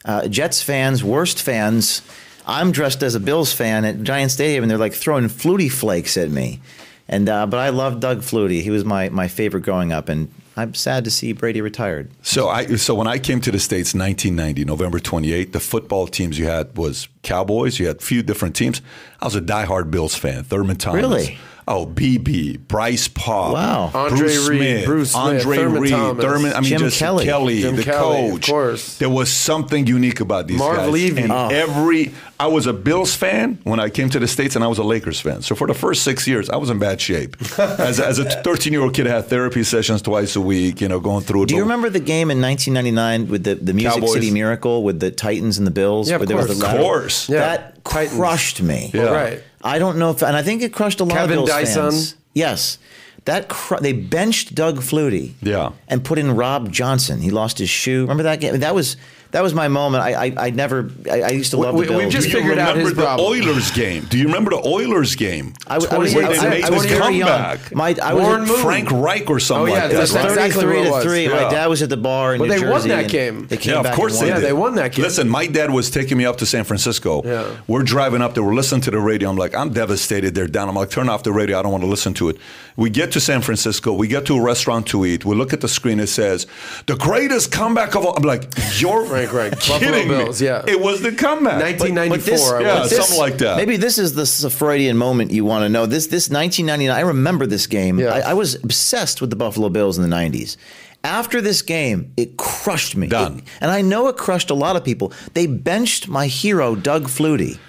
Uh, 0.05 0.27
Jets 0.27 0.61
fans, 0.61 1.03
worst 1.03 1.41
fans. 1.41 2.01
I'm 2.45 2.71
dressed 2.71 3.03
as 3.03 3.13
a 3.15 3.19
Bills 3.19 3.51
fan 3.51 3.83
at 3.83 4.03
Giant 4.03 4.31
Stadium, 4.31 4.63
and 4.63 4.71
they're 4.71 4.77
like 4.77 4.93
throwing 4.93 5.25
Flutie 5.25 5.71
flakes 5.71 6.15
at 6.17 6.29
me. 6.29 6.61
And 7.09 7.27
uh, 7.27 7.45
but 7.45 7.57
I 7.59 7.69
loved 7.69 8.01
Doug 8.01 8.19
Flutie. 8.21 8.61
He 8.61 8.69
was 8.69 8.85
my 8.85 9.09
my 9.09 9.27
favorite 9.27 9.61
growing 9.63 9.91
up, 9.91 10.07
and 10.09 10.29
I'm 10.57 10.73
sad 10.73 11.03
to 11.05 11.11
see 11.11 11.33
Brady 11.33 11.61
retired. 11.61 12.09
So 12.23 12.49
I 12.49 12.65
so 12.77 12.95
when 12.95 13.07
I 13.07 13.19
came 13.19 13.39
to 13.41 13.51
the 13.51 13.59
states, 13.59 13.93
1990, 13.93 14.65
November 14.65 14.99
28, 14.99 15.53
the 15.53 15.59
football 15.59 16.07
teams 16.07 16.39
you 16.39 16.47
had 16.47 16.75
was 16.75 17.07
Cowboys. 17.21 17.79
You 17.79 17.87
had 17.87 17.97
a 17.97 18.01
few 18.01 18.23
different 18.23 18.55
teams. 18.55 18.81
I 19.21 19.25
was 19.25 19.35
a 19.35 19.41
diehard 19.41 19.91
Bills 19.91 20.15
fan. 20.15 20.43
Thurman 20.43 20.77
Thomas. 20.77 20.99
Really? 20.99 21.37
Oh, 21.69 21.85
BB, 21.85 22.59
Bryce 22.67 23.09
Paul, 23.09 23.51
Wow. 23.53 23.91
Andre 23.93 24.19
Bruce 24.19 24.47
Reed, 24.47 24.59
Smith, 24.59 24.85
Bruce 24.85 25.11
Smith, 25.11 25.21
Andre 25.23 25.57
Thurman 25.57 25.81
Reed, 25.81 25.91
Thomas. 25.91 26.23
Thurman. 26.25 26.53
I 26.53 26.59
mean, 26.61 26.69
Jim 26.69 26.79
just 26.79 26.97
Kelly. 26.97 27.25
Jim 27.61 27.75
the 27.75 27.83
Kelly, 27.83 28.25
of 28.27 28.31
coach. 28.35 28.47
course. 28.47 28.97
There 28.99 29.09
was 29.09 29.29
something 29.29 29.85
unique 29.85 30.21
about 30.21 30.47
these 30.47 30.57
Marv 30.59 30.77
guys. 30.77 30.89
Levy. 30.91 31.21
And 31.23 31.31
Oh. 31.33 31.49
every 31.49 32.13
I 32.39 32.47
was 32.47 32.67
a 32.67 32.73
Bills 32.73 33.15
fan 33.15 33.57
when 33.63 33.79
I 33.81 33.89
came 33.89 34.09
to 34.11 34.19
the 34.19 34.27
states, 34.27 34.55
and 34.55 34.63
I 34.63 34.67
was 34.67 34.77
a 34.77 34.83
Lakers 34.83 35.19
fan. 35.19 35.41
So 35.41 35.55
for 35.55 35.67
the 35.67 35.73
first 35.73 36.03
six 36.03 36.25
years, 36.27 36.49
I 36.49 36.55
was 36.55 36.69
in 36.69 36.77
bad 36.79 37.01
shape. 37.01 37.35
as, 37.59 37.99
as 38.11 38.19
a 38.19 38.25
13 38.25 38.71
year 38.71 38.83
old 38.83 38.93
kid, 38.93 39.05
I 39.07 39.15
had 39.15 39.25
therapy 39.25 39.63
sessions 39.63 40.01
twice 40.01 40.35
a 40.37 40.41
week. 40.41 40.79
You 40.79 40.87
know, 40.87 40.99
going 41.01 41.23
through 41.25 41.43
it. 41.43 41.49
Do 41.49 41.55
you 41.55 41.63
remember 41.63 41.89
the 41.89 41.99
game 41.99 42.31
in 42.31 42.39
1999 42.41 43.27
with 43.29 43.43
the, 43.43 43.55
the 43.55 43.73
Music 43.73 43.93
Cowboys? 43.99 44.13
City 44.13 44.31
Miracle 44.31 44.83
with 44.83 44.99
the 45.01 45.11
Titans 45.11 45.57
and 45.57 45.67
the 45.67 45.71
Bills? 45.71 46.07
Yeah, 46.09 46.15
of 46.15 46.21
where 46.21 46.27
there 46.27 46.37
was 46.37 46.45
course. 46.47 46.59
the 46.59 46.67
Of 46.67 46.77
course. 46.81 47.29
Yeah. 47.29 47.39
That 47.39 47.83
Titans. 47.83 48.15
crushed 48.17 48.61
me. 48.61 48.91
Yeah. 48.93 49.01
Right. 49.09 49.43
I 49.67 49.79
don't 49.79 49.97
know 49.97 50.11
if, 50.11 50.21
and 50.23 50.35
I 50.35 50.41
think 50.43 50.61
it 50.61 50.73
crushed 50.73 50.99
a 50.99 51.03
lot 51.03 51.13
Kevin 51.13 51.37
of 51.39 51.45
Bills 51.45 51.49
Dyson. 51.49 51.81
fans. 51.91 52.15
Yes, 52.33 52.77
that 53.25 53.49
cr- 53.49 53.77
they 53.81 53.93
benched 53.93 54.55
Doug 54.55 54.77
Flutie. 54.79 55.33
Yeah. 55.41 55.71
and 55.87 56.03
put 56.03 56.17
in 56.19 56.35
Rob 56.35 56.71
Johnson. 56.71 57.19
He 57.21 57.29
lost 57.31 57.57
his 57.57 57.69
shoe. 57.69 58.01
Remember 58.01 58.23
that 58.23 58.39
game? 58.39 58.59
That 58.59 58.73
was 58.75 58.95
that 59.37 59.43
was 59.43 59.53
my 59.53 59.67
moment. 59.67 60.03
I 60.03 60.25
I, 60.27 60.33
I 60.47 60.49
never. 60.49 60.89
I, 61.11 61.21
I 61.21 61.29
used 61.29 61.51
to 61.51 61.57
love 61.57 61.75
We- 61.75 61.85
the 61.85 61.91
Bills. 61.91 62.03
we've 62.05 62.11
just 62.11 62.29
figured 62.31 62.57
out 62.57 62.69
remember 62.75 62.89
his 62.89 62.95
the 62.95 63.03
problem. 63.03 63.27
Oilers 63.29 63.69
game? 63.71 64.05
Do 64.09 64.17
you 64.17 64.25
remember 64.25 64.49
the 64.51 64.67
Oilers 64.67 65.15
game? 65.15 65.53
I, 65.67 65.75
was- 65.75 65.85
I 65.87 65.97
was, 65.99 66.15
Where 66.15 66.25
I, 66.25 66.29
they 66.33 66.39
I- 66.39 66.49
made 66.49 66.63
I 66.63 66.69
this 66.71 66.85
very 66.85 67.15
young. 67.17 67.27
comeback. 67.29 67.75
My, 67.75 67.95
I 68.01 68.13
Warren 68.15 68.41
was 68.41 68.49
Moon. 68.49 68.59
Frank 68.61 68.91
Reich 68.91 69.29
or 69.29 69.39
something 69.39 69.73
Oh, 69.73 69.75
yeah, 69.75 69.81
like 69.83 69.91
that. 69.91 69.97
that's 69.97 70.13
right? 70.13 70.25
exactly 70.25 70.65
what 70.65 70.73
33 70.75 70.81
it 70.81 70.83
to 70.85 70.91
was. 70.91 71.03
three. 71.03 71.23
Yeah. 71.25 71.29
My 71.43 71.49
dad 71.51 71.67
was 71.67 71.81
at 71.83 71.89
the 71.89 71.97
bar 71.97 72.33
in 72.33 72.39
Well, 72.41 72.49
New 72.49 72.55
they 72.55 72.61
Jersey. 72.61 72.89
won 72.89 72.97
that 73.03 73.09
game. 73.11 73.45
They 73.47 73.57
came 73.57 73.75
Yeah, 73.75 73.83
back 73.83 73.91
of 73.93 73.97
course 73.99 74.19
they 74.19 74.25
won. 74.31 74.35
did. 74.35 74.41
Yeah, 74.41 74.47
they 74.47 74.53
won 74.53 74.75
that 74.75 74.91
game. 74.93 75.03
Listen, 75.03 75.29
my 75.29 75.45
dad 75.45 75.69
was 75.71 75.91
taking 75.91 76.17
me 76.17 76.25
up 76.25 76.37
to 76.37 76.45
San 76.47 76.63
Francisco. 76.63 77.21
Yeah. 77.23 77.45
We're 77.67 77.83
driving 77.83 78.21
up 78.23 78.33
there. 78.33 78.43
We're 78.43 78.55
listening 78.55 78.81
to 78.81 78.91
the 78.91 78.99
radio. 78.99 79.29
I'm 79.29 79.37
like, 79.37 79.53
I'm 79.55 79.69
devastated. 79.71 80.33
They're 80.33 80.47
down. 80.47 80.67
I'm 80.69 80.75
like, 80.75 80.89
turn 80.89 81.09
off 81.09 81.21
the 81.21 81.31
radio. 81.31 81.59
I 81.59 81.61
don't 81.61 81.71
want 81.71 81.83
to 81.83 81.89
listen 81.89 82.13
to 82.15 82.29
it. 82.29 82.37
We 82.75 82.89
get 82.89 83.11
to 83.13 83.19
San 83.19 83.41
Francisco. 83.41 83.93
We 83.93 84.07
get 84.07 84.25
to 84.27 84.35
a 84.37 84.41
restaurant 84.41 84.87
to 84.87 85.05
eat. 85.05 85.25
We 85.25 85.35
look 85.35 85.53
at 85.53 85.61
the 85.61 85.67
screen. 85.67 85.99
It 85.99 86.07
says, 86.07 86.47
the 86.85 86.95
greatest 86.95 87.51
comeback 87.51 87.95
of 87.95 88.05
all. 88.05 88.15
I'm 88.15 88.23
like, 88.23 88.51
you're 88.79 89.03
Frank 89.29 89.33
Reich. 89.33 89.51
Buffalo 89.67 89.79
kidding 89.79 90.07
me. 90.09 90.17
Bills, 90.17 90.41
yeah. 90.41 90.63
It 90.67 90.79
was 90.79 91.01
the 91.01 91.11
comeback. 91.11 91.61
1994. 91.61 92.17
this- 92.19 92.51
yeah, 92.61 92.81
this- 92.83 92.95
something 93.07 93.17
like 93.19 93.37
that. 93.39 93.57
Maybe 93.57 93.77
this 93.77 93.97
is 93.97 94.13
the 94.13 94.21
s- 94.23 94.45
Freudian 94.53 94.97
moment 94.97 95.31
you 95.31 95.45
want 95.45 95.63
to 95.63 95.69
know. 95.69 95.85
This 95.85 96.07
this 96.07 96.29
1999. 96.29 96.95
I 96.95 97.01
remember 97.07 97.45
this 97.45 97.67
game. 97.67 97.99
Yeah. 97.99 98.09
I, 98.13 98.31
I 98.31 98.33
was 98.33 98.55
obsessed 98.55 99.21
with 99.21 99.29
the 99.29 99.35
Buffalo 99.35 99.69
Bills 99.69 99.97
in 99.97 100.09
the 100.09 100.15
90s. 100.15 100.57
After 101.03 101.41
this 101.41 101.61
game, 101.61 102.11
it 102.17 102.37
crushed 102.37 102.95
me. 102.97 103.07
Done. 103.07 103.37
It- 103.39 103.43
and 103.61 103.71
I 103.71 103.81
know 103.81 104.07
it 104.07 104.17
crushed 104.17 104.49
a 104.49 104.55
lot 104.55 104.75
of 104.75 104.83
people. 104.83 105.13
They 105.33 105.45
benched 105.47 106.07
my 106.07 106.27
hero 106.27 106.75
Doug 106.75 107.03
Flutie, 107.05 107.59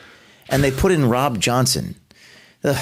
and 0.49 0.65
they 0.65 0.71
put 0.71 0.93
in 0.93 1.09
Rob 1.09 1.39
Johnson. 1.39 1.95
Ugh. 2.65 2.77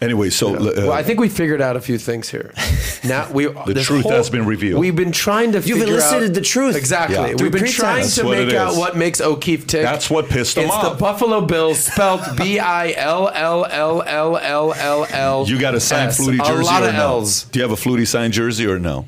Anyway, 0.00 0.30
so. 0.30 0.56
uh, 0.56 0.72
well, 0.76 0.92
I 0.92 1.02
think 1.02 1.20
we 1.20 1.28
figured 1.28 1.60
out 1.60 1.76
a 1.76 1.80
few 1.80 1.98
things 1.98 2.28
here. 2.28 2.52
Now 3.04 3.30
we 3.30 3.44
the 3.44 3.82
truth 3.84 4.06
has 4.08 4.30
been 4.30 4.46
revealed. 4.46 4.80
We've 4.80 4.96
been 4.96 5.12
trying 5.12 5.52
to. 5.52 5.60
You've 5.60 5.78
figure 5.78 5.92
elicited 5.92 6.30
out, 6.30 6.34
the 6.34 6.40
truth. 6.40 6.74
Exactly. 6.74 7.16
Yeah. 7.16 7.34
We've 7.38 7.52
been 7.52 7.66
trying 7.66 8.00
That's 8.00 8.14
to 8.14 8.24
make 8.24 8.54
out 8.54 8.76
what 8.76 8.96
makes 8.96 9.20
O'Keefe 9.20 9.66
tick. 9.66 9.82
That's 9.82 10.08
what 10.08 10.30
pissed 10.30 10.56
him 10.56 10.64
it's 10.64 10.72
off. 10.72 10.94
the 10.94 10.98
Buffalo 10.98 11.42
Bills, 11.42 11.80
spelt 11.80 12.22
B 12.38 12.58
I 12.58 12.92
L 12.92 13.28
L 13.28 13.66
L 13.66 14.02
L 14.02 14.38
L 14.38 14.72
L 14.72 15.06
L. 15.10 15.46
you 15.46 15.60
got 15.60 15.74
a 15.74 15.80
signed 15.80 16.12
Flutie 16.12 16.38
jersey 16.38 16.62
A 16.62 16.64
lot 16.64 16.82
or 16.82 16.88
of 16.88 16.94
no? 16.94 17.00
L's. 17.00 17.44
Do 17.44 17.58
you 17.58 17.62
have 17.68 17.72
a 17.72 17.80
Flutie 17.80 18.06
signed 18.06 18.32
jersey 18.32 18.66
or 18.66 18.78
no? 18.78 19.04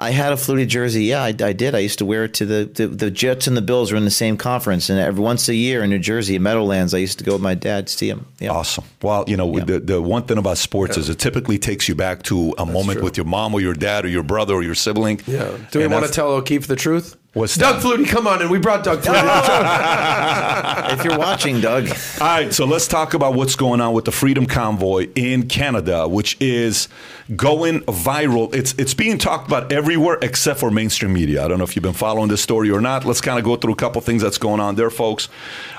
I 0.00 0.10
had 0.10 0.32
a 0.32 0.36
Flutie 0.36 0.68
jersey. 0.68 1.04
Yeah, 1.06 1.22
I, 1.24 1.34
I 1.40 1.52
did. 1.52 1.74
I 1.74 1.80
used 1.80 1.98
to 1.98 2.04
wear 2.04 2.24
it 2.24 2.34
to 2.34 2.46
the, 2.46 2.64
the 2.72 2.86
the 2.86 3.10
Jets 3.10 3.48
and 3.48 3.56
the 3.56 3.62
Bills 3.62 3.90
were 3.90 3.98
in 3.98 4.04
the 4.04 4.12
same 4.12 4.36
conference, 4.36 4.88
and 4.90 4.98
every 5.00 5.20
once 5.22 5.48
a 5.48 5.54
year 5.56 5.82
in 5.82 5.90
New 5.90 5.98
Jersey 5.98 6.36
at 6.36 6.40
Meadowlands, 6.40 6.94
I 6.94 6.98
used 6.98 7.18
to 7.18 7.24
go 7.24 7.32
with 7.32 7.42
my 7.42 7.54
dad 7.54 7.88
to 7.88 7.92
see 7.92 8.08
him. 8.08 8.26
Yeah. 8.38 8.50
Awesome. 8.50 8.84
Well, 9.02 9.24
you 9.26 9.36
know, 9.36 9.56
Yeah. 9.58 9.64
the, 9.64 9.80
the 9.80 10.00
one 10.00 10.22
thing 10.22 10.38
about 10.38 10.58
sports 10.58 10.96
is 10.96 11.08
it 11.08 11.18
typically 11.18 11.58
takes 11.58 11.88
you 11.88 11.96
back 11.96 12.22
to 12.24 12.54
a 12.58 12.64
moment 12.64 12.98
true. 12.98 13.02
with 13.04 13.16
your 13.16 13.26
mom 13.26 13.54
or 13.54 13.60
your 13.60 13.74
dad 13.74 14.04
or 14.04 14.08
your 14.08 14.22
brother 14.22 14.54
or 14.54 14.62
your 14.62 14.76
sibling. 14.76 15.20
Yeah. 15.26 15.56
Do 15.72 15.80
we 15.80 15.86
want 15.88 16.04
to 16.04 16.10
that's- 16.10 16.14
tell 16.14 16.28
O'Keefe 16.30 16.68
the 16.68 16.76
truth? 16.76 17.16
What's 17.34 17.56
Doug 17.56 17.82
that? 17.82 17.84
Flutie? 17.84 18.08
Come 18.08 18.26
on, 18.26 18.40
and 18.40 18.50
we 18.50 18.58
brought 18.58 18.82
Doug 18.82 19.00
Flutie. 19.00 20.92
if 20.98 21.04
you're 21.04 21.18
watching, 21.18 21.60
Doug, 21.60 21.88
All 21.88 22.26
right, 22.26 22.52
so 22.52 22.64
let's 22.64 22.88
talk 22.88 23.12
about 23.12 23.34
what's 23.34 23.54
going 23.54 23.82
on 23.82 23.92
with 23.92 24.06
the 24.06 24.12
Freedom 24.12 24.46
Convoy 24.46 25.08
in 25.14 25.46
Canada, 25.46 26.08
which 26.08 26.38
is 26.40 26.88
going 27.36 27.80
viral. 27.80 28.52
It's 28.54 28.72
it's 28.78 28.94
being 28.94 29.18
talked 29.18 29.46
about 29.46 29.70
everywhere 29.70 30.18
except 30.22 30.58
for 30.58 30.70
mainstream 30.70 31.12
media. 31.12 31.44
I 31.44 31.48
don't 31.48 31.58
know 31.58 31.64
if 31.64 31.76
you've 31.76 31.82
been 31.82 31.92
following 31.92 32.28
this 32.28 32.40
story 32.40 32.70
or 32.70 32.80
not. 32.80 33.04
Let's 33.04 33.20
kind 33.20 33.38
of 33.38 33.44
go 33.44 33.56
through 33.56 33.74
a 33.74 33.76
couple 33.76 34.00
things 34.00 34.22
that's 34.22 34.38
going 34.38 34.60
on 34.60 34.76
there, 34.76 34.90
folks. 34.90 35.28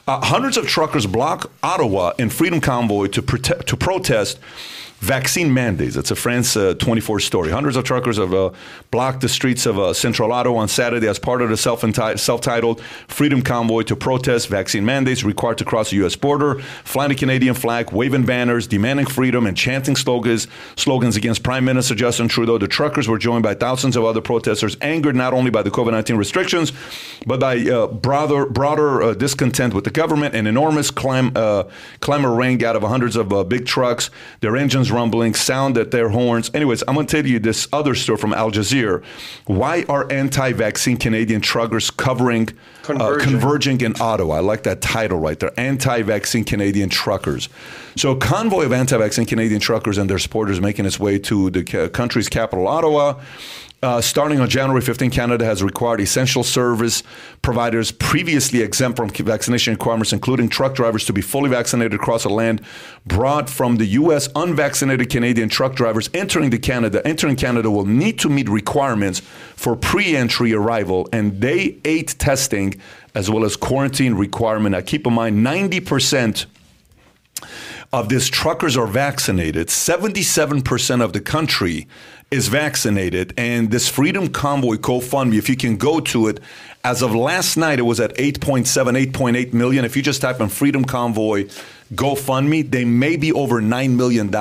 Uh, 0.08 0.22
hundreds 0.22 0.56
of 0.56 0.68
truckers 0.68 1.08
block 1.08 1.52
Ottawa 1.64 2.14
and 2.20 2.32
Freedom 2.32 2.62
Convoy 2.62 3.08
to 3.08 3.22
prote- 3.24 3.66
to 3.66 3.76
protest. 3.76 4.40
Vaccine 5.00 5.54
mandates. 5.54 5.96
It's 5.96 6.12
a 6.12 6.16
France 6.16 6.58
uh, 6.58 6.74
24 6.74 7.22
story. 7.22 7.52
Hundreds 7.52 7.78
of 7.78 7.86
truckers 7.86 8.18
have 8.18 8.34
uh, 8.34 8.52
blocked 8.92 9.22
the 9.22 9.30
streets 9.30 9.66
of 9.66 9.80
uh, 9.80 9.94
Central 9.94 10.34
Ottawa 10.34 10.60
on 10.60 10.68
Saturday 10.68 11.08
as 11.08 11.18
part 11.18 11.42
of 11.42 11.50
the 11.50 11.56
self 11.56 11.80
self-titled 12.20 12.82
Freedom 13.08 13.42
Convoy 13.42 13.84
to 13.84 13.96
protest 13.96 14.50
vaccine 14.50 14.84
mandates 14.84 15.24
required 15.24 15.58
to 15.60 15.66
cross 15.66 15.92
the 15.92 15.96
U.S. 15.98 16.18
border, 16.18 16.60
flying 16.84 17.10
the 17.10 17.16
Canadian 17.16 17.56
flag, 17.56 17.94
waving 17.94 18.26
banners, 18.26 18.68
demanding 18.68 19.06
freedom, 19.06 19.48
and 19.48 19.56
chanting 19.56 19.96
slogans 19.96 20.48
slogans 20.76 21.16
against 21.16 21.44
Prime 21.44 21.64
Minister 21.64 21.96
Justin 21.96 22.28
Trudeau. 22.28 22.58
The 22.58 22.68
truckers 22.68 23.08
were 23.08 23.18
joined 23.18 23.44
by 23.44 23.54
thousands 23.54 23.96
of 23.96 24.04
other 24.04 24.22
protesters, 24.22 24.76
angered 24.82 25.16
not 25.16 25.34
only 25.34 25.50
by 25.50 25.62
the 25.62 25.72
COVID-19 25.72 26.18
restrictions, 26.18 26.74
but 27.26 27.40
by 27.40 27.58
uh, 27.58 27.88
broader 27.88 28.46
broader 28.46 29.02
uh, 29.02 29.14
discontent 29.14 29.74
with 29.74 29.86
the 29.86 29.92
government. 29.92 30.36
An 30.36 30.46
enormous 30.46 30.92
clam, 30.92 31.32
uh, 31.36 31.64
clamor 32.02 32.36
rang 32.36 32.62
out 32.66 32.76
of 32.76 32.84
hundreds 32.84 33.16
of 33.16 33.30
big 33.48 33.66
trucks. 33.66 34.10
Their 34.42 34.58
engines 34.58 34.89
rumbling, 34.91 35.34
sound 35.34 35.78
at 35.78 35.91
their 35.91 36.10
horns. 36.10 36.52
Anyways, 36.53 36.84
I'm 36.88 36.95
going 36.95 37.07
to 37.07 37.16
tell 37.22 37.26
you 37.26 37.40
this 37.40 37.68
other 37.72 37.95
story 37.95 38.18
from 38.18 38.34
Al 38.34 38.52
Jazeera. 38.52 39.03
Why 39.45 39.86
are 39.90 40.11
anti-vaccine 40.11 40.98
Canadian 40.98 41.41
truckers 41.41 41.90
covering 41.91 42.49
uh, 42.49 42.53
Converging. 42.84 43.30
converging 43.30 43.82
in 43.82 44.02
Ottawa? 44.02 44.36
I 44.36 44.40
like 44.40 44.64
that 44.64 44.82
title 44.82 45.20
right 45.20 45.40
there. 45.40 45.52
Anti-vaccine 45.57 46.44
Canadian 46.44 46.90
truckers. 46.90 47.49
So, 47.95 48.11
a 48.11 48.18
convoy 48.18 48.66
of 48.66 48.72
anti-vaccine 48.72 49.26
Canadian 49.26 49.60
truckers 49.60 49.98
and 49.98 50.10
their 50.10 50.20
supporters 50.20 50.61
making 50.61 50.86
its 50.86 50.99
way 50.99 51.20
to 51.20 51.49
the 51.49 51.90
country's 51.90 52.30
capital, 52.30 52.68
Ottawa. 52.68 53.22
Uh, 53.82 54.02
starting 54.02 54.42
on 54.42 54.50
January 54.50 54.82
15, 54.82 55.10
Canada 55.10 55.46
has 55.46 55.64
required 55.64 56.02
essential 56.02 56.44
service 56.44 57.02
providers 57.42 57.92
previously 57.92 58.62
exempt 58.62 58.98
from 58.98 59.10
vaccination 59.10 59.74
requirements, 59.74 60.12
including 60.12 60.50
truck 60.50 60.76
drivers, 60.76 61.06
to 61.06 61.14
be 61.14 61.22
fully 61.22 61.50
vaccinated 61.50 61.94
across 61.94 62.24
the 62.24 62.30
land 62.30 62.62
brought 63.06 63.50
from 63.50 63.78
the 63.78 63.86
U.S. 63.86 64.28
Unvaccinated 64.36 65.10
Canadian 65.10 65.48
truck 65.48 65.76
drivers 65.76 66.10
entering 66.14 66.50
the 66.50 66.60
Canada 66.60 67.02
entering 67.08 67.38
Canada 67.38 67.72
will 67.72 67.86
need 67.86 68.20
to 68.20 68.28
meet 68.28 68.50
requirements 68.50 69.22
for 69.56 69.78
pre-entry 69.78 70.54
arrival 70.54 71.08
and 71.14 71.40
day 71.40 71.78
eight 71.86 72.16
testing, 72.20 72.76
as 73.16 73.32
well 73.32 73.46
as 73.46 73.56
quarantine 73.56 74.14
requirement. 74.16 74.74
Now, 74.74 74.82
keep 74.82 75.08
in 75.08 75.14
mind, 75.14 75.42
90 75.42 75.80
percent 75.80 76.48
of 77.92 78.10
these 78.10 78.30
truckers 78.30 78.78
are 78.78 78.86
vaccinated. 78.86 79.68
77% 79.68 81.02
of 81.02 81.14
the 81.14 81.22
country 81.22 81.88
is 82.32 82.48
vaccinated. 82.48 83.34
And 83.38 83.72
this 83.72 83.88
Freedom 83.88 84.30
Convoy 84.30 84.76
GoFundMe, 84.76 85.38
if 85.38 85.50
you 85.50 85.56
can 85.56 85.78
go 85.78 86.00
to 86.00 86.28
it, 86.28 86.40
as 86.84 87.02
of 87.02 87.14
last 87.14 87.58
night, 87.58 87.80
it 87.80 87.84
was 87.84 88.00
at 88.00 88.16
8.7, 88.16 89.12
8.8 89.12 89.54
million. 89.54 89.84
If 89.84 89.96
you 89.96 90.02
just 90.02 90.22
type 90.22 90.40
in 90.40 90.50
Freedom 90.50 90.86
Convoy 90.86 91.46
GoFundMe, 91.94 92.70
they 92.70 92.86
may 92.86 93.18
be 93.18 93.34
over 93.34 93.62
$9 93.62 93.96
million. 93.96 94.32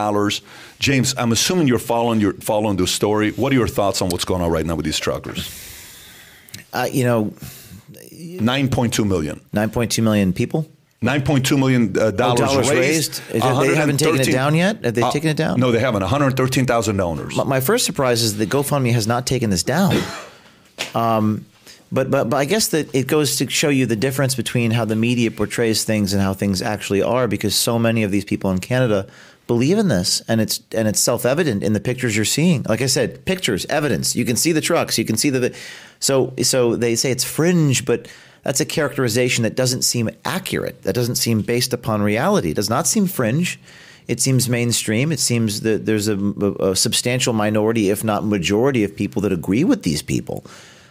James, 0.78 1.15
I'm 1.16 1.32
assuming 1.32 1.66
you're 1.66 1.78
following, 1.78 2.20
your, 2.20 2.35
following 2.35 2.77
the 2.77 2.86
story. 2.86 3.32
What 3.32 3.52
are 3.52 3.56
your 3.56 3.69
thoughts 3.69 4.02
on 4.02 4.10
what's 4.10 4.24
going 4.24 4.43
on 4.43 4.51
right 4.51 4.66
now 4.66 4.77
with 4.77 4.85
these 4.85 4.98
truckers? 4.98 5.48
uh, 6.73 6.89
you 6.90 7.05
know, 7.05 7.32
9.2 8.12 9.06
million. 9.06 9.40
9.2 9.55 10.02
million 10.02 10.32
people. 10.32 10.66
Nine 11.00 11.22
point 11.22 11.46
two 11.46 11.56
million 11.56 11.96
uh, 11.96 12.10
dollars, 12.10 12.40
dollars 12.40 12.68
raised. 12.70 13.22
raised? 13.30 13.32
They 13.32 13.74
haven't 13.76 13.98
taken 13.98 14.20
it 14.20 14.32
down 14.32 14.56
yet? 14.56 14.84
Have 14.84 14.94
they 14.94 15.02
Uh, 15.02 15.12
taken 15.12 15.30
it 15.30 15.36
down? 15.36 15.60
No, 15.60 15.70
they 15.70 15.78
haven't. 15.78 16.02
One 16.02 16.10
hundred 16.10 16.36
thirteen 16.36 16.66
thousand 16.66 16.96
donors. 16.96 17.36
My- 17.36 17.44
My 17.44 17.60
first 17.60 17.84
surprise 17.84 18.22
is 18.22 18.36
that 18.38 18.48
GoFundMe 18.48 18.92
has 18.92 19.06
not 19.06 19.24
taken 19.24 19.50
this 19.50 19.62
down. 19.62 19.94
Um, 20.94 21.46
but, 21.92 22.10
but 22.10 22.28
but 22.28 22.36
I 22.36 22.44
guess 22.44 22.68
that 22.68 22.92
it 22.94 23.06
goes 23.06 23.36
to 23.36 23.48
show 23.48 23.68
you 23.68 23.86
the 23.86 23.96
difference 23.96 24.34
between 24.34 24.72
how 24.72 24.84
the 24.84 24.96
media 24.96 25.30
portrays 25.30 25.84
things 25.84 26.12
and 26.12 26.20
how 26.22 26.34
things 26.34 26.60
actually 26.60 27.02
are, 27.02 27.28
because 27.28 27.54
so 27.54 27.78
many 27.78 28.02
of 28.02 28.10
these 28.10 28.24
people 28.24 28.50
in 28.50 28.58
Canada 28.58 29.06
believe 29.46 29.78
in 29.78 29.88
this, 29.88 30.20
and 30.28 30.40
it's 30.40 30.60
and 30.76 30.86
it's 30.88 31.00
self 31.00 31.24
evident 31.24 31.62
in 31.62 31.72
the 31.72 31.80
pictures 31.80 32.14
you're 32.16 32.24
seeing. 32.24 32.64
Like 32.68 32.82
I 32.82 32.86
said, 32.86 33.24
pictures, 33.24 33.64
evidence. 33.70 34.14
You 34.16 34.24
can 34.24 34.36
see 34.36 34.52
the 34.52 34.60
trucks, 34.60 34.98
you 34.98 35.04
can 35.04 35.16
see 35.16 35.30
the. 35.30 35.54
So 36.00 36.32
so 36.42 36.76
they 36.76 36.94
say 36.96 37.10
it's 37.10 37.24
fringe, 37.24 37.84
but 37.84 38.08
that's 38.43 38.60
a 38.60 38.65
characterization 38.65 39.43
that 39.43 39.56
doesn't 39.56 39.82
seem 39.82 40.10
accurate. 40.24 40.82
That 40.82 40.94
doesn't 40.94 41.16
seem 41.16 41.43
based 41.43 41.73
upon 41.73 42.02
reality. 42.02 42.51
It 42.51 42.56
does 42.56 42.70
not 42.70 42.86
seem 42.86 43.06
fringe. 43.06 43.59
It 44.06 44.20
seems 44.20 44.48
mainstream. 44.48 45.12
It 45.12 45.20
seems 45.20 45.60
that 45.60 45.85
there's 45.85 46.09
a, 46.09 46.16
a 46.60 46.74
substantial 46.74 47.35
minority, 47.35 47.90
if 47.90 48.02
not 48.02 48.24
majority, 48.24 48.85
of 48.85 48.97
people 48.97 49.20
that 49.23 49.32
agree 49.32 49.65
with 49.65 49.82
these 49.82 50.02
people. 50.02 50.44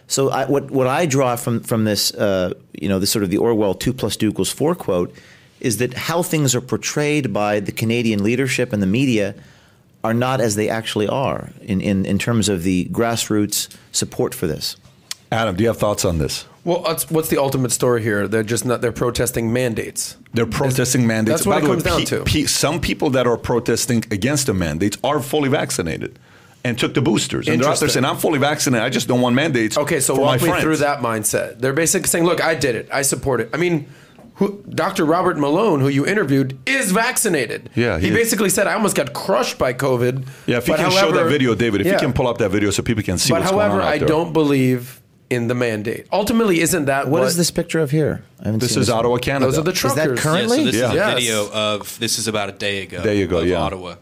So 0.06 0.30
I, 0.30 0.46
what 0.46 0.70
what 0.70 0.86
I 0.86 1.06
draw 1.06 1.36
from 1.36 1.60
from 1.60 1.84
this, 1.84 2.14
uh, 2.14 2.54
you 2.72 2.88
know, 2.88 2.98
this 2.98 3.10
sort 3.10 3.24
of 3.24 3.30
the 3.30 3.38
Orwell 3.38 3.74
two 3.74 3.92
plus 3.92 4.16
two 4.16 4.28
equals 4.28 4.52
four 4.52 4.74
quote, 4.74 5.12
is 5.60 5.78
that 5.78 5.94
how 5.94 6.22
things 6.22 6.54
are 6.54 6.60
portrayed 6.60 7.32
by 7.32 7.60
the 7.60 7.72
Canadian 7.72 8.22
leadership 8.22 8.72
and 8.72 8.82
the 8.82 8.86
media 8.86 9.34
are 10.04 10.14
not 10.14 10.40
as 10.40 10.54
they 10.54 10.68
actually 10.68 11.08
are 11.08 11.50
in, 11.60 11.80
in, 11.80 12.06
in 12.06 12.18
terms 12.18 12.48
of 12.48 12.62
the 12.62 12.86
grassroots 12.86 13.68
support 13.90 14.34
for 14.34 14.46
this. 14.46 14.76
Adam, 15.32 15.56
do 15.56 15.62
you 15.64 15.68
have 15.68 15.76
thoughts 15.76 16.04
on 16.04 16.18
this? 16.18 16.46
Well, 16.68 16.82
what's, 16.82 17.10
what's 17.10 17.28
the 17.30 17.38
ultimate 17.40 17.72
story 17.72 18.02
here? 18.02 18.28
They're 18.28 18.42
just 18.42 18.66
not. 18.66 18.82
They're 18.82 18.92
protesting 18.92 19.52
mandates. 19.52 20.16
They're 20.34 20.44
protesting 20.44 21.06
mandates. 21.06 21.38
That's 21.38 21.46
what 21.46 21.60
By 21.60 21.64
it 21.64 21.70
comes 21.70 21.84
way, 21.84 21.90
down 21.90 22.04
to. 22.06 22.24
pe- 22.24 22.44
some 22.44 22.78
people 22.78 23.08
that 23.10 23.26
are 23.26 23.38
protesting 23.38 24.04
against 24.10 24.46
the 24.48 24.54
mandates 24.54 24.98
are 25.02 25.20
fully 25.20 25.48
vaccinated 25.48 26.18
and 26.64 26.78
took 26.78 26.92
the 26.92 27.00
boosters. 27.00 27.48
And 27.48 27.62
they're 27.62 27.70
out 27.70 27.80
there 27.80 27.88
saying, 27.88 28.04
"I'm 28.04 28.18
fully 28.18 28.38
vaccinated. 28.38 28.84
I 28.84 28.90
just 28.90 29.08
don't 29.08 29.22
want 29.22 29.34
mandates." 29.34 29.78
Okay, 29.78 29.98
so 30.00 30.14
walk 30.14 30.42
me 30.42 30.48
friends." 30.48 30.62
through 30.62 30.76
that 30.78 31.00
mindset. 31.00 31.58
They're 31.60 31.72
basically 31.72 32.08
saying, 32.08 32.26
"Look, 32.26 32.42
I 32.44 32.54
did 32.54 32.74
it. 32.74 32.88
I 32.92 33.00
support 33.00 33.40
it." 33.40 33.48
I 33.54 33.56
mean, 33.56 33.86
who, 34.34 34.62
Dr. 34.68 35.06
Robert 35.06 35.38
Malone, 35.38 35.80
who 35.80 35.88
you 35.88 36.04
interviewed, 36.06 36.58
is 36.66 36.92
vaccinated. 36.92 37.70
Yeah, 37.76 37.98
he, 37.98 38.08
he 38.08 38.12
basically 38.12 38.50
said, 38.50 38.66
"I 38.66 38.74
almost 38.74 38.94
got 38.94 39.14
crushed 39.14 39.56
by 39.58 39.72
COVID." 39.72 40.26
Yeah, 40.46 40.58
if 40.58 40.68
you 40.68 40.74
can 40.74 40.90
show 40.90 41.12
that 41.12 41.28
video, 41.28 41.54
David. 41.54 41.80
If 41.80 41.86
Yeah. 41.86 41.92
you 41.94 41.98
can 41.98 42.12
pull 42.12 42.28
up 42.28 42.36
that 42.38 42.50
video 42.50 42.70
so 42.70 42.82
people 42.82 43.02
can 43.02 43.16
see 43.16 43.30
But 43.32 43.40
what's 43.40 43.50
however, 43.52 43.76
going 43.76 43.86
on 43.86 43.92
I 43.94 43.98
there. 43.98 44.08
don't 44.08 44.34
believe 44.34 44.97
in 45.30 45.46
the 45.48 45.54
mandate. 45.54 46.06
Ultimately, 46.12 46.60
isn't 46.60 46.86
that 46.86 47.08
what 47.08 47.22
is 47.24 47.36
this 47.36 47.50
picture 47.50 47.80
of 47.80 47.90
here? 47.90 48.22
I 48.40 48.44
haven't 48.46 48.60
This 48.60 48.72
seen 48.74 48.82
is 48.82 48.88
one. 48.90 48.98
Ottawa, 49.00 49.18
Canada. 49.18 49.46
Those 49.46 49.58
are 49.58 49.62
the 49.62 49.72
that 49.72 49.76
truckers. 49.76 49.96
current- 49.96 50.16
Yeah, 50.16 50.22
so 50.22 50.28
Currently? 50.54 50.64
this 50.64 50.74
Yeah. 50.76 50.86
is 50.86 50.92
a 50.92 50.94
Yes. 50.94 51.14
video 51.14 51.50
of 51.52 51.98
this 51.98 52.18
is 52.18 52.28
about 52.28 52.48
a 52.48 52.52
day 52.52 52.82
ago. 52.82 53.02
There 53.02 53.14
you 53.14 53.26
go, 53.26 53.38
of 53.38 53.46
yeah. 53.46 53.56
Ottawa. 53.60 53.96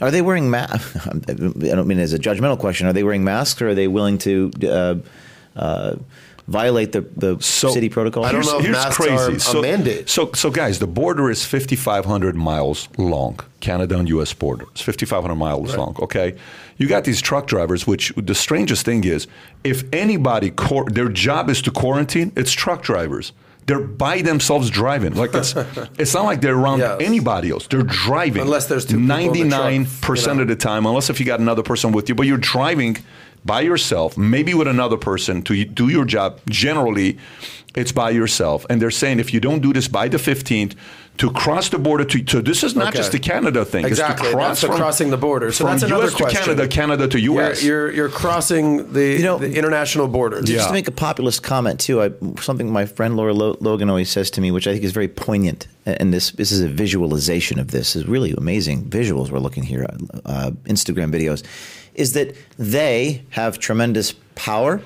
Are 0.00 0.10
they 0.10 0.22
wearing 0.22 0.50
masks? 0.50 0.96
I 1.06 1.12
don't 1.34 1.86
mean 1.86 1.98
as 1.98 2.12
a 2.12 2.18
judgmental 2.18 2.58
question. 2.58 2.86
Are 2.86 2.92
they 2.92 3.02
wearing 3.04 3.24
masks, 3.24 3.60
or 3.62 3.68
are 3.70 3.74
they 3.74 3.88
willing 3.88 4.18
to 4.18 4.50
uh, 4.62 4.94
uh, 5.58 5.94
violate 6.46 6.92
the, 6.92 7.00
the 7.16 7.38
So- 7.40 7.70
city 7.70 7.88
protocol? 7.88 8.24
I 8.24 8.32
don't 8.32 8.42
Here's, 8.42 8.52
know 8.52 8.58
if 8.58 8.64
here's 8.64 8.76
masks 8.76 8.96
crazy. 8.96 9.12
are 9.14 9.30
a 9.30 9.40
so, 9.40 9.62
mandate. 9.62 10.08
So, 10.10 10.30
so 10.34 10.50
guys, 10.50 10.78
the 10.78 10.86
border 10.86 11.30
is 11.30 11.44
5,500 11.44 12.34
miles 12.36 12.88
long. 12.98 13.40
Canada 13.60 13.98
and 13.98 14.08
U.S. 14.10 14.32
border. 14.34 14.66
It's 14.72 14.82
5,500 14.82 15.34
miles 15.36 15.74
long. 15.76 15.96
Okay, 16.00 16.36
you 16.76 16.86
got 16.86 17.04
these 17.04 17.22
truck 17.22 17.46
drivers. 17.46 17.86
Which 17.86 18.12
the 18.16 18.34
strangest 18.34 18.84
thing 18.84 19.04
is, 19.04 19.26
if 19.64 19.84
anybody, 19.92 20.50
quar- 20.50 20.90
their 20.90 21.08
job 21.08 21.48
is 21.48 21.62
to 21.62 21.70
quarantine, 21.70 22.30
it's 22.36 22.52
truck 22.52 22.82
drivers. 22.82 23.32
They're 23.66 23.80
by 23.80 24.20
themselves 24.20 24.68
driving. 24.68 25.14
Like 25.14 25.32
it's, 25.32 25.54
it's 25.98 26.12
not 26.12 26.26
like 26.26 26.42
they're 26.42 26.54
around 26.54 26.80
Yes. 26.80 26.98
anybody 27.00 27.48
else. 27.48 27.66
They're 27.66 27.82
driving. 27.82 28.42
Unless 28.42 28.66
there's 28.66 28.84
two 28.84 28.98
people 28.98 29.16
in 29.16 29.32
the 29.32 29.48
truck, 29.48 29.64
99 29.64 29.86
percent 30.02 30.26
you 30.32 30.36
know. 30.36 30.42
of 30.42 30.48
the 30.48 30.56
time, 30.56 30.84
unless 30.84 31.08
if 31.08 31.18
you 31.18 31.24
got 31.24 31.40
another 31.40 31.62
person 31.62 31.90
with 31.92 32.10
you, 32.10 32.14
but 32.14 32.26
you're 32.26 32.36
driving 32.36 32.98
by 33.44 33.60
yourself, 33.60 34.16
maybe 34.16 34.54
with 34.54 34.68
another 34.68 34.96
person 34.96 35.42
to 35.42 35.64
do 35.64 35.88
your 35.88 36.04
job. 36.04 36.40
Generally, 36.48 37.18
it's 37.74 37.92
by 37.92 38.10
yourself. 38.10 38.64
And 38.70 38.80
they're 38.80 38.90
saying 38.90 39.20
if 39.20 39.34
you 39.34 39.40
don't 39.40 39.60
do 39.60 39.72
this 39.72 39.88
by 39.88 40.08
the 40.08 40.16
15th, 40.16 40.74
to 41.16 41.30
cross 41.30 41.68
the 41.68 41.78
border 41.78 42.04
to 42.04 42.24
so 42.26 42.40
this 42.40 42.64
is 42.64 42.74
not 42.74 42.88
Okay. 42.88 42.98
just 42.98 43.14
a 43.14 43.18
Canada 43.20 43.64
thing. 43.64 43.84
Exactly. 43.84 44.26
It's 44.26 44.32
to 44.32 44.36
cross 44.36 44.48
That's 44.48 44.60
the 44.62 44.66
from, 44.66 44.76
crossing 44.76 45.10
the 45.10 45.16
border. 45.16 45.52
So 45.52 45.64
from 45.64 45.72
that's 45.74 45.84
another 45.84 46.06
US 46.06 46.14
question. 46.14 46.40
to 46.42 46.46
Canada, 46.56 46.68
Canada 46.68 47.08
to 47.08 47.20
You're, 47.20 47.42
US. 47.50 47.62
you're 47.62 47.92
you're 47.92 48.08
crossing 48.08 48.92
the, 48.92 49.12
You 49.18 49.22
know- 49.22 49.38
the 49.38 49.52
international 49.54 50.08
borders. 50.08 50.44
Just 50.46 50.58
Yeah. 50.62 50.66
to 50.66 50.72
make 50.72 50.88
a 50.88 50.90
populist 50.90 51.42
comment 51.44 51.78
too, 51.78 52.02
I, 52.02 52.10
something 52.40 52.68
my 52.72 52.84
friend 52.86 53.16
Lara 53.16 53.32
Lo- 53.32 53.56
Logan 53.60 53.88
always 53.90 54.10
says 54.10 54.28
to 54.30 54.40
me, 54.40 54.50
which 54.50 54.66
I 54.66 54.72
think 54.72 54.82
is 54.84 54.90
very 54.92 55.06
poignant, 55.08 55.68
and 55.86 56.12
this 56.12 56.32
this 56.32 56.50
is 56.50 56.60
a 56.62 56.68
visualization 56.68 57.60
of 57.60 57.70
this. 57.70 57.94
is 57.94 58.06
really 58.08 58.34
amazing 58.36 58.84
visuals 58.86 59.30
we're 59.30 59.38
looking 59.38 59.62
here, 59.62 59.86
uh, 60.26 60.50
Instagram 60.66 61.12
videos, 61.12 61.42
is 61.94 62.12
that 62.14 62.34
they 62.58 63.22
have 63.30 63.60
tremendous 63.60 64.14
power, 64.34 64.80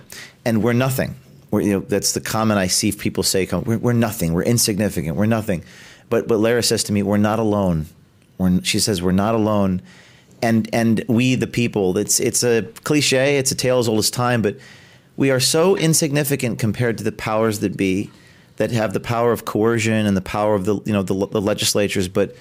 and 0.45 0.63
we're 0.63 0.75
nothing. 0.75 1.15
We're, 1.51 1.63
you 1.63 1.73
know, 1.73 1.81
that's 1.81 2.13
the 2.13 2.21
comment 2.21 2.59
I 2.61 2.67
see 2.67 2.93
people 2.93 3.23
say. 3.23 3.47
come, 3.47 3.65
We're, 3.65 3.79
we're 3.79 3.93
nothing. 3.95 4.35
We're 4.35 4.43
insignificant. 4.43 5.17
We're 5.17 5.25
nothing. 5.39 5.63
But 6.11 6.29
but 6.29 6.39
Lara 6.39 6.63
says 6.63 6.85
to 6.85 6.93
me, 6.93 7.03
we're 7.03 7.17
not 7.17 7.39
alone. 7.39 7.87
We're, 8.39 8.63
she 8.63 8.79
says 8.79 9.03
we're 9.03 9.13
not 9.13 9.35
alone 9.35 9.83
and 10.43 10.69
and 10.73 11.05
we 11.09 11.35
the 11.35 11.47
people 11.47 11.97
it's 11.99 12.21
it's 12.21 12.43
a 12.43 12.63
cliche 12.85 13.39
it's 13.39 13.51
a 13.51 13.55
tale 13.55 13.79
as 13.79 13.89
old 13.89 13.99
as 13.99 14.11
time 14.11 14.43
but 14.43 14.57
we 15.17 15.31
are 15.31 15.41
so 15.41 15.77
insignificant 15.77 16.59
compared 16.59 16.97
to 16.99 17.05
the 17.05 17.13
powers 17.13 17.61
that 17.61 17.77
be 17.77 18.11
that 18.57 18.71
have 18.71 18.93
the 18.93 19.01
power 19.01 19.33
of 19.33 19.45
coercion 19.45 20.07
and 20.07 20.17
the 20.17 20.21
power 20.23 20.55
of 20.55 20.65
the 20.65 20.81
you 20.85 20.93
know 20.93 21.03
the, 21.03 21.27
the 21.29 21.41
legislatures 21.41 22.09
but 22.09 22.37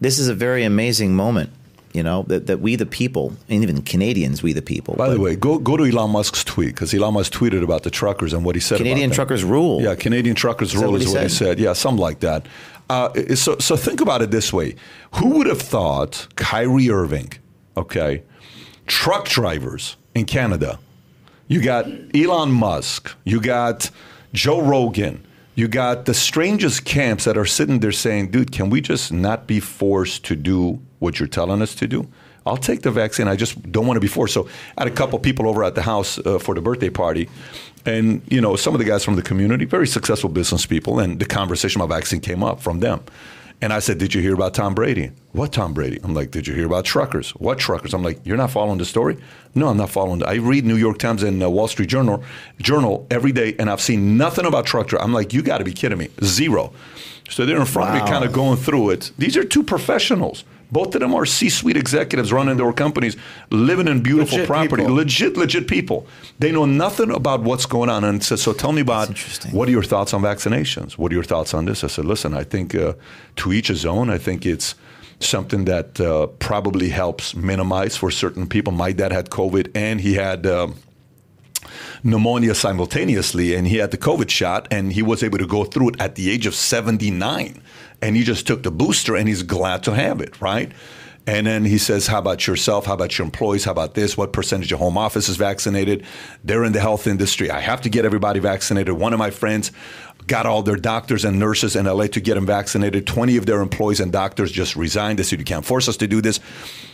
this 0.00 0.18
is 0.18 0.28
a 0.28 0.34
very 0.34 0.62
amazing 0.64 1.14
moment 1.14 1.50
you 1.92 2.02
know 2.02 2.24
that, 2.24 2.46
that 2.46 2.60
we 2.60 2.76
the 2.76 2.84
people 2.84 3.32
and 3.48 3.62
even 3.62 3.80
Canadians 3.80 4.42
we 4.42 4.52
the 4.52 4.60
people 4.60 4.94
By 4.96 5.08
the 5.08 5.18
way, 5.18 5.34
go 5.34 5.58
go 5.58 5.78
to 5.78 5.84
Elon 5.84 6.10
Musk's 6.10 6.44
tweet 6.44 6.74
because 6.74 6.92
Elon 6.92 7.14
Musk 7.14 7.32
tweeted 7.32 7.62
about 7.62 7.84
the 7.84 7.90
truckers 7.90 8.34
and 8.34 8.44
what 8.44 8.54
he 8.54 8.60
said. 8.60 8.76
Canadian 8.76 9.10
about 9.10 9.16
them. 9.16 9.26
truckers 9.26 9.44
rule 9.44 9.80
Yeah, 9.80 9.94
Canadian 9.94 10.36
truckers 10.36 10.74
that 10.74 10.80
rule 10.80 10.92
what 10.92 11.00
is 11.00 11.08
what 11.08 11.22
he 11.22 11.28
said? 11.30 11.46
said. 11.46 11.58
Yeah, 11.58 11.72
something 11.72 12.02
like 12.02 12.20
that. 12.20 12.46
Uh, 12.88 13.34
so, 13.34 13.58
so 13.58 13.76
think 13.76 14.00
about 14.00 14.22
it 14.22 14.30
this 14.30 14.52
way: 14.52 14.76
Who 15.14 15.30
would 15.38 15.46
have 15.46 15.60
thought 15.60 16.28
Kyrie 16.36 16.90
Irving, 16.90 17.32
okay, 17.76 18.22
truck 18.86 19.28
drivers 19.28 19.96
in 20.14 20.24
Canada? 20.24 20.78
You 21.48 21.62
got 21.62 21.86
Elon 22.14 22.50
Musk. 22.50 23.14
You 23.24 23.40
got 23.40 23.90
Joe 24.32 24.60
Rogan. 24.60 25.24
You 25.54 25.68
got 25.68 26.04
the 26.04 26.14
strangest 26.14 26.84
camps 26.84 27.24
that 27.24 27.38
are 27.38 27.46
sitting 27.46 27.80
there 27.80 27.92
saying, 27.92 28.30
"Dude, 28.30 28.52
can 28.52 28.70
we 28.70 28.80
just 28.80 29.12
not 29.12 29.46
be 29.46 29.60
forced 29.60 30.24
to 30.24 30.36
do 30.36 30.80
what 30.98 31.18
you're 31.18 31.28
telling 31.28 31.62
us 31.62 31.74
to 31.76 31.86
do?" 31.86 32.08
I'll 32.46 32.56
take 32.56 32.82
the 32.82 32.90
vaccine. 32.90 33.28
I 33.28 33.36
just 33.36 33.70
don't 33.72 33.86
want 33.86 33.96
to 33.96 34.00
be 34.00 34.06
forced. 34.08 34.34
So 34.34 34.48
I 34.78 34.84
had 34.84 34.88
a 34.92 34.94
couple 34.94 35.18
people 35.18 35.48
over 35.48 35.64
at 35.64 35.74
the 35.74 35.82
house 35.82 36.18
uh, 36.18 36.38
for 36.38 36.54
the 36.54 36.60
birthday 36.60 36.90
party, 36.90 37.28
and 37.84 38.22
you 38.30 38.40
know 38.40 38.56
some 38.56 38.74
of 38.74 38.78
the 38.78 38.84
guys 38.84 39.04
from 39.04 39.16
the 39.16 39.22
community, 39.22 39.64
very 39.64 39.86
successful 39.86 40.30
business 40.30 40.66
people, 40.66 40.98
and 40.98 41.18
the 41.18 41.26
conversation 41.26 41.80
about 41.80 41.94
vaccine 41.94 42.20
came 42.20 42.42
up 42.42 42.60
from 42.60 42.80
them. 42.80 43.00
And 43.62 43.72
I 43.72 43.78
said, 43.78 43.98
Did 43.98 44.14
you 44.14 44.20
hear 44.20 44.34
about 44.34 44.52
Tom 44.54 44.74
Brady? 44.74 45.12
What 45.32 45.52
Tom 45.52 45.72
Brady? 45.72 45.98
I'm 46.04 46.14
like, 46.14 46.30
Did 46.30 46.46
you 46.46 46.54
hear 46.54 46.66
about 46.66 46.84
truckers? 46.84 47.30
What 47.30 47.58
truckers? 47.58 47.94
I'm 47.94 48.02
like, 48.02 48.20
You're 48.24 48.36
not 48.36 48.50
following 48.50 48.78
the 48.78 48.84
story? 48.84 49.16
No, 49.54 49.68
I'm 49.68 49.78
not 49.78 49.90
following. 49.90 50.22
I 50.24 50.34
read 50.34 50.66
New 50.66 50.76
York 50.76 50.98
Times 50.98 51.22
and 51.22 51.42
uh, 51.42 51.48
Wall 51.48 51.66
Street 51.68 51.88
Journal 51.88 52.22
Journal 52.60 53.06
every 53.10 53.32
day, 53.32 53.56
and 53.58 53.70
I've 53.70 53.80
seen 53.80 54.18
nothing 54.18 54.44
about 54.44 54.66
truck. 54.66 54.92
I'm 54.92 55.12
like, 55.14 55.32
You 55.32 55.42
got 55.42 55.58
to 55.58 55.64
be 55.64 55.72
kidding 55.72 55.98
me. 55.98 56.08
Zero. 56.22 56.72
So 57.28 57.44
they're 57.44 57.58
in 57.58 57.66
front 57.66 57.96
of 57.96 58.02
me, 58.02 58.08
kind 58.08 58.24
of 58.24 58.32
going 58.32 58.56
through 58.56 58.90
it. 58.90 59.10
These 59.18 59.36
are 59.36 59.42
two 59.44 59.64
professionals. 59.64 60.44
Both 60.70 60.94
of 60.94 61.00
them 61.00 61.14
are 61.14 61.24
C-suite 61.24 61.76
executives 61.76 62.32
running 62.32 62.56
their 62.56 62.72
companies, 62.72 63.16
living 63.50 63.88
in 63.88 64.02
beautiful 64.02 64.38
Legit 64.38 64.46
property, 64.48 64.82
people. 64.82 64.94
legit, 64.96 65.36
legit 65.36 65.68
people. 65.68 66.06
They 66.38 66.50
know 66.50 66.64
nothing 66.64 67.10
about 67.10 67.42
what's 67.42 67.66
going 67.66 67.88
on. 67.88 68.04
And 68.04 68.22
said, 68.22 68.38
so 68.38 68.52
tell 68.52 68.72
me 68.72 68.80
about 68.80 69.16
what 69.52 69.68
are 69.68 69.72
your 69.72 69.82
thoughts 69.82 70.12
on 70.12 70.22
vaccinations? 70.22 70.98
What 70.98 71.12
are 71.12 71.14
your 71.14 71.24
thoughts 71.24 71.54
on 71.54 71.66
this? 71.66 71.84
I 71.84 71.86
said, 71.86 72.04
listen, 72.04 72.34
I 72.34 72.44
think 72.44 72.74
uh, 72.74 72.94
to 73.36 73.52
each 73.52 73.68
his 73.68 73.86
own. 73.86 74.10
I 74.10 74.18
think 74.18 74.44
it's 74.44 74.74
something 75.20 75.64
that 75.64 76.00
uh, 76.00 76.26
probably 76.38 76.88
helps 76.88 77.34
minimize 77.34 77.96
for 77.96 78.10
certain 78.10 78.46
people. 78.46 78.72
My 78.72 78.92
dad 78.92 79.12
had 79.12 79.30
COVID 79.30 79.70
and 79.74 80.00
he 80.00 80.14
had. 80.14 80.46
Um, 80.46 80.76
pneumonia 82.04 82.54
simultaneously 82.54 83.54
and 83.54 83.66
he 83.66 83.76
had 83.78 83.90
the 83.90 83.98
COVID 83.98 84.30
shot 84.30 84.68
and 84.70 84.92
he 84.92 85.02
was 85.02 85.22
able 85.22 85.38
to 85.38 85.46
go 85.46 85.64
through 85.64 85.88
it 85.88 86.00
at 86.00 86.14
the 86.14 86.30
age 86.30 86.46
of 86.46 86.54
79 86.54 87.60
and 88.02 88.16
he 88.16 88.22
just 88.22 88.46
took 88.46 88.62
the 88.62 88.70
booster 88.70 89.16
and 89.16 89.28
he's 89.28 89.42
glad 89.42 89.82
to 89.84 89.94
have 89.94 90.20
it, 90.20 90.40
right? 90.40 90.72
And 91.26 91.46
then 91.46 91.64
he 91.64 91.76
says, 91.76 92.06
How 92.06 92.18
about 92.18 92.46
yourself? 92.46 92.86
How 92.86 92.94
about 92.94 93.18
your 93.18 93.24
employees? 93.24 93.64
How 93.64 93.72
about 93.72 93.94
this? 93.94 94.16
What 94.16 94.32
percentage 94.32 94.70
of 94.72 94.78
home 94.78 94.96
office 94.96 95.28
is 95.28 95.36
vaccinated? 95.36 96.04
They're 96.44 96.64
in 96.64 96.72
the 96.72 96.80
health 96.80 97.06
industry. 97.06 97.50
I 97.50 97.60
have 97.60 97.80
to 97.82 97.88
get 97.88 98.04
everybody 98.04 98.38
vaccinated. 98.38 98.94
One 98.94 99.12
of 99.12 99.18
my 99.18 99.30
friends 99.30 99.72
got 100.28 100.46
all 100.46 100.62
their 100.62 100.76
doctors 100.76 101.24
and 101.24 101.38
nurses 101.38 101.74
in 101.74 101.86
LA 101.86 102.06
to 102.08 102.20
get 102.20 102.34
them 102.34 102.46
vaccinated. 102.46 103.06
20 103.06 103.36
of 103.36 103.46
their 103.46 103.60
employees 103.60 104.00
and 104.00 104.12
doctors 104.12 104.52
just 104.52 104.76
resigned. 104.76 105.18
They 105.18 105.24
said, 105.24 105.40
You 105.40 105.44
can't 105.44 105.64
force 105.64 105.88
us 105.88 105.96
to 105.98 106.06
do 106.06 106.20
this. 106.20 106.38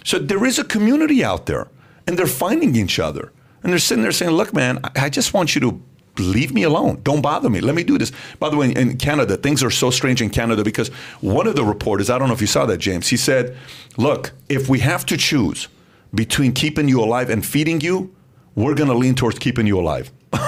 So 0.05 0.19
there 0.19 0.45
is 0.47 0.59
a 0.59 0.65
community 0.65 1.23
out 1.23 1.45
there 1.45 1.69
and 2.07 2.19
they're 2.19 2.27
finding 2.27 2.75
each 2.75 2.99
other. 2.99 3.33
And 3.63 3.71
they're 3.71 3.79
sitting 3.79 4.03
there 4.03 4.13
saying, 4.13 4.33
Look, 4.33 4.55
man, 4.55 4.81
I 4.83 4.91
I 4.97 5.09
just 5.11 5.35
want 5.35 5.55
you 5.55 5.61
to 5.61 5.83
leave 6.19 6.53
me 6.53 6.63
alone. 6.63 7.01
Don't 7.03 7.23
bother 7.23 7.49
me. 7.49 7.61
Let 7.61 7.75
me 7.75 7.85
do 7.85 7.99
this. 7.99 8.13
By 8.39 8.51
the 8.51 8.57
way, 8.57 8.73
in 8.73 8.99
Canada, 8.99 9.37
things 9.37 9.63
are 9.63 9.71
so 9.71 9.91
strange 9.91 10.21
in 10.21 10.31
Canada 10.31 10.63
because 10.63 10.89
one 11.21 11.47
of 11.47 11.57
the 11.57 11.65
reporters, 11.65 12.11
I 12.11 12.19
don't 12.19 12.29
know 12.29 12.35
if 12.35 12.41
you 12.41 12.47
saw 12.47 12.67
that, 12.67 12.79
James, 12.79 13.09
he 13.09 13.17
said, 13.17 13.57
Look, 13.97 14.33
if 14.49 14.69
we 14.69 14.81
have 14.81 15.07
to 15.07 15.17
choose 15.17 15.69
between 16.15 16.53
keeping 16.53 16.89
you 16.89 17.03
alive 17.03 17.31
and 17.31 17.45
feeding 17.45 17.81
you, 17.81 18.15
we're 18.55 18.75
going 18.75 18.89
to 18.89 18.95
lean 18.95 19.15
towards 19.15 19.39
keeping 19.39 19.67
you 19.67 19.79
alive. 19.79 20.11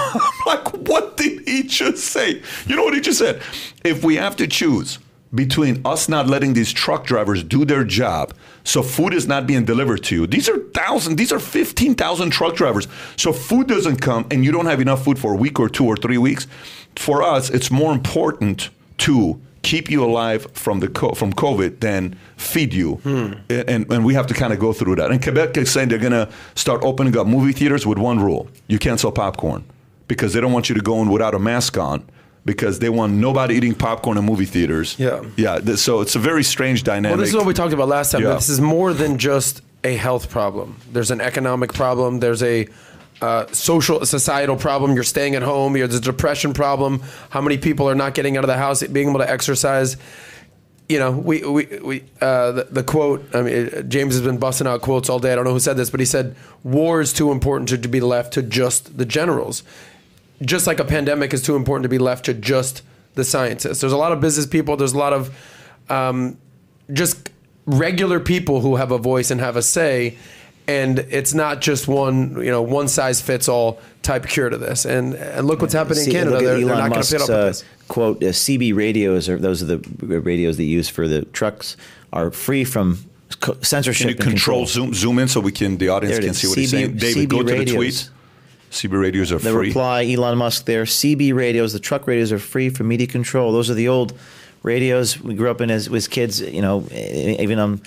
Like, 0.46 0.68
what 0.86 1.16
did 1.16 1.48
he 1.48 1.62
just 1.62 2.04
say? 2.04 2.42
You 2.66 2.76
know 2.76 2.84
what 2.84 2.92
he 2.94 3.00
just 3.00 3.18
said? 3.18 3.40
If 3.82 4.04
we 4.04 4.16
have 4.16 4.36
to 4.36 4.46
choose 4.46 4.98
between 5.34 5.80
us 5.84 6.08
not 6.08 6.26
letting 6.26 6.52
these 6.52 6.72
truck 6.72 7.06
drivers 7.06 7.42
do 7.42 7.64
their 7.64 7.82
job, 7.82 8.34
so 8.64 8.82
food 8.82 9.14
is 9.14 9.26
not 9.26 9.46
being 9.46 9.64
delivered 9.64 10.02
to 10.04 10.14
you. 10.14 10.26
These 10.26 10.48
are 10.48 10.58
thousand, 10.74 11.16
these 11.16 11.32
are 11.32 11.38
fifteen 11.38 11.94
thousand 11.94 12.30
truck 12.30 12.56
drivers. 12.56 12.88
So 13.16 13.32
food 13.32 13.68
doesn't 13.68 13.98
come, 13.98 14.26
and 14.30 14.44
you 14.44 14.52
don't 14.52 14.66
have 14.66 14.80
enough 14.80 15.04
food 15.04 15.18
for 15.18 15.34
a 15.34 15.36
week 15.36 15.60
or 15.60 15.68
two 15.68 15.84
or 15.84 15.96
three 15.96 16.18
weeks. 16.18 16.46
For 16.96 17.22
us, 17.22 17.50
it's 17.50 17.70
more 17.70 17.92
important 17.92 18.70
to 18.98 19.40
keep 19.62 19.90
you 19.90 20.04
alive 20.04 20.46
from 20.52 20.80
the 20.80 20.88
co- 20.88 21.14
from 21.14 21.32
COVID 21.32 21.80
than 21.80 22.16
feed 22.36 22.72
you, 22.72 22.96
hmm. 22.96 23.34
and, 23.48 23.68
and 23.68 23.92
and 23.92 24.04
we 24.04 24.14
have 24.14 24.26
to 24.28 24.34
kind 24.34 24.52
of 24.52 24.58
go 24.58 24.72
through 24.72 24.96
that. 24.96 25.10
And 25.10 25.22
Quebec 25.22 25.56
is 25.56 25.70
saying 25.70 25.88
they're 25.90 25.98
going 25.98 26.12
to 26.12 26.28
start 26.54 26.82
opening 26.82 27.16
up 27.16 27.26
movie 27.26 27.52
theaters 27.52 27.86
with 27.86 27.98
one 27.98 28.20
rule: 28.20 28.48
you 28.66 28.78
can't 28.78 28.98
sell 28.98 29.12
popcorn 29.12 29.64
because 30.08 30.32
they 30.32 30.40
don't 30.40 30.52
want 30.52 30.68
you 30.68 30.74
to 30.74 30.82
go 30.82 31.02
in 31.02 31.10
without 31.10 31.34
a 31.34 31.38
mask 31.38 31.76
on. 31.76 32.04
Because 32.44 32.78
they 32.78 32.90
want 32.90 33.14
nobody 33.14 33.54
eating 33.54 33.74
popcorn 33.74 34.18
in 34.18 34.24
movie 34.24 34.44
theaters. 34.44 34.96
Yeah. 34.98 35.22
yeah. 35.36 35.60
th- 35.60 35.78
So 35.78 36.02
it's 36.02 36.14
a 36.14 36.18
very 36.18 36.42
strange 36.44 36.82
dynamic. 36.82 37.16
Well, 37.16 37.20
this 37.20 37.30
is 37.30 37.36
what 37.36 37.46
we 37.46 37.54
talked 37.54 37.72
about 37.72 37.88
last 37.88 38.12
time. 38.12 38.22
Yeah. 38.22 38.34
This 38.34 38.50
is 38.50 38.60
more 38.60 38.92
than 38.92 39.16
just 39.16 39.62
a 39.82 39.96
health 39.96 40.30
problem. 40.30 40.76
There's 40.92 41.10
an 41.10 41.20
economic 41.22 41.72
problem. 41.72 42.20
There's 42.20 42.42
a 42.42 42.68
uh, 43.22 43.46
social, 43.52 44.04
societal 44.04 44.56
problem. 44.56 44.94
You're 44.94 45.04
staying 45.04 45.34
at 45.36 45.42
home. 45.42 45.72
There's 45.72 45.94
a 45.94 46.00
depression 46.00 46.52
problem. 46.52 47.02
How 47.30 47.40
many 47.40 47.56
people 47.56 47.88
are 47.88 47.94
not 47.94 48.12
getting 48.14 48.36
out 48.36 48.44
of 48.44 48.48
the 48.48 48.58
house, 48.58 48.82
being 48.82 49.08
able 49.08 49.20
to 49.20 49.30
exercise? 49.30 49.96
You 50.86 50.98
know, 50.98 51.12
we 51.12 51.42
we, 51.42 51.64
we 51.82 52.04
uh, 52.20 52.52
the, 52.52 52.64
the 52.70 52.82
quote. 52.82 53.24
I 53.34 53.40
mean, 53.40 53.68
uh, 53.74 53.82
James 53.82 54.12
has 54.14 54.22
been 54.22 54.36
busting 54.36 54.66
out 54.66 54.82
quotes 54.82 55.08
all 55.08 55.18
day. 55.18 55.32
I 55.32 55.34
don't 55.34 55.44
know 55.44 55.52
who 55.52 55.60
said 55.60 55.78
this, 55.78 55.88
but 55.88 55.98
he 56.00 56.04
said, 56.04 56.36
"War 56.62 57.00
is 57.00 57.14
too 57.14 57.32
important 57.32 57.70
to, 57.70 57.78
to 57.78 57.88
be 57.88 58.00
left 58.00 58.34
to 58.34 58.42
just 58.42 58.98
the 58.98 59.06
generals." 59.06 59.62
Just 60.42 60.66
like 60.66 60.80
a 60.80 60.84
pandemic 60.84 61.32
is 61.32 61.42
too 61.42 61.56
important 61.56 61.84
to 61.84 61.88
be 61.88 61.98
left 61.98 62.24
to 62.26 62.34
just 62.34 62.82
the 63.14 63.24
scientists. 63.24 63.80
There's 63.80 63.92
a 63.92 63.96
lot 63.96 64.12
of 64.12 64.20
business 64.20 64.46
people. 64.46 64.76
There's 64.76 64.92
a 64.92 64.98
lot 64.98 65.12
of 65.12 65.36
um, 65.88 66.38
just 66.92 67.30
regular 67.66 68.20
people 68.20 68.60
who 68.60 68.76
have 68.76 68.90
a 68.90 68.98
voice 68.98 69.30
and 69.30 69.40
have 69.40 69.56
a 69.56 69.62
say. 69.62 70.16
And 70.66 71.00
it's 71.00 71.34
not 71.34 71.60
just 71.60 71.88
one, 71.88 72.42
you 72.42 72.50
know, 72.50 72.62
one 72.62 72.88
size 72.88 73.20
fits 73.20 73.48
all 73.48 73.80
type 74.02 74.26
cure 74.26 74.48
to 74.48 74.56
this. 74.56 74.86
And 74.86 75.14
and 75.14 75.46
look 75.46 75.60
what's 75.60 75.74
happening 75.74 76.06
in 76.06 76.10
Canada. 76.10 76.30
look 76.30 76.44
They're, 76.44 76.58
they're 76.58 76.68
Elon 76.68 76.78
not 76.78 76.90
going 76.90 77.02
to 77.02 77.08
fit 77.08 77.18
Musk's, 77.18 77.30
up 77.30 77.36
with 77.36 77.38
uh, 77.38 77.44
this. 77.44 77.64
Quote: 77.88 78.22
uh, 78.22 78.26
CB 78.28 78.74
radios 78.74 79.28
are 79.28 79.38
those 79.38 79.62
are 79.62 79.66
the 79.66 79.78
radios 80.20 80.56
they 80.56 80.64
use 80.64 80.88
for 80.88 81.06
the 81.06 81.26
trucks 81.26 81.76
are 82.14 82.30
free 82.30 82.64
from 82.64 82.98
censorship. 83.60 84.06
Can 84.06 84.16
you 84.16 84.22
and 84.22 84.30
control 84.30 84.64
zoom 84.64 84.94
zoom 84.94 85.18
in 85.18 85.28
so 85.28 85.40
we 85.40 85.52
can 85.52 85.76
the 85.76 85.90
audience 85.90 86.18
can 86.18 86.32
see 86.32 86.48
what 86.48 86.56
he's 86.56 86.72
CB 86.72 86.76
saying? 86.76 86.96
David, 86.96 87.28
CB 87.28 87.28
go 87.28 87.38
to 87.40 87.44
the 87.44 87.58
radios. 87.58 87.74
tweet. 87.74 88.10
CB 88.74 89.00
radios 89.00 89.30
are 89.32 89.38
The 89.38 89.50
free. 89.50 89.68
reply, 89.68 90.04
Elon 90.12 90.36
Musk 90.36 90.64
there. 90.66 90.84
CB 90.84 91.32
radios, 91.34 91.72
the 91.72 91.78
truck 91.78 92.06
radios 92.06 92.32
are 92.32 92.38
free 92.40 92.68
from 92.70 92.88
media 92.88 93.06
control. 93.06 93.52
Those 93.52 93.70
are 93.70 93.74
the 93.74 93.88
old 93.88 94.12
radios 94.64 95.20
we 95.20 95.34
grew 95.34 95.50
up 95.50 95.60
in 95.60 95.70
as, 95.70 95.92
as 95.92 96.08
kids. 96.08 96.40
You 96.40 96.60
know, 96.60 96.84
even 96.92 97.58
um, 97.60 97.80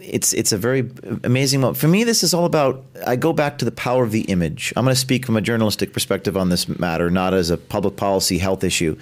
it's 0.00 0.32
it's 0.32 0.52
a 0.52 0.56
very 0.58 0.90
amazing 1.24 1.60
moment. 1.60 1.76
For 1.76 1.88
me, 1.88 2.04
this 2.04 2.22
is 2.22 2.32
all 2.32 2.46
about. 2.46 2.82
I 3.06 3.16
go 3.16 3.32
back 3.34 3.58
to 3.58 3.64
the 3.66 3.70
power 3.70 4.02
of 4.02 4.10
the 4.12 4.22
image. 4.22 4.72
I'm 4.76 4.84
going 4.84 4.94
to 4.94 5.00
speak 5.00 5.26
from 5.26 5.36
a 5.36 5.42
journalistic 5.42 5.92
perspective 5.92 6.36
on 6.36 6.48
this 6.48 6.68
matter, 6.68 7.10
not 7.10 7.34
as 7.34 7.50
a 7.50 7.58
public 7.58 7.96
policy 7.96 8.38
health 8.38 8.64
issue. 8.64 8.96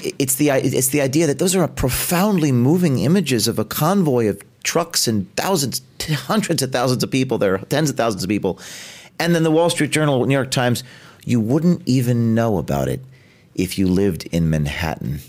It's 0.00 0.34
the 0.34 0.50
it's 0.50 0.88
the 0.88 1.00
idea 1.00 1.26
that 1.28 1.38
those 1.38 1.56
are 1.56 1.66
profoundly 1.68 2.52
moving 2.52 2.98
images 2.98 3.48
of 3.48 3.58
a 3.58 3.64
convoy 3.64 4.28
of 4.28 4.42
trucks 4.64 5.08
and 5.08 5.34
thousands, 5.36 5.80
hundreds 6.26 6.62
of 6.62 6.72
thousands 6.72 7.02
of 7.02 7.10
people 7.10 7.38
there, 7.38 7.54
are 7.54 7.64
tens 7.66 7.88
of 7.90 7.96
thousands 7.96 8.22
of 8.22 8.28
people, 8.28 8.58
and 9.18 9.34
then 9.34 9.42
the 9.42 9.50
Wall 9.50 9.70
Street 9.70 9.90
Journal, 9.90 10.24
New 10.24 10.34
York 10.34 10.50
Times. 10.50 10.82
You 11.24 11.40
wouldn't 11.40 11.82
even 11.86 12.34
know 12.34 12.58
about 12.58 12.88
it 12.88 13.00
if 13.54 13.78
you 13.78 13.86
lived 13.86 14.26
in 14.32 14.50
Manhattan. 14.50 15.20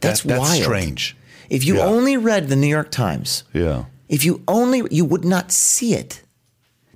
That's, 0.00 0.22
That- 0.22 0.28
that's 0.28 0.40
wild. 0.40 0.62
strange. 0.62 1.16
If 1.50 1.64
you 1.64 1.76
Yeah. 1.76 1.84
only 1.84 2.16
read 2.16 2.48
the 2.48 2.56
New 2.56 2.66
York 2.66 2.90
Times, 2.90 3.44
Yeah. 3.52 3.84
if 4.08 4.24
you 4.24 4.42
only 4.48 4.82
you 4.90 5.04
would 5.04 5.24
not 5.24 5.52
see 5.52 5.94
it. 5.94 6.22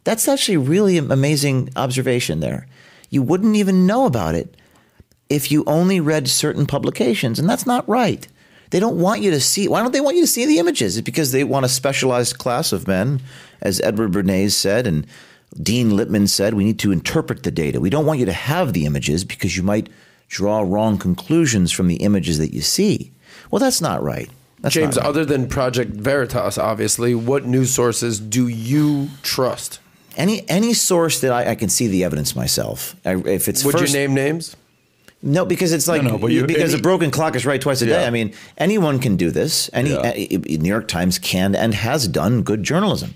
That's 0.05 0.27
actually 0.27 0.57
really 0.57 0.97
an 0.99 1.13
amazing 1.13 1.69
observation 1.77 2.41
there. 2.41 2.67
You 3.11 3.23
wouldn't 3.23 3.57
even 3.57 3.87
know 3.87 4.07
about 4.07 4.35
it 4.35 4.57
if 5.29 5.53
you 5.53 5.63
only 5.67 6.01
read 6.01 6.29
certain 6.29 6.67
publications, 6.67 7.39
and 7.39 7.49
that's 7.49 7.67
not 7.67 7.87
right. 7.89 8.27
They 8.71 8.81
don't 8.81 8.97
want 8.99 9.23
you 9.23 9.31
to 9.31 9.41
see. 9.41 9.69
Why 9.69 9.81
don't 9.83 9.93
they 9.93 10.01
want 10.01 10.17
you 10.17 10.23
to 10.23 10.27
see 10.27 10.45
the 10.47 10.59
images? 10.59 10.97
It's 10.97 11.05
because 11.05 11.33
they 11.33 11.45
want 11.45 11.67
a 11.67 11.69
specialized 11.71 12.39
class 12.39 12.73
of 12.73 12.89
men, 12.89 13.21
as 13.63 13.81
Edward 13.83 14.13
Bernays 14.13 14.53
said, 14.53 14.87
and 14.87 15.07
Dean 15.61 15.91
Lippmann 15.97 16.27
said. 16.29 16.55
We 16.55 16.65
need 16.65 16.79
to 16.81 16.93
interpret 16.93 17.43
the 17.43 17.51
data. 17.51 17.81
We 17.81 17.91
don't 17.91 18.07
want 18.07 18.21
you 18.21 18.27
to 18.27 18.33
have 18.33 18.73
the 18.73 18.85
images 18.87 19.25
because 19.25 19.57
you 19.57 19.63
might 19.63 19.89
draw 20.29 20.61
wrong 20.61 20.99
conclusions 20.99 21.73
from 21.73 21.89
the 21.89 21.97
images 21.97 22.39
that 22.39 22.53
you 22.53 22.61
see. 22.61 23.11
Well, 23.51 23.61
that's 23.61 23.81
not 23.81 24.03
right. 24.03 24.29
That's 24.61 24.75
James, 24.75 24.97
not 24.97 25.03
right. 25.03 25.09
other 25.09 25.25
than 25.25 25.49
Project 25.49 25.93
Veritas, 25.93 26.59
obviously, 26.59 27.15
what 27.15 27.47
news 27.47 27.73
sources 27.73 28.19
do 28.21 28.49
you 28.49 29.09
trust? 29.23 29.79
Any 30.17 30.47
any 30.49 30.75
source 30.75 31.21
that 31.21 31.31
I, 31.33 31.53
I 31.53 31.55
can 31.55 31.69
see 31.69 31.87
the 31.87 32.03
evidence 32.03 32.35
myself. 32.35 32.97
I, 33.07 33.15
if 33.15 33.47
it's 33.49 33.65
Would 33.65 33.79
first, 33.79 33.95
you 33.95 34.01
name 34.01 34.15
names? 34.15 34.57
no, 35.23 35.45
because 35.45 35.73
it's 35.73 35.87
like 35.89 36.03
No, 36.03 36.17
no, 36.17 36.27
you- 36.27 36.45
because 36.47 36.73
any- 36.75 36.81
a 36.81 36.83
broken 36.83 37.11
clock 37.13 37.37
is 37.37 37.47
right 37.47 37.61
twice 37.61 37.83
a 37.83 37.87
day. 37.87 38.05
I 38.05 38.11
mean, 38.11 38.35
anyone 38.57 38.99
can 38.99 39.17
do 39.17 39.31
this. 39.31 39.71
Any 39.73 39.91
Yeah. 39.91 40.39
New 40.59 40.69
York 40.69 40.89
Times 40.89 41.19
can 41.21 41.55
and 41.55 41.73
has 41.75 42.09
done 42.09 42.43
good 42.43 42.65
journalism, 42.65 43.15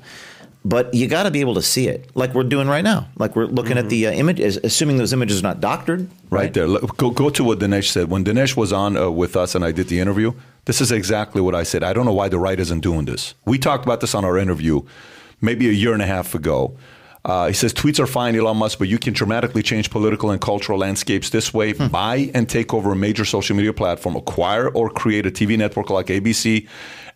but 0.65 0.93
you 0.95 1.09
got 1.09 1.25
to 1.25 1.31
be 1.31 1.41
able 1.41 1.55
to 1.55 1.63
see 1.63 1.89
it, 1.89 2.09
like 2.15 2.35
we're 2.35 2.45
doing 2.45 2.69
right 2.69 2.85
now. 2.85 3.09
Like 3.17 3.35
we're 3.35 3.47
looking 3.47 3.79
at 3.79 3.89
the 3.89 4.07
uh, 4.07 4.13
images, 4.13 4.59
assuming 4.63 4.97
those 4.97 5.13
images 5.13 5.41
are 5.41 5.43
not 5.43 5.61
doctored. 5.61 6.01
Mm-hmm. 6.01 6.35
Right, 6.35 6.55
there. 6.55 6.69
Look, 6.69 6.97
Go, 6.97 7.11
go 7.11 7.31
to 7.31 7.45
what 7.45 7.59
Dinesh 7.59 7.91
said. 7.91 8.09
When 8.11 8.25
Dinesh 8.25 8.57
was 8.57 8.73
on 8.73 8.97
uh, 8.97 9.11
with 9.11 9.37
us 9.37 9.55
and 9.55 9.65
I 9.65 9.73
did 9.73 9.89
the 9.89 9.99
interview, 9.99 10.33
this 10.67 10.81
is 10.81 10.93
exactly 10.93 11.41
what 11.41 11.55
I 11.55 11.65
said. 11.65 11.83
I 11.83 11.93
don't 11.93 12.07
know 12.07 12.13
why 12.13 12.29
the 12.29 12.39
right 12.39 12.59
isn't 12.59 12.81
doing 12.81 13.07
this. 13.07 13.35
We 13.45 13.59
talked 13.59 13.85
about 13.85 14.01
this 14.01 14.15
on 14.15 14.25
our 14.25 14.39
interview 14.39 14.83
maybe 15.41 15.69
a 15.69 15.73
year 15.73 15.93
and 15.93 16.01
a 16.01 16.07
half 16.07 16.35
ago. 16.35 16.77
Uh, 17.25 17.49
he 17.49 17.53
says 17.53 17.73
tweets 17.73 18.01
are 18.01 18.07
fine, 18.07 18.35
Elon 18.35 18.57
Musk, 18.57 18.79
but 18.79 18.89
you 18.89 18.99
can 18.99 19.13
dramatically 19.13 19.63
change 19.63 19.91
political 19.91 20.31
and 20.31 20.41
cultural 20.41 20.79
landscapes 20.79 21.31
this 21.31 21.55
way. 21.55 21.73
Buy 21.73 22.31
and 22.35 22.49
take 22.49 22.75
over 22.75 22.93
a 22.93 22.97
major 22.97 23.25
social 23.25 23.55
media 23.55 23.73
platform, 23.73 24.17
acquire 24.17 24.69
or 24.69 24.91
create 24.91 25.25
a 25.27 25.31
TV 25.31 25.57
network 25.57 25.91
like 25.91 26.07
ABC, 26.07 26.67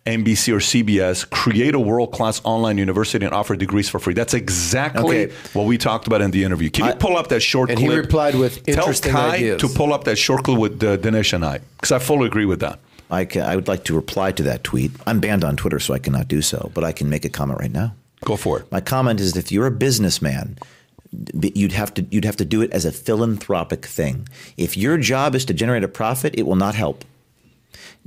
NBC, 0.07 0.53
or 0.53 0.59
CBS, 0.59 1.29
create 1.29 1.75
a 1.75 1.79
world 1.79 2.11
class 2.13 2.41
online 2.43 2.77
university 2.77 3.25
and 3.25 3.33
offer 3.33 3.55
degrees 3.55 3.89
for 3.89 3.99
free. 3.99 4.13
That's 4.13 4.33
exactly 4.33 5.25
Okay. 5.25 5.33
what 5.53 5.65
we 5.65 5.77
talked 5.77 6.07
about 6.07 6.21
in 6.21 6.31
the 6.31 6.43
interview. 6.43 6.69
Can 6.69 6.85
you 6.87 6.93
pull 6.93 7.17
up 7.17 7.27
that 7.27 7.41
short 7.41 7.69
And 7.69 7.77
he 7.79 7.89
replied 7.89 8.35
with 8.35 8.67
interesting 8.67 9.11
Tell 9.11 9.29
Kai 9.29 9.35
ideas. 9.35 9.61
to 9.61 9.67
pull 9.67 9.93
up 9.93 10.05
that 10.05 10.17
short 10.17 10.43
clip 10.45 10.57
with 10.57 10.81
uh, 10.83 10.97
Dinesh 10.97 11.33
and 11.33 11.43
I, 11.45 11.59
because 11.77 11.91
I 11.91 11.99
fully 11.99 12.25
agree 12.27 12.45
with 12.45 12.61
that. 12.61 12.79
I, 13.11 13.25
ca 13.25 13.41
I 13.41 13.55
would 13.55 13.67
like 13.67 13.83
to 13.85 13.93
reply 13.95 14.31
to 14.33 14.43
that 14.43 14.63
tweet. 14.63 14.91
I'm 15.05 15.19
banned 15.19 15.43
on 15.43 15.55
Twitter, 15.55 15.79
so 15.79 15.93
I 15.93 15.99
cannot 15.99 16.27
do 16.27 16.41
so, 16.41 16.71
but 16.73 16.83
I 16.83 16.91
can 16.91 17.09
make 17.09 17.23
a 17.25 17.29
comment 17.29 17.59
right 17.59 17.71
now. 17.71 17.93
Go 18.25 18.35
for 18.35 18.59
it. 18.59 18.71
My 18.71 18.81
comment 18.81 19.19
is 19.19 19.35
if 19.37 19.51
you're 19.51 19.67
a 19.67 19.71
businessman, 19.71 20.57
you'd 21.61 21.71
have 21.71 21.93
to 21.93 22.05
you'd 22.11 22.25
have 22.25 22.35
to 22.37 22.45
do 22.45 22.61
it 22.61 22.71
as 22.71 22.83
a 22.85 22.91
philanthropic 22.91 23.85
thing. 23.85 24.27
If 24.57 24.75
your 24.75 24.97
job 24.97 25.35
is 25.35 25.45
to 25.45 25.53
generate 25.53 25.83
a 25.83 25.87
profit, 25.87 26.33
it 26.37 26.43
will 26.43 26.55
not 26.57 26.75
help. 26.75 27.05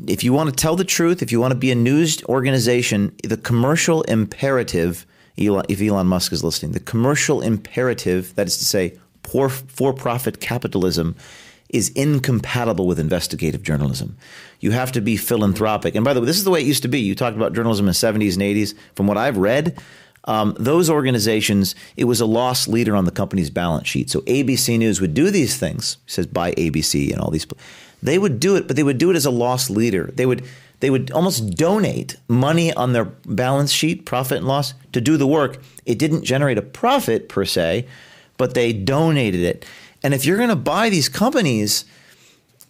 If 0.06 0.24
you 0.24 0.32
want 0.32 0.51
to 0.51 0.56
tell 0.56 0.77
the 0.77 0.85
truth, 0.85 1.22
if 1.22 1.31
you 1.31 1.40
want 1.40 1.52
to 1.52 1.59
be 1.59 1.70
a 1.70 1.74
news 1.74 2.22
organization, 2.24 3.14
the 3.22 3.36
commercial 3.36 4.02
imperative, 4.02 5.06
Elon, 5.39 5.64
if 5.68 5.81
Elon 5.81 6.06
Musk 6.06 6.32
is 6.32 6.43
listening, 6.43 6.72
the 6.72 6.81
commercial 6.81 7.40
imperative, 7.43 8.35
that 8.36 8.47
is 8.47 8.56
to 8.59 8.64
say, 8.64 8.98
poor 9.22 9.48
for-profit 9.48 10.40
capitalism, 10.40 11.16
is 11.68 11.90
incompatible 11.90 12.86
with 12.86 12.98
investigative 12.98 13.62
journalism. 13.62 14.16
You 14.59 14.72
have 14.72 14.90
to 14.93 15.01
be 15.01 15.16
philanthropic. 15.16 15.94
And 15.94 16.05
by 16.05 16.14
the 16.14 16.20
way, 16.20 16.27
this 16.27 16.36
is 16.36 16.44
the 16.44 16.51
way 16.51 16.60
it 16.60 16.66
used 16.66 16.82
to 16.82 16.89
be. 16.89 17.01
You 17.01 17.14
talked 17.14 17.36
about 17.36 17.52
journalism 17.52 17.85
in 17.85 17.89
the 17.89 17.93
70s 17.93 18.35
and 18.35 18.43
80s. 18.43 18.74
From 18.94 19.06
what 19.06 19.16
I've 19.16 19.36
read, 19.36 19.81
um, 20.24 20.55
those 20.59 20.90
organizations, 20.90 21.74
it 21.97 22.05
was 22.05 22.20
a 22.20 22.27
loss 22.27 22.68
leader 22.68 22.97
on 22.97 23.05
the 23.05 23.10
company's 23.10 23.51
balance 23.51 23.89
sheet. 23.89 24.10
So 24.10 24.20
ABC 24.22 24.78
News 24.78 25.01
would 25.01 25.14
do 25.14 25.31
these 25.31 25.56
things. 25.56 25.97
It 26.06 26.10
says 26.10 26.27
buy 26.27 26.52
ABC 26.52 27.12
and 27.12 27.20
all 27.20 27.31
these. 27.31 27.47
They 28.02 28.18
would 28.18 28.40
do 28.40 28.56
it, 28.56 28.66
but 28.66 28.77
they 28.77 28.82
would 28.82 28.98
do 28.98 29.10
it 29.10 29.16
as 29.16 29.27
a 29.27 29.31
loss 29.31 29.70
leader. 29.70 30.10
They 30.14 30.27
would 30.27 30.44
they 30.81 30.89
would 30.90 31.10
almost 31.10 31.56
donate 31.56 32.16
money 32.28 32.72
on 32.72 32.93
their 32.94 33.05
balance 33.05 33.70
sheet, 33.70 34.06
profit 34.06 34.39
and 34.39 34.47
loss, 34.47 34.72
to 34.93 35.01
do 35.01 35.16
the 35.18 35.27
work. 35.27 35.59
It 35.85 35.98
didn't 35.98 36.24
generate 36.24 36.56
a 36.56 36.62
profit 36.62 37.28
per 37.28 37.44
se, 37.44 37.86
but 38.39 38.55
they 38.55 38.72
donated 38.72 39.43
it. 39.43 39.66
And 40.02 40.14
if 40.14 40.24
you're 40.24 40.39
going 40.39 40.48
to 40.48 40.56
buy 40.56 40.89
these 40.89 41.10
companies, 41.10 41.85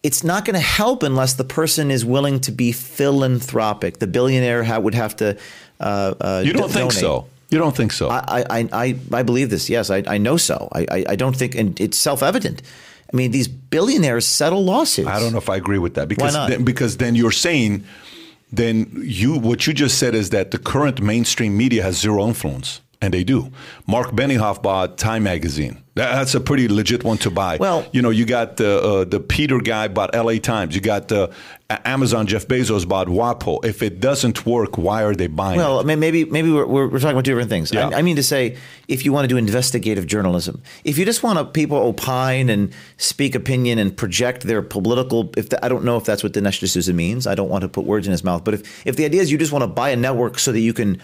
it's 0.03 0.25
not 0.25 0.45
going 0.45 0.55
to 0.55 0.61
help 0.61 1.05
unless 1.05 1.35
the 1.35 1.45
person 1.45 1.93
is 1.93 2.05
willing 2.05 2.41
to 2.41 2.51
be 2.51 2.73
philanthropic. 2.73 3.99
The 4.01 4.07
billionaire 4.09 4.65
ha- 4.65 4.79
would 4.81 4.95
have 4.95 5.15
to. 5.17 5.37
Uh, 5.79 6.15
uh, 6.21 6.43
You 6.45 6.53
don't 6.53 6.63
do- 6.69 6.73
think 6.75 6.91
donate. 6.91 7.01
so? 7.01 7.27
You 7.51 7.59
don't 7.59 7.77
think 7.77 7.93
so? 7.93 8.09
I, 8.11 8.45
I, 8.51 8.69
I, 8.73 8.97
I 9.13 9.23
believe 9.23 9.51
this. 9.51 9.69
Yes, 9.69 9.91
I, 9.91 10.03
I 10.07 10.19
know 10.19 10.37
so. 10.37 10.69
I, 10.73 10.87
I, 10.91 11.05
I 11.11 11.17
don't 11.17 11.35
think, 11.37 11.55
and 11.57 11.79
it's 11.81 11.97
self 11.99 12.23
evident. 12.23 12.63
I 13.13 13.17
mean, 13.17 13.31
these 13.31 13.49
billionaires 13.49 14.27
settle 14.27 14.65
lawsuits. 14.65 15.09
I 15.09 15.19
don't 15.19 15.33
know 15.33 15.39
if 15.39 15.49
I 15.49 15.57
agree 15.57 15.79
with 15.79 15.95
that 15.95 16.09
because? 16.09 16.33
Then, 16.33 16.65
because 16.65 16.99
then 16.99 17.15
you're 17.15 17.33
saying 17.33 17.85
then 18.53 18.91
you 19.03 19.39
what 19.39 19.67
you 19.67 19.73
just 19.73 19.99
said 19.99 20.15
is 20.15 20.31
that 20.31 20.51
the 20.51 20.59
current 20.59 21.01
mainstream 21.01 21.57
media 21.57 21.83
has 21.83 21.99
zero 21.99 22.27
influence. 22.27 22.81
And 23.01 23.15
they 23.15 23.25
do. 23.25 23.51
Mark 23.87 24.11
Benioff 24.11 24.63
bought 24.63 24.99
Time 24.99 25.23
Magazine. 25.23 25.83
That's 25.95 26.35
a 26.35 26.41
pretty 26.41 26.69
legit 26.69 27.03
one 27.03 27.19
to 27.19 27.31
buy. 27.31 27.57
Well- 27.59 27.87
you 27.93 28.01
know, 28.01 28.11
you 28.11 28.25
got 28.25 28.57
the 28.57 28.81
uh, 28.81 29.05
the 29.05 29.21
Peter 29.21 29.59
guy 29.59 29.89
bought 29.89 30.15
L.A. 30.15 30.39
Times. 30.39 30.75
You 30.75 30.81
got 30.81 31.11
uh, 31.11 31.29
Amazon. 31.85 32.27
Jeff 32.27 32.47
Bezos 32.47 32.89
bought 32.89 33.09
WAPO. 33.09 33.65
If 33.65 33.83
it 33.83 34.01
doesn't 34.01 34.47
work, 34.47 34.79
why 34.79 35.03
are 35.03 35.15
they 35.15 35.27
buying? 35.27 35.59
Well, 35.59 35.79
I 35.79 35.81
it? 35.81 35.87
mean, 35.87 35.99
maybe 35.99 36.25
maybe 36.25 36.51
we're, 36.51 36.67
we're, 36.67 36.89
we're 36.89 36.99
talking 37.01 37.13
about 37.13 37.25
two 37.25 37.33
different 37.33 37.51
things. 37.51 37.73
Yeah. 37.73 37.89
I, 37.89 37.99
I 37.99 38.03
mean 38.03 38.17
to 38.17 38.23
say, 38.23 38.57
if 38.89 39.05
you 39.05 39.13
want 39.13 39.25
to 39.25 39.29
do 39.29 39.37
investigative 39.37 40.07
journalism, 40.07 40.63
if 40.85 40.97
you 40.97 41.05
just 41.05 41.23
want 41.23 41.39
to 41.39 41.45
people 41.45 41.77
opine 41.79 42.49
and 42.49 42.73
speak 42.97 43.35
opinion 43.35 43.79
and 43.79 43.95
project 43.95 44.45
their 44.45 44.63
political, 44.63 45.31
if 45.37 45.49
the, 45.49 45.63
I 45.65 45.69
don't 45.69 45.85
know 45.85 45.97
if 45.97 46.05
that's 46.05 46.23
what 46.23 46.33
Dinesh 46.33 46.61
D'Souza 46.61 46.93
means, 46.93 47.27
I 47.27 47.35
don't 47.35 47.49
want 47.49 47.63
to 47.63 47.69
put 47.69 47.85
words 47.85 48.07
in 48.07 48.13
his 48.13 48.23
mouth. 48.25 48.45
But 48.45 48.55
if 48.55 48.87
if 48.87 48.97
the 48.97 49.05
idea 49.05 49.23
is 49.23 49.33
you 49.33 49.39
just 49.39 49.53
want 49.53 49.63
to 49.63 49.69
buy 49.69 49.91
a 49.91 49.97
network 49.97 50.39
so 50.39 50.53
that 50.53 50.61
you 50.61 50.73
can 50.73 51.01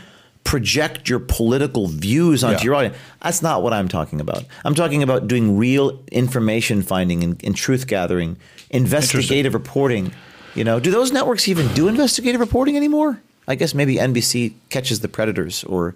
project 0.47 1.09
your 1.11 1.19
political 1.19 1.89
views 1.89 2.43
onto 2.45 2.59
Yeah. 2.61 2.65
your 2.65 2.75
audience, 2.77 2.97
that's 3.21 3.43
not 3.43 3.63
what 3.65 3.73
I'm 3.73 3.89
talking 3.89 4.21
about. 4.21 4.45
I'm 4.65 4.75
talking 4.75 5.03
about 5.03 5.27
doing 5.29 5.59
real 5.59 5.99
information 6.13 6.83
finding 6.83 7.23
and, 7.25 7.43
and 7.45 7.55
truth 7.57 7.87
gathering, 7.89 8.37
investigative 8.71 9.53
reporting. 9.55 10.13
You 10.55 10.65
know, 10.65 10.79
do 10.81 10.91
those 10.91 11.11
networks 11.13 11.49
even 11.49 11.67
do 11.75 11.89
investigative 11.89 12.41
reporting 12.41 12.77
anymore? 12.77 13.21
I 13.49 13.57
guess 13.57 13.75
maybe 13.75 13.97
NBC 13.97 14.55
catches 14.71 15.01
the 15.01 15.09
predators 15.09 15.65
or 15.65 15.95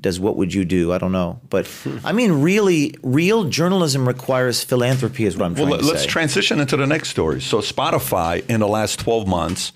does 0.00 0.20
what 0.20 0.36
would 0.36 0.54
you 0.54 0.64
do? 0.64 0.92
I 0.92 0.98
don't 0.98 1.12
know. 1.12 1.40
But 1.50 1.68
I 2.04 2.12
mean 2.12 2.40
really 2.42 2.94
real 3.02 3.44
journalism 3.44 4.06
requires 4.06 4.62
philanthropy 4.62 5.24
is 5.24 5.36
what 5.36 5.46
I'm 5.46 5.54
trying 5.56 5.68
Well, 5.68 5.80
to 5.80 5.84
let's 5.84 6.02
say. 6.02 6.06
transition 6.08 6.60
into 6.60 6.76
the 6.76 6.86
next 6.86 7.08
story. 7.10 7.40
So, 7.40 7.58
Spotify 7.58 8.48
in 8.48 8.60
the 8.60 8.68
last 8.68 9.00
12 9.00 9.26
months, 9.26 9.72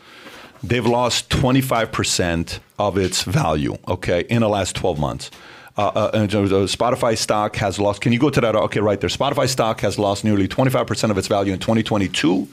they've 0.69 0.87
lost 0.87 1.31
25% 1.31 2.61
of 2.79 2.99
its 2.99 3.23
value, 3.23 3.77
okay, 3.87 4.25
in 4.29 4.41
the 4.41 4.49
last 4.49 4.75
12 4.77 4.99
months. 4.99 5.31
Uh, 5.77 5.89
uh, 5.89 6.11
the 6.11 6.27
Spotify 6.67 7.19
stock 7.19 7.57
has 7.57 7.81
lost. 7.81 8.01
Can 8.01 8.13
you 8.13 8.19
go 8.19 8.31
to 8.31 8.41
that? 8.41 8.55
Okay, 8.55 8.81
right 8.81 9.01
there. 9.01 9.11
Spotify 9.11 9.49
stock 9.49 9.81
has 9.81 9.99
lost 9.99 10.25
nearly 10.25 10.47
25% 10.47 11.11
of 11.11 11.19
its 11.19 11.27
value 11.27 11.53
in 11.53 11.59
2022, 11.59 12.47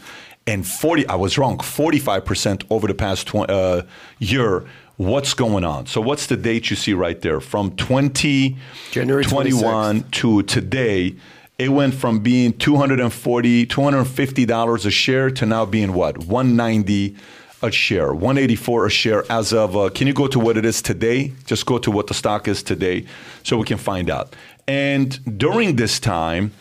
and 0.48 0.66
40. 0.66 1.08
I 1.08 1.16
was 1.16 1.38
wrong. 1.38 1.60
45% 1.60 2.64
over 2.72 2.88
the 2.88 2.96
past 2.96 3.28
tw- 3.28 3.50
uh, 3.50 3.84
year. 4.18 4.66
What's 4.98 5.34
going 5.34 5.64
on? 5.64 5.86
So, 5.86 6.02
what's 6.02 6.28
the 6.28 6.38
date 6.38 6.70
you 6.70 6.76
see 6.76 6.94
right 6.94 7.20
there? 7.22 7.40
From 7.40 7.76
20, 7.76 8.58
January 8.92 9.24
21 9.24 10.04
to 10.04 10.44
today, 10.44 11.16
it 11.58 11.70
went 11.70 11.94
from 11.94 12.20
being 12.20 12.54
240 12.54 13.66
$250 13.68 14.86
a 14.86 14.92
share 14.92 15.30
to 15.32 15.46
now 15.46 15.66
being 15.66 15.94
what 15.94 16.18
190 16.20 17.16
a 17.62 17.72
share 17.72 18.14
184 18.14 18.86
a 18.86 18.90
share 18.90 19.32
as 19.32 19.54
of 19.54 19.76
uh, 19.78 19.90
can 19.90 20.08
you 20.08 20.14
go 20.14 20.28
to 20.28 20.40
what 20.40 20.58
it 20.58 20.66
is 20.66 20.82
today 20.82 21.32
just 21.46 21.66
go 21.66 21.78
to 21.78 21.92
what 21.92 22.08
the 22.08 22.14
stock 22.14 22.48
is 22.48 22.64
today 22.64 23.06
so 23.44 23.58
we 23.58 23.66
can 23.66 23.78
find 23.78 24.10
out 24.10 24.36
and 24.68 25.38
during 25.38 25.76
this 25.76 26.00
time 26.00 26.52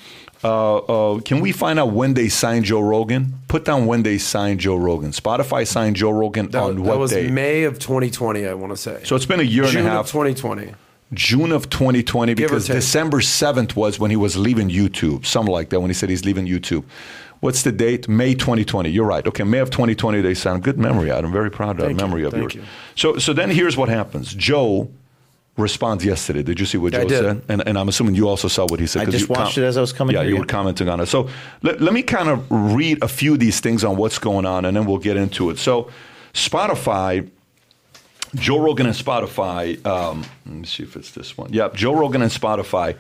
uh, 0.42 0.76
uh, 0.78 1.20
can 1.20 1.40
we 1.40 1.52
find 1.52 1.78
out 1.78 1.92
when 1.92 2.14
they 2.14 2.28
signed 2.28 2.64
Joe 2.64 2.80
Rogan? 2.80 3.34
Put 3.48 3.66
down 3.66 3.86
when 3.86 4.02
they 4.02 4.16
signed 4.16 4.60
Joe 4.60 4.76
Rogan. 4.76 5.10
Spotify 5.10 5.66
signed 5.66 5.96
Joe 5.96 6.10
Rogan 6.10 6.50
That, 6.50 6.62
on 6.62 6.76
that 6.76 6.82
what 6.82 6.98
was 6.98 7.10
day? 7.10 7.28
May 7.30 7.64
of 7.64 7.78
2020, 7.78 8.46
I 8.46 8.54
want 8.54 8.72
to 8.72 8.76
say. 8.76 9.02
so 9.04 9.16
it's 9.16 9.26
been 9.26 9.40
a 9.40 9.44
year 9.44 9.64
June 9.64 9.80
and 9.80 9.88
a 9.88 9.90
of 9.90 10.06
half. 10.06 10.12
2020. 10.12 10.74
June 11.12 11.52
of 11.52 11.68
2020 11.68 12.34
Give 12.34 12.48
because. 12.48 12.66
December 12.68 13.18
7th 13.18 13.74
was 13.76 13.98
when 13.98 14.10
he 14.10 14.16
was 14.16 14.36
leaving 14.36 14.70
YouTube, 14.70 15.26
something 15.26 15.52
like 15.52 15.70
that, 15.70 15.80
when 15.80 15.90
he 15.90 15.94
said 15.94 16.08
he's 16.08 16.24
leaving 16.24 16.46
YouTube. 16.46 16.84
What's 17.40 17.62
the 17.62 17.72
date? 17.72 18.08
May 18.08 18.34
2020. 18.34 18.90
You're 18.90 19.06
right. 19.06 19.26
Okay, 19.26 19.44
May 19.44 19.58
of 19.58 19.70
2020, 19.70 20.20
they 20.20 20.34
signed. 20.34 20.62
Good 20.62 20.78
memory, 20.78 21.10
Adam. 21.10 21.32
very 21.32 21.50
proud 21.50 21.80
of 21.80 21.84
that 21.86 21.90
you. 21.90 21.96
memory 21.96 22.24
of 22.24 22.32
Thank 22.32 22.54
yours. 22.54 22.54
you. 22.54 22.64
So, 22.96 23.18
so 23.18 23.32
then 23.32 23.50
here's 23.50 23.76
what 23.76 23.88
happens. 23.88 24.34
Joe 24.34 24.90
responds 25.56 26.04
yesterday. 26.04 26.42
Did 26.42 26.60
you 26.60 26.66
see 26.66 26.78
what 26.78 26.92
Joe 26.92 27.08
said? 27.08 27.42
And, 27.48 27.66
and 27.66 27.78
I'm 27.78 27.88
assuming 27.88 28.14
you 28.14 28.28
also 28.28 28.48
saw 28.48 28.66
what 28.66 28.78
he 28.78 28.86
said. 28.86 29.08
I 29.08 29.10
just 29.10 29.28
watched 29.28 29.56
it 29.58 29.64
as 29.64 29.76
I 29.76 29.80
was 29.80 29.92
coming 29.92 30.14
Yeah, 30.14 30.22
you 30.22 30.36
were 30.36 30.44
commenting 30.44 30.88
on 30.88 31.00
it. 31.00 31.06
So 31.06 31.28
let, 31.62 31.80
let 31.80 31.94
me 31.94 32.02
kind 32.02 32.28
of 32.28 32.46
read 32.50 33.02
a 33.02 33.08
few 33.08 33.34
of 33.34 33.40
these 33.40 33.60
things 33.60 33.84
on 33.84 33.96
what's 33.96 34.18
going 34.18 34.44
on, 34.44 34.64
and 34.64 34.76
then 34.76 34.84
we'll 34.84 34.98
get 34.98 35.16
into 35.16 35.50
it. 35.50 35.58
So 35.58 35.90
Spotify 36.34 37.28
Joe 38.34 38.60
Rogan 38.60 38.86
and 38.86 38.94
Spotify. 38.94 39.84
Um, 39.84 40.24
let 40.46 40.54
me 40.54 40.66
see 40.66 40.82
if 40.82 40.96
it's 40.96 41.10
this 41.10 41.36
one. 41.36 41.52
Yep, 41.52 41.74
Joe 41.74 41.94
Rogan 41.94 42.22
and 42.22 42.30
Spotify. 42.30 42.96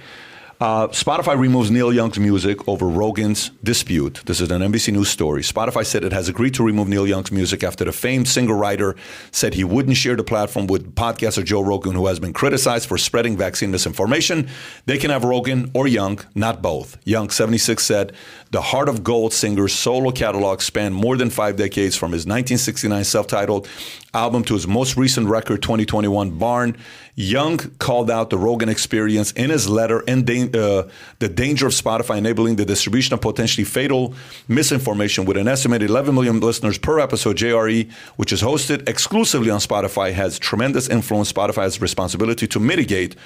Uh, 0.60 0.88
Spotify 0.88 1.38
removes 1.38 1.70
Neil 1.70 1.90
Young's 1.90 2.18
music 2.18 2.68
over 2.68 2.86
Rogan's 2.86 3.48
dispute. 3.64 4.20
This 4.26 4.42
is 4.42 4.50
an 4.50 4.60
NBC 4.60 4.92
News 4.92 5.08
story. 5.08 5.40
Spotify 5.40 5.86
said 5.86 6.04
it 6.04 6.12
has 6.12 6.28
agreed 6.28 6.52
to 6.52 6.62
remove 6.62 6.86
Neil 6.86 7.06
Young's 7.06 7.32
music 7.32 7.64
after 7.64 7.82
the 7.82 7.92
famed 7.92 8.28
singer 8.28 8.54
writer 8.54 8.94
said 9.30 9.54
he 9.54 9.64
wouldn't 9.64 9.96
share 9.96 10.16
the 10.16 10.22
platform 10.22 10.66
with 10.66 10.94
podcaster 10.94 11.42
Joe 11.42 11.62
Rogan, 11.62 11.94
who 11.94 12.08
has 12.08 12.20
been 12.20 12.34
criticized 12.34 12.86
for 12.86 12.98
spreading 12.98 13.38
vaccine 13.38 13.70
misinformation. 13.70 14.50
They 14.84 14.98
can 14.98 15.08
have 15.10 15.24
Rogan 15.24 15.70
or 15.72 15.88
Young, 15.88 16.20
not 16.34 16.60
both. 16.60 16.98
Young, 17.06 17.30
76, 17.30 17.82
said 17.82 18.12
the 18.50 18.60
Heart 18.60 18.90
of 18.90 19.02
Gold 19.02 19.32
singer's 19.32 19.72
solo 19.72 20.10
catalog 20.10 20.60
spanned 20.60 20.94
more 20.94 21.16
than 21.16 21.30
five 21.30 21.56
decades 21.56 21.96
from 21.96 22.12
his 22.12 22.26
1969 22.26 23.04
self 23.04 23.26
titled 23.26 23.66
album 24.12 24.42
to 24.44 24.54
his 24.54 24.66
most 24.66 24.96
recent 24.96 25.28
record, 25.28 25.62
2021 25.62 26.38
Barn. 26.38 26.76
Young 27.14 27.58
called 27.78 28.10
out 28.10 28.30
the 28.30 28.38
Rogan 28.38 28.68
experience 28.68 29.32
in 29.32 29.50
his 29.50 29.68
letter 29.68 30.02
and 30.08 30.28
uh, 30.28 30.84
the 31.18 31.28
danger 31.28 31.66
of 31.66 31.72
Spotify 31.72 32.18
enabling 32.18 32.56
the 32.56 32.64
distribution 32.64 33.14
of 33.14 33.20
potentially 33.20 33.64
fatal 33.64 34.14
misinformation 34.48 35.24
with 35.24 35.36
an 35.36 35.48
estimated 35.48 35.90
11 35.90 36.14
million 36.14 36.40
listeners 36.40 36.78
per 36.78 36.98
episode. 36.98 37.36
JRE, 37.36 37.90
which 38.16 38.32
is 38.32 38.42
hosted 38.42 38.88
exclusively 38.88 39.50
on 39.50 39.60
Spotify, 39.60 40.12
has 40.12 40.38
tremendous 40.38 40.88
influence. 40.88 41.32
Spotify 41.32 41.62
has 41.62 41.80
responsibility 41.80 42.46
to 42.48 42.58
mitigate 42.58 43.16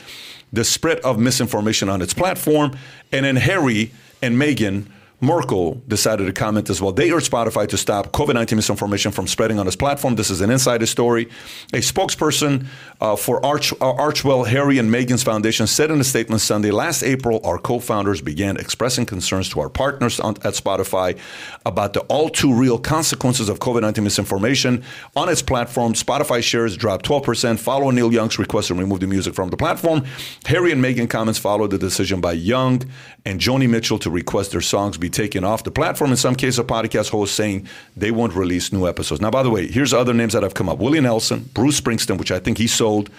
the 0.53 0.65
spread 0.65 0.99
of 1.01 1.19
misinformation 1.19 1.89
on 1.89 2.03
its 2.03 2.15
platform. 2.15 2.77
And 3.13 3.25
then 3.25 3.37
Harry 3.37 3.93
and 4.23 4.37
Meghan 4.37 4.87
Markle 5.21 5.81
decided 5.89 6.27
to 6.27 6.33
comment 6.33 6.69
as 6.69 6.83
well. 6.83 6.93
They 6.93 7.11
urged 7.11 7.31
Spotify 7.31 7.69
to 7.69 7.77
stop 7.77 8.13
COVID 8.13 8.35
19 8.35 8.57
misinformation 8.57 9.13
from 9.13 9.27
spreading 9.27 9.59
on 9.59 9.67
its 9.67 9.77
platform. 9.77 10.17
This 10.17 10.31
is 10.31 10.41
an 10.41 10.51
insider 10.51 10.87
story. 10.87 11.29
A 11.73 11.79
spokesperson 11.79 12.67
uh, 13.01 13.17
for 13.17 13.45
Arch, 13.45 13.73
uh, 13.75 13.77
Archewell, 13.95 14.47
Harry, 14.47 14.79
and 14.79 14.91
Meghan's 14.91 15.23
Foundation 15.23 15.67
said 15.67 15.91
in 15.91 16.01
a 16.01 16.05
statement 16.05 16.41
Sunday 16.41 16.71
last 16.71 17.03
April, 17.03 17.41
our 17.45 17.59
co 17.59 17.79
founders 17.79 18.21
began 18.21 18.57
expressing 18.57 19.07
concerns 19.07 19.49
to 19.51 19.61
our 19.61 19.69
partners 19.69 20.21
on, 20.21 20.35
at 20.45 20.55
Spotify 20.55 21.19
about 21.65 21.93
the 21.93 22.01
all 22.03 22.29
too 22.29 22.53
real 22.53 22.79
consequences 22.79 23.49
of 23.49 23.61
COVID 23.61 23.83
19 23.83 24.05
misinformation 24.05 24.83
on 25.17 25.29
its 25.29 25.43
platform. 25.43 25.95
Spotify 25.95 26.43
shares 26.43 26.77
dropped 26.77 27.07
12% 27.07 27.59
following 27.59 27.95
Neil 27.97 28.13
Young's 28.13 28.39
request 28.39 28.69
to 28.69 28.75
remove 28.75 29.01
the 29.01 29.07
music 29.07 29.35
from 29.35 29.51
the 29.51 29.57
platform. 29.57 30.05
Harry 30.47 30.73
and 30.73 30.85
Meghan 30.85 31.09
comments 31.09 31.39
followed 31.39 31.71
the 31.71 31.79
decision 31.79 32.21
by 32.21 32.33
Young 32.33 32.83
and 33.25 33.41
Joni 33.41 33.69
Mitchell 33.69 33.99
to 34.01 34.11
request 34.11 34.53
their 34.53 34.61
songs 34.61 34.99
be 34.99 35.09
taken 35.09 35.45
off 35.45 35.65
the 35.65 35.71
platform. 35.71 36.11
In 36.11 36.17
some 36.17 36.35
cases, 36.35 36.59
a 36.59 36.65
podcast 36.65 37.11
hosts 37.11 37.35
saying 37.35 37.67
they 37.97 38.11
won't 38.11 38.35
release 38.35 38.73
new 38.73 38.87
episodes. 38.87 39.21
Now, 39.21 39.31
by 39.31 39.43
the 39.43 39.51
way, 39.51 39.67
here's 39.67 39.95
other 39.95 40.13
names 40.13 40.35
that 40.35 40.43
have 40.43 40.55
come 40.55 40.69
up: 40.69 40.79
Willie 40.79 41.01
Nelson, 41.01 41.49
Bruce 41.55 41.81
Springsteen, 41.81 42.19
which 42.19 42.31
I 42.31 42.39
think 42.39 42.59
he 42.59 42.67
sold 42.67 43.11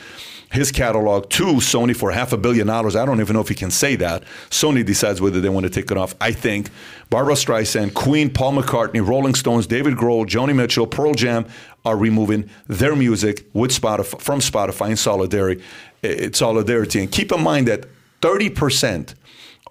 his 0.52 0.72
catalog 0.72 1.27
to 1.32 1.45
Sony 1.56 1.95
for 1.95 2.11
half 2.11 2.32
a 2.32 2.38
billion 2.38 2.68
dollars. 2.68 2.95
I 2.95 3.03
don't 3.03 3.19
even 3.19 3.34
know 3.34 3.41
if 3.41 3.49
he 3.49 3.56
can 3.56 3.72
say 3.72 3.95
that. 3.95 4.23
Sony 4.52 4.86
decides 4.86 5.19
whether 5.19 5.41
they 5.41 5.49
want 5.49 5.65
to 5.65 5.72
take 5.72 5.90
it 5.90 5.98
off. 5.98 6.14
I 6.22 6.32
think 6.32 6.69
Barbra 7.10 7.34
Streisand, 7.34 7.95
Queen, 7.95 8.30
Paul 8.30 8.53
McCartney, 8.53 9.06
Rolling 9.06 9.34
Stones, 9.34 9.65
David 9.65 9.95
Grohl, 9.95 10.26
Joni 10.26 10.56
Mitchell, 10.56 10.86
Pearl 10.86 11.14
Jam 11.15 11.45
are 11.84 11.98
removing 11.98 12.49
their 12.68 12.95
music 12.95 13.45
with 13.53 13.72
Spotify 13.72 14.22
from 14.22 14.40
Spotify 14.40 14.91
in 14.91 14.98
solidarity. 14.98 15.64
In 16.03 16.34
solidarity, 16.34 16.99
and 16.99 17.11
keep 17.11 17.32
in 17.32 17.41
mind 17.41 17.68
that 17.68 17.88
thirty 18.22 18.52
percent 18.52 19.15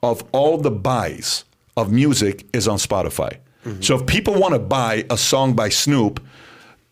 of 0.05 0.25
all 0.33 0.59
the 0.59 0.71
buys 0.71 1.45
of 1.77 1.91
music 1.91 2.47
is 2.53 2.69
on 2.69 2.79
Spotify. 2.79 3.39
So 3.81 3.97
if 3.97 4.05
people 4.07 4.35
want 4.39 4.53
to 4.53 4.59
buy 4.59 5.07
a 5.09 5.17
song 5.17 5.55
by 5.55 5.71
Snoop, 5.71 6.21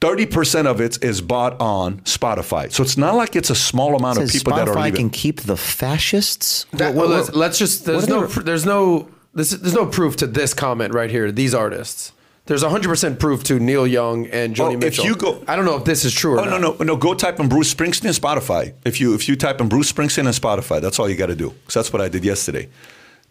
30% 0.01 0.67
of 0.67 0.81
it 0.81 0.99
is 1.05 1.21
bought 1.21 1.61
on 1.61 2.01
Spotify. 2.01 2.73
So 2.73 2.83
it's 2.83 2.97
not 2.97 3.15
like 3.15 3.37
it's 3.37 3.51
a 3.51 3.55
small 3.55 3.95
amount 3.95 4.19
of 4.19 4.25
Says 4.31 4.41
people 4.43 4.55
that 4.57 4.69
are 4.69 4.75
Spotify 4.75 4.97
can 4.97 5.11
keep 5.11 5.43
the 5.43 5.57
fascists. 5.57 6.65
That, 6.73 6.95
well, 6.95 7.09
let's, 7.09 7.31
let's 7.35 7.59
just 7.59 7.85
there's 7.85 8.09
no 8.09 8.27
they- 8.27 8.43
there's 8.43 8.65
no 8.67 9.09
this, 9.35 9.51
there's 9.51 9.75
no 9.75 9.87
proof 9.87 10.17
to 10.17 10.27
this 10.27 10.55
comment 10.55 10.93
right 10.95 11.11
here. 11.11 11.31
These 11.31 11.55
artists. 11.55 12.13
There's 12.47 12.65
100% 12.65 13.21
proof 13.21 13.45
to 13.45 13.61
Neil 13.61 13.87
Young 13.87 14.27
and 14.27 14.57
Joni 14.57 14.77
Well, 14.81 14.85
if 14.85 14.99
you 15.05 15.15
go- 15.15 15.45
I 15.47 15.55
don't 15.55 15.65
know 15.65 15.77
if 15.77 15.85
this 15.85 16.05
is 16.05 16.13
true 16.13 16.33
or 16.35 16.41
Oh 16.41 16.45
no 16.45 16.59
no 16.59 16.77
no! 16.81 16.97
Go 16.97 17.15
type 17.15 17.39
in 17.39 17.49
Bruce 17.49 17.73
Springsteen 17.73 18.07
and 18.07 18.17
Spotify. 18.17 18.73
If 18.85 19.01
you 19.01 19.15
if 19.15 19.29
you 19.29 19.37
type 19.37 19.61
in 19.61 19.69
Bruce 19.69 19.93
Springsteen 19.93 20.27
and 20.27 20.35
Spotify, 20.35 20.81
that's 20.81 20.99
all 20.99 21.09
you 21.09 21.17
got 21.17 21.27
to 21.27 21.37
do. 21.37 21.51
Because 21.51 21.75
that's 21.75 21.93
what 21.93 22.03
I 22.03 22.09
did 22.09 22.25
yesterday. 22.25 22.69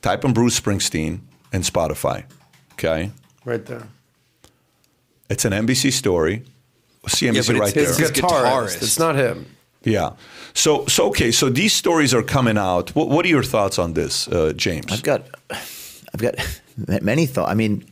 Type 0.01 0.25
in 0.25 0.33
Bruce 0.33 0.59
Springsteen 0.59 1.19
and 1.53 1.63
Spotify. 1.63 2.23
Okay, 2.73 3.11
Right 3.45 3.65
there. 3.65 3.87
it's 5.29 5.45
an 5.45 5.53
NBC 5.53 5.91
story. 5.91 6.43
CNBC 7.07 7.21
Yeah, 7.21 7.41
but 7.47 7.59
right 7.59 7.63
it's 7.63 7.73
there. 7.73 7.85
His 7.85 7.97
His 7.97 8.11
guitarist. 8.11 8.43
guitarist. 8.43 8.81
It's 8.83 8.99
not 8.99 9.15
him. 9.15 9.45
Yeah. 9.83 10.11
So 10.53 10.85
so 10.87 11.07
okay. 11.09 11.31
So 11.31 11.49
these 11.49 11.73
stories 11.73 12.13
are 12.13 12.23
coming 12.23 12.57
out. 12.57 12.91
What, 12.95 13.09
what 13.09 13.25
are 13.25 13.29
your 13.29 13.43
thoughts 13.43 13.79
on 13.79 13.93
this, 13.93 14.27
uh, 14.27 14.53
James? 14.55 14.91
I've 14.91 15.01
got, 15.03 15.23
I've 16.13 16.21
got 16.21 16.35
many 17.01 17.25
thoughts. 17.25 17.49
I 17.51 17.55
mean, 17.55 17.83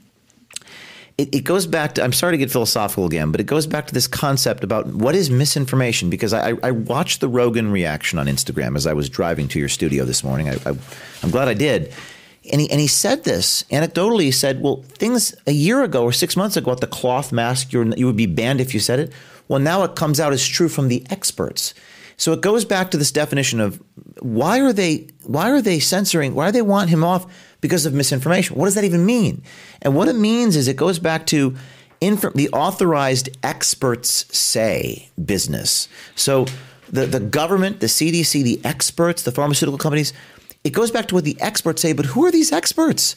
it, 1.20 1.36
it 1.36 1.42
goes 1.42 1.68
back 1.68 1.96
to, 1.96 2.04
I'm 2.04 2.14
sorry 2.14 2.32
to 2.32 2.38
get 2.38 2.50
philosophical 2.50 3.06
again, 3.06 3.32
but 3.32 3.42
it 3.42 3.44
goes 3.44 3.68
back 3.68 3.88
to 3.88 3.94
this 3.94 4.08
concept 4.08 4.64
about 4.64 4.88
what 4.88 5.16
is 5.16 5.30
misinformation. 5.30 6.10
Because 6.10 6.34
I, 6.34 6.54
I 6.64 6.72
watched 6.72 7.20
the 7.20 7.28
Rogan 7.28 7.72
reaction 7.72 8.18
on 8.18 8.28
Instagram 8.28 8.78
as 8.78 8.88
I 8.88 8.94
was 8.94 9.10
driving 9.10 9.50
to 9.50 9.60
your 9.60 9.68
studio 9.68 10.06
this 10.06 10.24
morning. 10.24 10.48
I, 10.48 10.54
I, 10.66 10.78
I'm 11.22 11.30
glad 11.30 11.50
I 11.50 11.56
did. 11.56 11.94
And 12.50 12.62
he, 12.62 12.72
and 12.72 12.80
he 12.80 12.88
said 12.88 13.26
this 13.26 13.64
anecdotally. 13.64 14.24
He 14.24 14.32
said, 14.32 14.62
"Well, 14.62 14.82
things 14.84 15.36
a 15.46 15.52
year 15.52 15.84
ago 15.84 16.04
or 16.04 16.14
six 16.14 16.38
months 16.38 16.56
ago, 16.56 16.72
at 16.72 16.80
the 16.80 16.88
cloth 16.88 17.34
mask, 17.34 17.74
you 17.74 17.94
you 17.98 18.06
would 18.06 18.16
be 18.16 18.26
banned 18.26 18.62
if 18.62 18.74
you 18.74 18.80
said 18.80 19.00
it. 19.00 19.12
Well, 19.50 19.60
now 19.60 19.84
it 19.84 19.96
comes 19.98 20.22
out 20.22 20.32
as 20.32 20.48
true 20.48 20.70
from 20.70 20.88
the 20.88 21.06
experts. 21.10 21.74
So 22.16 22.32
it 22.32 22.42
goes 22.42 22.64
back 22.64 22.92
to 22.92 22.98
this 22.98 23.12
definition 23.12 23.60
of 23.60 23.82
why 24.22 24.62
are 24.62 24.72
they 24.72 25.08
why 25.24 25.52
are 25.52 25.62
they 25.62 25.80
censoring? 25.80 26.34
Why 26.34 26.48
do 26.48 26.54
they 26.54 26.62
want 26.62 26.90
him 26.90 27.04
off 27.04 27.28
because 27.62 27.86
of 27.86 27.94
misinformation? 27.94 28.56
What 28.56 28.66
does 28.66 28.76
that 28.76 28.84
even 28.84 29.06
mean? 29.06 29.44
And 29.82 29.96
what 29.96 30.08
it 30.08 30.16
means 30.16 30.56
is 30.56 30.68
it 30.68 30.76
goes 30.76 31.00
back 31.00 31.26
to 31.28 31.56
inf- 32.02 32.34
the 32.34 32.50
authorized 32.50 33.30
experts 33.44 34.26
say 34.36 35.10
business. 35.24 35.88
So 36.16 36.46
the 36.90 37.06
the 37.06 37.20
government, 37.20 37.80
the 37.80 37.88
CDC, 37.88 38.44
the 38.44 38.62
experts, 38.64 39.24
the 39.24 39.32
pharmaceutical 39.32 39.78
companies, 39.78 40.14
it 40.64 40.72
goes 40.72 40.92
back 40.92 41.08
to 41.08 41.16
what 41.16 41.24
the 41.24 41.38
experts 41.40 41.82
say. 41.82 41.94
But 41.94 42.08
who 42.08 42.26
are 42.26 42.32
these 42.32 42.52
experts? 42.52 43.16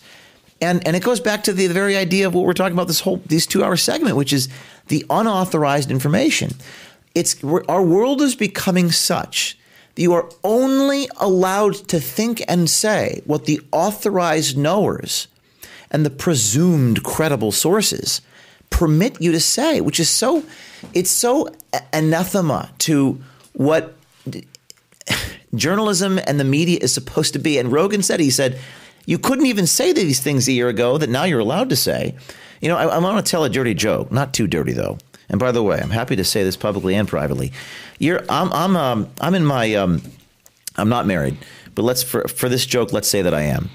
And, 0.60 0.86
and 0.86 0.94
it 0.94 1.02
goes 1.02 1.19
back 1.19 1.43
to 1.44 1.52
the, 1.52 1.66
the 1.66 1.74
very 1.74 1.97
idea 1.97 2.24
of 2.24 2.35
what 2.35 2.44
we're 2.44 2.52
talking 2.52 2.74
about 2.74 2.86
this 2.86 3.01
whole 3.01 3.20
these 3.27 3.47
two 3.47 3.64
hour 3.64 3.77
segment, 3.77 4.16
which 4.16 4.32
is 4.32 4.48
the 4.89 5.05
unauthorized 5.10 5.90
information. 5.90 6.52
It's 7.14 7.43
our 7.44 7.82
world 7.82 8.23
is 8.23 8.36
becoming 8.36 8.93
such 8.93 9.59
you 9.97 10.12
are 10.14 10.28
only 10.43 11.09
allowed 11.16 11.74
to 11.74 12.01
think 12.01 12.43
and 12.48 12.69
say 12.69 13.23
what 13.24 13.44
the 13.44 13.60
authorized 13.73 14.56
knowers 14.56 15.28
and 15.90 16.06
the 16.06 16.10
presumed 16.10 17.02
credible 17.02 17.52
sources 17.52 18.23
permit 18.70 19.20
you 19.20 19.32
to 19.32 19.40
say, 19.40 19.81
which 19.81 20.01
is 20.01 20.09
so 20.09 20.43
it's 20.94 21.10
so 21.10 21.48
anathema 21.93 22.70
to 22.78 23.20
what 23.52 23.94
journalism 25.55 26.19
and 26.27 26.40
the 26.40 26.44
media 26.44 26.78
is 26.81 26.93
supposed 26.93 27.35
to 27.35 27.39
be. 27.39 27.59
And 27.59 27.70
Rogan 27.70 28.02
said 28.02 28.20
he 28.20 28.31
said 28.31 28.59
you 29.05 29.19
couldn't 29.19 29.47
even 29.47 29.66
say 29.66 29.93
these 29.93 30.20
things 30.20 30.48
a 30.48 30.52
year 30.52 30.69
ago 30.69 30.97
that 30.98 31.10
now 31.10 31.24
you're 31.24 31.40
allowed 31.40 31.69
to 31.70 31.77
say. 31.77 32.14
You 32.60 32.69
know, 32.69 32.77
I, 32.77 32.85
I 32.85 32.98
want 32.98 33.24
to 33.24 33.31
tell 33.31 33.44
a 33.44 33.51
dirty 33.51 33.74
joke, 33.74 34.12
not 34.12 34.32
too 34.32 34.47
dirty 34.47 34.73
though. 34.73 34.98
And 35.32 35.40
by 35.40 35.50
the 35.50 35.62
way, 35.62 35.80
I'm 35.80 35.90
happy 35.90 36.14
to 36.14 36.24
say 36.24 36.44
this 36.44 36.56
publicly 36.56 36.94
and 36.94 37.09
privately. 37.09 37.52
You're, 37.98 38.22
I'm, 38.28 38.52
I'm, 38.52 38.76
um, 38.76 39.10
I'm 39.20 39.34
in 39.34 39.44
my, 39.44 39.74
um, 39.74 40.02
I'm 40.76 40.88
not 40.88 41.06
married, 41.06 41.36
but 41.74 41.82
let's 41.82 42.02
for 42.02 42.26
for 42.28 42.48
this 42.48 42.66
joke, 42.66 42.92
let's 42.92 43.09
say 43.09 43.22
that 43.22 43.34
I 43.34 43.42
am. 43.42 43.70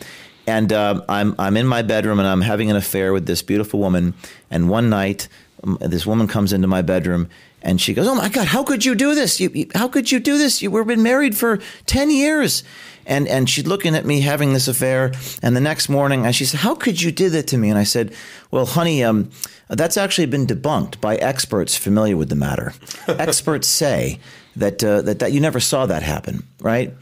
And 0.45 0.71
uh, 0.71 1.03
I'm 1.09 1.35
I'm 1.37 1.57
in 1.57 1.67
my 1.67 1.81
bedroom 1.81 2.19
and 2.19 2.27
I'm 2.27 2.41
having 2.41 2.71
an 2.71 2.77
affair 2.77 3.13
with 3.13 3.25
this 3.25 3.41
beautiful 3.41 3.79
woman. 3.79 4.13
And 4.49 4.69
one 4.69 4.89
night, 4.89 5.27
um, 5.63 5.77
this 5.81 6.05
woman 6.05 6.27
comes 6.27 6.53
into 6.53 6.67
my 6.67 6.81
bedroom 6.81 7.29
and 7.67 7.81
she 7.81 7.93
goes, 7.93 8.07
"Oh 8.07 8.15
my 8.15 8.29
God, 8.29 8.47
how 8.47 8.63
could 8.63 8.85
you 8.85 8.95
do 8.95 9.13
this? 9.13 9.41
You, 9.41 9.51
you, 9.53 9.67
how 9.75 9.89
could 9.89 10.09
you 10.09 10.21
do 10.21 10.37
this? 10.37 10.61
You, 10.61 10.71
we've 10.71 10.87
been 10.87 11.03
married 11.03 11.35
for 11.37 11.59
ten 11.85 12.09
years." 12.09 12.63
And 13.05 13.27
and 13.27 13.49
she's 13.49 13.67
looking 13.67 13.93
at 13.93 14.05
me 14.05 14.21
having 14.21 14.53
this 14.53 14.69
affair. 14.69 15.11
And 15.43 15.55
the 15.55 15.61
next 15.61 15.89
morning, 15.89 16.25
and 16.25 16.33
she 16.33 16.45
said, 16.45 16.61
"How 16.61 16.75
could 16.75 17.01
you 17.01 17.11
do 17.11 17.29
that 17.29 17.47
to 17.47 17.57
me?" 17.57 17.69
And 17.69 17.77
I 17.77 17.83
said, 17.83 18.15
"Well, 18.51 18.65
honey, 18.65 19.03
um, 19.03 19.29
that's 19.67 19.97
actually 19.97 20.27
been 20.27 20.47
debunked 20.47 21.01
by 21.01 21.17
experts 21.17 21.75
familiar 21.75 22.15
with 22.15 22.29
the 22.29 22.35
matter. 22.35 22.73
experts 23.07 23.67
say 23.67 24.19
that, 24.55 24.81
uh, 24.81 25.01
that 25.01 25.19
that 25.19 25.33
you 25.33 25.41
never 25.41 25.59
saw 25.59 25.85
that 25.85 26.03
happen, 26.03 26.43
right?" 26.61 26.93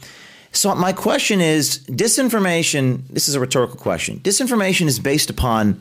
So 0.50 0.74
my 0.74 0.92
question 0.92 1.40
is, 1.40 1.78
disinformation. 1.86 3.02
This 3.08 3.28
is 3.28 3.36
a 3.36 3.40
rhetorical 3.40 3.76
question. 3.76 4.18
Disinformation 4.18 4.86
is 4.86 4.98
based 4.98 5.30
upon 5.30 5.80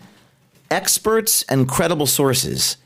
experts 0.69 1.43
and 1.49 1.67
credible 1.67 2.05
sources. 2.05 2.77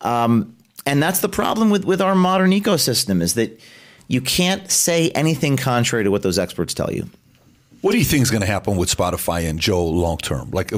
Um, 0.00 0.53
and 0.86 1.02
that's 1.02 1.20
the 1.20 1.28
problem 1.28 1.70
with, 1.70 1.84
with 1.84 2.00
our 2.00 2.14
modern 2.14 2.50
ecosystem 2.50 3.22
is 3.22 3.34
that 3.34 3.60
you 4.08 4.20
can't 4.20 4.70
say 4.70 5.10
anything 5.10 5.56
contrary 5.56 6.04
to 6.04 6.10
what 6.10 6.22
those 6.22 6.38
experts 6.38 6.74
tell 6.74 6.92
you. 6.92 7.08
What 7.80 7.92
do 7.92 7.98
you 7.98 8.04
think 8.04 8.22
is 8.22 8.30
going 8.30 8.40
to 8.40 8.46
happen 8.46 8.76
with 8.76 8.94
Spotify 8.94 9.48
and 9.48 9.58
Joe 9.58 9.84
long 9.84 10.16
term? 10.16 10.50
Like, 10.50 10.70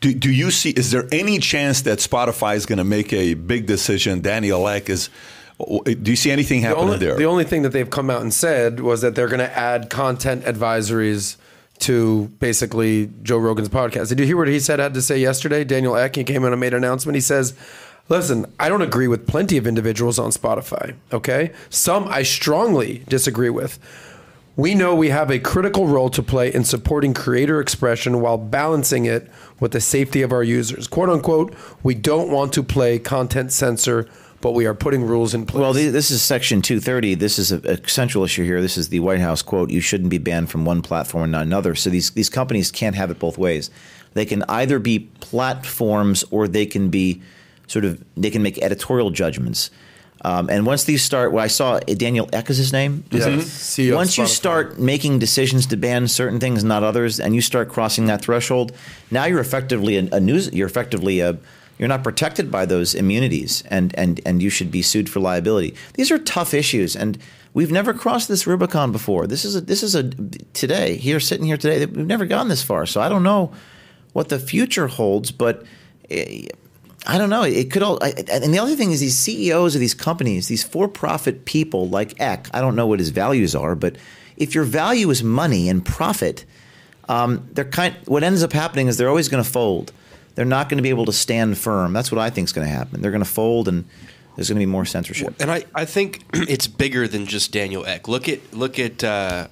do, 0.00 0.14
do 0.14 0.30
you 0.30 0.50
see, 0.50 0.70
is 0.70 0.90
there 0.90 1.06
any 1.12 1.38
chance 1.38 1.82
that 1.82 1.98
Spotify 1.98 2.56
is 2.56 2.66
going 2.66 2.78
to 2.78 2.84
make 2.84 3.12
a 3.12 3.34
big 3.34 3.66
decision? 3.66 4.20
Daniel 4.20 4.66
Ek 4.66 4.90
is, 4.90 5.10
do 5.58 6.10
you 6.10 6.16
see 6.16 6.30
anything 6.32 6.62
happening 6.62 6.86
the 6.86 6.92
only, 6.94 7.06
there? 7.06 7.16
The 7.16 7.26
only 7.26 7.44
thing 7.44 7.62
that 7.62 7.68
they've 7.68 7.88
come 7.88 8.10
out 8.10 8.22
and 8.22 8.34
said 8.34 8.80
was 8.80 9.00
that 9.02 9.14
they're 9.14 9.28
going 9.28 9.38
to 9.38 9.56
add 9.56 9.90
content 9.90 10.44
advisories 10.44 11.36
to 11.80 12.26
basically 12.40 13.10
Joe 13.22 13.38
Rogan's 13.38 13.68
podcast. 13.68 14.08
Did 14.08 14.18
you 14.18 14.26
hear 14.26 14.36
what 14.36 14.48
he 14.48 14.58
said 14.58 14.80
had 14.80 14.94
to 14.94 15.02
say 15.02 15.18
yesterday? 15.18 15.64
Daniel 15.64 15.96
Ek, 15.96 16.16
he 16.16 16.24
came 16.24 16.44
out 16.44 16.52
and 16.52 16.60
made 16.60 16.74
an 16.74 16.82
announcement. 16.84 17.14
He 17.14 17.20
says, 17.20 17.54
Listen, 18.08 18.52
I 18.58 18.68
don't 18.68 18.82
agree 18.82 19.06
with 19.06 19.26
plenty 19.26 19.56
of 19.56 19.66
individuals 19.66 20.18
on 20.18 20.30
Spotify, 20.30 20.96
okay? 21.12 21.52
Some 21.68 22.08
I 22.08 22.22
strongly 22.22 23.04
disagree 23.08 23.50
with. 23.50 23.78
We 24.56 24.74
know 24.74 24.94
we 24.94 25.08
have 25.10 25.30
a 25.30 25.38
critical 25.38 25.86
role 25.86 26.10
to 26.10 26.22
play 26.22 26.52
in 26.52 26.64
supporting 26.64 27.14
creator 27.14 27.60
expression 27.60 28.20
while 28.20 28.36
balancing 28.36 29.06
it 29.06 29.30
with 29.60 29.72
the 29.72 29.80
safety 29.80 30.22
of 30.22 30.32
our 30.32 30.42
users. 30.42 30.86
Quote 30.86 31.08
unquote, 31.08 31.54
we 31.82 31.94
don't 31.94 32.30
want 32.30 32.52
to 32.54 32.62
play 32.62 32.98
content 32.98 33.52
censor, 33.52 34.08
but 34.40 34.52
we 34.52 34.66
are 34.66 34.74
putting 34.74 35.04
rules 35.04 35.34
in 35.34 35.46
place. 35.46 35.60
Well, 35.60 35.72
this 35.72 36.10
is 36.10 36.20
Section 36.20 36.62
230. 36.62 37.14
This 37.14 37.38
is 37.38 37.52
a, 37.52 37.88
central 37.88 38.24
issue 38.24 38.44
here. 38.44 38.60
This 38.60 38.76
is 38.76 38.88
the 38.88 39.00
White 39.00 39.20
House 39.20 39.40
quote 39.40 39.70
you 39.70 39.80
shouldn't 39.80 40.10
be 40.10 40.18
banned 40.18 40.50
from 40.50 40.64
one 40.64 40.82
platform 40.82 41.24
and 41.24 41.32
not 41.32 41.42
another. 41.42 41.74
So 41.74 41.88
these, 41.88 42.10
these 42.10 42.28
companies 42.28 42.70
can't 42.70 42.96
have 42.96 43.10
it 43.10 43.18
both 43.18 43.38
ways. 43.38 43.70
They 44.14 44.26
can 44.26 44.42
either 44.48 44.78
be 44.78 44.98
platforms 45.20 46.24
or 46.30 46.48
they 46.48 46.66
can 46.66 46.90
be 46.90 47.22
sort 47.70 47.84
of 47.84 48.02
they 48.16 48.30
can 48.30 48.42
make 48.42 48.58
editorial 48.58 49.10
judgments. 49.10 49.70
Um, 50.22 50.50
and 50.50 50.66
once 50.66 50.84
these 50.84 51.02
start, 51.02 51.32
well, 51.32 51.42
I 51.42 51.46
saw 51.46 51.78
Daniel 51.78 52.28
Ek 52.32 52.50
is 52.50 52.58
his 52.58 52.72
name. 52.72 53.04
Yeah. 53.10 53.20
Mm-hmm. 53.20 53.94
Once 53.94 54.18
you 54.18 54.26
start 54.26 54.78
making 54.78 55.18
decisions 55.18 55.66
to 55.66 55.76
ban 55.76 56.08
certain 56.08 56.40
things, 56.40 56.62
not 56.62 56.82
others, 56.82 57.18
and 57.20 57.34
you 57.34 57.40
start 57.40 57.70
crossing 57.70 58.06
that 58.06 58.22
threshold, 58.22 58.72
now 59.10 59.24
you're 59.24 59.40
effectively 59.40 59.96
a, 59.96 60.08
a 60.12 60.20
news. 60.20 60.52
You're 60.52 60.66
effectively 60.66 61.20
a 61.20 61.38
you're 61.78 61.88
not 61.88 62.04
protected 62.04 62.50
by 62.50 62.66
those 62.66 62.94
immunities, 62.94 63.62
and 63.68 63.94
and 63.96 64.20
and 64.26 64.42
you 64.42 64.50
should 64.50 64.70
be 64.70 64.82
sued 64.82 65.08
for 65.08 65.20
liability. 65.20 65.74
These 65.94 66.10
are 66.10 66.18
tough 66.18 66.52
issues, 66.52 66.94
and 66.94 67.16
we've 67.54 67.72
never 67.72 67.94
crossed 67.94 68.28
this 68.28 68.46
Rubicon 68.46 68.92
before. 68.92 69.26
This 69.26 69.46
is 69.46 69.56
a 69.56 69.62
this 69.62 69.82
is 69.82 69.94
a 69.94 70.10
today 70.52 70.96
here 70.96 71.20
sitting 71.20 71.46
here 71.46 71.56
today. 71.56 71.86
We've 71.86 72.06
never 72.06 72.26
gone 72.26 72.48
this 72.48 72.62
far, 72.62 72.84
so 72.84 73.00
I 73.00 73.08
don't 73.08 73.22
know 73.22 73.52
what 74.12 74.28
the 74.28 74.40
future 74.40 74.88
holds, 74.88 75.30
but. 75.30 75.62
Eh, 76.10 76.48
I 77.06 77.18
don't 77.18 77.30
know. 77.30 77.42
It 77.42 77.70
could 77.70 77.82
all. 77.82 77.98
I, 78.02 78.12
and 78.30 78.52
the 78.52 78.58
other 78.58 78.76
thing 78.76 78.92
is, 78.92 79.00
these 79.00 79.18
CEOs 79.18 79.74
of 79.74 79.80
these 79.80 79.94
companies, 79.94 80.48
these 80.48 80.62
for-profit 80.62 81.44
people 81.44 81.88
like 81.88 82.20
Ek. 82.20 82.48
I 82.52 82.60
don't 82.60 82.76
know 82.76 82.86
what 82.86 82.98
his 82.98 83.08
values 83.08 83.54
are, 83.54 83.74
but 83.74 83.96
if 84.36 84.54
your 84.54 84.64
value 84.64 85.08
is 85.10 85.22
money 85.22 85.68
and 85.68 85.84
profit, 85.84 86.44
um, 87.08 87.48
they're 87.52 87.64
kind. 87.64 87.94
What 88.04 88.22
ends 88.22 88.42
up 88.42 88.52
happening 88.52 88.86
is 88.86 88.96
they're 88.98 89.08
always 89.08 89.28
going 89.28 89.42
to 89.42 89.48
fold. 89.48 89.92
They're 90.34 90.44
not 90.44 90.68
going 90.68 90.78
to 90.78 90.82
be 90.82 90.90
able 90.90 91.06
to 91.06 91.12
stand 91.12 91.58
firm. 91.58 91.92
That's 91.92 92.12
what 92.12 92.18
I 92.18 92.30
think 92.30 92.46
is 92.46 92.52
going 92.52 92.66
to 92.66 92.72
happen. 92.72 93.00
They're 93.00 93.10
going 93.10 93.24
to 93.24 93.28
fold, 93.28 93.66
and 93.66 93.84
there's 94.36 94.48
going 94.48 94.58
to 94.58 94.66
be 94.66 94.70
more 94.70 94.84
censorship. 94.84 95.34
And 95.40 95.50
I, 95.50 95.64
I 95.74 95.84
think 95.84 96.24
it's 96.34 96.66
bigger 96.66 97.08
than 97.08 97.26
just 97.26 97.52
Daniel 97.52 97.84
Ek. 97.86 98.08
Look 98.08 98.28
at 98.28 98.52
look 98.52 98.78
at 98.78 99.02
uh, 99.02 99.48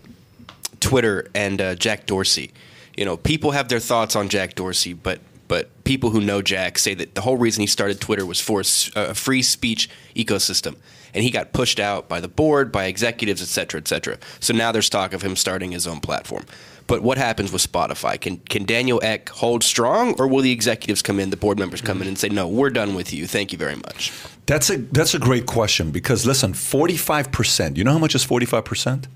Twitter 0.80 1.30
and 1.34 1.60
uh, 1.60 1.74
Jack 1.74 2.06
Dorsey. 2.06 2.52
You 2.96 3.04
know, 3.04 3.16
people 3.16 3.52
have 3.52 3.68
their 3.68 3.80
thoughts 3.80 4.16
on 4.16 4.28
Jack 4.28 4.54
Dorsey, 4.54 4.92
but 4.92 5.20
but 5.48 5.84
people 5.84 6.10
who 6.10 6.20
know 6.20 6.42
Jack 6.42 6.78
say 6.78 6.94
that 6.94 7.14
the 7.14 7.22
whole 7.22 7.36
reason 7.36 7.62
he 7.62 7.66
started 7.66 8.00
Twitter 8.00 8.24
was 8.24 8.40
for 8.40 8.62
a 8.94 9.14
free 9.14 9.42
speech 9.42 9.90
ecosystem. 10.14 10.76
And 11.14 11.24
he 11.24 11.30
got 11.30 11.54
pushed 11.54 11.80
out 11.80 12.06
by 12.06 12.20
the 12.20 12.28
board, 12.28 12.70
by 12.70 12.84
executives, 12.84 13.40
et 13.40 13.46
cetera, 13.48 13.80
et 13.80 13.88
cetera. 13.88 14.18
So 14.40 14.52
now 14.52 14.72
there's 14.72 14.90
talk 14.90 15.14
of 15.14 15.22
him 15.22 15.36
starting 15.36 15.72
his 15.72 15.86
own 15.86 16.00
platform. 16.00 16.44
But 16.86 17.02
what 17.02 17.16
happens 17.18 17.50
with 17.50 17.70
Spotify? 17.70 18.20
Can 18.20 18.38
can 18.38 18.64
Daniel 18.64 19.00
Ek 19.02 19.28
hold 19.28 19.62
strong, 19.64 20.14
or 20.18 20.26
will 20.28 20.42
the 20.42 20.52
executives 20.52 21.02
come 21.02 21.18
in, 21.20 21.30
the 21.30 21.36
board 21.36 21.58
members 21.58 21.80
come 21.80 22.00
in, 22.02 22.08
and 22.08 22.18
say, 22.18 22.28
"No, 22.28 22.48
we're 22.48 22.70
done 22.70 22.94
with 22.94 23.12
you. 23.12 23.26
Thank 23.26 23.52
you 23.52 23.58
very 23.58 23.76
much." 23.76 24.12
That's 24.46 24.70
a 24.70 24.78
that's 24.78 25.14
a 25.14 25.18
great 25.18 25.44
question 25.46 25.90
because 25.90 26.24
listen, 26.26 26.54
forty 26.54 26.96
five 26.96 27.30
percent. 27.30 27.76
You 27.76 27.84
know 27.84 27.92
how 27.92 27.98
much 27.98 28.14
is 28.14 28.24
forty 28.24 28.46
five 28.46 28.64
percent? 28.64 29.06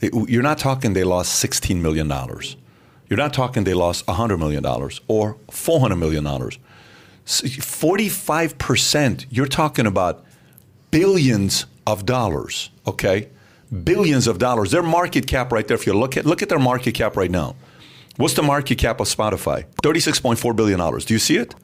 You're 0.00 0.42
not 0.42 0.58
talking 0.58 0.94
they 0.94 1.04
lost 1.04 1.34
sixteen 1.34 1.82
million 1.82 2.08
dollars. 2.08 2.56
You're 3.10 3.18
not 3.18 3.34
talking 3.34 3.64
they 3.64 3.74
lost 3.74 4.06
$100 4.06 4.38
million 4.38 4.64
or 4.64 5.36
$400 5.50 5.98
million. 5.98 6.24
45%, 7.26 9.26
you're 9.28 9.46
talking 9.46 9.84
about 9.84 10.24
billions 10.92 11.66
of 11.86 12.06
dollars, 12.06 12.70
okay? 12.86 13.28
Billions 13.84 14.28
of 14.28 14.38
dollars. 14.38 14.70
Their 14.70 14.84
market 14.84 15.26
cap 15.26 15.52
right 15.52 15.66
there, 15.66 15.76
if 15.76 15.86
you 15.86 15.92
look 15.92 16.16
at 16.16 16.24
look 16.24 16.42
at 16.42 16.48
their 16.48 16.58
market 16.58 16.92
cap 16.92 17.16
right 17.16 17.30
now. 17.30 17.54
What's 18.16 18.34
the 18.34 18.42
market 18.42 18.78
cap 18.78 19.00
of 19.00 19.08
Spotify? 19.08 19.64
$36.4 19.82 20.56
billion. 20.56 20.78
Do 21.00 21.14
you 21.14 21.18
see 21.18 21.36
it? 21.36 21.54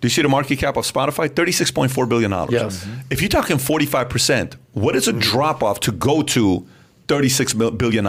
Do 0.00 0.06
you 0.06 0.10
see 0.10 0.22
the 0.22 0.28
market 0.28 0.58
cap 0.58 0.76
of 0.76 0.84
Spotify? 0.84 1.28
$36.4 1.28 2.08
billion. 2.08 2.30
Yes. 2.50 2.86
If 3.10 3.22
you're 3.22 3.28
talking 3.28 3.56
45%, 3.56 4.56
what 4.72 4.96
is 4.96 5.08
a 5.08 5.12
drop 5.12 5.62
off 5.62 5.80
to 5.80 5.92
go 5.92 6.22
to 6.22 6.66
$36 7.12 7.78
billion. 7.78 8.04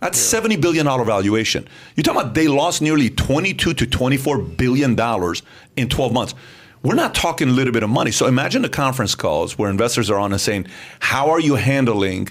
That's 0.00 0.32
yeah. 0.32 0.40
$70 0.40 0.60
billion 0.60 0.86
valuation. 0.86 1.68
You're 1.94 2.02
talking 2.02 2.20
about 2.20 2.34
they 2.34 2.48
lost 2.48 2.82
nearly 2.82 3.10
22 3.10 3.74
to 3.74 3.86
$24 3.86 4.56
billion 4.56 4.90
in 5.76 5.88
12 5.88 6.12
months. 6.12 6.34
We're 6.82 6.94
not 6.94 7.14
talking 7.14 7.48
a 7.48 7.52
little 7.52 7.72
bit 7.72 7.82
of 7.82 7.90
money. 7.90 8.10
So 8.10 8.26
imagine 8.26 8.62
the 8.62 8.68
conference 8.68 9.14
calls 9.14 9.58
where 9.58 9.70
investors 9.70 10.10
are 10.10 10.18
on 10.18 10.32
and 10.32 10.40
saying, 10.40 10.66
"How 10.98 11.28
are 11.30 11.40
you 11.40 11.56
handling?" 11.56 12.30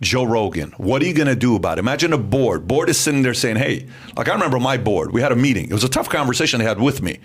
Joe 0.00 0.22
Rogan. 0.22 0.70
What 0.76 1.02
are 1.02 1.06
you 1.06 1.12
going 1.12 1.26
to 1.26 1.34
do 1.34 1.56
about 1.56 1.78
it? 1.78 1.80
Imagine 1.80 2.12
a 2.12 2.18
board. 2.18 2.68
Board 2.68 2.88
is 2.88 2.96
sitting 2.96 3.22
there 3.22 3.34
saying, 3.34 3.56
"Hey, 3.56 3.88
like 4.16 4.28
I 4.28 4.32
remember 4.32 4.60
my 4.60 4.76
board. 4.76 5.10
We 5.10 5.20
had 5.20 5.32
a 5.32 5.36
meeting. 5.36 5.64
It 5.64 5.72
was 5.72 5.82
a 5.82 5.88
tough 5.88 6.08
conversation 6.08 6.60
they 6.60 6.64
had 6.64 6.80
with 6.80 7.02
me. 7.02 7.18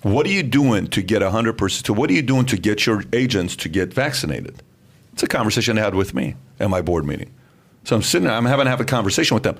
What 0.00 0.24
are 0.24 0.30
you 0.30 0.42
doing 0.42 0.86
to 0.88 1.02
get 1.02 1.20
100%? 1.20 1.82
To 1.82 1.92
what 1.92 2.08
are 2.08 2.14
you 2.14 2.22
doing 2.22 2.46
to 2.46 2.56
get 2.56 2.86
your 2.86 3.04
agents 3.12 3.54
to 3.56 3.68
get 3.68 3.92
vaccinated?" 3.92 4.62
It's 5.12 5.22
a 5.22 5.26
conversation 5.26 5.76
they 5.76 5.82
had 5.82 5.94
with 5.94 6.14
me 6.14 6.36
at 6.58 6.70
my 6.70 6.80
board 6.80 7.04
meeting. 7.04 7.30
So 7.84 7.96
I'm 7.96 8.02
sitting 8.02 8.26
there, 8.26 8.36
I'm 8.36 8.46
having 8.46 8.64
to 8.64 8.70
have 8.70 8.80
a 8.80 8.84
conversation 8.84 9.34
with 9.34 9.44
them. 9.44 9.56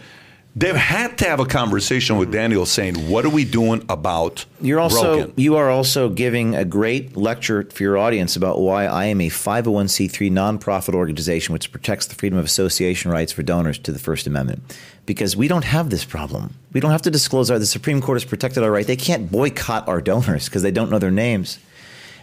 They've 0.57 0.77
had 0.77 1.19
to 1.19 1.25
have 1.25 1.41
a 1.41 1.47
conversation 1.47 2.17
with 2.17 2.31
Daniel 2.31 2.65
saying, 2.65 3.09
"What 3.11 3.25
are 3.25 3.31
we 3.31 3.45
doing 3.45 3.85
about 3.89 4.45
You're 4.61 4.79
also 4.79 5.19
Rogan?" 5.19 5.33
you 5.35 5.57
are 5.57 5.69
also 5.69 6.09
giving 6.09 6.55
a 6.55 6.65
great 6.65 7.17
lecture 7.17 7.67
for 7.73 7.83
your 7.83 7.99
audience 7.99 8.37
about 8.37 8.61
why 8.61 8.87
I 8.87 9.07
am 9.07 9.21
a 9.21 9.31
501c3 9.31 10.31
nonprofit 10.31 10.95
organization 10.95 11.53
which 11.53 11.73
protects 11.73 12.07
the 12.07 12.15
freedom 12.15 12.39
of 12.39 12.45
association 12.45 13.11
rights 13.11 13.33
for 13.33 13.43
donors 13.43 13.79
to 13.81 13.91
the 13.91 13.99
First 13.99 14.29
Amendment. 14.29 14.79
Because 15.07 15.37
we 15.37 15.49
don't 15.49 15.65
have 15.65 15.91
this 15.91 16.05
problem. 16.05 16.55
We 16.73 16.81
don't 16.81 16.93
have 16.93 17.03
to 17.03 17.11
disclose 17.11 17.51
our 17.51 17.59
the 17.59 17.67
Supreme 17.67 18.01
Court 18.01 18.17
has 18.17 18.25
protected 18.25 18.63
our 18.63 18.71
right. 18.71 18.87
They 18.87 18.97
can't 18.97 19.33
boycott 19.33 19.89
our 19.89 20.01
donors 20.01 20.45
because 20.45 20.63
they 20.63 20.71
don't 20.71 20.89
know 20.89 21.01
their 21.01 21.11
names. 21.11 21.59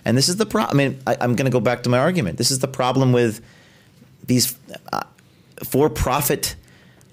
And 0.06 0.18
this 0.18 0.30
is 0.30 0.38
the 0.38 0.46
problem. 0.46 0.80
I 0.80 0.88
mean, 0.88 1.00
I, 1.06 1.18
I'm 1.20 1.36
going 1.36 1.46
to 1.46 1.52
go 1.52 1.60
back 1.60 1.84
to 1.84 1.90
my 1.90 1.98
argument. 2.00 2.38
This 2.38 2.50
is 2.50 2.60
the 2.60 2.68
problem 2.70 3.12
with 3.12 3.42
these 4.26 4.58
uh, 4.94 5.04
for-profit 5.64 6.56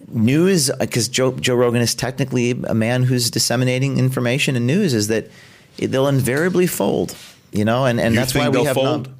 news 0.08 0.70
because 0.78 1.08
Joe, 1.08 1.32
Joe 1.32 1.54
Rogan 1.54 1.82
is 1.82 1.94
technically 1.94 2.52
a 2.52 2.74
man 2.74 3.02
who's 3.02 3.30
disseminating 3.30 3.98
information 3.98 4.56
and 4.56 4.66
news 4.66 4.94
is 4.94 5.08
that 5.08 5.30
they'll 5.76 6.08
invariably 6.08 6.66
fold, 6.66 7.14
you 7.52 7.64
know, 7.64 7.84
and, 7.84 8.00
and 8.00 8.14
You 8.14 8.20
that's 8.20 8.34
why 8.34 8.48
we 8.48 8.64
have 8.64 8.74
fold? 8.74 9.08
not. 9.08 9.14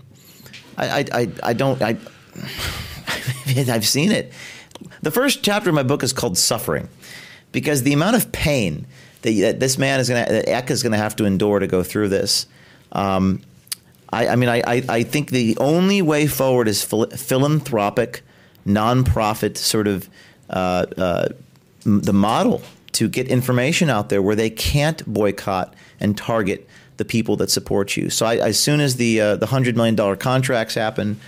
I, 0.78 1.00
I, 1.00 1.04
I, 1.12 1.32
I 1.42 1.52
don't. 1.52 1.80
I, 1.82 1.96
I've 3.46 3.86
seen 3.86 4.12
it. 4.12 4.32
The 5.02 5.10
first 5.10 5.42
chapter 5.42 5.70
of 5.70 5.74
my 5.74 5.82
book 5.82 6.02
is 6.02 6.12
called 6.12 6.38
Suffering, 6.38 6.88
because 7.52 7.82
the 7.82 7.92
amount 7.92 8.16
of 8.16 8.30
pain 8.32 8.86
that, 9.22 9.32
that 9.32 9.60
this 9.60 9.78
man 9.78 10.00
is 10.00 10.08
going 10.08 10.24
to, 10.24 10.32
that 10.32 10.48
Ek 10.48 10.70
is 10.70 10.82
going 10.82 10.92
to 10.92 10.98
have 10.98 11.16
to 11.16 11.24
endure 11.24 11.58
to 11.58 11.66
go 11.66 11.82
through 11.82 12.08
this. 12.08 12.46
Um, 12.92 13.42
I, 14.10 14.28
I 14.28 14.36
mean, 14.36 14.48
I, 14.48 14.62
I, 14.66 14.82
I 14.88 15.02
think 15.02 15.30
the 15.30 15.56
only 15.58 16.00
way 16.02 16.26
forward 16.26 16.68
is 16.68 16.82
phil- 16.82 17.10
philanthropic, 17.10 18.22
nonprofit 18.68 19.56
sort 19.56 19.88
of 19.88 20.08
uh, 20.50 20.86
uh, 20.96 21.28
the 21.84 22.12
model 22.12 22.62
to 22.92 23.08
get 23.08 23.28
information 23.28 23.90
out 23.90 24.08
there 24.08 24.22
where 24.22 24.36
they 24.36 24.50
can't 24.50 25.04
boycott 25.06 25.74
and 26.00 26.16
target 26.16 26.68
the 26.96 27.04
people 27.04 27.36
that 27.36 27.50
support 27.50 27.96
you. 27.96 28.10
So 28.10 28.26
I, 28.26 28.36
as 28.36 28.58
soon 28.58 28.80
as 28.80 28.96
the 28.96 29.20
uh, 29.20 29.36
the 29.36 29.46
hundred 29.46 29.76
million 29.76 29.94
dollar 29.94 30.16
contracts 30.16 30.74
happen, 30.74 31.18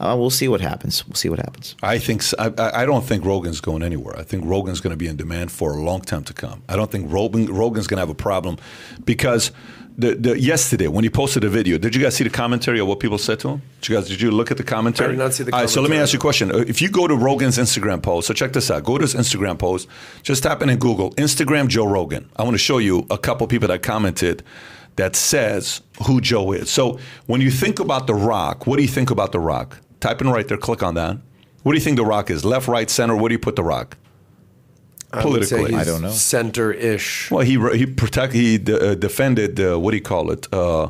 uh, 0.00 0.16
we'll 0.18 0.30
see 0.30 0.48
what 0.48 0.60
happens. 0.60 1.06
We'll 1.06 1.14
see 1.14 1.28
what 1.28 1.38
happens. 1.38 1.76
I 1.82 1.98
think 1.98 2.22
I 2.38 2.84
don't 2.84 3.04
think 3.04 3.24
Rogan's 3.24 3.60
going 3.60 3.82
anywhere. 3.82 4.18
I 4.18 4.22
think 4.22 4.44
Rogan's 4.44 4.80
going 4.80 4.92
to 4.92 4.96
be 4.96 5.06
in 5.06 5.16
demand 5.16 5.52
for 5.52 5.72
a 5.72 5.82
long 5.82 6.00
time 6.00 6.24
to 6.24 6.34
come. 6.34 6.62
I 6.68 6.76
don't 6.76 6.90
think 6.90 7.12
Rogan, 7.12 7.46
Rogan's 7.46 7.86
going 7.86 7.98
to 7.98 8.02
have 8.02 8.10
a 8.10 8.14
problem 8.14 8.56
because 9.04 9.52
the, 9.96 10.14
the 10.14 10.40
yesterday 10.40 10.88
when 10.88 11.04
he 11.04 11.10
posted 11.10 11.44
a 11.44 11.48
video, 11.48 11.78
did 11.78 11.94
you 11.94 12.02
guys 12.02 12.16
see 12.16 12.24
the 12.24 12.30
commentary 12.30 12.80
of 12.80 12.86
what 12.86 13.00
people 13.00 13.18
said 13.18 13.40
to 13.40 13.48
him? 13.48 13.62
Did 13.80 13.88
you 13.88 13.96
guys 13.96 14.08
did 14.08 14.20
you 14.20 14.30
look 14.30 14.50
at 14.50 14.56
the 14.56 14.62
commentary? 14.62 15.08
I 15.08 15.12
did 15.12 15.18
not 15.18 15.34
see 15.34 15.44
the 15.44 15.52
All 15.52 15.60
right, 15.60 15.70
so 15.70 15.80
let 15.80 15.90
me 15.90 15.98
ask 15.98 16.12
you 16.12 16.18
a 16.18 16.20
question. 16.20 16.50
If 16.52 16.80
you 16.80 16.88
go 16.88 17.06
to 17.06 17.14
Rogan's 17.14 17.58
Instagram 17.58 18.02
post, 18.02 18.28
so 18.28 18.34
check 18.34 18.52
this 18.52 18.70
out. 18.70 18.84
Go 18.84 18.98
to 18.98 19.02
his 19.02 19.14
Instagram 19.14 19.58
post. 19.58 19.88
Just 20.22 20.42
type 20.42 20.62
in 20.62 20.70
in 20.70 20.78
Google 20.78 21.12
Instagram 21.14 21.68
Joe 21.68 21.86
Rogan. 21.86 22.30
I 22.36 22.42
want 22.42 22.54
to 22.54 22.58
show 22.58 22.78
you 22.78 23.06
a 23.10 23.18
couple 23.18 23.46
people 23.46 23.68
that 23.68 23.82
commented 23.82 24.42
that 24.96 25.16
says 25.16 25.80
who 26.06 26.20
Joe 26.20 26.52
is. 26.52 26.70
So 26.70 26.98
when 27.26 27.40
you 27.40 27.50
think 27.50 27.80
about 27.80 28.06
The 28.06 28.14
Rock, 28.14 28.66
what 28.66 28.76
do 28.76 28.82
you 28.82 28.88
think 28.88 29.10
about 29.10 29.32
The 29.32 29.40
Rock? 29.40 29.78
Type 30.00 30.20
in 30.20 30.28
right 30.28 30.46
there, 30.46 30.56
click 30.56 30.82
on 30.82 30.94
that. 30.94 31.18
What 31.62 31.72
do 31.72 31.78
you 31.78 31.84
think 31.84 31.96
The 31.96 32.04
Rock 32.04 32.30
is? 32.30 32.44
Left, 32.44 32.68
right, 32.68 32.88
center? 32.88 33.16
Where 33.16 33.28
do 33.28 33.34
you 33.34 33.38
put 33.38 33.56
The 33.56 33.64
Rock? 33.64 33.96
I 35.12 35.24
would 35.24 35.44
say 35.46 35.56
Politically. 35.56 35.78
he's 35.78 35.88
I 35.88 35.90
don't 35.90 36.02
know. 36.02 36.10
Center-ish. 36.10 37.30
Well, 37.30 37.44
he 37.44 37.58
he 37.76 37.86
protect 37.86 38.32
he 38.32 38.56
uh, 38.56 38.94
defended 38.94 39.58
uh, 39.60 39.78
what 39.78 39.90
do 39.90 39.96
you 39.96 40.02
call 40.02 40.30
it? 40.30 40.46
Uh, 40.52 40.88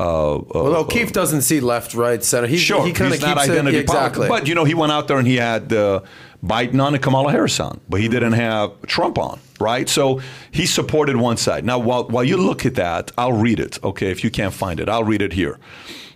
uh, 0.00 0.36
uh, 0.36 0.40
Well, 0.54 0.76
O'Keefe 0.76 1.12
doesn't 1.12 1.42
see 1.42 1.60
left, 1.60 1.92
right, 1.92 2.24
center. 2.24 2.46
He, 2.46 2.56
sure, 2.56 2.86
he 2.86 2.92
kind 2.92 3.08
of 3.12 3.18
he's 3.18 3.22
not 3.22 3.36
it 3.36 3.50
identity 3.50 3.76
exactly. 3.76 4.28
politics. 4.28 4.40
But 4.40 4.48
you 4.48 4.54
know, 4.54 4.64
he 4.64 4.72
went 4.72 4.92
out 4.92 5.08
there 5.08 5.18
and 5.18 5.26
he 5.26 5.36
had 5.36 5.70
uh, 5.74 6.00
Biden 6.42 6.82
on 6.82 6.94
and 6.94 7.02
Kamala 7.02 7.30
Harris 7.30 7.60
on, 7.60 7.80
but 7.88 8.00
he 8.00 8.08
didn't 8.08 8.32
have 8.32 8.80
Trump 8.86 9.18
on, 9.18 9.38
right? 9.60 9.88
So 9.90 10.22
he 10.50 10.64
supported 10.64 11.16
one 11.16 11.36
side. 11.36 11.66
Now, 11.66 11.78
while 11.78 12.04
while 12.04 12.24
you 12.24 12.38
look 12.38 12.64
at 12.64 12.76
that, 12.76 13.12
I'll 13.18 13.34
read 13.34 13.60
it. 13.60 13.78
Okay, 13.84 14.10
if 14.10 14.24
you 14.24 14.30
can't 14.30 14.54
find 14.54 14.80
it, 14.80 14.88
I'll 14.88 15.04
read 15.04 15.20
it 15.20 15.34
here. 15.34 15.58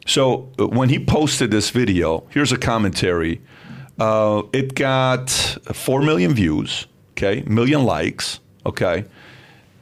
So 0.07 0.51
uh, 0.59 0.67
when 0.67 0.89
he 0.89 0.99
posted 0.99 1.51
this 1.51 1.69
video, 1.69 2.25
here's 2.31 2.53
a 2.53 2.59
commentary. 2.59 3.43
Uh, 3.99 4.43
it 4.53 4.75
got 4.75 5.29
four 5.75 6.01
million 6.01 6.33
views. 6.35 6.87
Okay, 7.17 7.45
million 7.47 7.85
likes. 7.85 8.41
Okay. 8.67 9.05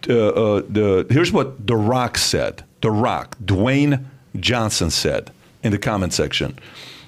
Uh, 0.08 0.28
uh, 0.28 0.62
the 0.68 1.06
here's 1.08 1.32
what 1.32 1.66
The 1.66 1.76
Rock 1.76 2.18
said. 2.18 2.64
The 2.82 2.90
Rock, 2.90 3.38
Dwayne 3.38 4.04
Johnson 4.38 4.90
said 4.90 5.30
in 5.62 5.72
the 5.72 5.78
comment 5.78 6.12
section. 6.12 6.58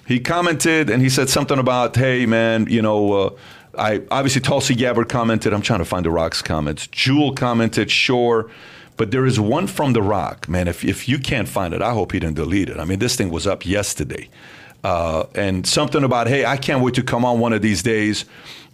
He 0.07 0.21
commented 0.21 0.89
and 0.91 1.03
he 1.03 1.09
said 1.09 1.29
something 1.29 1.59
about, 1.59 1.95
"Hey 1.97 2.27
man, 2.27 2.67
you 2.69 2.83
know." 2.83 3.13
Uh, 3.13 3.31
I 3.77 4.03
obviously 4.13 4.41
Tulsi 4.41 4.75
Gabbard 4.77 5.09
commented. 5.09 5.53
I'm 5.53 5.61
trying 5.61 5.81
to 5.81 5.85
find 5.85 6.07
the 6.07 6.11
Rock's 6.11 6.43
comments. 6.43 6.87
Jewel 6.87 7.33
commented, 7.33 7.91
sure, 7.91 8.49
but 8.97 9.11
there 9.11 9.27
is 9.27 9.41
one 9.41 9.67
from 9.67 9.95
the 9.95 10.03
Rock, 10.03 10.49
man. 10.49 10.69
If 10.69 10.85
if 10.85 11.09
you 11.09 11.19
can't 11.19 11.49
find 11.49 11.75
it, 11.75 11.83
I 11.83 11.93
hope 11.93 12.13
he 12.13 12.21
didn't 12.21 12.37
delete 12.37 12.69
it. 12.69 12.79
I 12.79 12.85
mean, 12.85 13.01
this 13.01 13.17
thing 13.17 13.31
was 13.31 13.49
up 13.49 13.67
yesterday, 13.67 14.29
uh, 14.85 15.25
and 15.35 15.67
something 15.67 16.05
about, 16.05 16.29
hey, 16.29 16.45
I 16.45 16.57
can't 16.57 16.85
wait 16.85 16.95
to 16.95 17.03
come 17.03 17.25
on 17.25 17.41
one 17.41 17.53
of 17.53 17.63
these 17.63 17.83
days 17.83 18.25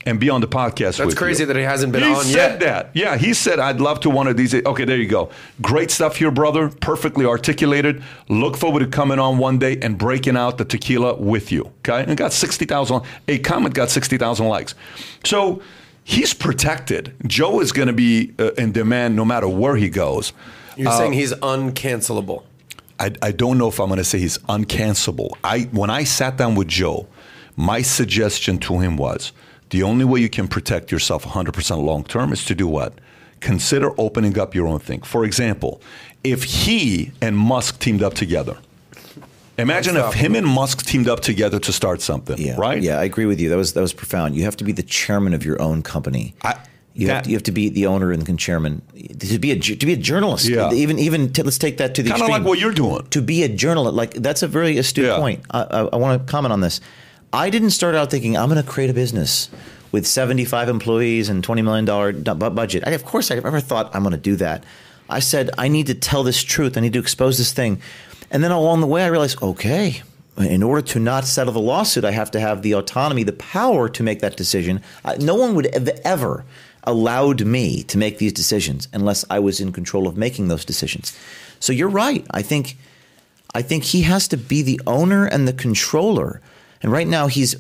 and 0.07 0.19
be 0.19 0.31
on 0.31 0.41
the 0.41 0.49
podcast. 0.49 0.99
That's 0.99 1.15
crazy 1.15 1.43
you. 1.43 1.47
that 1.47 1.57
he 1.57 1.63
hasn't 1.63 1.93
been 1.93 2.03
he 2.03 2.09
on 2.09 2.25
said 2.25 2.35
yet. 2.35 2.61
that. 2.61 2.91
Yeah, 2.95 3.17
he 3.17 3.35
said, 3.35 3.59
I'd 3.59 3.81
love 3.81 4.01
to 4.01 4.11
one 4.11 4.27
of 4.27 4.37
these. 4.37 4.55
Okay, 4.55 4.85
there 4.85 4.97
you 4.97 5.07
go. 5.07 5.31
Great 5.61 5.91
stuff 5.91 6.17
here, 6.17 6.31
brother. 6.31 6.69
Perfectly 6.69 7.27
articulated. 7.27 8.03
Look 8.29 8.57
forward 8.57 8.81
to 8.81 8.87
coming 8.87 9.19
on 9.19 9.39
one 9.39 9.59
day 9.59 9.79
and 9.81 9.99
breaking 9.99 10.37
out 10.37 10.59
the 10.59 10.65
tequila 10.65 11.15
with 11.17 11.53
you. 11.53 11.71
Okay, 11.81 12.05
and 12.07 12.17
got 12.17 12.33
sixty 12.33 12.65
thousand. 12.65 13.03
A 13.29 13.39
comment 13.39 13.75
got 13.75 13.91
sixty 13.91 14.17
thousand 14.17 14.47
likes. 14.49 14.75
So 15.25 15.63
he's 16.05 16.35
protected. 16.35 17.15
Joe 17.27 17.61
is 17.61 17.73
going 17.73 17.89
to 17.89 17.93
be 17.95 18.33
uh, 18.39 18.53
in 18.53 18.73
demand 18.73 19.17
no 19.17 19.25
matter 19.25 19.49
where 19.49 19.77
he 19.77 19.89
goes. 19.89 20.33
You're 20.77 20.93
saying 20.93 21.13
he's 21.13 21.33
uncancelable. 21.35 22.45
I, 22.99 23.13
I 23.23 23.33
don't 23.33 23.59
know 23.59 23.69
if 23.69 23.81
I'm 23.81 23.89
going 23.89 23.99
to 23.99 24.05
say 24.05 24.19
he's 24.19 24.39
uncancelable. 24.39 25.33
I 25.45 25.69
when 25.73 25.91
I 25.91 26.05
sat 26.05 26.37
down 26.37 26.55
with 26.55 26.69
Joe, 26.69 27.07
my 27.57 27.83
suggestion 27.83 28.59
to 28.61 28.79
him 28.79 28.97
was 28.97 29.33
the 29.71 29.83
only 29.83 30.05
way 30.05 30.21
you 30.21 30.29
can 30.29 30.49
protect 30.49 30.91
yourself 30.93 31.25
100% 31.25 31.83
long 31.85 32.05
term 32.05 32.33
is 32.33 32.45
to 32.47 32.55
do 32.55 32.67
what? 32.67 32.93
Consider 33.41 33.93
opening 33.99 34.39
up 34.39 34.55
your 34.55 34.67
own 34.67 34.81
thing. 34.81 35.01
For 35.03 35.25
example, 35.25 35.81
if 36.23 36.45
he 36.45 37.13
and 37.23 37.37
Musk 37.37 37.79
teamed 37.79 38.03
up 38.03 38.15
together, 38.15 38.59
imagine 39.59 39.97
if 39.97 40.15
him 40.15 40.35
and 40.35 40.47
Musk 40.47 40.85
teamed 40.85 41.09
up 41.09 41.21
together 41.21 41.59
to 41.61 41.73
start 41.73 42.01
something, 42.03 42.37
Yeah, 42.39 42.57
right? 42.59 42.83
Yeah, 42.83 42.99
I 43.01 43.05
agree 43.05 43.27
with 43.27 43.41
you. 43.41 43.49
That 43.49 43.57
was 43.57 43.73
that 43.75 43.81
was 43.81 43.93
profound. 43.93 44.37
You 44.37 44.45
have 44.45 44.57
to 44.59 44.65
be 44.65 44.73
the 44.73 44.83
chairman 44.83 45.35
of 45.35 45.45
your 45.45 45.61
own 45.61 45.83
company. 45.83 46.35
I- 46.43 46.57
you 46.93 47.07
have 47.09 47.23
to, 47.23 47.31
you 47.31 47.37
have 47.37 47.45
to 47.45 47.53
be 47.53 47.69
the 47.69 47.87
owner 47.87 48.11
and 48.11 48.21
the 48.21 48.37
chairman 48.37 48.83
to 49.21 49.39
be 49.39 49.53
a 49.53 49.59
to 49.61 49.87
be 49.87 49.93
a 49.93 49.97
journalist. 49.97 50.47
Yeah. 50.49 50.73
Even 50.73 50.99
even 50.99 51.33
t- 51.33 51.43
let's 51.45 51.57
take 51.57 51.77
that 51.79 51.95
to 51.95 52.03
the 52.03 52.11
Kind 52.11 52.23
of 52.23 52.29
like 52.29 52.43
what 52.43 52.59
you're 52.59 52.73
doing. 52.73 53.07
to 53.11 53.23
be 53.23 53.45
a 53.45 53.49
journalist, 53.49 53.95
like 53.95 54.13
that's 54.15 54.43
a 54.43 54.49
very 54.49 54.77
astute 54.77 55.07
Yeah. 55.07 55.17
point. 55.17 55.41
I, 55.53 55.63
I, 55.63 55.81
I 55.85 55.97
want 55.97 56.21
to 56.27 56.31
comment 56.31 56.53
on 56.53 56.61
this. 56.61 56.81
I 57.33 57.49
didn't 57.49 57.71
start 57.71 57.95
out 57.95 58.11
thinking 58.11 58.37
I'm 58.37 58.49
going 58.49 58.63
to 58.63 58.69
create 58.69 58.91
a 58.91 58.95
business 58.95 59.49
with 59.93 60.07
75 60.07 60.69
employees 60.69 61.29
and 61.29 61.45
20 61.45 61.63
million 61.63 61.85
dollar 61.85 62.13
budget. 62.13 62.83
I, 62.87 62.91
of 62.91 63.05
course, 63.05 63.31
I 63.31 63.37
never 63.37 63.61
thought 63.61 63.95
I'm 63.95 64.03
going 64.03 64.13
to 64.13 64.19
do 64.19 64.37
that. 64.37 64.65
I 65.09 65.21
said 65.21 65.51
I 65.57 65.69
need 65.69 65.87
to 65.87 65.95
tell 65.95 66.25
this 66.25 66.43
truth. 66.43 66.77
I 66.77 66.81
need 66.81 66.93
to 66.95 66.99
expose 66.99 67.39
this 67.39 67.53
thing, 67.53 67.81
and 68.31 68.43
then 68.43 68.51
along 68.51 68.81
the 68.81 68.87
way, 68.87 69.05
I 69.05 69.09
realized, 69.09 69.43
okay. 69.43 70.03
In 70.39 70.63
order 70.63 70.81
to 70.81 70.99
not 70.99 71.27
settle 71.27 71.53
the 71.53 71.61
lawsuit, 71.61 72.05
I 72.05 72.13
have 72.13 72.31
to 72.31 72.41
have 72.41 72.63
the 72.63 72.73
autonomy, 72.73 73.25
the 73.25 73.33
power 73.33 73.91
to 73.91 74.03
make 74.03 74.21
that 74.21 74.37
decision. 74.37 74.81
Uh, 75.05 75.17
no 75.19 75.35
one 75.35 75.55
would 75.55 75.73
have 75.75 75.89
ever 76.03 76.45
allowed 76.85 77.45
me 77.45 77.83
to 77.83 77.99
make 77.99 78.19
these 78.19 78.33
decisions 78.33 78.89
unless 78.93 79.25
I 79.29 79.39
was 79.39 79.61
in 79.61 79.71
control 79.71 80.07
of 80.07 80.17
making 80.17 80.49
those 80.49 80.65
decisions. 80.65 81.19
So 81.59 81.75
you're 81.75 81.89
right. 81.89 82.25
I 82.31 82.41
think 82.41 82.79
I 83.55 83.61
think 83.63 83.85
he 83.85 84.03
has 84.03 84.29
to 84.29 84.37
be 84.37 84.63
the 84.63 84.81
owner 84.87 85.27
and 85.27 85.47
the 85.47 85.53
controller. 85.53 86.41
And 86.83 86.91
right 86.91 87.07
now 87.07 87.27
he's 87.27 87.57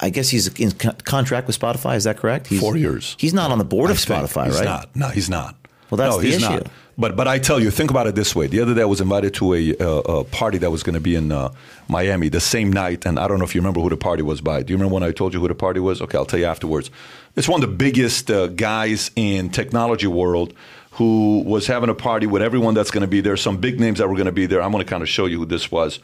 I 0.00 0.10
guess 0.10 0.28
he's 0.28 0.48
in 0.60 0.70
contract 1.04 1.46
with 1.46 1.58
Spotify. 1.58 1.96
Is 1.96 2.04
that 2.04 2.16
correct? 2.18 2.46
He's, 2.46 2.60
Four 2.60 2.76
years. 2.76 3.16
He's 3.18 3.34
not 3.34 3.50
on 3.50 3.58
the 3.58 3.64
board 3.64 3.90
of 3.90 3.96
I 3.96 4.00
think. 4.00 4.30
Spotify, 4.30 4.46
he's 4.46 4.56
right? 4.56 4.64
not. 4.64 4.96
No, 4.96 5.08
he's 5.08 5.28
not. 5.28 5.56
Well, 5.90 5.96
that's 5.96 6.16
no, 6.16 6.20
the 6.20 6.26
he's 6.26 6.36
issue. 6.36 6.50
Not. 6.50 6.66
But 6.96 7.16
but 7.16 7.28
I 7.28 7.38
tell 7.38 7.60
you, 7.60 7.70
think 7.70 7.90
about 7.90 8.06
it 8.06 8.14
this 8.14 8.34
way. 8.34 8.48
The 8.48 8.60
other 8.60 8.74
day, 8.74 8.82
I 8.82 8.84
was 8.84 9.00
invited 9.00 9.34
to 9.34 9.54
a, 9.54 9.76
uh, 9.76 9.86
a 9.86 10.24
party 10.24 10.58
that 10.58 10.70
was 10.70 10.82
going 10.82 10.94
to 10.94 11.00
be 11.00 11.14
in 11.14 11.30
uh, 11.32 11.52
Miami 11.88 12.28
the 12.28 12.40
same 12.40 12.72
night, 12.72 13.06
and 13.06 13.18
I 13.18 13.28
don't 13.28 13.38
know 13.38 13.44
if 13.44 13.54
you 13.54 13.60
remember 13.60 13.80
who 13.80 13.88
the 13.88 13.96
party 13.96 14.22
was 14.22 14.40
by. 14.40 14.62
Do 14.62 14.72
you 14.72 14.76
remember 14.76 14.94
when 14.94 15.02
I 15.04 15.12
told 15.12 15.32
you 15.32 15.40
who 15.40 15.48
the 15.48 15.54
party 15.54 15.80
was? 15.80 16.00
Okay, 16.02 16.18
I'll 16.18 16.26
tell 16.26 16.40
you 16.40 16.46
afterwards. 16.46 16.90
It's 17.36 17.48
one 17.48 17.62
of 17.62 17.70
the 17.70 17.76
biggest 17.76 18.30
uh, 18.30 18.48
guys 18.48 19.10
in 19.16 19.50
technology 19.50 20.08
world. 20.08 20.54
who 20.98 21.44
was 21.46 21.68
having 21.68 21.88
a 21.88 21.94
party 21.94 22.26
with 22.26 22.42
everyone 22.42 22.74
that's 22.74 22.90
going 22.90 23.02
to 23.02 23.06
be 23.08 23.20
there, 23.20 23.36
some 23.36 23.56
big 23.56 23.78
names 23.78 23.98
that 23.98 24.08
were 24.08 24.16
going 24.16 24.26
to 24.26 24.32
be 24.32 24.46
there. 24.46 24.60
I'm 24.60 24.72
going 24.72 24.84
to 24.84 24.90
kind 24.90 25.00
of 25.00 25.08
show 25.08 25.26
you 25.26 25.38
who 25.38 25.46
this 25.46 25.70
was. 25.70 26.00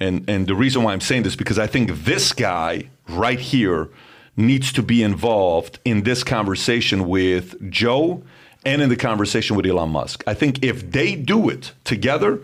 And, 0.00 0.28
and 0.28 0.46
the 0.46 0.54
reason 0.54 0.82
why 0.82 0.92
I'm 0.92 1.00
saying 1.00 1.22
this 1.22 1.36
because 1.36 1.58
I 1.58 1.66
think 1.66 2.04
this 2.04 2.32
guy 2.32 2.88
right 3.08 3.38
here 3.38 3.88
needs 4.36 4.72
to 4.72 4.82
be 4.82 5.02
involved 5.02 5.78
in 5.84 6.02
this 6.02 6.24
conversation 6.24 7.08
with 7.08 7.70
Joe 7.70 8.22
and 8.64 8.82
in 8.82 8.88
the 8.88 8.96
conversation 8.96 9.56
with 9.56 9.66
Elon 9.66 9.90
Musk. 9.90 10.24
I 10.26 10.34
think 10.34 10.64
if 10.64 10.90
they 10.90 11.14
do 11.14 11.48
it 11.48 11.72
together, 11.84 12.40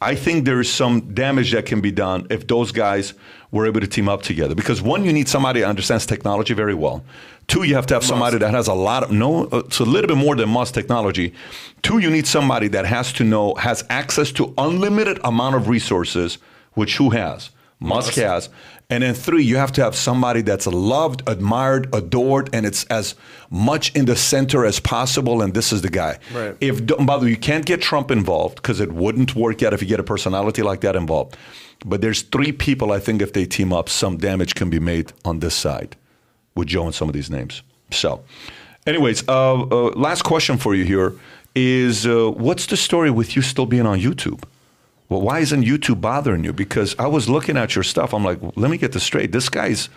I 0.00 0.14
think 0.14 0.44
there 0.44 0.60
is 0.60 0.70
some 0.70 1.14
damage 1.14 1.52
that 1.52 1.66
can 1.66 1.80
be 1.80 1.90
done 1.90 2.26
if 2.30 2.46
those 2.46 2.70
guys 2.70 3.14
were 3.50 3.66
able 3.66 3.80
to 3.80 3.86
team 3.86 4.08
up 4.08 4.22
together. 4.22 4.54
Because 4.54 4.82
one, 4.82 5.04
you 5.04 5.12
need 5.12 5.28
somebody 5.28 5.60
that 5.60 5.68
understands 5.68 6.06
technology 6.06 6.54
very 6.54 6.74
well. 6.74 7.02
Two, 7.46 7.62
you 7.62 7.74
have 7.76 7.86
to 7.86 7.94
have 7.94 8.04
somebody 8.04 8.38
that 8.38 8.52
has 8.52 8.66
a 8.66 8.74
lot 8.74 9.04
of 9.04 9.12
no, 9.12 9.46
uh, 9.46 9.58
it's 9.58 9.78
a 9.78 9.84
little 9.84 10.08
bit 10.08 10.16
more 10.16 10.34
than 10.34 10.48
Musk 10.48 10.74
technology. 10.74 11.32
Two, 11.82 11.98
you 11.98 12.10
need 12.10 12.26
somebody 12.26 12.68
that 12.68 12.84
has 12.86 13.12
to 13.14 13.24
know 13.24 13.54
has 13.54 13.84
access 13.88 14.32
to 14.32 14.52
unlimited 14.58 15.20
amount 15.22 15.54
of 15.54 15.68
resources, 15.68 16.38
which 16.76 16.96
who 16.98 17.10
has? 17.10 17.50
Musk 17.80 18.14
has. 18.14 18.48
And 18.88 19.02
then 19.02 19.14
three, 19.14 19.42
you 19.42 19.56
have 19.56 19.72
to 19.72 19.82
have 19.82 19.96
somebody 19.96 20.42
that's 20.42 20.66
loved, 20.66 21.22
admired, 21.26 21.92
adored, 21.92 22.48
and 22.52 22.64
it's 22.64 22.84
as 22.84 23.16
much 23.50 23.94
in 23.96 24.04
the 24.04 24.14
center 24.14 24.64
as 24.64 24.78
possible. 24.78 25.42
And 25.42 25.52
this 25.54 25.72
is 25.72 25.82
the 25.82 25.90
guy. 25.90 26.18
Right. 26.32 26.56
If 26.60 26.86
by 26.86 27.18
the 27.18 27.24
way, 27.24 27.30
you 27.30 27.36
can't 27.36 27.66
get 27.66 27.82
Trump 27.82 28.10
involved 28.12 28.56
because 28.56 28.78
it 28.78 28.92
wouldn't 28.92 29.34
work 29.34 29.62
out 29.64 29.74
if 29.74 29.82
you 29.82 29.88
get 29.88 29.98
a 29.98 30.04
personality 30.04 30.62
like 30.62 30.82
that 30.82 30.94
involved. 30.94 31.36
But 31.84 32.00
there's 32.00 32.22
three 32.22 32.52
people 32.52 32.92
I 32.92 33.00
think 33.00 33.20
if 33.20 33.32
they 33.32 33.44
team 33.44 33.72
up, 33.72 33.88
some 33.88 34.16
damage 34.16 34.54
can 34.54 34.70
be 34.70 34.78
made 34.78 35.12
on 35.24 35.40
this 35.40 35.54
side 35.54 35.96
with 36.54 36.68
Joe 36.68 36.84
and 36.86 36.94
some 36.94 37.08
of 37.08 37.14
these 37.14 37.28
names. 37.28 37.62
So, 37.90 38.24
anyways, 38.86 39.28
uh, 39.28 39.62
uh, 39.62 39.90
last 39.96 40.22
question 40.22 40.58
for 40.58 40.74
you 40.74 40.84
here 40.84 41.12
is 41.54 42.06
uh, 42.06 42.30
what's 42.30 42.66
the 42.66 42.76
story 42.76 43.10
with 43.10 43.36
you 43.36 43.42
still 43.42 43.66
being 43.66 43.86
on 43.86 44.00
YouTube? 44.00 44.42
Well, 45.08 45.20
why 45.20 45.40
isn't 45.40 45.62
YouTube 45.62 46.00
bothering 46.00 46.44
you? 46.44 46.52
Because 46.52 46.96
I 46.98 47.06
was 47.06 47.28
looking 47.28 47.56
at 47.56 47.74
your 47.74 47.84
stuff. 47.84 48.12
I'm 48.12 48.24
like, 48.24 48.38
let 48.56 48.70
me 48.70 48.76
get 48.76 48.92
this 48.92 49.04
straight. 49.04 49.32
This 49.32 49.48
guy's 49.48 49.88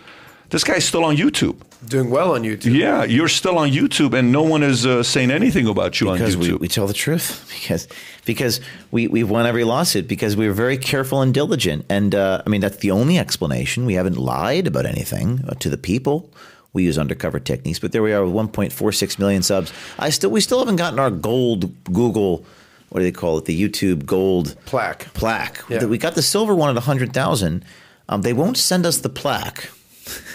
this 0.50 0.64
guy's 0.64 0.84
still 0.84 1.04
on 1.04 1.16
YouTube. 1.16 1.56
Doing 1.86 2.10
well 2.10 2.34
on 2.34 2.42
YouTube. 2.42 2.74
Yeah, 2.74 3.04
you're 3.04 3.28
still 3.28 3.56
on 3.56 3.70
YouTube, 3.70 4.14
and 4.18 4.32
no 4.32 4.42
one 4.42 4.64
is 4.64 4.84
uh, 4.84 5.02
saying 5.04 5.30
anything 5.30 5.68
about 5.68 6.00
you 6.00 6.12
because 6.12 6.34
on 6.34 6.40
we, 6.40 6.48
YouTube. 6.48 6.60
we 6.60 6.68
tell 6.68 6.86
the 6.86 6.92
truth 6.92 7.48
because 7.60 7.88
because 8.24 8.60
we 8.90 9.06
we've 9.08 9.30
won 9.30 9.46
every 9.46 9.64
lawsuit 9.64 10.08
because 10.08 10.36
we 10.36 10.46
were 10.46 10.52
very 10.52 10.76
careful 10.76 11.22
and 11.22 11.32
diligent 11.32 11.86
and 11.88 12.14
uh, 12.14 12.42
I 12.44 12.48
mean 12.50 12.60
that's 12.60 12.78
the 12.78 12.90
only 12.90 13.18
explanation 13.18 13.86
we 13.86 13.94
haven't 13.94 14.16
lied 14.16 14.66
about 14.66 14.86
anything 14.86 15.44
uh, 15.48 15.54
to 15.60 15.70
the 15.70 15.78
people 15.78 16.30
we 16.72 16.84
use 16.84 16.98
undercover 16.98 17.40
techniques 17.40 17.78
but 17.78 17.92
there 17.92 18.02
we 18.02 18.12
are 18.12 18.24
with 18.24 18.34
1.46 18.34 19.18
million 19.18 19.42
subs 19.42 19.72
I 19.98 20.10
still 20.10 20.30
we 20.30 20.40
still 20.40 20.58
haven't 20.58 20.76
gotten 20.76 20.98
our 20.98 21.10
gold 21.10 21.72
Google 21.84 22.44
what 22.90 23.00
do 23.00 23.04
they 23.04 23.12
call 23.12 23.38
it 23.38 23.46
the 23.46 23.58
YouTube 23.68 24.04
gold 24.04 24.54
Plaque. 24.66 25.12
plaque 25.14 25.62
Yeah. 25.68 25.84
we 25.86 25.96
got 25.98 26.14
the 26.14 26.22
silver 26.22 26.54
one 26.54 26.68
at 26.70 26.74
100,000 26.76 27.64
um, 28.08 28.22
they 28.22 28.32
won't 28.32 28.56
send 28.58 28.84
us 28.86 28.98
the 28.98 29.08
plaque 29.08 29.70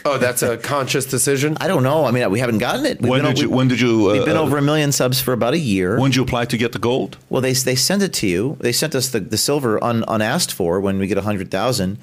Oh, 0.06 0.18
that's 0.18 0.41
a 0.41 0.56
conscious 0.57 1.06
decision. 1.06 1.57
I 1.60 1.68
don't 1.68 1.84
know 1.84 2.06
I 2.06 2.11
mean 2.11 2.30
we 2.32 2.40
haven't 2.40 2.60
gotten 2.60 2.86
it 2.86 3.02
We've 3.02 3.10
when 3.10 3.23
did 3.23 3.38
o- 3.40 3.41
you? 3.41 3.49
we- 3.49 3.56
When 3.57 3.68
did 3.68 3.82
you? 3.82 4.10
Uh, 4.10 4.14
We've 4.14 4.26
been 4.26 4.38
uh, 4.38 4.41
over 4.41 4.57
a 4.57 4.61
million 4.61 4.91
subs 4.94 5.19
for 5.19 5.34
about 5.34 5.53
a 5.53 5.60
year. 5.60 5.99
When 5.99 6.11
did 6.11 6.15
you 6.18 6.23
apply 6.23 6.45
to 6.45 6.57
get 6.57 6.72
the 6.72 6.80
gold? 6.80 7.18
Well, 7.30 7.41
they 7.41 7.52
they 7.53 7.76
sent 7.76 8.02
it 8.03 8.14
to 8.14 8.27
you. 8.27 8.56
They 8.61 8.72
sent 8.72 8.95
us 8.95 9.10
the, 9.10 9.19
the 9.19 9.38
silver 9.38 9.84
un, 9.84 10.06
unasked 10.07 10.53
for 10.53 10.80
when 10.80 10.98
we 10.99 11.07
get 11.07 11.18
a 11.18 11.23
hundred 11.23 11.52
thousand. 11.52 11.98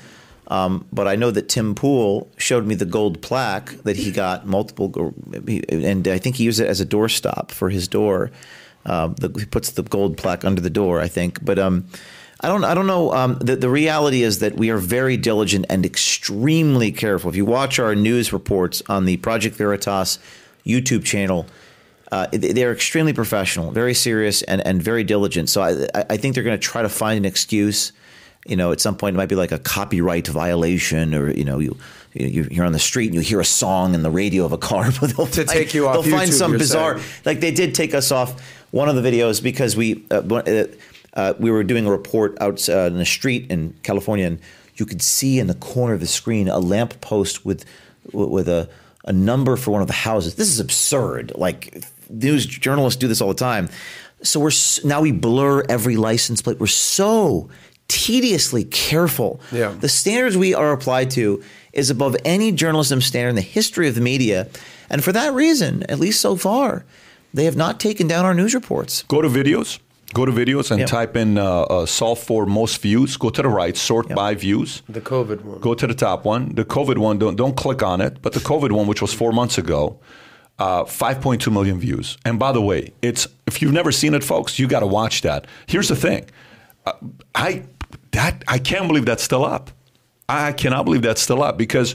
Um, 0.48 0.84
but 0.92 1.06
I 1.08 1.16
know 1.16 1.30
that 1.30 1.48
Tim 1.48 1.74
Pool 1.74 2.28
showed 2.36 2.66
me 2.66 2.74
the 2.74 2.84
gold 2.84 3.22
plaque 3.22 3.70
that 3.84 3.96
he 3.96 4.10
got 4.10 4.46
multiple, 4.46 4.92
or 4.96 5.14
and 5.70 6.06
I 6.08 6.18
think 6.18 6.36
he 6.36 6.44
used 6.44 6.60
it 6.60 6.66
as 6.66 6.80
a 6.80 6.84
doorstop 6.86 7.52
for 7.52 7.70
his 7.70 7.88
door. 7.88 8.30
Um, 8.84 9.14
the, 9.14 9.28
he 9.38 9.46
puts 9.46 9.70
the 9.70 9.82
gold 9.82 10.16
plaque 10.16 10.44
under 10.44 10.60
the 10.60 10.70
door, 10.70 11.00
I 11.00 11.08
think. 11.08 11.44
But 11.44 11.58
um, 11.58 11.86
I 12.40 12.48
don't, 12.48 12.64
I 12.64 12.74
don't 12.74 12.86
know. 12.88 13.12
Um, 13.12 13.38
the, 13.40 13.54
the 13.56 13.70
reality 13.70 14.22
is 14.22 14.40
that 14.40 14.54
we 14.56 14.70
are 14.70 14.78
very 14.78 15.16
diligent 15.16 15.66
and 15.70 15.86
extremely 15.86 16.90
careful. 16.92 17.30
If 17.30 17.36
you 17.36 17.44
watch 17.44 17.78
our 17.78 17.94
news 17.94 18.32
reports 18.32 18.82
on 18.88 19.04
the 19.04 19.16
Project 19.18 19.54
Veritas 19.56 20.18
YouTube 20.66 21.04
channel, 21.04 21.46
uh, 22.10 22.26
they- 22.32 22.52
they're 22.52 22.72
extremely 22.72 23.12
professional, 23.12 23.70
very 23.70 23.94
serious, 23.94 24.42
and, 24.42 24.60
and 24.66 24.82
very 24.82 25.04
diligent. 25.04 25.48
So 25.48 25.62
I, 25.62 25.86
I- 26.10 26.16
think 26.16 26.34
they're 26.34 26.44
going 26.44 26.58
to 26.58 26.62
try 26.66 26.82
to 26.82 26.88
find 26.88 27.18
an 27.18 27.24
excuse. 27.24 27.92
You 28.46 28.56
know, 28.56 28.72
at 28.72 28.80
some 28.80 28.96
point 28.96 29.14
it 29.14 29.18
might 29.18 29.28
be 29.28 29.36
like 29.36 29.52
a 29.52 29.58
copyright 29.60 30.26
violation, 30.26 31.14
or 31.14 31.30
you 31.30 31.44
know, 31.44 31.60
you 31.60 31.76
you- 32.14 32.48
you're 32.50 32.66
on 32.66 32.72
the 32.72 32.78
street 32.78 33.06
and 33.06 33.14
you 33.14 33.20
hear 33.20 33.40
a 33.40 33.44
song 33.44 33.94
in 33.94 34.02
the 34.02 34.10
radio 34.10 34.44
of 34.44 34.52
a 34.52 34.58
car, 34.58 34.90
but 35.00 35.10
they'll 35.16 35.26
To 35.26 35.44
find, 35.44 35.48
take 35.48 35.72
you 35.74 35.86
off 35.86 36.04
They'll 36.04 36.12
find 36.18 36.32
some 36.34 36.52
bizarre, 36.58 36.98
saying. 36.98 37.10
like 37.24 37.40
they 37.40 37.52
did 37.52 37.74
take 37.74 37.94
us 37.94 38.10
off 38.10 38.34
one 38.72 38.88
of 38.88 38.96
the 38.96 39.02
videos 39.02 39.40
because 39.40 39.76
we 39.76 40.04
uh, 40.10 40.22
uh, 40.28 40.64
uh, 41.14 41.34
we 41.38 41.50
were 41.50 41.62
doing 41.62 41.86
a 41.86 41.90
report 41.90 42.36
out 42.40 42.68
uh, 42.68 42.86
in 42.86 42.96
the 42.96 43.06
street 43.06 43.50
in 43.50 43.74
California, 43.84 44.26
and 44.26 44.40
you 44.74 44.84
could 44.84 45.02
see 45.02 45.38
in 45.38 45.46
the 45.46 45.54
corner 45.54 45.94
of 45.94 46.00
the 46.00 46.06
screen 46.06 46.48
a 46.48 46.58
lamp 46.58 47.00
post 47.00 47.44
with 47.44 47.64
with 48.12 48.48
a 48.48 48.68
a 49.04 49.12
number 49.12 49.56
for 49.56 49.70
one 49.70 49.82
of 49.82 49.88
the 49.88 49.94
houses. 49.94 50.34
This 50.34 50.48
is 50.48 50.58
absurd. 50.58 51.32
Like 51.36 51.84
news 52.08 52.46
journalists 52.46 52.98
do 52.98 53.08
this 53.08 53.20
all 53.20 53.28
the 53.28 53.34
time. 53.34 53.68
So 54.22 54.40
we're 54.40 54.52
now 54.84 55.00
we 55.00 55.12
blur 55.12 55.64
every 55.68 55.96
license 55.96 56.42
plate. 56.42 56.58
We're 56.58 56.66
so 56.66 57.50
tediously 57.88 58.64
careful. 58.64 59.40
Yeah. 59.50 59.72
The 59.72 59.88
standards 59.88 60.36
we 60.36 60.54
are 60.54 60.72
applied 60.72 61.10
to 61.12 61.42
is 61.74 61.90
above 61.90 62.16
any 62.24 62.52
journalism 62.52 63.00
standard 63.00 63.30
in 63.30 63.36
the 63.36 63.42
history 63.42 63.86
of 63.88 63.94
the 63.94 64.00
media, 64.00 64.48
and 64.88 65.04
for 65.04 65.12
that 65.12 65.34
reason, 65.34 65.82
at 65.90 65.98
least 65.98 66.20
so 66.20 66.36
far, 66.36 66.84
they 67.34 67.44
have 67.44 67.56
not 67.56 67.80
taken 67.80 68.06
down 68.08 68.24
our 68.24 68.34
news 68.34 68.54
reports. 68.54 69.02
Go 69.08 69.22
to 69.22 69.28
videos. 69.28 69.78
Go 70.14 70.26
to 70.26 70.32
videos 70.32 70.70
and 70.70 70.80
Yep. 70.80 70.88
type 70.90 71.16
in 71.16 71.38
uh, 71.38 71.62
uh, 71.62 71.86
solve 71.86 72.18
for 72.18 72.44
most 72.44 72.82
views. 72.82 73.16
Go 73.16 73.30
to 73.30 73.40
the 73.42 73.48
right, 73.48 73.76
sort 73.76 74.08
Yep. 74.08 74.16
by 74.16 74.34
views. 74.34 74.82
The 74.88 75.00
COVID 75.00 75.42
one. 75.42 75.58
Go 75.60 75.72
to 75.74 75.86
the 75.86 75.94
top 75.94 76.26
one. 76.26 76.54
The 76.54 76.64
COVID 76.66 76.98
one, 76.98 77.18
don't 77.18 77.36
don't 77.36 77.56
click 77.56 77.82
on 77.82 78.00
it. 78.02 78.20
But 78.20 78.32
the 78.34 78.40
COVID 78.40 78.72
one, 78.72 78.86
which 78.86 79.00
was 79.00 79.14
four 79.14 79.32
months 79.32 79.56
ago, 79.56 79.98
uh, 80.58 80.84
5.2 80.84 81.50
million 81.50 81.80
views. 81.80 82.18
And 82.26 82.38
by 82.38 82.52
the 82.52 82.60
way, 82.60 82.92
it's 83.00 83.26
if 83.46 83.62
you've 83.62 83.72
never 83.72 83.90
seen 83.90 84.12
it, 84.12 84.22
folks, 84.22 84.58
you 84.58 84.66
got 84.68 84.80
to 84.80 84.86
watch 84.86 85.22
that. 85.22 85.46
Here's 85.66 85.88
the 85.88 85.96
thing, 85.96 86.26
uh, 86.84 86.92
I 87.34 87.62
that 88.10 88.44
I 88.46 88.58
can't 88.58 88.86
believe 88.88 89.06
that's 89.06 89.22
still 89.22 89.44
up. 89.46 89.70
I 90.28 90.52
cannot 90.52 90.84
believe 90.84 91.02
that's 91.02 91.22
still 91.22 91.42
up 91.42 91.56
because. 91.56 91.94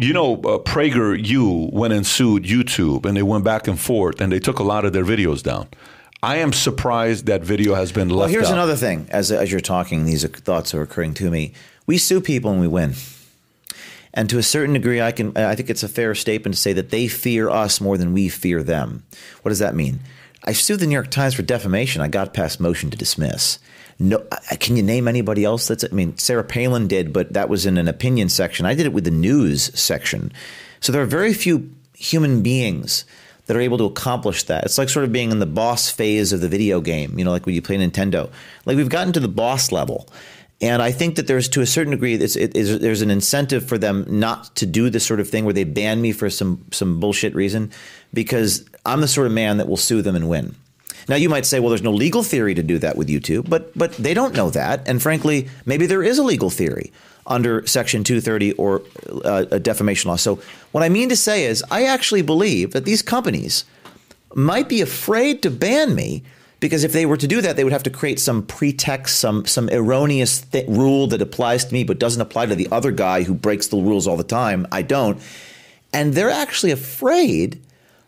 You 0.00 0.12
know, 0.12 0.34
uh, 0.36 0.58
Prager 0.58 1.18
U 1.26 1.70
went 1.72 1.92
and 1.92 2.06
sued 2.06 2.44
YouTube, 2.44 3.04
and 3.04 3.16
they 3.16 3.22
went 3.22 3.42
back 3.42 3.66
and 3.66 3.78
forth, 3.78 4.20
and 4.20 4.30
they 4.32 4.38
took 4.38 4.60
a 4.60 4.62
lot 4.62 4.84
of 4.84 4.92
their 4.92 5.04
videos 5.04 5.42
down. 5.42 5.66
I 6.22 6.36
am 6.36 6.52
surprised 6.52 7.26
that 7.26 7.42
video 7.42 7.74
has 7.74 7.90
been 7.90 8.08
left 8.08 8.18
Well, 8.20 8.28
here's 8.28 8.46
out. 8.48 8.54
another 8.54 8.76
thing. 8.76 9.06
As 9.10 9.32
as 9.32 9.50
you're 9.50 9.60
talking, 9.60 10.04
these 10.04 10.24
are 10.24 10.28
thoughts 10.28 10.72
are 10.72 10.82
occurring 10.82 11.14
to 11.14 11.30
me. 11.30 11.52
We 11.86 11.98
sue 11.98 12.20
people 12.20 12.50
and 12.52 12.60
we 12.60 12.68
win. 12.68 12.94
And 14.14 14.30
to 14.30 14.38
a 14.38 14.42
certain 14.42 14.74
degree, 14.74 15.00
I 15.00 15.10
can. 15.12 15.36
I 15.36 15.54
think 15.56 15.68
it's 15.68 15.82
a 15.82 15.88
fair 15.88 16.14
statement 16.14 16.54
to 16.54 16.60
say 16.60 16.72
that 16.72 16.90
they 16.90 17.08
fear 17.08 17.50
us 17.50 17.80
more 17.80 17.98
than 17.98 18.12
we 18.12 18.28
fear 18.28 18.62
them. 18.62 19.04
What 19.42 19.50
does 19.50 19.58
that 19.60 19.74
mean? 19.74 20.00
I 20.44 20.52
sued 20.52 20.80
the 20.80 20.86
New 20.86 20.94
York 20.94 21.10
Times 21.10 21.34
for 21.34 21.42
defamation. 21.42 22.02
I 22.02 22.08
got 22.08 22.32
past 22.34 22.60
motion 22.60 22.90
to 22.90 22.96
dismiss. 22.96 23.58
No, 23.98 24.24
uh, 24.30 24.36
can 24.60 24.76
you 24.76 24.82
name 24.82 25.08
anybody 25.08 25.44
else? 25.44 25.66
That's. 25.66 25.84
I 25.84 25.88
mean, 25.88 26.16
Sarah 26.18 26.44
Palin 26.44 26.86
did, 26.86 27.12
but 27.12 27.32
that 27.32 27.48
was 27.48 27.66
in 27.66 27.78
an 27.78 27.88
opinion 27.88 28.28
section. 28.28 28.64
I 28.64 28.74
did 28.74 28.86
it 28.86 28.92
with 28.92 29.04
the 29.04 29.10
news 29.10 29.76
section. 29.78 30.32
So 30.80 30.92
there 30.92 31.02
are 31.02 31.06
very 31.06 31.34
few 31.34 31.70
human 31.94 32.42
beings 32.42 33.04
that 33.46 33.56
are 33.56 33.60
able 33.60 33.78
to 33.78 33.84
accomplish 33.84 34.44
that. 34.44 34.64
It's 34.64 34.78
like 34.78 34.88
sort 34.88 35.04
of 35.04 35.12
being 35.12 35.32
in 35.32 35.38
the 35.38 35.46
boss 35.46 35.90
phase 35.90 36.32
of 36.32 36.40
the 36.40 36.48
video 36.48 36.80
game, 36.80 37.18
you 37.18 37.24
know, 37.24 37.32
like 37.32 37.46
when 37.46 37.54
you 37.54 37.62
play 37.62 37.76
Nintendo. 37.76 38.30
Like 38.66 38.76
we've 38.76 38.88
gotten 38.88 39.12
to 39.14 39.20
the 39.20 39.28
boss 39.28 39.72
level. 39.72 40.08
And 40.60 40.82
I 40.82 40.92
think 40.92 41.16
that 41.16 41.26
there's, 41.28 41.48
to 41.50 41.60
a 41.60 41.66
certain 41.66 41.92
degree, 41.92 42.14
it, 42.14 42.36
is, 42.36 42.78
there's 42.80 43.00
an 43.00 43.10
incentive 43.10 43.66
for 43.66 43.78
them 43.78 44.04
not 44.08 44.54
to 44.56 44.66
do 44.66 44.90
this 44.90 45.06
sort 45.06 45.20
of 45.20 45.28
thing 45.28 45.44
where 45.44 45.54
they 45.54 45.64
ban 45.64 46.00
me 46.02 46.12
for 46.12 46.28
some 46.28 46.64
some 46.72 46.98
bullshit 47.00 47.34
reason, 47.34 47.70
because 48.12 48.68
I'm 48.84 49.00
the 49.00 49.08
sort 49.08 49.28
of 49.28 49.32
man 49.32 49.58
that 49.58 49.68
will 49.68 49.76
sue 49.76 50.02
them 50.02 50.16
and 50.16 50.28
win. 50.28 50.56
Now 51.08 51.16
you 51.16 51.28
might 51.28 51.46
say, 51.46 51.58
well, 51.58 51.70
there's 51.70 51.82
no 51.82 51.92
legal 51.92 52.22
theory 52.22 52.54
to 52.54 52.62
do 52.62 52.78
that 52.78 52.96
with 52.96 53.08
YouTube, 53.08 53.48
but 53.48 53.76
but 53.76 53.92
they 53.94 54.14
don't 54.14 54.34
know 54.34 54.50
that, 54.50 54.86
and 54.86 55.02
frankly, 55.02 55.48
maybe 55.64 55.86
there 55.86 56.02
is 56.02 56.18
a 56.18 56.22
legal 56.22 56.50
theory 56.50 56.92
under 57.26 57.66
Section 57.66 58.04
230 58.04 58.52
or 58.54 58.82
uh, 59.24 59.44
a 59.50 59.60
defamation 59.60 60.10
law. 60.10 60.16
So 60.16 60.40
what 60.72 60.82
I 60.82 60.88
mean 60.88 61.08
to 61.10 61.16
say 61.16 61.44
is, 61.44 61.62
I 61.70 61.84
actually 61.84 62.22
believe 62.22 62.72
that 62.72 62.84
these 62.84 63.02
companies 63.02 63.64
might 64.34 64.68
be 64.68 64.80
afraid 64.80 65.42
to 65.42 65.50
ban 65.50 65.94
me 65.94 66.22
because 66.60 66.84
if 66.84 66.92
they 66.92 67.06
were 67.06 67.16
to 67.16 67.26
do 67.26 67.40
that, 67.40 67.56
they 67.56 67.64
would 67.64 67.72
have 67.72 67.84
to 67.84 67.90
create 67.90 68.18
some 68.18 68.42
pretext, 68.42 69.20
some 69.20 69.46
some 69.46 69.68
erroneous 69.70 70.40
th- 70.40 70.68
rule 70.68 71.06
that 71.08 71.22
applies 71.22 71.64
to 71.66 71.72
me 71.72 71.84
but 71.84 71.98
doesn't 71.98 72.20
apply 72.20 72.46
to 72.46 72.54
the 72.54 72.68
other 72.72 72.90
guy 72.90 73.22
who 73.22 73.34
breaks 73.34 73.68
the 73.68 73.76
rules 73.76 74.06
all 74.06 74.16
the 74.16 74.24
time. 74.24 74.66
I 74.72 74.82
don't, 74.82 75.20
and 75.92 76.14
they're 76.14 76.30
actually 76.30 76.72
afraid 76.72 77.60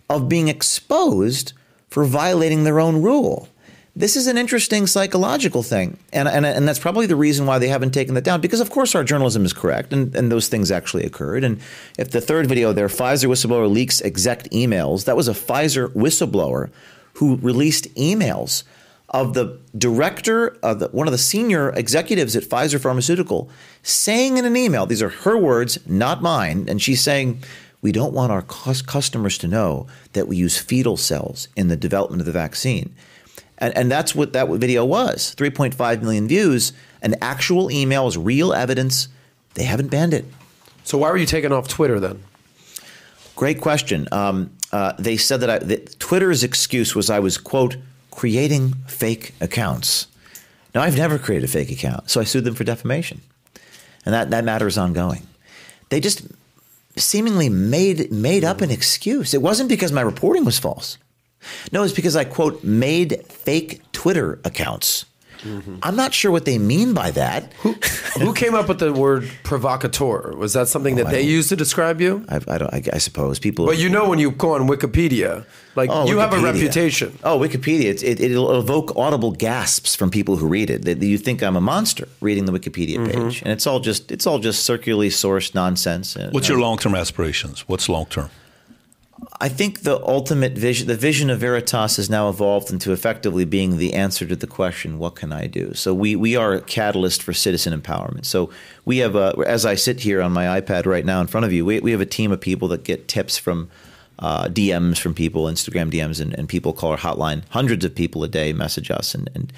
of 0.09 0.29
being 0.29 0.49
exposed 0.49 1.53
for 1.91 2.05
violating 2.05 2.65
their 2.65 2.81
own 2.81 3.03
rule. 3.03 3.49
This 3.97 4.17
is 4.17 4.29
an 4.29 4.39
interesting 4.39 4.87
psychological 4.87 5.65
thing, 5.65 5.99
and, 6.13 6.29
and, 6.29 6.47
and 6.47 6.67
that's 6.67 6.79
probably 6.79 7.07
the 7.07 7.17
reason 7.17 7.45
why 7.45 7.59
they 7.59 7.67
haven't 7.67 7.91
taken 7.91 8.15
that 8.15 8.23
down. 8.23 8.41
Because 8.41 8.61
of 8.61 8.71
course 8.71 8.95
our 8.95 9.03
journalism 9.03 9.45
is 9.45 9.53
correct, 9.53 9.93
and, 9.93 10.15
and 10.15 10.31
those 10.31 10.49
things 10.49 10.71
actually 10.71 11.05
occurred. 11.05 11.43
And 11.43 11.61
if 11.99 12.11
the 12.11 12.21
third 12.21 12.47
video 12.47 12.73
there, 12.73 12.87
Pfizer 12.87 13.29
whistleblower 13.29 13.71
leaks 13.71 14.01
exec 14.01 14.45
emails, 14.51 15.05
that 15.07 15.17
was 15.17 15.27
a 15.27 15.33
Pfizer 15.33 15.89
whistleblower 15.93 16.71
who 17.15 17.37
released 17.37 17.93
emails 17.97 18.63
of 19.09 19.35
the 19.35 19.59
director 19.77 20.57
of 20.63 20.79
the, 20.79 20.89
one 20.89 21.09
of 21.09 21.13
the 21.13 21.19
senior 21.19 21.71
executives 21.71 22.37
at 22.37 22.45
Pfizer 22.45 22.81
Pharmaceutical 22.81 23.51
saying 23.83 24.37
in 24.37 24.45
an 24.45 24.57
email, 24.57 24.87
these 24.87 25.03
are 25.03 25.09
her 25.09 25.37
words, 25.37 25.79
not 25.87 26.23
mine, 26.23 26.67
and 26.69 26.81
she's 26.81 27.03
saying, 27.03 27.43
we 27.83 27.93
don't 27.93 28.13
want 28.13 28.33
our 28.33 28.43
customers 28.43 29.39
to 29.39 29.49
know 29.49 29.87
that 30.13 30.29
we 30.29 30.37
use 30.37 30.59
fetal 30.59 30.97
cells 30.97 31.49
in 31.57 31.69
the 31.69 31.77
development 31.77 32.21
of 32.21 32.27
the 32.27 32.33
vaccine. 32.33 32.95
And, 33.59 33.77
and 33.77 33.91
that's 33.91 34.15
what 34.15 34.33
that 34.33 34.49
video 34.49 34.85
was 34.85 35.35
3.5 35.37 36.03
million 36.03 36.29
views, 36.29 36.73
an 37.03 37.17
actual 37.23 37.71
email 37.71 38.07
is 38.07 38.17
real 38.17 38.53
evidence. 38.53 39.09
They 39.55 39.65
haven't 39.65 39.89
banned 39.89 40.15
it. 40.15 40.25
So 40.85 40.99
why 40.99 41.11
were 41.11 41.17
you 41.17 41.27
taken 41.27 41.53
off 41.53 41.69
Twitter 41.69 42.01
then? 42.01 42.23
Great 43.37 43.61
question. 43.61 44.07
Um, 44.13 44.51
uh, 44.73 44.93
they 44.99 45.17
said 45.17 45.41
that, 45.41 45.51
I, 45.51 45.59
that 45.59 45.99
Twitter's 45.99 46.45
excuse 46.45 46.95
was 46.95 47.11
I 47.11 47.21
was, 47.21 47.39
quote, 47.39 47.77
creating 48.11 48.75
fake 48.87 49.35
accounts. 49.41 50.07
Now, 50.75 50.83
I've 50.83 50.97
never 50.97 51.19
created 51.19 51.49
a 51.49 51.53
fake 51.53 51.71
account, 51.71 52.11
so 52.11 52.21
I 52.21 52.25
sued 52.25 52.45
them 52.45 52.55
for 52.55 52.65
defamation. 52.65 53.23
And 54.05 54.15
that, 54.15 54.31
that 54.31 54.45
matter 54.45 54.67
is 54.67 54.79
ongoing. 54.79 55.27
They 55.89 56.01
just 56.01 56.23
seemingly 56.97 57.49
made, 57.49 58.11
made 58.11 58.45
up 58.45 58.61
an 58.61 58.71
excuse. 58.71 59.35
It 59.35 59.43
wasn't 59.43 59.69
because 59.69 59.93
my 59.93 60.01
reporting 60.01 60.45
was 60.45 60.59
false. 60.59 60.99
No, 61.73 61.83
it's 61.83 61.95
because 61.95 62.17
I, 62.17 62.25
quote, 62.25 62.63
made 62.63 63.25
fake 63.27 63.81
Twitter 63.93 64.41
accounts. 64.45 65.07
Mm-hmm. 65.43 65.77
I'm 65.83 65.97
not 65.97 66.13
sure 66.13 66.31
what 66.31 66.45
they 66.45 66.59
mean 66.59 66.95
by 66.95 67.11
that. 67.13 67.53
Who, 67.55 67.73
who 68.19 68.35
came 68.35 68.55
up 68.55 68.69
with 68.69 68.79
the 68.79 68.93
word 68.93 69.31
provocateur? 69.43 70.37
Was 70.37 70.53
that 70.53 70.69
something 70.69 70.97
that 70.97 71.07
oh, 71.07 71.11
they 71.11 71.23
used 71.23 71.49
to 71.49 71.57
describe 71.57 72.01
you? 72.01 72.25
I, 72.29 72.37
I, 72.37 72.57
I, 72.57 72.83
I, 72.95 72.99
suppose 72.99 73.39
people. 73.39 73.67
But 73.67 73.79
you 73.79 73.89
know, 73.89 74.09
when 74.09 74.19
you 74.19 74.31
go 74.31 74.55
on 74.55 74.69
Wikipedia, 74.69 75.45
like 75.77 75.91
oh, 75.91 76.07
you 76.07 76.17
Wikipedia. 76.17 76.21
have 76.21 76.33
a 76.33 76.41
reputation. 76.41 77.19
Oh, 77.25 77.39
Wikipedia! 77.39 78.03
It, 78.03 78.21
it, 78.21 78.37
will 78.37 78.59
evoke 78.59 78.95
audible 78.97 79.33
gasps 79.33 79.95
from 79.95 80.11
people 80.11 80.37
who 80.37 80.47
read 80.47 80.71
it. 80.71 80.85
That 80.85 81.03
you 81.03 81.19
think 81.19 81.43
I'm 81.43 81.57
a 81.57 81.61
monster 81.61 82.09
reading 82.21 82.45
the 82.45 82.53
Wikipedia 82.53 82.99
mm-hmm. 82.99 83.29
page, 83.29 83.43
and 83.43 83.53
it's 83.53 83.67
all 83.67 83.81
just 83.81 84.11
it's 84.13 84.27
all 84.27 84.39
just 84.39 84.65
circularly 84.65 85.09
sourced 85.09 85.55
nonsense. 85.55 86.17
What's 86.33 86.49
your 86.49 86.61
long 86.61 86.79
term 86.79 86.95
aspirations? 86.95 87.69
What's 87.69 87.89
long 87.89 88.07
term? 88.07 88.31
I 89.41 89.49
think 89.49 89.81
the 89.81 90.03
ultimate 90.07 90.53
vision, 90.53 90.87
the 90.87 90.97
vision 90.97 91.31
of 91.31 91.41
Veritas 91.41 91.97
has 91.97 92.09
now 92.09 92.29
evolved 92.29 92.71
into 92.71 92.93
effectively 92.93 93.45
being 93.45 93.77
the 93.77 93.95
answer 93.95 94.27
to 94.27 94.37
the 94.37 94.47
question, 94.47 94.99
what 94.99 95.15
can 95.15 95.33
I 95.33 95.47
do? 95.47 95.75
So 95.75 95.95
we, 95.95 96.17
we 96.17 96.37
are 96.37 96.55
a 96.55 96.61
catalyst 96.61 97.23
for 97.23 97.33
citizen 97.33 97.79
empowerment. 97.79 98.25
So 98.25 98.51
we 98.85 98.99
have, 98.99 99.17
a, 99.17 99.35
as 99.47 99.67
I 99.67 99.75
sit 99.75 100.01
here 100.01 100.23
on 100.23 100.33
my 100.33 100.61
iPad 100.61 100.87
right 100.87 101.05
now 101.05 101.21
in 101.21 101.27
front 101.27 101.47
of 101.47 101.53
you, 101.53 101.65
we, 101.65 101.81
we 101.81 101.91
have 101.91 102.01
a 102.01 102.07
team 102.07 102.33
of 102.33 102.41
people 102.41 102.69
that 102.69 102.85
get 102.85 103.09
tips 103.09 103.37
from 103.39 103.71
uh, 104.21 104.49
DMs 104.49 104.99
from 104.99 105.15
people, 105.15 105.45
Instagram 105.45 105.91
DMs, 105.91 106.21
and, 106.21 106.35
and 106.35 106.49
people 106.49 106.73
call 106.73 106.93
our 106.93 106.99
hotline. 106.99 107.43
Hundreds 107.51 107.85
of 107.85 107.95
people 107.95 108.23
a 108.23 108.29
day 108.29 108.53
message 108.53 108.91
us, 108.91 109.15
and, 109.15 109.31
and 109.35 109.53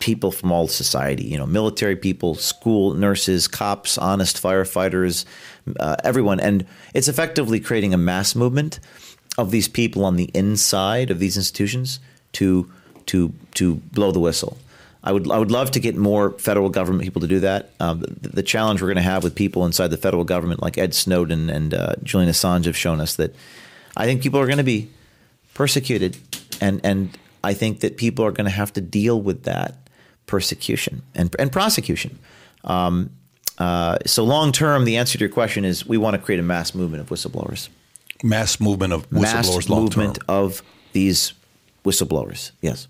people 0.00 0.30
from 0.32 0.52
all 0.52 0.68
society, 0.68 1.24
you 1.24 1.38
know, 1.38 1.46
military 1.46 1.96
people, 1.96 2.34
school 2.34 2.92
nurses, 2.94 3.48
cops, 3.48 3.96
honest 3.96 4.42
firefighters, 4.42 5.24
uh, 5.78 5.96
everyone. 6.04 6.40
And 6.40 6.66
it's 6.92 7.08
effectively 7.08 7.60
creating 7.60 7.94
a 7.94 7.98
mass 7.98 8.34
movement 8.34 8.80
of 9.36 9.50
these 9.50 9.68
people 9.68 10.04
on 10.04 10.16
the 10.16 10.30
inside 10.34 11.10
of 11.10 11.18
these 11.18 11.36
institutions 11.36 12.00
to 12.32 12.70
to 13.06 13.32
to 13.54 13.76
blow 13.92 14.12
the 14.12 14.20
whistle. 14.20 14.56
I 15.02 15.12
would 15.12 15.30
I 15.30 15.38
would 15.38 15.50
love 15.50 15.72
to 15.72 15.80
get 15.80 15.96
more 15.96 16.30
federal 16.32 16.70
government 16.70 17.04
people 17.04 17.20
to 17.20 17.28
do 17.28 17.40
that. 17.40 17.70
Um, 17.80 18.00
the, 18.00 18.30
the, 18.30 18.42
challenge 18.42 18.80
we're 18.80 18.88
going 18.88 18.96
to 18.96 19.02
have 19.02 19.22
with 19.22 19.34
people 19.34 19.66
inside 19.66 19.88
the 19.88 19.98
federal 19.98 20.24
government, 20.24 20.62
like 20.62 20.78
Ed 20.78 20.94
Snowden 20.94 21.50
and 21.50 21.74
uh, 21.74 21.94
Julian 22.02 22.30
Assange, 22.30 22.64
have 22.64 22.76
shown 22.76 23.00
us 23.00 23.16
that 23.16 23.34
I 23.96 24.06
think 24.06 24.22
people 24.22 24.40
are 24.40 24.46
going 24.46 24.58
to 24.58 24.64
be 24.64 24.88
persecuted, 25.52 26.16
and 26.60 26.80
and 26.84 27.18
I 27.42 27.52
think 27.52 27.80
that 27.80 27.98
people 27.98 28.24
are 28.24 28.32
going 28.32 28.46
to 28.46 28.50
have 28.50 28.72
to 28.72 28.80
deal 28.80 29.20
with 29.20 29.42
that 29.44 29.76
persecution 30.26 31.02
and, 31.14 31.34
and 31.38 31.52
prosecution. 31.52 32.18
Um, 32.64 33.10
uh, 33.58 33.98
so 34.06 34.24
long 34.24 34.52
term, 34.52 34.84
the 34.84 34.96
answer 34.96 35.18
to 35.18 35.24
your 35.24 35.32
question 35.32 35.64
is 35.64 35.86
we 35.86 35.96
want 35.96 36.14
to 36.14 36.22
create 36.22 36.40
a 36.40 36.42
mass 36.42 36.74
movement 36.74 37.00
of 37.00 37.08
whistleblowers. 37.08 37.68
Mass 38.22 38.60
movement 38.60 38.92
of 38.92 39.08
whistleblowers. 39.10 39.68
Long 39.68 39.88
term. 39.88 40.04
Mass 40.04 40.16
movement 40.16 40.18
of 40.28 40.62
these 40.92 41.34
whistleblowers. 41.84 42.52
Yes. 42.60 42.88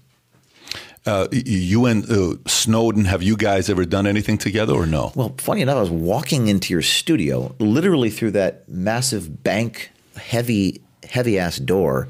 Uh, 1.06 1.28
you 1.32 1.84
and 1.84 2.10
uh, 2.10 2.36
Snowden, 2.46 3.04
have 3.04 3.22
you 3.22 3.36
guys 3.36 3.68
ever 3.68 3.84
done 3.84 4.06
anything 4.06 4.38
together 4.38 4.72
or 4.72 4.86
no? 4.86 5.12
Well, 5.14 5.34
funny 5.36 5.60
enough, 5.60 5.76
I 5.76 5.80
was 5.80 5.90
walking 5.90 6.48
into 6.48 6.72
your 6.72 6.80
studio, 6.80 7.54
literally 7.58 8.08
through 8.08 8.30
that 8.32 8.66
massive 8.70 9.42
bank, 9.42 9.90
heavy, 10.16 10.80
heavy 11.06 11.38
ass 11.38 11.58
door 11.58 12.08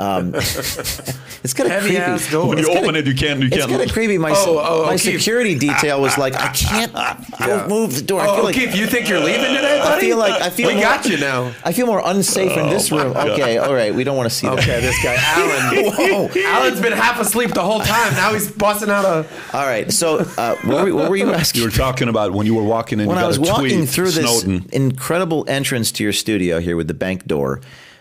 um, 0.00 0.34
it's 0.34 1.52
kind 1.52 1.66
of 1.66 1.72
Heavy 1.72 1.88
creepy. 1.88 2.02
Ass 2.02 2.30
door. 2.30 2.48
When 2.48 2.56
you 2.56 2.64
kinda, 2.64 2.80
open 2.80 2.96
it, 2.96 3.06
you 3.06 3.14
can't. 3.14 3.40
You 3.40 3.48
it's 3.48 3.56
can't. 3.58 3.70
kind 3.70 3.82
of 3.82 3.92
creepy. 3.92 4.16
My 4.16 4.32
oh, 4.34 4.58
oh, 4.58 4.86
my 4.86 4.96
Keith. 4.96 5.20
security 5.20 5.58
detail 5.58 6.00
was 6.00 6.16
like, 6.16 6.34
I 6.34 6.48
can't 6.54 6.92
yeah. 6.94 7.66
move 7.68 7.94
the 7.94 8.02
door. 8.02 8.22
I 8.22 8.28
oh, 8.28 8.36
feel 8.36 8.44
like, 8.44 8.56
you 8.56 8.86
think 8.86 9.10
you're 9.10 9.20
leaving 9.20 9.54
today, 9.54 9.78
buddy? 9.78 10.06
I 10.06 10.08
feel 10.08 10.16
like 10.16 10.40
I 10.40 10.48
feel. 10.48 10.68
We 10.68 10.74
more, 10.74 10.82
got 10.82 11.04
you 11.04 11.18
now. 11.18 11.52
I 11.64 11.74
feel 11.74 11.86
more 11.86 12.00
unsafe 12.02 12.56
in 12.56 12.70
this 12.70 12.90
room. 12.90 13.14
Okay, 13.14 13.58
all 13.58 13.74
right. 13.74 13.94
We 13.94 14.02
don't 14.02 14.16
want 14.16 14.30
to 14.30 14.34
see 14.34 14.46
that. 14.46 14.58
Okay, 14.58 14.80
this 14.80 14.96
guy, 15.04 15.16
Alan. 15.20 16.30
Alan's 16.34 16.80
been 16.80 16.92
half 16.92 17.20
asleep 17.20 17.52
the 17.52 17.62
whole 17.62 17.80
time. 17.80 18.14
Now 18.14 18.32
he's 18.32 18.50
busting 18.50 18.88
out 18.88 19.04
a. 19.04 19.26
All 19.54 19.66
right. 19.66 19.92
So, 19.92 20.20
uh, 20.38 20.56
what, 20.64 20.86
were, 20.86 20.94
what, 20.94 21.10
were, 21.10 21.16
you 21.16 21.30
asking? 21.34 21.60
You 21.60 21.66
were 21.66 21.72
talking 21.72 22.08
about 22.08 22.32
when 22.32 22.46
you 22.46 22.54
were 22.54 22.64
walking 22.64 23.00
in. 23.00 23.06
When 23.06 23.18
I 23.18 23.26
was 23.26 23.38
walking 23.38 23.80
tweet, 23.80 23.88
through 23.90 24.10
Snowden. 24.12 24.62
this 24.62 24.72
incredible 24.72 25.44
entrance 25.46 25.92
to 25.92 26.02
your 26.02 26.14
studio 26.14 26.58
here 26.58 26.76
with 26.76 26.88
the 26.88 26.94
bank 26.94 27.26
door, 27.26 27.60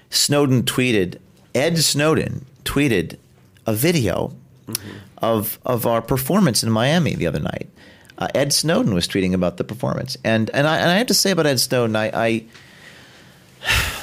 Snowden 0.09 0.63
tweeted. 0.63 1.17
Ed 1.55 1.77
Snowden 1.80 2.45
tweeted 2.63 3.17
a 3.65 3.73
video 3.73 4.34
mm-hmm. 4.67 4.97
of 5.17 5.59
of 5.65 5.85
our 5.85 6.01
performance 6.01 6.63
in 6.63 6.71
Miami 6.71 7.15
the 7.15 7.27
other 7.27 7.39
night. 7.39 7.69
Uh, 8.17 8.27
Ed 8.35 8.51
Snowden 8.51 8.93
was 8.93 9.07
tweeting 9.07 9.34
about 9.34 9.57
the 9.57 9.63
performance, 9.63 10.17
and 10.23 10.49
and 10.51 10.67
I 10.67 10.77
and 10.77 10.89
I 10.89 10.97
have 10.97 11.07
to 11.07 11.13
say 11.13 11.31
about 11.31 11.45
Ed 11.45 11.59
Snowden, 11.59 11.95
I, 11.95 12.11
I 12.13 12.43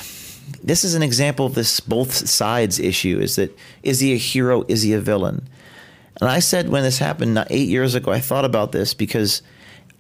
this 0.63 0.85
is 0.85 0.95
an 0.95 1.03
example 1.03 1.47
of 1.47 1.55
this 1.55 1.81
both 1.81 2.13
sides 2.13 2.79
issue. 2.79 3.19
Is 3.21 3.37
that 3.37 3.57
is 3.83 4.01
he 4.01 4.15
a 4.15 4.17
hero? 4.17 4.65
Is 4.69 4.83
he 4.83 4.93
a 4.93 5.01
villain? 5.01 5.49
And 6.21 6.31
I 6.31 6.39
said 6.39 6.71
when 6.71 6.83
this 6.83 6.99
happened 6.99 7.45
eight 7.51 7.69
years 7.69 7.95
ago, 7.95 8.11
I 8.11 8.21
thought 8.21 8.47
about 8.47 8.73
this 8.73 8.95
because 8.95 9.43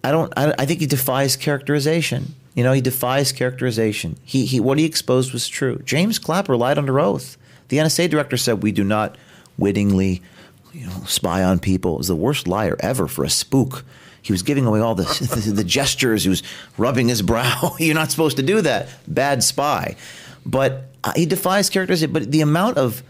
I 0.03 0.13
don't. 0.13 0.33
I, 0.37 0.55
I 0.59 0.67
think 0.67 0.81
he 0.81 0.87
defies 0.87 1.37
characterization. 1.37 2.35
You 2.57 2.65
know, 2.65 2.73
he 2.73 2.81
defies 2.81 3.31
characterization. 3.31 4.17
He, 4.25 4.47
he 4.47 4.59
what 4.59 4.79
he 4.79 4.85
exposed 4.85 5.33
was 5.33 5.47
true. 5.47 5.81
James 5.85 6.19
Clapper 6.19 6.57
lied 6.57 6.79
under 6.79 6.99
oath. 6.99 7.37
The 7.69 7.77
NSA 7.77 8.11
director 8.11 8.37
said 8.37 8.63
we 8.63 8.73
do 8.73 8.83
not 8.83 9.17
wittingly 9.57 10.23
you 10.73 10.87
know, 10.87 11.05
spy 11.07 11.45
on 11.45 11.61
people. 11.61 11.95
It 11.95 11.99
was 11.99 12.09
the 12.09 12.17
worst 12.17 12.49
liar 12.49 12.77
ever 12.81 13.07
for 13.07 13.25
a 13.25 13.31
spook. 13.31 13.85
He 14.23 14.33
was 14.33 14.43
giving 14.43 14.67
away 14.67 14.81
all 14.81 14.97
the, 14.97 15.05
the, 15.45 15.53
the 15.53 15.65
gestures. 15.65 16.25
He 16.25 16.29
was 16.29 16.43
rubbing 16.77 17.07
his 17.07 17.23
brow. 17.23 17.77
You're 17.79 17.95
not 17.95 18.11
supposed 18.11 18.39
to 18.39 18.43
do 18.43 18.61
that. 18.63 18.89
Bad 19.07 19.45
spy. 19.45 19.95
But 20.45 20.87
uh, 21.05 21.13
he 21.15 21.27
defies 21.27 21.71
characterization. 21.71 22.13
But 22.13 22.33
the 22.33 22.41
amount 22.41 22.79
of 22.79 23.05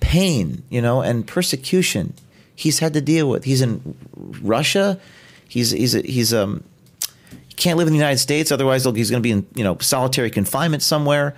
pain, 0.00 0.64
you 0.70 0.82
know, 0.82 1.02
and 1.02 1.24
persecution 1.24 2.14
he's 2.56 2.78
had 2.80 2.94
to 2.94 3.00
deal 3.00 3.28
with. 3.28 3.44
He's 3.44 3.60
in 3.60 3.94
Russia. 4.42 4.98
He's 5.46 5.70
he's 5.70 5.92
he's 5.92 6.34
um 6.34 6.64
can't 7.56 7.78
live 7.78 7.86
in 7.86 7.92
the 7.92 7.98
United 7.98 8.18
States. 8.18 8.52
Otherwise, 8.52 8.84
he's 8.84 9.10
going 9.10 9.22
to 9.22 9.26
be 9.26 9.32
in 9.32 9.46
you 9.54 9.64
know 9.64 9.78
solitary 9.78 10.30
confinement 10.30 10.82
somewhere. 10.82 11.34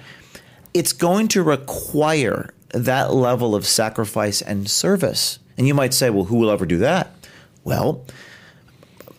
It's 0.75 0.93
going 0.93 1.29
to 1.29 1.43
require 1.43 2.53
that 2.71 3.13
level 3.13 3.55
of 3.55 3.67
sacrifice 3.67 4.43
and 4.43 4.69
service. 4.69 5.39
And 5.57 5.67
you 5.67 5.75
might 5.75 5.95
say, 5.95 6.11
well, 6.11 6.25
who 6.25 6.37
will 6.37 6.51
ever 6.51 6.67
do 6.67 6.79
that? 6.79 7.13
Well, 7.65 8.05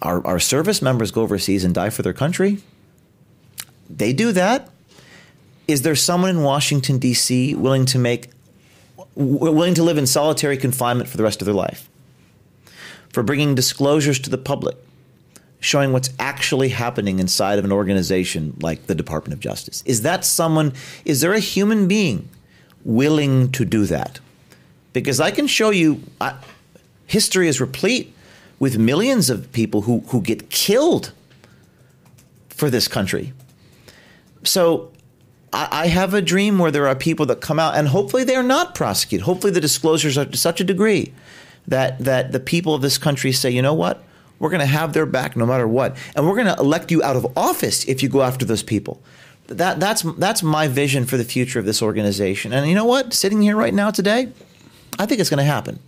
our, 0.01 0.25
our 0.25 0.39
service 0.39 0.81
members 0.81 1.11
go 1.11 1.21
overseas 1.21 1.63
and 1.63 1.73
die 1.73 1.89
for 1.89 2.01
their 2.01 2.13
country. 2.13 2.59
They 3.89 4.13
do 4.13 4.31
that. 4.31 4.69
Is 5.67 5.81
there 5.81 5.95
someone 5.95 6.29
in 6.29 6.43
Washington, 6.43 6.97
D.C. 6.97 7.55
willing 7.55 7.85
to 7.87 7.99
make 7.99 8.29
willing 9.15 9.73
to 9.73 9.83
live 9.83 9.97
in 9.97 10.07
solitary 10.07 10.55
confinement 10.55 11.09
for 11.09 11.17
the 11.17 11.23
rest 11.23 11.41
of 11.41 11.45
their 11.45 11.55
life? 11.55 11.89
For 13.11 13.23
bringing 13.23 13.55
disclosures 13.55 14.19
to 14.19 14.29
the 14.29 14.37
public, 14.37 14.77
showing 15.59 15.91
what's 15.91 16.09
actually 16.19 16.69
happening 16.69 17.19
inside 17.19 17.59
of 17.59 17.65
an 17.65 17.71
organization 17.71 18.55
like 18.61 18.87
the 18.87 18.95
Department 18.95 19.33
of 19.33 19.39
Justice. 19.39 19.83
Is 19.85 20.03
that 20.03 20.23
someone, 20.23 20.73
is 21.03 21.21
there 21.21 21.33
a 21.33 21.39
human 21.39 21.87
being 21.87 22.29
willing 22.83 23.51
to 23.51 23.65
do 23.65 23.85
that. 23.85 24.19
Because 24.93 25.19
I 25.19 25.31
can 25.31 25.47
show 25.47 25.69
you, 25.69 26.01
uh, 26.19 26.33
history 27.05 27.47
is 27.47 27.61
replete 27.61 28.13
with 28.57 28.77
millions 28.77 29.29
of 29.29 29.51
people 29.51 29.81
who, 29.81 29.99
who 30.07 30.21
get 30.21 30.49
killed 30.49 31.11
for 32.49 32.69
this 32.69 32.87
country. 32.87 33.33
So 34.43 34.91
I, 35.53 35.83
I 35.83 35.87
have 35.87 36.13
a 36.13 36.21
dream 36.21 36.59
where 36.59 36.71
there 36.71 36.87
are 36.87 36.95
people 36.95 37.25
that 37.27 37.41
come 37.41 37.59
out, 37.59 37.75
and 37.75 37.87
hopefully 37.87 38.23
they're 38.23 38.43
not 38.43 38.75
prosecuted. 38.75 39.25
Hopefully 39.25 39.53
the 39.53 39.61
disclosures 39.61 40.17
are 40.17 40.25
to 40.25 40.37
such 40.37 40.59
a 40.59 40.63
degree 40.63 41.13
that, 41.67 41.99
that 41.99 42.31
the 42.31 42.39
people 42.39 42.73
of 42.73 42.81
this 42.81 42.97
country 42.97 43.31
say, 43.31 43.49
you 43.49 43.61
know 43.61 43.73
what? 43.73 44.03
We're 44.39 44.49
going 44.49 44.61
to 44.61 44.65
have 44.65 44.93
their 44.93 45.05
back 45.05 45.35
no 45.35 45.45
matter 45.45 45.67
what. 45.67 45.97
And 46.15 46.27
we're 46.27 46.35
going 46.35 46.53
to 46.53 46.59
elect 46.59 46.91
you 46.91 47.03
out 47.03 47.15
of 47.15 47.37
office 47.37 47.85
if 47.85 48.01
you 48.01 48.09
go 48.09 48.21
after 48.23 48.45
those 48.45 48.63
people 48.63 49.01
that 49.49 49.79
that's 49.79 50.03
that's 50.17 50.43
my 50.43 50.67
vision 50.67 51.05
for 51.05 51.17
the 51.17 51.23
future 51.23 51.59
of 51.59 51.65
this 51.65 51.81
organization. 51.81 52.53
And 52.53 52.67
you 52.67 52.75
know 52.75 52.85
what? 52.85 53.13
Sitting 53.13 53.41
here 53.41 53.55
right 53.55 53.73
now 53.73 53.91
today, 53.91 54.31
I 54.97 55.05
think 55.05 55.19
it's 55.19 55.29
going 55.29 55.39
to 55.39 55.43
happen. 55.43 55.79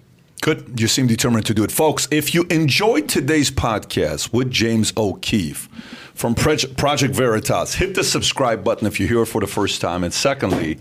Good. 0.41 0.79
You 0.79 0.87
seem 0.87 1.05
determined 1.05 1.45
to 1.45 1.53
do 1.53 1.63
it. 1.63 1.71
Folks, 1.71 2.07
if 2.09 2.33
you 2.33 2.43
enjoyed 2.49 3.07
today's 3.07 3.51
podcast 3.51 4.33
with 4.33 4.49
James 4.49 4.91
O'Keefe 4.97 5.69
from 6.15 6.33
Project 6.33 7.13
Veritas, 7.13 7.75
hit 7.75 7.93
the 7.93 8.03
subscribe 8.03 8.63
button 8.63 8.87
if 8.87 8.99
you're 8.99 9.09
here 9.09 9.25
for 9.25 9.39
the 9.39 9.47
first 9.47 9.81
time. 9.81 10.03
And 10.03 10.11
secondly, 10.11 10.79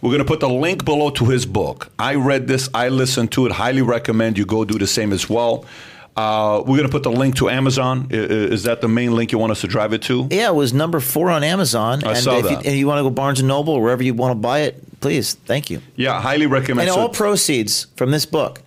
we're 0.00 0.10
going 0.10 0.20
to 0.20 0.24
put 0.24 0.40
the 0.40 0.48
link 0.48 0.86
below 0.86 1.10
to 1.10 1.26
his 1.26 1.44
book. 1.44 1.92
I 1.98 2.14
read 2.14 2.48
this, 2.48 2.70
I 2.72 2.88
listened 2.88 3.32
to 3.32 3.44
it, 3.44 3.52
highly 3.52 3.82
recommend 3.82 4.38
you 4.38 4.46
go 4.46 4.64
do 4.64 4.78
the 4.78 4.86
same 4.86 5.12
as 5.12 5.28
well. 5.28 5.66
Uh, 6.14 6.58
we're 6.60 6.76
going 6.76 6.82
to 6.82 6.88
put 6.88 7.02
the 7.02 7.10
link 7.10 7.36
to 7.36 7.48
Amazon. 7.48 8.06
Is 8.10 8.64
that 8.64 8.80
the 8.82 8.88
main 8.88 9.14
link 9.14 9.32
you 9.32 9.38
want 9.38 9.52
us 9.52 9.62
to 9.62 9.66
drive 9.66 9.92
it 9.94 10.02
to? 10.02 10.28
Yeah, 10.30 10.48
it 10.50 10.54
was 10.54 10.74
number 10.74 11.00
four 11.00 11.30
on 11.30 11.42
Amazon. 11.42 12.04
I 12.04 12.10
and 12.10 12.18
saw 12.18 12.36
if 12.36 12.44
that. 12.44 12.50
You, 12.50 12.70
and 12.70 12.78
you 12.78 12.86
want 12.86 12.98
to 12.98 13.02
go 13.02 13.10
Barnes 13.10 13.38
and 13.40 13.48
Noble 13.48 13.74
or 13.74 13.82
wherever 13.82 14.02
you 14.02 14.12
want 14.12 14.32
to 14.32 14.34
buy 14.40 14.60
it, 14.60 15.00
please. 15.00 15.34
Thank 15.34 15.70
you. 15.70 15.80
Yeah, 15.96 16.20
highly 16.20 16.46
recommend. 16.46 16.88
And 16.88 16.94
So- 16.94 17.00
all 17.00 17.08
proceeds 17.08 17.86
from 17.96 18.10
this 18.10 18.26
book 18.26 18.60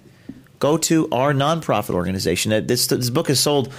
go 0.60 0.78
to 0.78 1.08
our 1.12 1.34
nonprofit 1.34 1.94
organization. 1.94 2.66
This, 2.66 2.88
this 2.88 3.10
book 3.12 3.28
has 3.28 3.40
sold 3.40 3.72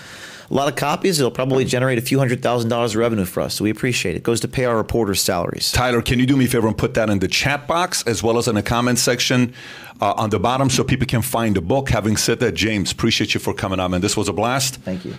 a 0.49 0.55
lot 0.55 0.69
of 0.69 0.77
copies. 0.77 1.19
It'll 1.19 1.33
probably 1.33 1.65
generate 1.65 1.99
a 1.99 2.03
few 2.03 2.19
hundred 2.19 2.43
thousand 2.43 2.71
dollars 2.71 2.95
of 2.95 3.01
revenue 3.01 3.25
for 3.25 3.41
us. 3.41 3.55
So 3.55 3.65
we 3.65 3.71
appreciate 3.71 4.15
it. 4.15 4.19
It 4.19 4.23
goes 4.23 4.41
to 4.41 4.49
pay 4.49 4.65
our 4.65 4.77
reporters' 4.77 5.21
salaries. 5.21 5.73
Tyler, 5.73 6.03
can 6.03 6.21
you 6.21 6.27
do 6.27 6.37
me 6.37 6.45
a 6.45 6.49
favor 6.49 6.69
and 6.69 6.79
put 6.79 6.95
that 6.95 7.11
in 7.11 7.19
the 7.19 7.27
chat 7.27 7.67
box 7.67 8.05
as 8.07 8.23
well 8.23 8.39
as 8.39 8.47
in 8.47 8.55
the 8.55 8.63
comment 8.63 8.99
section 9.01 9.53
uh, 10.01 10.13
on 10.17 10.31
the 10.31 10.39
bottom 10.39 10.69
so 10.71 10.85
people 10.85 11.07
can 11.07 11.23
find 11.23 11.57
the 11.57 11.61
book? 11.61 11.91
Having 11.91 12.17
said 12.19 12.41
that, 12.41 12.53
James, 12.55 12.93
appreciate 12.93 13.35
you 13.35 13.41
for 13.41 13.55
coming 13.55 13.81
on, 13.81 13.91
man. 13.91 14.01
This 14.01 14.17
was 14.17 14.29
a 14.29 14.33
blast. 14.33 14.77
Thank 14.77 15.05
you. 15.05 15.15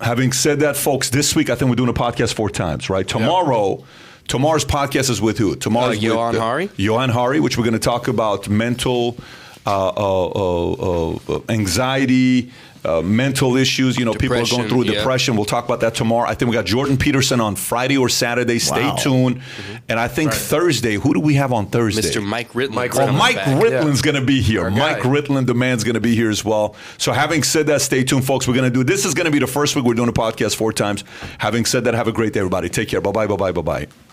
Having 0.00 0.32
said 0.32 0.60
that, 0.60 0.76
folks, 0.76 1.08
this 1.10 1.34
week 1.34 1.48
I 1.48 1.54
think 1.54 1.70
we're 1.70 1.74
doing 1.76 1.88
a 1.88 1.94
podcast 1.94 2.34
four 2.34 2.50
times, 2.50 2.90
right? 2.90 3.06
Tomorrow, 3.08 3.82
tomorrow's 4.28 4.64
podcast 4.64 5.08
is 5.08 5.22
with 5.22 5.38
who? 5.38 5.56
Tomorrow's 5.56 5.96
Uh, 5.96 6.00
with 6.00 6.02
Johan 6.02 6.34
Hari. 6.34 6.70
Johan 6.76 7.08
Hari, 7.08 7.40
which 7.40 7.56
we're 7.56 7.64
going 7.64 7.72
to 7.72 7.78
talk 7.78 8.06
about 8.06 8.46
mental 8.48 9.16
uh, 9.64 9.88
uh, 9.88 10.26
uh, 10.26 11.18
uh, 11.28 11.40
anxiety, 11.48 12.52
uh, 12.86 13.02
mental 13.02 13.56
issues. 13.56 13.96
You 13.98 14.04
know, 14.04 14.12
people 14.12 14.36
are 14.36 14.36
going 14.36 14.44
Depression, 14.46 14.68
through 14.68 14.84
yeah. 14.84 14.92
depression. 14.98 15.36
We'll 15.36 15.44
talk 15.44 15.64
about 15.64 15.80
that 15.80 15.94
tomorrow. 15.94 16.28
I 16.28 16.34
think 16.34 16.50
we 16.50 16.54
got 16.54 16.64
Jordan 16.66 16.96
Peterson 16.96 17.40
on 17.40 17.56
Friday 17.56 17.96
or 17.96 18.08
Saturday. 18.08 18.58
Stay 18.58 18.84
Wow. 18.84 18.96
tuned. 18.96 19.40
And 19.88 19.98
I 20.00 20.08
think 20.08 20.32
Thursday, 20.32 20.94
who 20.94 21.12
do 21.14 21.20
we 21.20 21.34
have 21.34 21.52
on 21.52 21.66
Thursday? 21.66 22.02
Mr. 22.02 22.22
Mike 22.24 22.52
Ritland. 22.52 22.74
Mike 22.74 22.96
Oh, 22.96 23.12
Mike 23.12 23.36
back. 23.36 23.62
Ritland's 23.62 24.02
going 24.02 24.14
to 24.16 24.24
be 24.24 24.40
here. 24.40 24.62
Our 24.64 24.70
Mike 24.70 25.02
guy. 25.02 25.08
Ritland, 25.08 25.46
the 25.46 25.54
man's 25.54 25.84
going 25.84 25.94
to 25.94 26.00
be 26.00 26.14
here 26.14 26.30
as 26.30 26.44
well. 26.44 26.74
So, 26.98 27.12
having 27.12 27.42
said 27.42 27.66
that, 27.66 27.80
stay 27.82 28.04
tuned, 28.04 28.24
folks. 28.24 28.46
We're 28.48 28.54
going 28.54 28.70
to 28.72 28.74
do 28.78 28.84
this 28.84 29.04
is 29.04 29.14
going 29.14 29.26
to 29.26 29.30
be 29.32 29.38
the 29.40 29.46
first 29.46 29.74
week 29.76 29.84
we're 29.84 29.94
doing 29.94 30.08
a 30.08 30.12
podcast 30.12 30.56
four 30.56 30.72
times. 30.72 31.04
Having 31.38 31.64
said 31.66 31.84
that, 31.84 31.94
have 31.94 32.08
a 32.08 32.12
great 32.12 32.32
day, 32.32 32.40
everybody. 32.40 32.68
Take 32.68 32.88
care. 32.88 33.00
Bye 33.00 33.12
bye. 33.12 33.26
Bye 33.26 33.36
bye. 33.36 33.52
Bye 33.52 33.62
bye. 33.62 34.05